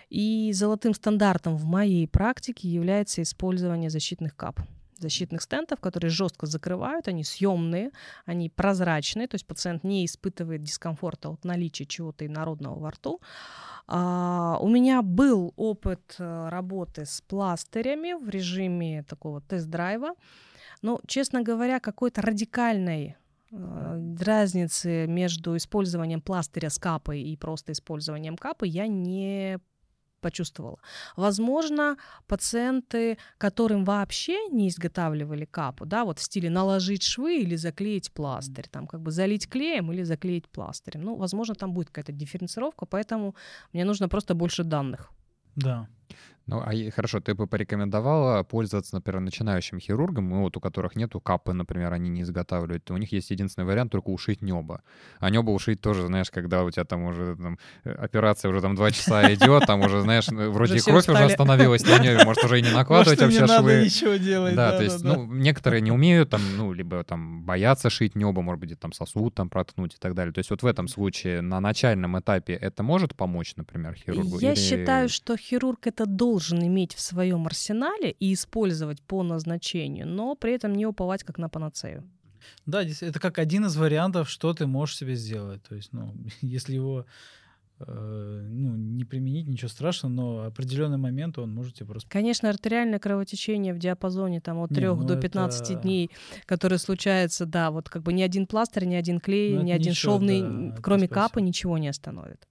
И 0.09 0.51
золотым 0.53 0.93
стандартом 0.93 1.55
в 1.55 1.65
моей 1.65 2.07
практике 2.07 2.69
является 2.69 3.21
использование 3.21 3.89
защитных 3.89 4.35
кап 4.35 4.59
защитных 4.99 5.41
стентов, 5.41 5.79
которые 5.79 6.09
жестко 6.09 6.45
закрывают, 6.45 7.07
они 7.07 7.23
съемные, 7.23 7.91
они 8.25 8.49
прозрачные, 8.49 9.27
то 9.27 9.35
есть 9.35 9.45
пациент 9.45 9.83
не 9.83 10.05
испытывает 10.05 10.61
дискомфорта 10.61 11.29
от 11.29 11.45
наличия 11.45 11.85
чего-то 11.85 12.25
инородного 12.25 12.79
во 12.79 12.91
рту. 12.91 13.21
А, 13.87 14.57
у 14.61 14.69
меня 14.69 15.01
был 15.01 15.53
опыт 15.55 16.15
э, 16.19 16.49
работы 16.49 17.05
с 17.05 17.21
пластырями 17.21 18.13
в 18.13 18.29
режиме 18.29 19.03
такого 19.03 19.41
тест-драйва, 19.41 20.13
но, 20.81 20.99
честно 21.07 21.41
говоря, 21.41 21.79
какой-то 21.79 22.21
радикальной 22.21 23.15
э, 23.51 24.15
разницы 24.21 25.07
между 25.07 25.57
использованием 25.57 26.21
пластыря 26.21 26.69
с 26.69 26.77
капой 26.77 27.21
и 27.21 27.35
просто 27.35 27.71
использованием 27.71 28.37
капы 28.37 28.67
я 28.67 28.87
не 28.87 29.59
почувствовала. 30.19 30.79
Возможно, 31.15 31.97
пациенты, 32.27 33.17
которым 33.37 33.85
вообще 33.85 34.47
не 34.49 34.67
изготавливали 34.67 35.45
капу, 35.45 35.85
да, 35.85 36.03
вот 36.05 36.19
в 36.19 36.23
стиле 36.23 36.49
наложить 36.49 37.03
швы 37.03 37.41
или 37.41 37.55
заклеить 37.55 38.11
пластырь, 38.11 38.67
там 38.69 38.87
как 38.87 39.01
бы 39.01 39.11
залить 39.11 39.49
клеем 39.49 39.91
или 39.91 40.03
заклеить 40.03 40.47
пластырем. 40.49 41.01
Ну, 41.01 41.15
возможно, 41.15 41.55
там 41.55 41.73
будет 41.73 41.87
какая-то 41.87 42.11
дифференцировка, 42.11 42.85
поэтому 42.85 43.35
мне 43.73 43.85
нужно 43.85 44.09
просто 44.09 44.35
больше 44.35 44.63
данных. 44.63 45.11
Да. 45.55 45.87
Ну, 46.49 46.63
а 46.65 46.91
хорошо, 46.91 47.19
ты 47.19 47.35
бы 47.35 47.45
порекомендовала 47.45 48.41
пользоваться, 48.41 48.95
например, 48.95 49.21
начинающим 49.21 49.79
хирургам, 49.79 50.29
ну, 50.29 50.41
вот 50.41 50.57
у 50.57 50.59
которых 50.59 50.95
нету 50.95 51.19
капы, 51.19 51.53
например, 51.53 51.93
они 51.93 52.09
не 52.09 52.23
изготавливают, 52.23 52.89
у 52.89 52.97
них 52.97 53.11
есть 53.11 53.29
единственный 53.29 53.65
вариант 53.65 53.91
только 53.91 54.09
ушить 54.09 54.41
небо. 54.41 54.81
А 55.19 55.29
небо 55.29 55.51
ушить 55.51 55.79
тоже, 55.79 56.07
знаешь, 56.07 56.31
когда 56.31 56.63
у 56.63 56.71
тебя 56.71 56.85
там 56.85 57.03
уже 57.03 57.35
там, 57.35 57.59
э, 57.83 57.91
операция 57.91 58.49
уже 58.49 58.61
там 58.61 58.75
два 58.75 58.89
часа 58.89 59.31
идет, 59.31 59.67
там 59.67 59.81
уже, 59.81 60.01
знаешь, 60.01 60.27
ну, 60.31 60.49
вроде 60.51 60.77
и 60.77 60.79
кровь 60.79 61.07
уже 61.07 61.23
остановилась 61.23 61.83
на 61.85 61.99
небе, 61.99 62.25
может, 62.25 62.43
уже 62.43 62.59
и 62.59 62.63
не 62.63 62.71
накладывать 62.71 63.21
вообще 63.21 63.45
швы. 63.45 63.83
ничего 63.85 64.15
делать. 64.15 64.55
Да, 64.55 64.75
то 64.75 64.83
есть, 64.83 65.03
ну, 65.03 65.25
некоторые 65.31 65.81
не 65.81 65.91
умеют 65.91 66.31
там, 66.31 66.41
ну, 66.57 66.73
либо 66.73 67.03
там 67.03 67.43
боятся 67.43 67.91
шить 67.91 68.15
небо, 68.15 68.41
может 68.41 68.59
быть, 68.59 68.79
там 68.79 68.91
сосуд 68.91 69.35
там 69.35 69.49
проткнуть 69.49 69.93
и 69.93 69.97
так 69.99 70.15
далее. 70.15 70.33
То 70.33 70.39
есть 70.39 70.49
вот 70.49 70.63
в 70.63 70.65
этом 70.65 70.87
случае 70.87 71.41
на 71.41 71.59
начальном 71.59 72.19
этапе 72.19 72.53
это 72.53 72.81
может 72.81 73.15
помочь, 73.15 73.53
например, 73.55 73.93
хирургу? 73.93 74.39
Я 74.39 74.55
считаю, 74.55 75.09
что 75.09 75.37
хирург 75.37 75.85
это 75.85 76.07
должен 76.07 76.38
иметь 76.39 76.93
в 76.93 76.99
своем 76.99 77.45
арсенале 77.45 78.11
и 78.11 78.33
использовать 78.33 79.01
по 79.01 79.23
назначению, 79.23 80.07
но 80.07 80.35
при 80.35 80.53
этом 80.53 80.73
не 80.73 80.85
уповать 80.85 81.23
как 81.23 81.37
на 81.37 81.49
панацею. 81.49 82.03
Да, 82.65 82.83
это 82.83 83.19
как 83.19 83.39
один 83.39 83.65
из 83.65 83.75
вариантов, 83.75 84.29
что 84.29 84.53
ты 84.53 84.67
можешь 84.67 84.97
себе 84.97 85.15
сделать. 85.15 85.61
То 85.63 85.75
есть, 85.75 85.93
ну, 85.93 86.13
если 86.41 86.75
его 86.75 87.05
э, 87.79 88.47
ну, 88.49 88.75
не 88.75 89.05
применить, 89.05 89.47
ничего 89.47 89.69
страшного, 89.69 90.11
но 90.11 90.43
определенный 90.43 90.97
момент 90.97 91.37
он 91.37 91.53
может 91.53 91.75
тебе 91.75 91.87
просто... 91.87 92.09
Конечно, 92.09 92.49
артериальное 92.49 92.99
кровотечение 92.99 93.73
в 93.73 93.79
диапазоне 93.79 94.41
там 94.41 94.59
от 94.59 94.69
3 94.69 94.81
не, 94.81 94.87
ну 94.87 95.03
до 95.03 95.15
15 95.17 95.61
это... 95.71 95.81
дней, 95.81 96.11
которое 96.45 96.77
случается, 96.77 97.45
да, 97.45 97.71
вот 97.71 97.89
как 97.89 98.03
бы 98.03 98.13
ни 98.13 98.21
один 98.21 98.47
пластырь, 98.47 98.85
ни 98.85 98.95
один 98.95 99.19
клей, 99.19 99.55
ну, 99.55 99.61
ни 99.61 99.71
один 99.71 99.91
ничего, 99.91 100.13
шовный, 100.13 100.71
да, 100.71 100.77
кроме 100.81 101.07
капы, 101.07 101.41
ничего 101.41 101.77
не 101.77 101.89
остановит. 101.89 102.48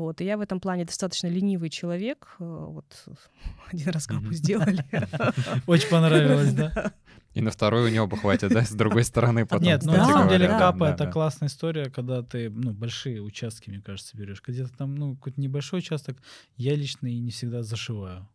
Вот, 0.00 0.20
и 0.20 0.24
я 0.24 0.36
в 0.36 0.40
этом 0.40 0.60
плане 0.60 0.84
достаточно 0.84 1.26
ленивый 1.26 1.68
человек. 1.68 2.36
Э, 2.40 2.44
вот 2.44 2.86
один 3.72 3.90
раз 3.90 4.06
капу 4.06 4.32
сделали. 4.32 4.84
Очень 5.66 5.88
понравилось, 5.88 6.52
да? 6.54 6.92
И 7.34 7.40
на 7.40 7.50
второй 7.50 7.90
у 7.90 7.94
него 7.94 8.08
хватит, 8.16 8.50
да, 8.50 8.64
с 8.64 8.72
другой 8.72 9.04
стороны 9.04 9.46
потом. 9.46 9.64
Нет, 9.64 9.82
ну 9.84 9.92
на 9.92 10.04
самом 10.04 10.28
деле 10.28 10.48
капа— 10.48 10.84
это 10.90 11.06
классная 11.06 11.48
история, 11.48 11.90
когда 11.90 12.22
ты, 12.22 12.50
ну, 12.50 12.72
большие 12.72 13.22
участки, 13.22 13.70
мне 13.70 13.80
кажется, 13.80 14.16
берешь. 14.16 14.42
Где-то 14.44 14.76
там, 14.76 14.96
ну, 14.96 15.14
какой-то 15.14 15.40
небольшой 15.40 15.78
участок, 15.78 16.16
я 16.56 16.74
лично 16.74 17.06
и 17.06 17.18
не 17.20 17.30
всегда 17.30 17.62
зашиваю. 17.62 18.28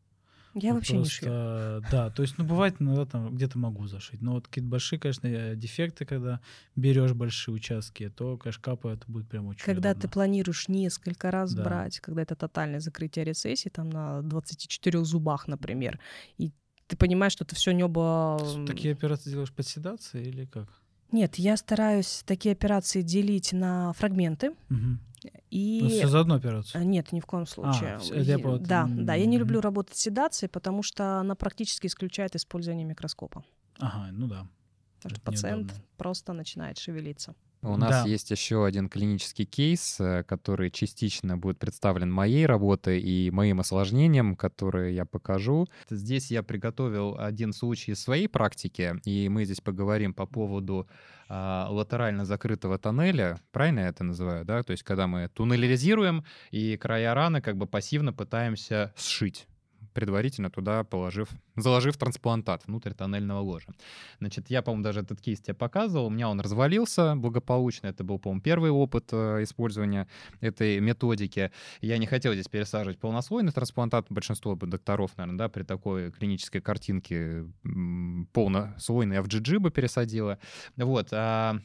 Я 0.55 0.69
ну, 0.69 0.75
вообще 0.75 0.93
просто, 0.93 1.25
не 1.25 1.81
шью. 1.81 1.91
Да, 1.91 2.09
то 2.09 2.21
есть, 2.21 2.37
ну, 2.37 2.45
бывает, 2.45 2.75
иногда 2.79 3.05
там 3.05 3.35
где-то 3.35 3.59
могу 3.59 3.87
зашить. 3.87 4.21
Но 4.21 4.33
вот 4.33 4.47
какие-то 4.47 4.69
большие, 4.69 4.97
конечно, 4.97 5.27
э, 5.27 5.55
дефекты, 5.57 6.05
когда 6.05 6.39
берешь 6.77 7.11
большие 7.11 7.53
участки, 7.53 8.09
то, 8.09 8.37
конечно, 8.37 8.61
капа 8.63 8.87
это 8.87 9.03
будет 9.11 9.27
прям 9.27 9.47
очень 9.47 9.65
Когда 9.65 9.91
удобно. 9.91 10.01
ты 10.01 10.07
планируешь 10.07 10.69
несколько 10.69 11.29
раз 11.29 11.53
да. 11.53 11.63
брать, 11.63 11.99
когда 11.99 12.21
это 12.21 12.35
тотальное 12.35 12.79
закрытие 12.79 13.25
рецессии, 13.25 13.67
там 13.67 13.89
на 13.89 14.21
24 14.21 15.03
зубах, 15.03 15.49
например, 15.49 15.99
и 16.37 16.53
ты 16.87 16.95
понимаешь, 16.95 17.33
что 17.33 17.43
это 17.43 17.55
все 17.55 17.71
небо... 17.71 18.39
Такие 18.65 18.93
операции 18.93 19.31
делаешь 19.31 19.51
под 19.51 19.67
седацией 19.67 20.29
или 20.29 20.45
как? 20.45 20.69
Нет, 21.11 21.35
я 21.35 21.57
стараюсь 21.57 22.23
такие 22.25 22.53
операции 22.53 23.01
делить 23.01 23.51
на 23.51 23.91
фрагменты. 23.93 24.51
Угу. 24.69 24.99
И... 25.49 25.79
Ну, 25.81 25.89
все 25.89 26.07
за 26.07 26.19
одну 26.19 26.35
операцию? 26.35 26.81
А, 26.81 26.83
нет, 26.83 27.11
ни 27.11 27.19
в 27.19 27.25
коем 27.25 27.45
случае. 27.45 27.97
А, 27.97 28.15
я, 28.15 28.37
да, 28.59 28.87
да, 28.89 29.13
я 29.13 29.25
не 29.25 29.37
люблю 29.37 29.61
работать 29.61 29.95
с 29.95 30.01
седацией, 30.01 30.49
потому 30.49 30.83
что 30.83 31.19
она 31.19 31.35
практически 31.35 31.87
исключает 31.87 32.35
использование 32.35 32.85
микроскопа. 32.85 33.43
Ага, 33.79 34.09
ну 34.11 34.27
да. 34.27 34.47
Потому 34.97 35.15
что 35.15 35.21
пациент 35.21 35.61
неудобно. 35.67 35.83
просто 35.97 36.33
начинает 36.33 36.77
шевелиться. 36.77 37.35
У 37.65 37.77
нас 37.77 38.03
да. 38.03 38.09
есть 38.09 38.29
еще 38.29 38.65
один 38.65 38.89
клинический 38.89 39.45
кейс, 39.45 39.99
э, 39.99 40.23
который 40.23 40.69
частично 40.69 41.37
будет 41.37 41.57
представлен 41.57 42.11
моей 42.11 42.45
работой 42.45 42.99
и 42.99 43.31
моим 43.31 43.59
осложнением, 43.59 44.35
которые 44.35 44.95
я 44.95 45.05
покажу. 45.05 45.67
Здесь 45.89 46.29
я 46.29 46.43
приготовил 46.43 47.17
один 47.17 47.53
случай 47.53 47.93
из 47.93 48.01
своей 48.01 48.27
практики, 48.27 48.95
и 49.03 49.29
мы 49.29 49.45
здесь 49.45 49.61
поговорим 49.61 50.13
по 50.13 50.25
поводу 50.25 50.87
а, 51.27 51.67
латерально 51.71 52.23
закрытого 52.23 52.77
тоннеля, 52.77 53.39
правильно 53.51 53.79
я 53.79 53.87
это 53.87 54.03
называю, 54.03 54.45
да? 54.45 54.61
То 54.61 54.71
есть 54.71 54.83
когда 54.83 55.07
мы 55.07 55.27
туннелизируем 55.29 56.23
и 56.51 56.77
края 56.77 57.15
раны 57.15 57.41
как 57.41 57.57
бы 57.57 57.65
пассивно 57.65 58.13
пытаемся 58.13 58.93
сшить 58.95 59.47
предварительно 59.95 60.51
туда 60.51 60.83
положив, 60.83 61.29
заложив 61.55 61.97
трансплантат 61.97 62.67
внутрь 62.67 62.93
тоннельного 62.93 63.39
ложа. 63.39 63.69
Значит, 64.19 64.49
я, 64.49 64.61
по-моему, 64.61 64.83
даже 64.83 64.99
этот 64.99 65.21
кейс 65.21 65.39
тебе 65.39 65.53
показывал, 65.53 66.07
у 66.07 66.09
меня 66.09 66.29
он 66.29 66.39
развалился 66.41 67.15
благополучно, 67.15 67.87
это 67.87 68.03
был, 68.03 68.19
по-моему, 68.19 68.41
первый 68.41 68.71
опыт 68.71 69.07
э, 69.13 69.41
использования 69.43 70.07
этой 70.41 70.79
методики. 70.81 71.51
Я 71.81 71.97
не 71.97 72.05
хотел 72.05 72.33
здесь 72.33 72.49
пересаживать 72.49 72.99
полнослойный 72.99 73.53
трансплантат, 73.53 74.07
большинство 74.09 74.55
докторов, 74.55 75.17
наверное, 75.17 75.37
да, 75.37 75.49
при 75.49 75.63
такой 75.63 76.11
клинической 76.11 76.59
картинке 76.59 77.45
полнослойный 78.33 79.17
FGG 79.17 79.59
бы 79.59 79.71
пересадила. 79.71 80.37
Вот, 80.75 81.07
а 81.13 81.59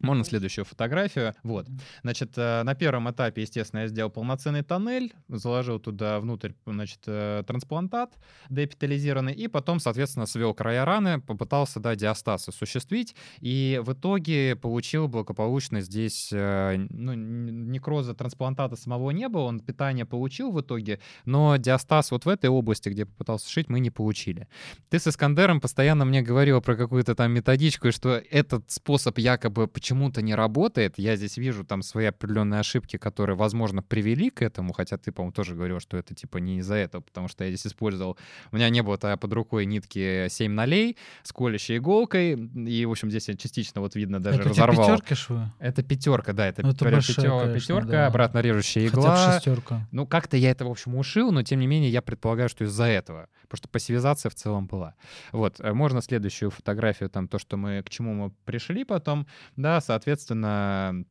можно 0.00 0.24
следующую 0.24 0.64
фотографию. 0.64 1.34
Вот. 1.42 1.66
Значит, 2.02 2.32
э, 2.36 2.62
на 2.62 2.74
первом 2.74 3.10
этапе, 3.10 3.42
естественно, 3.42 3.80
я 3.80 3.88
сделал 3.88 4.10
полноценный 4.10 4.62
тоннель, 4.62 5.12
заложил 5.28 5.80
туда 5.80 6.20
внутрь, 6.20 6.52
значит, 6.66 7.00
э, 7.06 7.42
трансплантат 7.46 8.14
деэпитализированный, 8.48 9.32
и 9.32 9.48
потом, 9.48 9.80
соответственно, 9.80 10.26
свел 10.26 10.54
края 10.54 10.84
раны, 10.84 11.20
попытался, 11.20 11.80
да, 11.80 11.96
диастаз 11.96 12.48
осуществить, 12.48 13.16
и 13.40 13.80
в 13.82 13.92
итоге 13.92 14.56
получил 14.56 15.08
благополучно 15.08 15.80
здесь, 15.80 16.30
э, 16.32 16.76
ну, 16.90 17.14
некроза 17.14 18.14
трансплантата 18.14 18.76
самого 18.76 19.10
не 19.10 19.28
было, 19.28 19.42
он 19.42 19.60
питание 19.60 20.04
получил 20.04 20.52
в 20.52 20.60
итоге, 20.60 21.00
но 21.24 21.56
диастаз 21.56 22.10
вот 22.12 22.24
в 22.24 22.28
этой 22.28 22.50
области, 22.50 22.88
где 22.88 23.04
попытался 23.04 23.50
шить, 23.50 23.68
мы 23.68 23.80
не 23.80 23.90
получили. 23.90 24.46
Ты 24.90 24.98
с 24.98 25.08
Искандером 25.08 25.60
постоянно 25.60 26.04
мне 26.04 26.22
говорил 26.22 26.60
про 26.60 26.76
какую-то 26.76 27.14
там 27.14 27.32
методичку, 27.32 27.88
и 27.88 27.90
что 27.90 28.22
этот 28.30 28.70
способ 28.70 29.18
якобы 29.18 29.66
почему-то 29.88 30.20
не 30.20 30.34
работает. 30.34 30.98
Я 30.98 31.16
здесь 31.16 31.38
вижу 31.38 31.64
там 31.64 31.80
свои 31.82 32.06
определенные 32.06 32.60
ошибки, 32.60 32.98
которые, 32.98 33.36
возможно, 33.36 33.82
привели 33.82 34.28
к 34.28 34.42
этому, 34.42 34.74
хотя 34.74 34.98
ты, 34.98 35.12
по-моему, 35.12 35.32
тоже 35.32 35.54
говорил, 35.54 35.80
что 35.80 35.96
это 35.96 36.14
типа 36.14 36.38
не 36.38 36.58
из-за 36.58 36.74
этого, 36.74 37.00
потому 37.00 37.28
что 37.28 37.44
я 37.44 37.50
здесь 37.50 37.66
использовал... 37.66 38.18
У 38.52 38.56
меня 38.56 38.68
не 38.68 38.82
было 38.82 38.96
под 38.98 39.32
рукой 39.32 39.64
нитки 39.64 40.28
7 40.28 40.52
нолей 40.52 40.98
с 41.22 41.32
колющей 41.32 41.78
иголкой, 41.78 42.34
и, 42.34 42.84
в 42.84 42.90
общем, 42.90 43.08
здесь 43.08 43.28
я 43.28 43.36
частично 43.36 43.80
вот 43.80 43.94
видно 43.94 44.20
даже 44.20 44.40
это 44.40 44.50
разорвал. 44.50 44.90
Это 44.90 44.96
пятерка 44.98 45.14
швы? 45.14 45.52
Это 45.58 45.82
пятерка, 45.82 46.32
да, 46.34 46.46
это, 46.48 46.62
Ну, 46.62 46.72
это 46.72 46.84
большая, 46.84 47.14
конечно, 47.14 47.54
пятерка, 47.54 47.90
да. 47.90 48.06
обратно 48.08 48.38
режущая 48.40 48.90
Хотя 48.90 49.00
игла. 49.00 49.32
шестерка. 49.32 49.88
Ну, 49.90 50.06
как-то 50.06 50.36
я 50.36 50.50
это, 50.50 50.66
в 50.66 50.70
общем, 50.70 50.96
ушил, 50.96 51.32
но, 51.32 51.42
тем 51.42 51.60
не 51.60 51.66
менее, 51.66 51.90
я 51.90 52.02
предполагаю, 52.02 52.50
что 52.50 52.64
из-за 52.64 52.84
этого. 52.84 53.28
Потому 53.48 53.58
что 53.58 53.68
пассивизация 53.68 54.28
в 54.28 54.34
целом 54.34 54.66
была. 54.66 54.94
Вот, 55.32 55.60
э, 55.60 55.72
можно 55.72 56.02
следующую 56.02 56.50
фотографию, 56.50 57.08
там, 57.08 57.28
то, 57.28 57.38
что 57.38 57.56
мы, 57.56 57.82
к 57.82 57.88
чему 57.88 58.12
мы 58.12 58.30
пришли 58.44 58.84
потом, 58.84 59.26
да, 59.56 59.77
соответственно, 59.80 61.04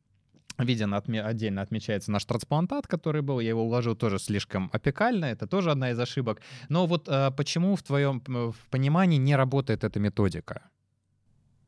Виден 0.58 0.92
отме- 0.92 1.20
отдельно 1.22 1.62
отмечается 1.62 2.10
наш 2.10 2.24
трансплантат, 2.24 2.88
который 2.88 3.22
был. 3.22 3.38
Я 3.38 3.50
его 3.50 3.62
уложил 3.62 3.94
тоже 3.94 4.18
слишком 4.18 4.70
опекально. 4.72 5.26
Это 5.26 5.46
тоже 5.46 5.70
одна 5.70 5.92
из 5.92 6.00
ошибок. 6.00 6.40
Но 6.68 6.86
вот 6.86 7.06
э, 7.08 7.30
почему 7.36 7.76
в 7.76 7.82
твоем 7.84 8.20
в 8.26 8.56
понимании 8.68 9.18
не 9.18 9.36
работает 9.36 9.84
эта 9.84 10.00
методика? 10.00 10.62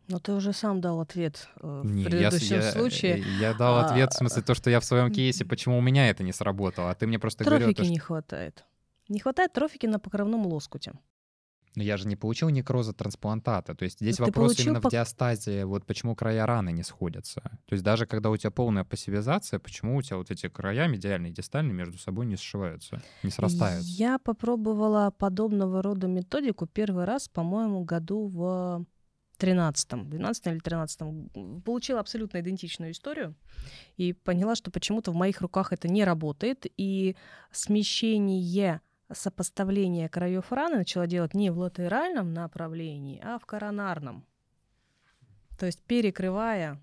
Но 0.09 0.19
ты 0.19 0.33
уже 0.33 0.53
сам 0.53 0.81
дал 0.81 1.01
ответ 1.01 1.49
э, 1.63 1.83
в 1.85 1.87
Не, 1.87 2.03
я, 2.03 2.09
предыдущем 2.11 2.57
я- 2.57 2.73
случае. 2.73 3.25
я 3.39 3.55
дал 3.55 3.77
А, 3.77 3.87
ответ, 3.87 4.13
в 4.13 4.17
смысле, 4.17 4.43
то, 4.43 4.55
что 4.57 4.71
я 4.71 4.81
в 4.81 4.85
своем 4.85 5.13
кейсе, 5.13 5.45
почему 5.45 5.79
у 5.79 5.81
меня 5.81 6.09
это 6.11 6.25
не 6.25 6.33
сработало. 6.33 6.91
А 6.91 6.95
ты 6.97 7.07
мне 7.07 7.21
просто 7.21 7.45
говорил, 7.45 7.67
Трофики 7.69 7.77
то, 7.79 7.85
что 7.85 7.93
не 7.93 7.99
хватает. 8.01 8.65
Не 9.09 9.21
хватает 9.21 9.53
трофики 9.53 9.87
на 9.87 10.01
покровном 10.01 10.47
лоскуте. 10.47 10.95
Но 11.77 11.83
я 11.83 11.97
же 11.97 12.09
не 12.09 12.17
получил 12.17 12.49
некроза 12.49 12.93
трансплантата. 12.93 13.75
То 13.75 13.85
есть 13.85 14.01
здесь 14.01 14.19
Ну, 14.19 14.27
ты 14.27 14.33
вопрос 14.33 14.59
именно 14.59 14.79
пок- 14.79 14.89
в 14.89 14.91
диастазе, 14.91 15.65
вот 15.65 15.87
почему 15.87 16.17
края 16.17 16.45
раны 16.47 16.73
не 16.73 16.83
сходятся. 16.83 17.41
То 17.41 17.73
есть 17.73 17.85
даже 17.85 18.07
когда 18.07 18.31
у 18.31 18.37
тебя 18.37 18.51
полная 18.51 18.85
пассивизация, 18.85 19.59
почему 19.61 19.97
у 19.97 20.03
тебя 20.03 20.17
вот 20.17 20.31
эти 20.31 20.49
края, 20.49 20.89
медиальные 20.89 21.31
и 21.31 21.35
дистальные, 21.35 21.75
между 21.75 21.99
собой 21.99 22.27
не 22.27 22.37
сшиваются, 22.37 23.03
не 23.23 23.31
срастаются? 23.31 23.89
Я 23.89 24.19
попробовала 24.19 25.13
подобного 25.17 25.83
рода 25.83 26.09
методику 26.09 26.67
первый 26.67 27.05
раз, 27.05 27.29
по-моему, 27.29 27.85
году 27.85 28.27
в 28.27 28.85
13 29.39 30.09
12 30.09 30.47
или 30.47 30.59
13 30.59 31.63
Получила 31.65 32.01
абсолютно 32.01 32.41
идентичную 32.41 32.93
историю 32.93 33.35
и 33.97 34.13
поняла, 34.13 34.55
что 34.55 34.71
почему-то 34.71 35.13
в 35.13 35.15
моих 35.15 35.41
руках 35.41 35.73
это 35.73 35.89
не 35.89 36.05
работает. 36.05 36.67
И 36.77 37.17
смещение 37.51 38.41
сопоставление 39.13 40.09
краев 40.09 40.53
раны 40.53 40.77
начала 40.79 41.07
делать 41.07 41.35
не 41.35 41.51
в 41.51 41.59
латеральном 41.59 42.33
направлении, 42.33 43.21
а 43.23 43.39
в 43.39 43.47
коронарном. 43.47 44.27
То 45.59 45.67
есть 45.67 45.83
перекрывая 45.83 46.81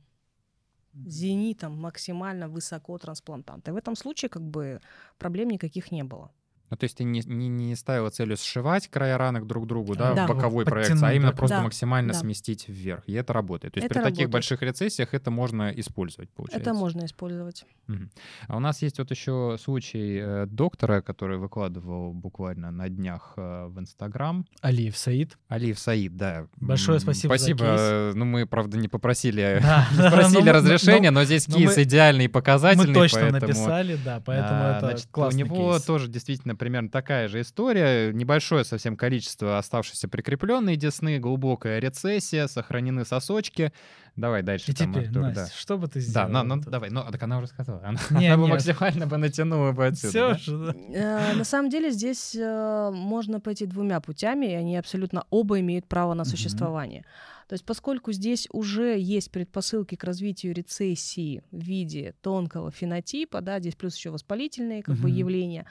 зенитом 0.94 1.80
максимально 1.80 2.48
высоко 2.48 2.98
трансплантанта. 2.98 3.72
И 3.72 3.74
в 3.74 3.78
этом 3.78 3.96
случае 3.96 4.30
как 4.30 4.44
бы 4.44 4.82
проблем 5.18 5.50
никаких 5.50 5.92
не 5.92 6.04
было. 6.04 6.32
Ну, 6.70 6.78
то 6.78 6.84
есть 6.84 6.98
ты 6.98 7.04
не, 7.04 7.22
не, 7.26 7.48
не 7.48 7.76
ставила 7.76 8.10
целью 8.10 8.36
сшивать 8.38 8.88
края 8.90 9.18
ранок 9.18 9.48
друг 9.48 9.64
к 9.66 9.68
другу, 9.68 9.96
да, 9.96 10.14
Да. 10.14 10.26
в 10.26 10.30
боковой 10.30 10.66
проекции, 10.66 11.06
а 11.06 11.14
именно 11.14 11.32
да, 11.32 11.38
просто 11.38 11.58
да, 11.58 11.64
максимально 11.64 12.14
да. 12.14 12.20
сместить 12.20 12.68
вверх. 12.68 13.04
И 13.08 13.14
это 13.14 13.32
работает. 13.34 13.74
То 13.76 13.78
есть 13.80 13.86
Это 13.86 13.96
при 13.96 14.04
таких 14.04 14.10
работает. 14.26 14.32
больших 14.32 14.62
рецессиях 14.62 15.14
это 15.14 15.32
можно 15.32 15.70
использовать, 15.72 16.30
получается. 16.32 16.70
Это 16.70 16.74
можно 16.78 17.06
использовать. 17.06 17.66
Мгм. 17.88 18.10
А 18.50 18.58
у 18.58 18.60
нас 18.60 18.82
есть 18.82 19.00
вот 19.00 19.12
еще 19.12 19.56
случай 19.62 20.20
э, 20.22 20.46
доктора, 20.46 21.02
который 21.02 21.38
выкладывал 21.38 22.14
буквально 22.14 22.72
на 22.72 22.90
днях 22.90 23.34
э, 23.38 23.68
в 23.68 23.80
Инстаграм. 23.80 24.46
Алиев 24.62 24.98
Саид. 24.98 25.38
Алиев 25.48 25.80
Саид, 25.80 26.18
да. 26.18 26.48
Большое 26.58 26.98
М, 26.98 27.02
спасибо 27.02 27.38
за 27.38 27.44
Спасибо. 27.46 27.60
кейс. 27.60 27.80
э, 27.82 28.12
Ну, 28.16 28.26
мы, 28.26 28.46
правда, 28.46 28.78
не 28.78 28.90
попросили, 28.90 29.60
Да, 29.62 29.88
не 29.92 29.98
спросили 30.10 30.40
но 30.40 30.46
мы- 30.46 30.52
разрешения, 30.52 31.12
но 31.12 31.24
здесь 31.24 31.48
но 31.48 31.56
кейс 31.56 31.78
мы- 31.78 31.84
идеальный 31.84 32.26
и 32.26 32.28
показательный, 32.28 32.88
Мы 32.88 32.94
точно 32.94 33.20
поэтому... 33.22 33.40
написали, 33.48 33.98
да, 34.04 34.22
поэтому 34.26 34.60
а, 34.64 34.72
это 34.78 34.86
значит, 34.88 35.08
классный 35.12 35.44
У 35.44 35.46
него 35.46 35.72
кейс. 35.74 35.84
тоже 35.84 36.08
действительно 36.10 36.57
примерно 36.58 36.90
такая 36.90 37.28
же 37.28 37.42
история. 37.42 38.12
Небольшое 38.12 38.64
совсем 38.66 38.98
количество 38.98 39.58
оставшихся 39.58 40.08
прикрепленные 40.08 40.76
десны, 40.76 41.20
глубокая 41.20 41.80
рецессия, 41.80 42.48
сохранены 42.48 43.06
сосочки. 43.06 43.72
Давай 44.16 44.42
дальше. 44.42 44.72
И 44.72 44.74
там, 44.74 44.92
теперь, 44.92 45.08
Артур, 45.08 45.22
Настя, 45.22 45.42
да. 45.42 45.48
что 45.56 45.78
бы 45.78 45.88
ты 45.88 46.00
Да, 46.00 46.26
сделала? 46.28 46.44
ну, 46.44 46.56
ну, 46.56 46.62
давай, 46.66 46.90
ну, 46.90 47.04
так 47.12 47.22
она 47.22 47.38
уже 47.38 47.48
сказала. 47.48 47.82
Она, 47.86 48.00
Не, 48.20 48.28
она 48.34 48.42
бы 48.42 48.48
максимально 48.48 49.06
бы 49.06 49.18
натянула 49.18 49.72
бы 49.74 49.86
отсюда. 49.86 50.10
Все 50.10 50.28
да? 50.30 50.38
же, 50.38 50.58
да. 50.58 50.76
Э, 50.94 51.34
На 51.36 51.44
самом 51.44 51.70
деле 51.70 51.92
здесь 51.92 52.36
э, 52.36 52.92
можно 52.92 53.40
пойти 53.40 53.68
двумя 53.68 54.00
путями, 54.00 54.48
и 54.48 54.54
они 54.56 54.76
абсолютно 54.78 55.26
оба 55.30 55.60
имеют 55.60 55.88
право 55.88 56.16
на 56.16 56.26
существование. 56.26 57.06
То 57.48 57.54
есть 57.54 57.66
поскольку 57.66 58.12
здесь 58.12 58.48
уже 58.52 59.00
есть 59.00 59.32
предпосылки 59.32 59.96
к 59.96 60.04
развитию 60.04 60.54
рецессии 60.54 61.44
в 61.52 61.60
виде 61.64 62.14
тонкого 62.22 62.72
фенотипа, 62.72 63.42
да, 63.42 63.60
здесь 63.60 63.76
плюс 63.76 63.96
еще 63.96 64.10
воспалительные 64.10 64.84
как 64.84 64.96
бы 64.98 65.10
Мгм. 65.10 65.18
явления, 65.18 65.66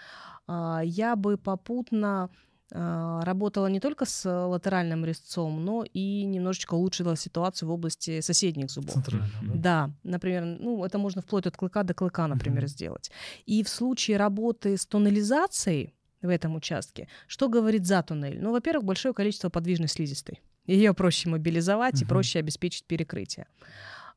а, 0.46 0.80
я 0.82 1.16
бы 1.16 1.36
попутно 1.36 2.30
а, 2.72 3.24
работала 3.24 3.68
не 3.68 3.78
только 3.78 4.06
с 4.06 4.28
латеральным 4.28 5.04
резцом, 5.04 5.64
но 5.64 5.84
и 5.84 6.24
немножечко 6.24 6.74
улучшила 6.74 7.14
ситуацию 7.16 7.68
в 7.68 7.72
области 7.72 8.20
соседних 8.20 8.70
зубов. 8.70 8.94
Центрально, 8.94 9.28
да. 9.42 9.54
Да, 9.54 9.90
например, 10.02 10.44
ну, 10.44 10.84
это 10.84 10.98
можно 10.98 11.22
вплоть 11.22 11.46
от 11.46 11.56
клыка 11.56 11.84
до 11.84 11.94
клыка, 11.94 12.26
например, 12.26 12.62
Мгм. 12.62 12.68
сделать. 12.68 13.10
И 13.44 13.62
в 13.62 13.68
случае 13.68 14.16
работы 14.16 14.76
с 14.76 14.84
тоннелизацией 14.86 15.94
в 16.22 16.28
этом 16.28 16.56
участке, 16.56 17.06
что 17.28 17.48
говорит 17.48 17.86
за 17.86 18.02
туннель? 18.02 18.40
Ну, 18.42 18.50
во-первых, 18.50 18.84
большое 18.84 19.14
количество 19.14 19.48
подвижной 19.48 19.88
слизистой. 19.88 20.40
Ее 20.66 20.94
проще 20.94 21.28
мобилизовать 21.28 22.00
и 22.00 22.04
Мгм. 22.04 22.08
проще 22.08 22.38
обеспечить 22.40 22.84
перекрытие. 22.84 23.46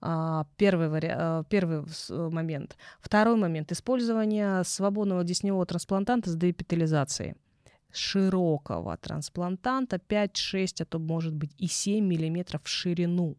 А, 0.01 0.45
Первый, 0.57 0.87
вари... 0.89 1.09
а, 1.11 1.43
первый 1.49 1.83
э, 2.09 2.29
момент. 2.29 2.77
Второй 3.01 3.35
момент. 3.35 3.71
Использование 3.71 4.63
свободного 4.63 5.23
десневого 5.23 5.65
трансплантанта 5.65 6.29
с 6.29 6.35
деэпителизацией. 6.35 7.35
Широкого 7.91 8.95
трансплантанта 8.97 9.97
5-6, 9.97 10.81
а 10.81 10.85
то 10.85 10.99
может 10.99 11.33
быть 11.33 11.51
и 11.57 11.67
7 11.67 12.05
миллиметров 12.05 12.61
в 12.63 12.69
ширину. 12.69 13.35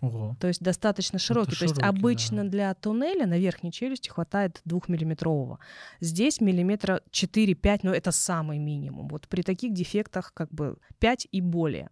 Ого. 0.00 0.36
То 0.40 0.48
есть 0.48 0.62
достаточно 0.62 1.18
широкий. 1.18 1.56
То 1.56 1.64
есть 1.64 1.76
широкий, 1.76 1.98
обычно 1.98 2.44
да. 2.44 2.50
для 2.50 2.74
туннеля 2.74 3.26
на 3.26 3.38
верхней 3.38 3.72
челюсти 3.72 4.08
хватает 4.08 4.60
двухмиллиметрового. 4.64 5.58
Здесь 6.00 6.40
миллиметра 6.40 7.02
4-5, 7.10 7.80
но 7.82 7.92
это 7.92 8.10
самый 8.10 8.58
минимум. 8.58 9.08
Вот 9.08 9.28
при 9.28 9.42
таких 9.42 9.72
дефектах 9.72 10.32
как 10.32 10.50
бы 10.50 10.78
5 10.98 11.28
и 11.30 11.40
более. 11.40 11.90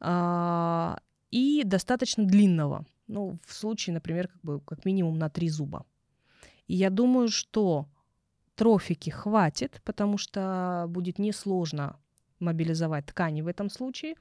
А, 0.00 0.98
и 1.30 1.62
достаточно 1.64 2.24
длинного. 2.24 2.84
Ну, 3.06 3.38
в 3.46 3.52
случае, 3.52 3.94
например, 3.94 4.28
как, 4.28 4.42
бы, 4.42 4.60
как 4.60 4.84
минимум 4.84 5.18
на 5.18 5.30
3 5.30 5.48
зуба. 5.48 5.84
И 6.66 6.74
я 6.74 6.90
думаю, 6.90 7.28
что 7.28 7.88
трофики 8.56 9.10
хватит, 9.10 9.80
потому 9.84 10.18
что 10.18 10.86
будет 10.88 11.18
несложно 11.18 11.99
мобилизовать 12.40 13.06
ткани 13.06 13.42
в 13.42 13.46
этом 13.46 13.70
случае, 13.70 14.14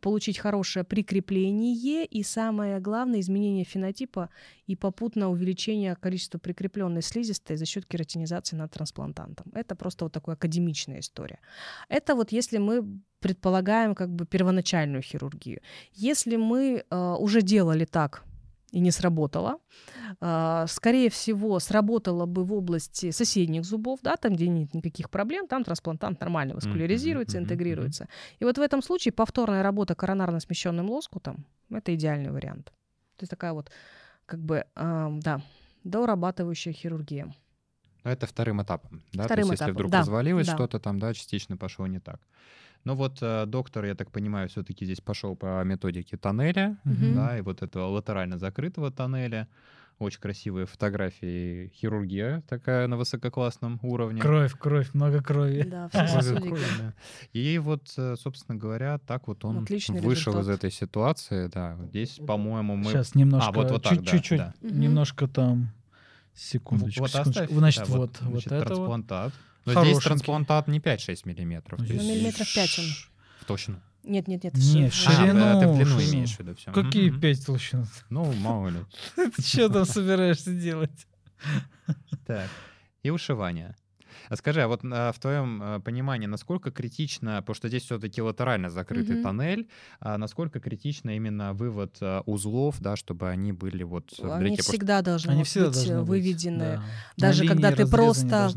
получить 0.00 0.38
хорошее 0.38 0.84
прикрепление 0.84 2.04
и 2.06 2.22
самое 2.22 2.80
главное 2.80 3.20
изменение 3.20 3.64
фенотипа 3.64 4.30
и 4.66 4.76
попутно 4.76 5.30
увеличение 5.30 5.96
количества 5.96 6.38
прикрепленной 6.38 7.02
слизистой 7.02 7.56
за 7.56 7.66
счет 7.66 7.86
кератинизации 7.86 8.56
над 8.56 8.72
трансплантантом. 8.72 9.46
Это 9.54 9.74
просто 9.74 10.04
вот 10.04 10.12
такая 10.12 10.36
академичная 10.36 11.00
история. 11.00 11.40
Это 11.88 12.14
вот 12.14 12.32
если 12.32 12.58
мы 12.58 13.00
предполагаем 13.20 13.94
как 13.94 14.10
бы 14.10 14.26
первоначальную 14.26 15.02
хирургию. 15.02 15.60
Если 15.92 16.36
мы 16.36 16.84
э, 16.88 17.16
уже 17.18 17.42
делали 17.42 17.84
так 17.84 18.22
и 18.70 18.80
не 18.80 18.90
сработало, 18.90 19.58
э, 20.20 20.66
скорее 20.68 21.08
всего, 21.08 21.58
сработало 21.58 22.26
бы 22.26 22.44
в 22.44 22.52
области 22.52 23.10
соседних 23.10 23.64
зубов, 23.64 24.00
да, 24.02 24.16
там, 24.16 24.34
где 24.34 24.48
нет 24.48 24.74
никаких 24.74 25.10
проблем, 25.10 25.46
там 25.46 25.64
трансплантант 25.64 26.20
нормально 26.20 26.54
васкуляризируется, 26.54 27.38
интегрируется. 27.38 28.08
И 28.38 28.44
вот 28.44 28.58
в 28.58 28.60
этом 28.60 28.82
случае 28.82 29.12
повторная 29.12 29.62
работа 29.62 29.94
коронарно 29.94 30.40
смещенным 30.40 30.90
лоскутом— 30.90 31.46
это 31.70 31.94
идеальный 31.94 32.30
вариант. 32.30 32.66
То 33.16 33.22
есть 33.22 33.30
такая 33.30 33.52
вот, 33.52 33.70
как 34.26 34.40
бы, 34.40 34.64
эм, 34.76 35.20
да, 35.20 35.40
доурабатывающая 35.84 36.72
хирургия. 36.72 37.34
Ну, 38.04 38.10
это 38.10 38.26
вторым 38.26 38.62
этапом, 38.62 39.02
да? 39.12 39.24
Вторым 39.24 39.46
То 39.46 39.52
есть, 39.52 39.60
если 39.60 39.64
этапом, 39.64 39.74
вдруг 39.74 39.90
да, 39.90 39.98
развалилось 40.00 40.46
да. 40.46 40.54
что-то 40.54 40.78
там, 40.78 40.98
да, 40.98 41.14
частично 41.14 41.56
пошло 41.56 41.86
не 41.86 42.00
так. 42.00 42.20
Ну 42.88 42.94
вот 42.94 43.18
э, 43.20 43.44
доктор, 43.44 43.84
я 43.84 43.94
так 43.94 44.10
понимаю, 44.10 44.48
все-таки 44.48 44.86
здесь 44.86 45.02
пошел 45.02 45.36
по 45.36 45.62
методике 45.62 46.16
тоннеля, 46.16 46.78
Мгм. 46.84 47.14
да, 47.16 47.36
и 47.38 47.42
вот 47.42 47.60
этого 47.62 47.88
латерально 47.88 48.38
закрытого 48.38 48.90
тоннеля. 48.90 49.46
Очень 49.98 50.20
красивые 50.20 50.64
фотографии, 50.64 51.70
хирургия 51.74 52.42
такая 52.48 52.86
на 52.86 52.96
высококлассном 52.96 53.78
уровне. 53.82 54.22
Кровь, 54.22 54.54
кровь, 54.58 54.94
много 54.94 55.22
крови. 55.22 55.64
Да, 55.70 55.90
все 55.90 56.02
Много 56.32 56.40
крови, 56.48 56.64
да. 56.78 56.94
И 57.34 57.58
вот, 57.58 57.92
э, 57.98 58.16
собственно 58.16 58.56
говоря, 58.56 58.96
так 59.06 59.28
вот 59.28 59.44
он 59.44 59.64
Отличный 59.64 60.00
вышел 60.00 60.32
из 60.32 60.48
результат. 60.48 60.58
этой 60.64 60.70
ситуации. 60.70 61.48
Да, 61.48 61.76
здесь, 61.90 62.18
по-моему, 62.26 62.74
мы... 62.76 62.84
Сейчас 62.90 63.14
немножко, 63.14 63.50
А, 63.50 63.52
вот- 63.52 63.70
вот 63.70 63.82
так, 63.82 64.02
да, 64.02 64.10
чуть-чуть, 64.12 64.38
да. 64.38 64.54
Мгм. 64.62 64.80
немножко 64.80 65.28
там, 65.28 65.68
секундочку, 66.34 67.02
Вот 67.02 67.10
секундочку. 67.10 67.42
оставь, 67.42 67.50
Значит, 67.50 67.84
да, 67.86 67.92
вот, 67.98 68.20
вот, 68.22 68.30
значит, 68.30 68.52
это 68.52 68.74
вот. 68.76 68.86
Но 69.74 69.84
здесь 69.84 69.98
трансплантат 69.98 70.68
не 70.68 70.78
5-6 70.80 71.20
миллиметров. 71.24 71.78
Ну, 71.80 71.84
есть 71.84 72.04
миллиметров 72.04 72.52
пять 72.54 72.78
он. 72.78 72.84
в 73.40 73.44
толщину. 73.44 73.80
Нет, 74.04 74.26
нет, 74.28 74.44
нет. 74.44 74.54
Нет, 74.56 74.92
в- 74.92 74.96
ширину. 74.96 75.44
А, 75.44 75.60
ты 75.60 75.68
в 75.68 75.76
длину 75.76 76.00
имеешь 76.00 76.34
в 76.36 76.40
виду 76.40 76.54
все. 76.54 76.72
Какие 76.72 77.10
пять 77.10 77.44
толщин? 77.44 77.86
Ну, 78.10 78.32
мало 78.32 78.68
ли. 78.68 78.78
Ты 79.16 79.42
что 79.46 79.68
там 79.68 79.84
собираешься 79.84 80.52
делать? 80.52 81.06
Так. 82.26 82.48
И 83.02 83.10
ушивание. 83.10 83.76
А 84.28 84.36
скажи, 84.36 84.62
а 84.62 84.68
вот 84.68 84.80
а, 84.84 85.12
в 85.12 85.18
твоем 85.18 85.60
а, 85.62 85.80
понимании, 85.80 86.26
насколько 86.26 86.70
критично, 86.70 87.36
потому 87.40 87.54
что 87.54 87.68
здесь 87.68 87.84
все-таки 87.84 88.20
латерально 88.22 88.70
закрытый 88.70 89.16
Мгм. 89.16 89.22
тоннель, 89.24 89.68
а 90.00 90.18
насколько 90.18 90.60
критично 90.60 91.16
именно 91.16 91.52
вывод 91.54 91.96
а, 92.00 92.22
узлов, 92.26 92.80
да, 92.80 92.96
чтобы 92.96 93.28
они 93.28 93.52
были 93.52 93.82
вот 93.84 94.12
в 94.18 94.24
Они 94.30 94.44
реке? 94.46 94.56
Потому 94.56 94.62
что- 94.62 94.72
всегда 94.72 95.02
должны 95.02 95.30
Они 95.30 95.44
всегда 95.44 95.66
быть 95.68 95.74
должны 95.74 95.92
э, 95.92 96.00
быть, 96.00 96.08
выведены. 96.08 96.58
да. 96.58 96.82
Даже 97.16 97.44
На 97.44 97.48
когда 97.50 97.72
ты 97.72 97.86
просто 97.86 98.50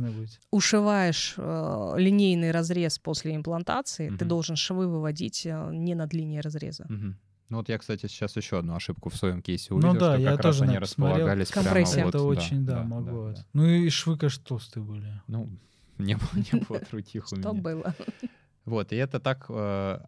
ушиваешь 0.51 1.35
э, 1.38 1.93
линейный 1.97 2.51
разрез 2.51 2.99
после 2.99 3.35
имплантации, 3.35 4.07
ты 4.09 4.13
Мгм. 4.25 4.27
должен 4.27 4.55
швы 4.55 4.88
выводить 4.88 5.45
э, 5.45 5.69
не 5.73 5.95
над 5.95 6.13
линией 6.13 6.41
разреза. 6.41 6.85
Мгм. 6.89 7.17
Ну 7.52 7.57
вот 7.57 7.68
я, 7.69 7.78
кстати, 7.78 8.07
сейчас 8.07 8.36
еще 8.38 8.60
одну 8.60 8.76
ошибку 8.76 9.10
в 9.10 9.15
своем 9.15 9.41
кейсе 9.41 9.68
Ну 9.72 9.76
увидел, 9.90 9.94
да, 9.99 10.14
что 10.14 10.22
я 10.22 10.32
как 10.32 10.45
раз 10.45 10.56
тоже 10.56 10.64
они 10.64 10.73
на 10.73 10.78
это 10.78 10.86
посмотрел. 10.88 11.15
располагались 11.18 11.52
прямо 11.52 11.65
Компрессия. 11.65 12.06
вот, 12.06 12.15
Это 12.15 12.23
очень, 12.23 12.65
да, 12.65 12.76
да, 12.78 12.84
могло. 12.84 13.26
да, 13.26 13.32
это. 13.32 13.40
да. 13.41 13.48
Ну 13.53 13.65
и 13.68 13.90
швы, 13.90 14.18
конечно, 14.18 14.44
толстые 14.45 14.84
были. 14.84 15.22
Ну, 15.28 15.49
не 15.98 16.15
было, 16.15 16.30
не 16.53 16.60
было 16.61 16.82
других 16.90 17.23
у 17.26 17.28
Что 17.36 17.52
меня. 17.52 17.61
было? 17.61 17.94
Вот, 18.65 18.94
и 18.94 18.95
это 18.95 19.19
так 19.19 19.45
э, 19.49 19.99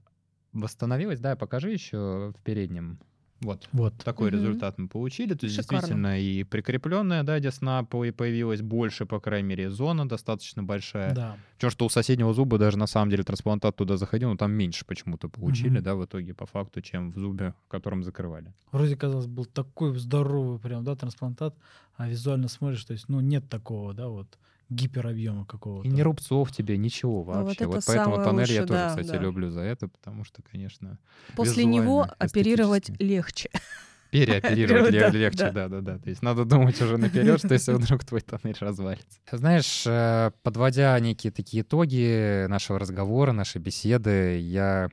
восстановилось, 0.53 1.19
да, 1.19 1.35
покажи 1.35 1.71
еще 1.71 2.31
в 2.37 2.41
переднем. 2.43 2.97
Вот. 3.43 3.67
Вот. 3.73 3.93
Такой 4.03 4.29
Мгм. 4.31 4.39
результат 4.39 4.77
мы 4.77 4.87
получили. 4.87 5.33
То 5.33 5.45
есть 5.45 5.55
Шикарно. 5.55 5.79
действительно 5.79 6.19
и 6.19 6.43
прикрепленная, 6.43 7.23
да, 7.23 7.39
десна 7.39 7.83
по- 7.83 8.05
и 8.05 8.11
появилась 8.11 8.61
больше, 8.61 9.05
по 9.05 9.19
крайней 9.19 9.47
мере, 9.49 9.69
зона 9.69 10.07
достаточно 10.07 10.63
большая. 10.63 11.13
Да. 11.13 11.37
Причем, 11.57 11.69
что 11.71 11.85
у 11.85 11.89
соседнего 11.89 12.33
зуба 12.33 12.57
даже 12.57 12.77
на 12.77 12.87
самом 12.87 13.09
деле 13.11 13.23
трансплантат 13.23 13.75
туда 13.75 13.97
заходил, 13.97 14.29
но 14.29 14.37
там 14.37 14.51
меньше 14.51 14.85
почему-то 14.85 15.29
получили, 15.29 15.75
Мгм. 15.75 15.83
да, 15.83 15.95
в 15.95 16.05
итоге 16.05 16.33
по 16.33 16.45
факту, 16.45 16.81
чем 16.81 17.11
в 17.11 17.17
зубе, 17.17 17.53
в 17.67 17.71
котором 17.71 18.03
закрывали. 18.03 18.53
Вроде, 18.71 18.95
казалось, 18.95 19.27
был 19.27 19.45
такой 19.45 19.97
здоровый 19.99 20.59
прям, 20.59 20.83
да, 20.83 20.95
трансплантат, 20.95 21.55
а 21.97 22.07
визуально 22.09 22.47
смотришь, 22.47 22.83
то 22.85 22.93
есть, 22.93 23.09
ну, 23.09 23.19
нет 23.19 23.47
такого, 23.49 23.93
да, 23.93 24.07
вот 24.07 24.37
гиперобъема 24.73 25.45
какого-то. 25.45 25.87
И 25.87 25.91
не 25.91 26.03
рубцов 26.03 26.51
тебе, 26.51 26.77
ничего 26.77 27.23
вот 27.23 27.35
вообще. 27.35 27.65
Вот, 27.65 27.77
это 27.77 27.85
поэтому 27.85 28.15
тоннель 28.17 28.51
я 28.51 28.61
лучшее, 28.61 28.65
тоже, 28.65 28.79
да, 28.79 28.89
кстати, 28.89 29.07
да. 29.07 29.17
люблю 29.17 29.49
за 29.49 29.61
это, 29.61 29.87
потому 29.87 30.23
что, 30.23 30.41
конечно, 30.41 30.99
После 31.35 31.65
него 31.65 32.07
оперировать 32.19 32.89
легче. 32.99 33.49
переоперировать 34.11 34.91
Да, 34.91 35.09
легче, 35.09 35.37
да. 35.37 35.51
да, 35.51 35.67
да, 35.69 35.81
да. 35.81 35.97
То 35.97 36.09
есть 36.09 36.21
надо 36.21 36.45
думать 36.45 36.79
уже 36.81 36.97
наперед, 36.97 37.39
что 37.39 37.53
если 37.53 37.73
вдруг 37.73 38.05
твой 38.05 38.21
тоннель 38.21 38.57
развалится. 38.59 39.19
Знаешь, 39.31 39.83
э, 39.87 40.31
подводя 40.43 40.99
некие 40.99 41.31
такие 41.31 41.63
итоги 41.63 42.45
нашего 42.47 42.77
разговора, 42.77 43.31
нашей 43.31 43.59
беседы, 43.59 44.39
я 44.39 44.89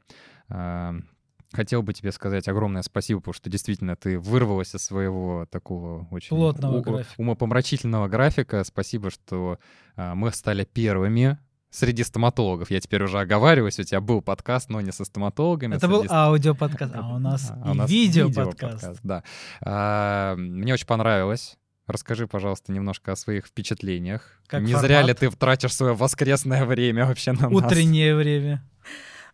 э, 0.48 0.92
хотел 1.52 1.82
бы 1.82 1.92
тебе 1.92 2.12
сказать 2.12 2.46
огромное 2.48 2.82
спасибо, 2.82 3.20
потому 3.20 3.34
что 3.34 3.50
действительно 3.50 3.96
ты 3.96 4.18
вырвалась 4.18 4.74
из 4.74 4.84
своего 4.84 5.46
такого 5.50 6.06
очень 6.10 6.28
Плотного 6.36 6.78
у- 6.78 6.82
графика. 6.82 7.20
умопомрачительного 7.20 8.08
графика. 8.08 8.62
Спасибо, 8.64 9.10
что 9.10 9.58
э, 9.96 10.14
мы 10.14 10.30
стали 10.32 10.64
первыми 10.64 11.38
среди 11.70 12.02
стоматологов. 12.02 12.70
Я 12.70 12.80
теперь 12.80 13.02
уже 13.02 13.20
оговариваюсь, 13.20 13.78
у 13.78 13.82
тебя 13.84 14.00
был 14.00 14.22
подкаст, 14.22 14.68
но 14.70 14.80
не 14.80 14.92
со 14.92 15.04
стоматологами. 15.04 15.76
Это 15.76 15.86
был 15.88 16.00
среди 16.00 16.12
аудиоподкаст, 16.14 16.92
а 16.96 17.14
у 17.14 17.18
нас 17.18 17.50
а 17.64 17.70
у 17.70 17.74
и 17.74 17.78
нас 17.78 17.90
видеоподкаст. 17.90 18.98
Да. 19.02 19.22
А, 19.60 20.34
Мне 20.36 20.72
очень 20.74 20.86
понравилось. 20.86 21.56
Расскажи, 21.86 22.28
пожалуйста, 22.28 22.72
немножко 22.72 23.12
о 23.12 23.16
своих 23.16 23.46
впечатлениях. 23.46 24.40
Как 24.46 24.62
Не 24.62 24.74
зря 24.78 25.02
ли 25.02 25.12
формат? 25.14 25.18
ты 25.18 25.30
тратишь 25.30 25.74
свое 25.74 25.92
воскресное 25.94 26.64
время 26.64 27.06
вообще 27.06 27.32
на 27.32 27.48
нас? 27.48 27.52
Утреннее 27.52 28.14
время. 28.14 28.62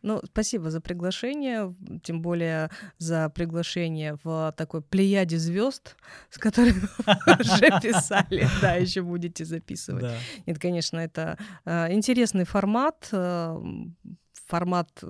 Ну, 0.07 0.21
спасибо 0.25 0.71
за 0.71 0.81
приглашение, 0.81 1.75
тем 2.05 2.23
более 2.23 2.71
за 2.99 3.29
приглашение 3.29 4.17
в 4.23 4.55
такой 4.57 4.81
плеяде 4.81 5.37
звезд, 5.37 5.97
с 6.31 6.39
которыми 6.39 6.81
вы 6.99 7.35
уже 7.41 7.81
писали, 7.83 8.47
да, 8.63 8.75
еще 8.75 9.03
будете 9.03 9.45
записывать. 9.45 10.05
Нет, 10.47 10.61
конечно, 10.61 10.99
это 11.01 11.37
э, 11.65 11.93
интересный 11.93 12.45
формат, 12.45 13.09
э, 13.11 13.61
формат 14.47 15.03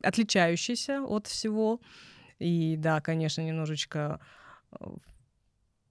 отличающийся 0.00 1.02
от 1.02 1.26
всего. 1.26 1.80
И 2.38 2.76
да, 2.76 3.00
конечно, 3.00 3.42
немножечко 3.42 4.20
э, 4.70 4.84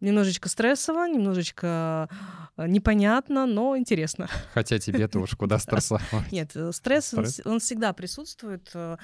немножечко 0.02 0.50
стрессово, 0.50 1.06
немножечко 1.08 2.10
э, 2.58 2.68
непонятно, 2.68 3.46
но 3.46 3.78
интересно. 3.78 4.28
Хотя 4.54 4.80
тебе-то 4.80 5.20
уж 5.24 5.36
куда 5.36 5.60
стрессовать. 5.60 6.32
Нет, 6.32 6.52
э, 6.56 6.72
стресс, 6.72 7.14
он, 7.14 7.26
он 7.46 7.60
всегда 7.60 7.94
присутствует. 7.94 8.70
э, 8.74 8.98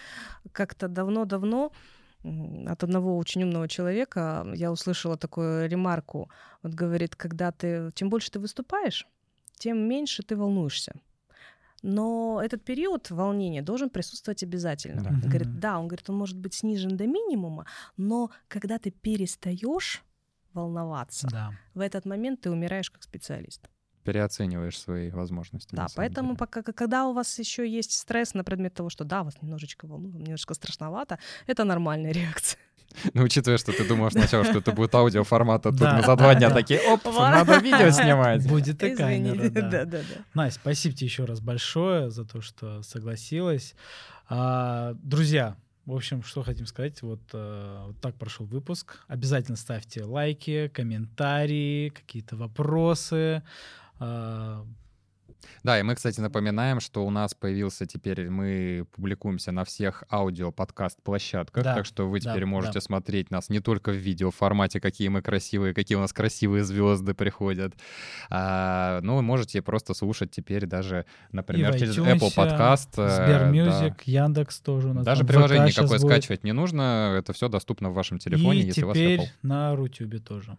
Как-то 0.51 0.87
давно-давно 0.87 1.71
от 2.67 2.83
одного 2.83 3.17
очень 3.17 3.43
умного 3.43 3.67
человека 3.67 4.45
я 4.55 4.71
услышала 4.71 5.17
такую 5.17 5.69
ремарку. 5.69 6.29
Вот 6.63 6.73
говорит, 6.73 7.15
когда 7.15 7.51
ты, 7.51 7.91
чем 7.93 8.09
больше 8.09 8.31
ты 8.31 8.39
выступаешь, 8.39 9.07
тем 9.57 9.77
меньше 9.87 10.23
ты 10.23 10.35
волнуешься. 10.35 10.93
Но 11.83 12.41
этот 12.43 12.65
период 12.65 13.11
волнения 13.11 13.61
должен 13.61 13.89
присутствовать 13.89 14.43
обязательно. 14.43 15.03
Да. 15.03 15.09
Он 15.09 15.19
говорит, 15.21 15.59
да, 15.59 15.79
он 15.79 15.87
говорит, 15.87 16.09
он 16.09 16.17
может 16.17 16.37
быть 16.37 16.55
снижен 16.55 16.97
до 16.97 17.05
минимума, 17.05 17.65
но 17.97 18.31
когда 18.47 18.79
ты 18.79 18.89
перестаешь 18.89 20.03
волноваться, 20.57 21.27
Да. 21.31 21.51
в 21.73 21.79
этот 21.79 22.05
момент 22.05 22.41
ты 22.41 22.51
умираешь 22.51 22.89
как 22.91 23.03
специалист. 23.03 23.69
Переоцениваешь 24.03 24.79
свои 24.79 25.09
возможности. 25.11 25.75
Да, 25.75 25.87
поэтому 25.95 26.29
деле. 26.29 26.37
пока, 26.37 26.61
когда 26.63 27.07
у 27.07 27.13
вас 27.13 27.39
еще 27.39 27.67
есть 27.69 27.91
стресс 27.91 28.33
на 28.33 28.43
предмет 28.43 28.73
того, 28.73 28.89
что 28.89 29.03
да, 29.03 29.23
вас 29.23 29.41
немножечко 29.41 29.85
волнует, 29.85 30.15
немножко 30.15 30.53
страшновато, 30.53 31.19
это 31.45 31.63
нормальная 31.65 32.11
реакция. 32.13 32.59
Ну, 33.13 33.23
учитывая, 33.23 33.57
что 33.57 33.73
ты 33.73 33.85
думал 33.85 34.09
сначала, 34.11 34.45
что 34.45 34.59
это 34.59 34.71
будет 34.71 34.95
аудиоформат, 34.95 35.65
а 35.65 35.71
тут 35.71 35.81
мы 35.81 36.03
за 36.03 36.15
два 36.15 36.35
дня 36.35 36.49
такие, 36.51 36.79
оп, 36.89 37.03
надо 37.05 37.57
видео 37.59 37.91
снимать. 37.91 38.47
Будет 38.47 38.81
и 38.81 38.95
камера, 38.95 39.35
Извините, 39.35 39.49
да. 39.61 39.69
да, 39.69 39.85
да, 39.85 39.97
да. 39.99 40.23
Настя, 40.33 40.59
спасибо 40.61 40.95
тебе 40.95 41.07
еще 41.07 41.25
раз 41.25 41.41
большое 41.41 42.09
за 42.09 42.23
то, 42.23 42.39
что 42.41 42.81
согласилась. 42.83 43.75
А, 44.29 44.93
друзья, 45.03 45.57
в 45.87 45.93
общем, 45.93 46.21
что 46.21 46.43
хотим 46.43 46.65
сказать, 46.65 47.01
вот, 47.01 47.21
э, 47.31 47.83
вот 47.87 47.99
так 48.01 48.15
прошел 48.15 48.45
выпуск. 48.45 49.05
Обязательно 49.07 49.55
ставьте 49.55 50.03
лайки, 50.03 50.67
комментарии, 50.67 51.89
какие-то 51.89 52.35
вопросы. 52.35 53.41
А, 53.97 54.65
Да, 55.63 55.79
и 55.79 55.83
мы, 55.83 55.95
кстати, 55.95 56.19
напоминаем, 56.19 56.79
что 56.79 57.05
у 57.05 57.09
нас 57.09 57.33
появился 57.33 57.85
теперь, 57.85 58.29
мы 58.29 58.85
публикуемся 58.95 59.51
на 59.51 59.63
всех 59.63 60.03
аудио-подкаст-площадках, 60.11 61.63
Да, 61.63 61.75
так 61.75 61.85
что 61.85 62.09
вы 62.09 62.19
да, 62.19 62.31
теперь 62.31 62.45
можете 62.45 62.75
да. 62.75 62.81
смотреть 62.81 63.31
нас 63.31 63.49
не 63.49 63.59
только 63.59 63.91
в 63.91 63.95
видеоформате, 63.95 64.79
какие 64.79 65.07
мы 65.09 65.21
красивые, 65.21 65.73
какие 65.73 65.95
у 65.97 66.01
нас 66.01 66.13
красивые 66.13 66.63
звезды 66.63 67.13
приходят, 67.13 67.73
а, 68.29 68.99
но 69.01 69.15
вы 69.17 69.21
можете 69.21 69.61
просто 69.61 69.93
слушать 69.93 70.31
теперь 70.31 70.65
даже, 70.65 71.05
например, 71.31 71.73
в 71.73 71.79
через 71.79 71.97
iTunes, 71.97 72.19
Apple 72.19 72.35
Podcast. 72.35 72.89
э, 72.97 73.09
Сбермьюзик, 73.09 73.93
да. 74.05 74.11
Яндекс 74.11 74.59
тоже 74.59 74.89
у 74.89 74.93
нас. 74.93 75.05
Даже 75.05 75.23
приложение 75.23 75.67
никакое 75.67 75.99
будет. 75.99 76.11
скачивать 76.11 76.43
не 76.43 76.51
нужно, 76.53 77.15
это 77.17 77.33
все 77.33 77.47
доступно 77.49 77.89
в 77.89 77.93
вашем 77.93 78.19
телефоне, 78.19 78.61
И 78.61 78.65
если 78.65 78.83
у 78.83 78.87
вас 78.87 78.97
теперь 78.97 79.19
Apple. 79.19 79.27
на 79.43 79.75
Рутюбе 79.75 80.19
тоже. 80.19 80.57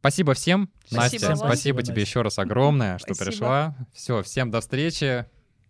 Спасибо 0.00 0.34
всем. 0.34 0.70
Спасибо 0.86 1.02
Настя, 1.02 1.26
вам. 1.28 1.36
спасибо 1.36 1.48
Спасибо, 1.52 1.82
тебе 1.82 1.94
Настя. 2.00 2.10
еще 2.10 2.22
раз 2.22 2.38
огромное, 2.38 2.98
что 2.98 3.14
Спасибо. 3.14 3.30
пришла. 3.30 3.76
Все, 3.92 4.22
всем 4.22 4.50
до 4.50 4.60
встречи. 4.60 5.26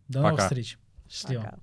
До 0.09 0.20
новых 0.20 0.32
Пока. 0.36 0.43
встреч. 0.44 0.78
Счастливо. 1.09 1.43
Пока. 1.43 1.59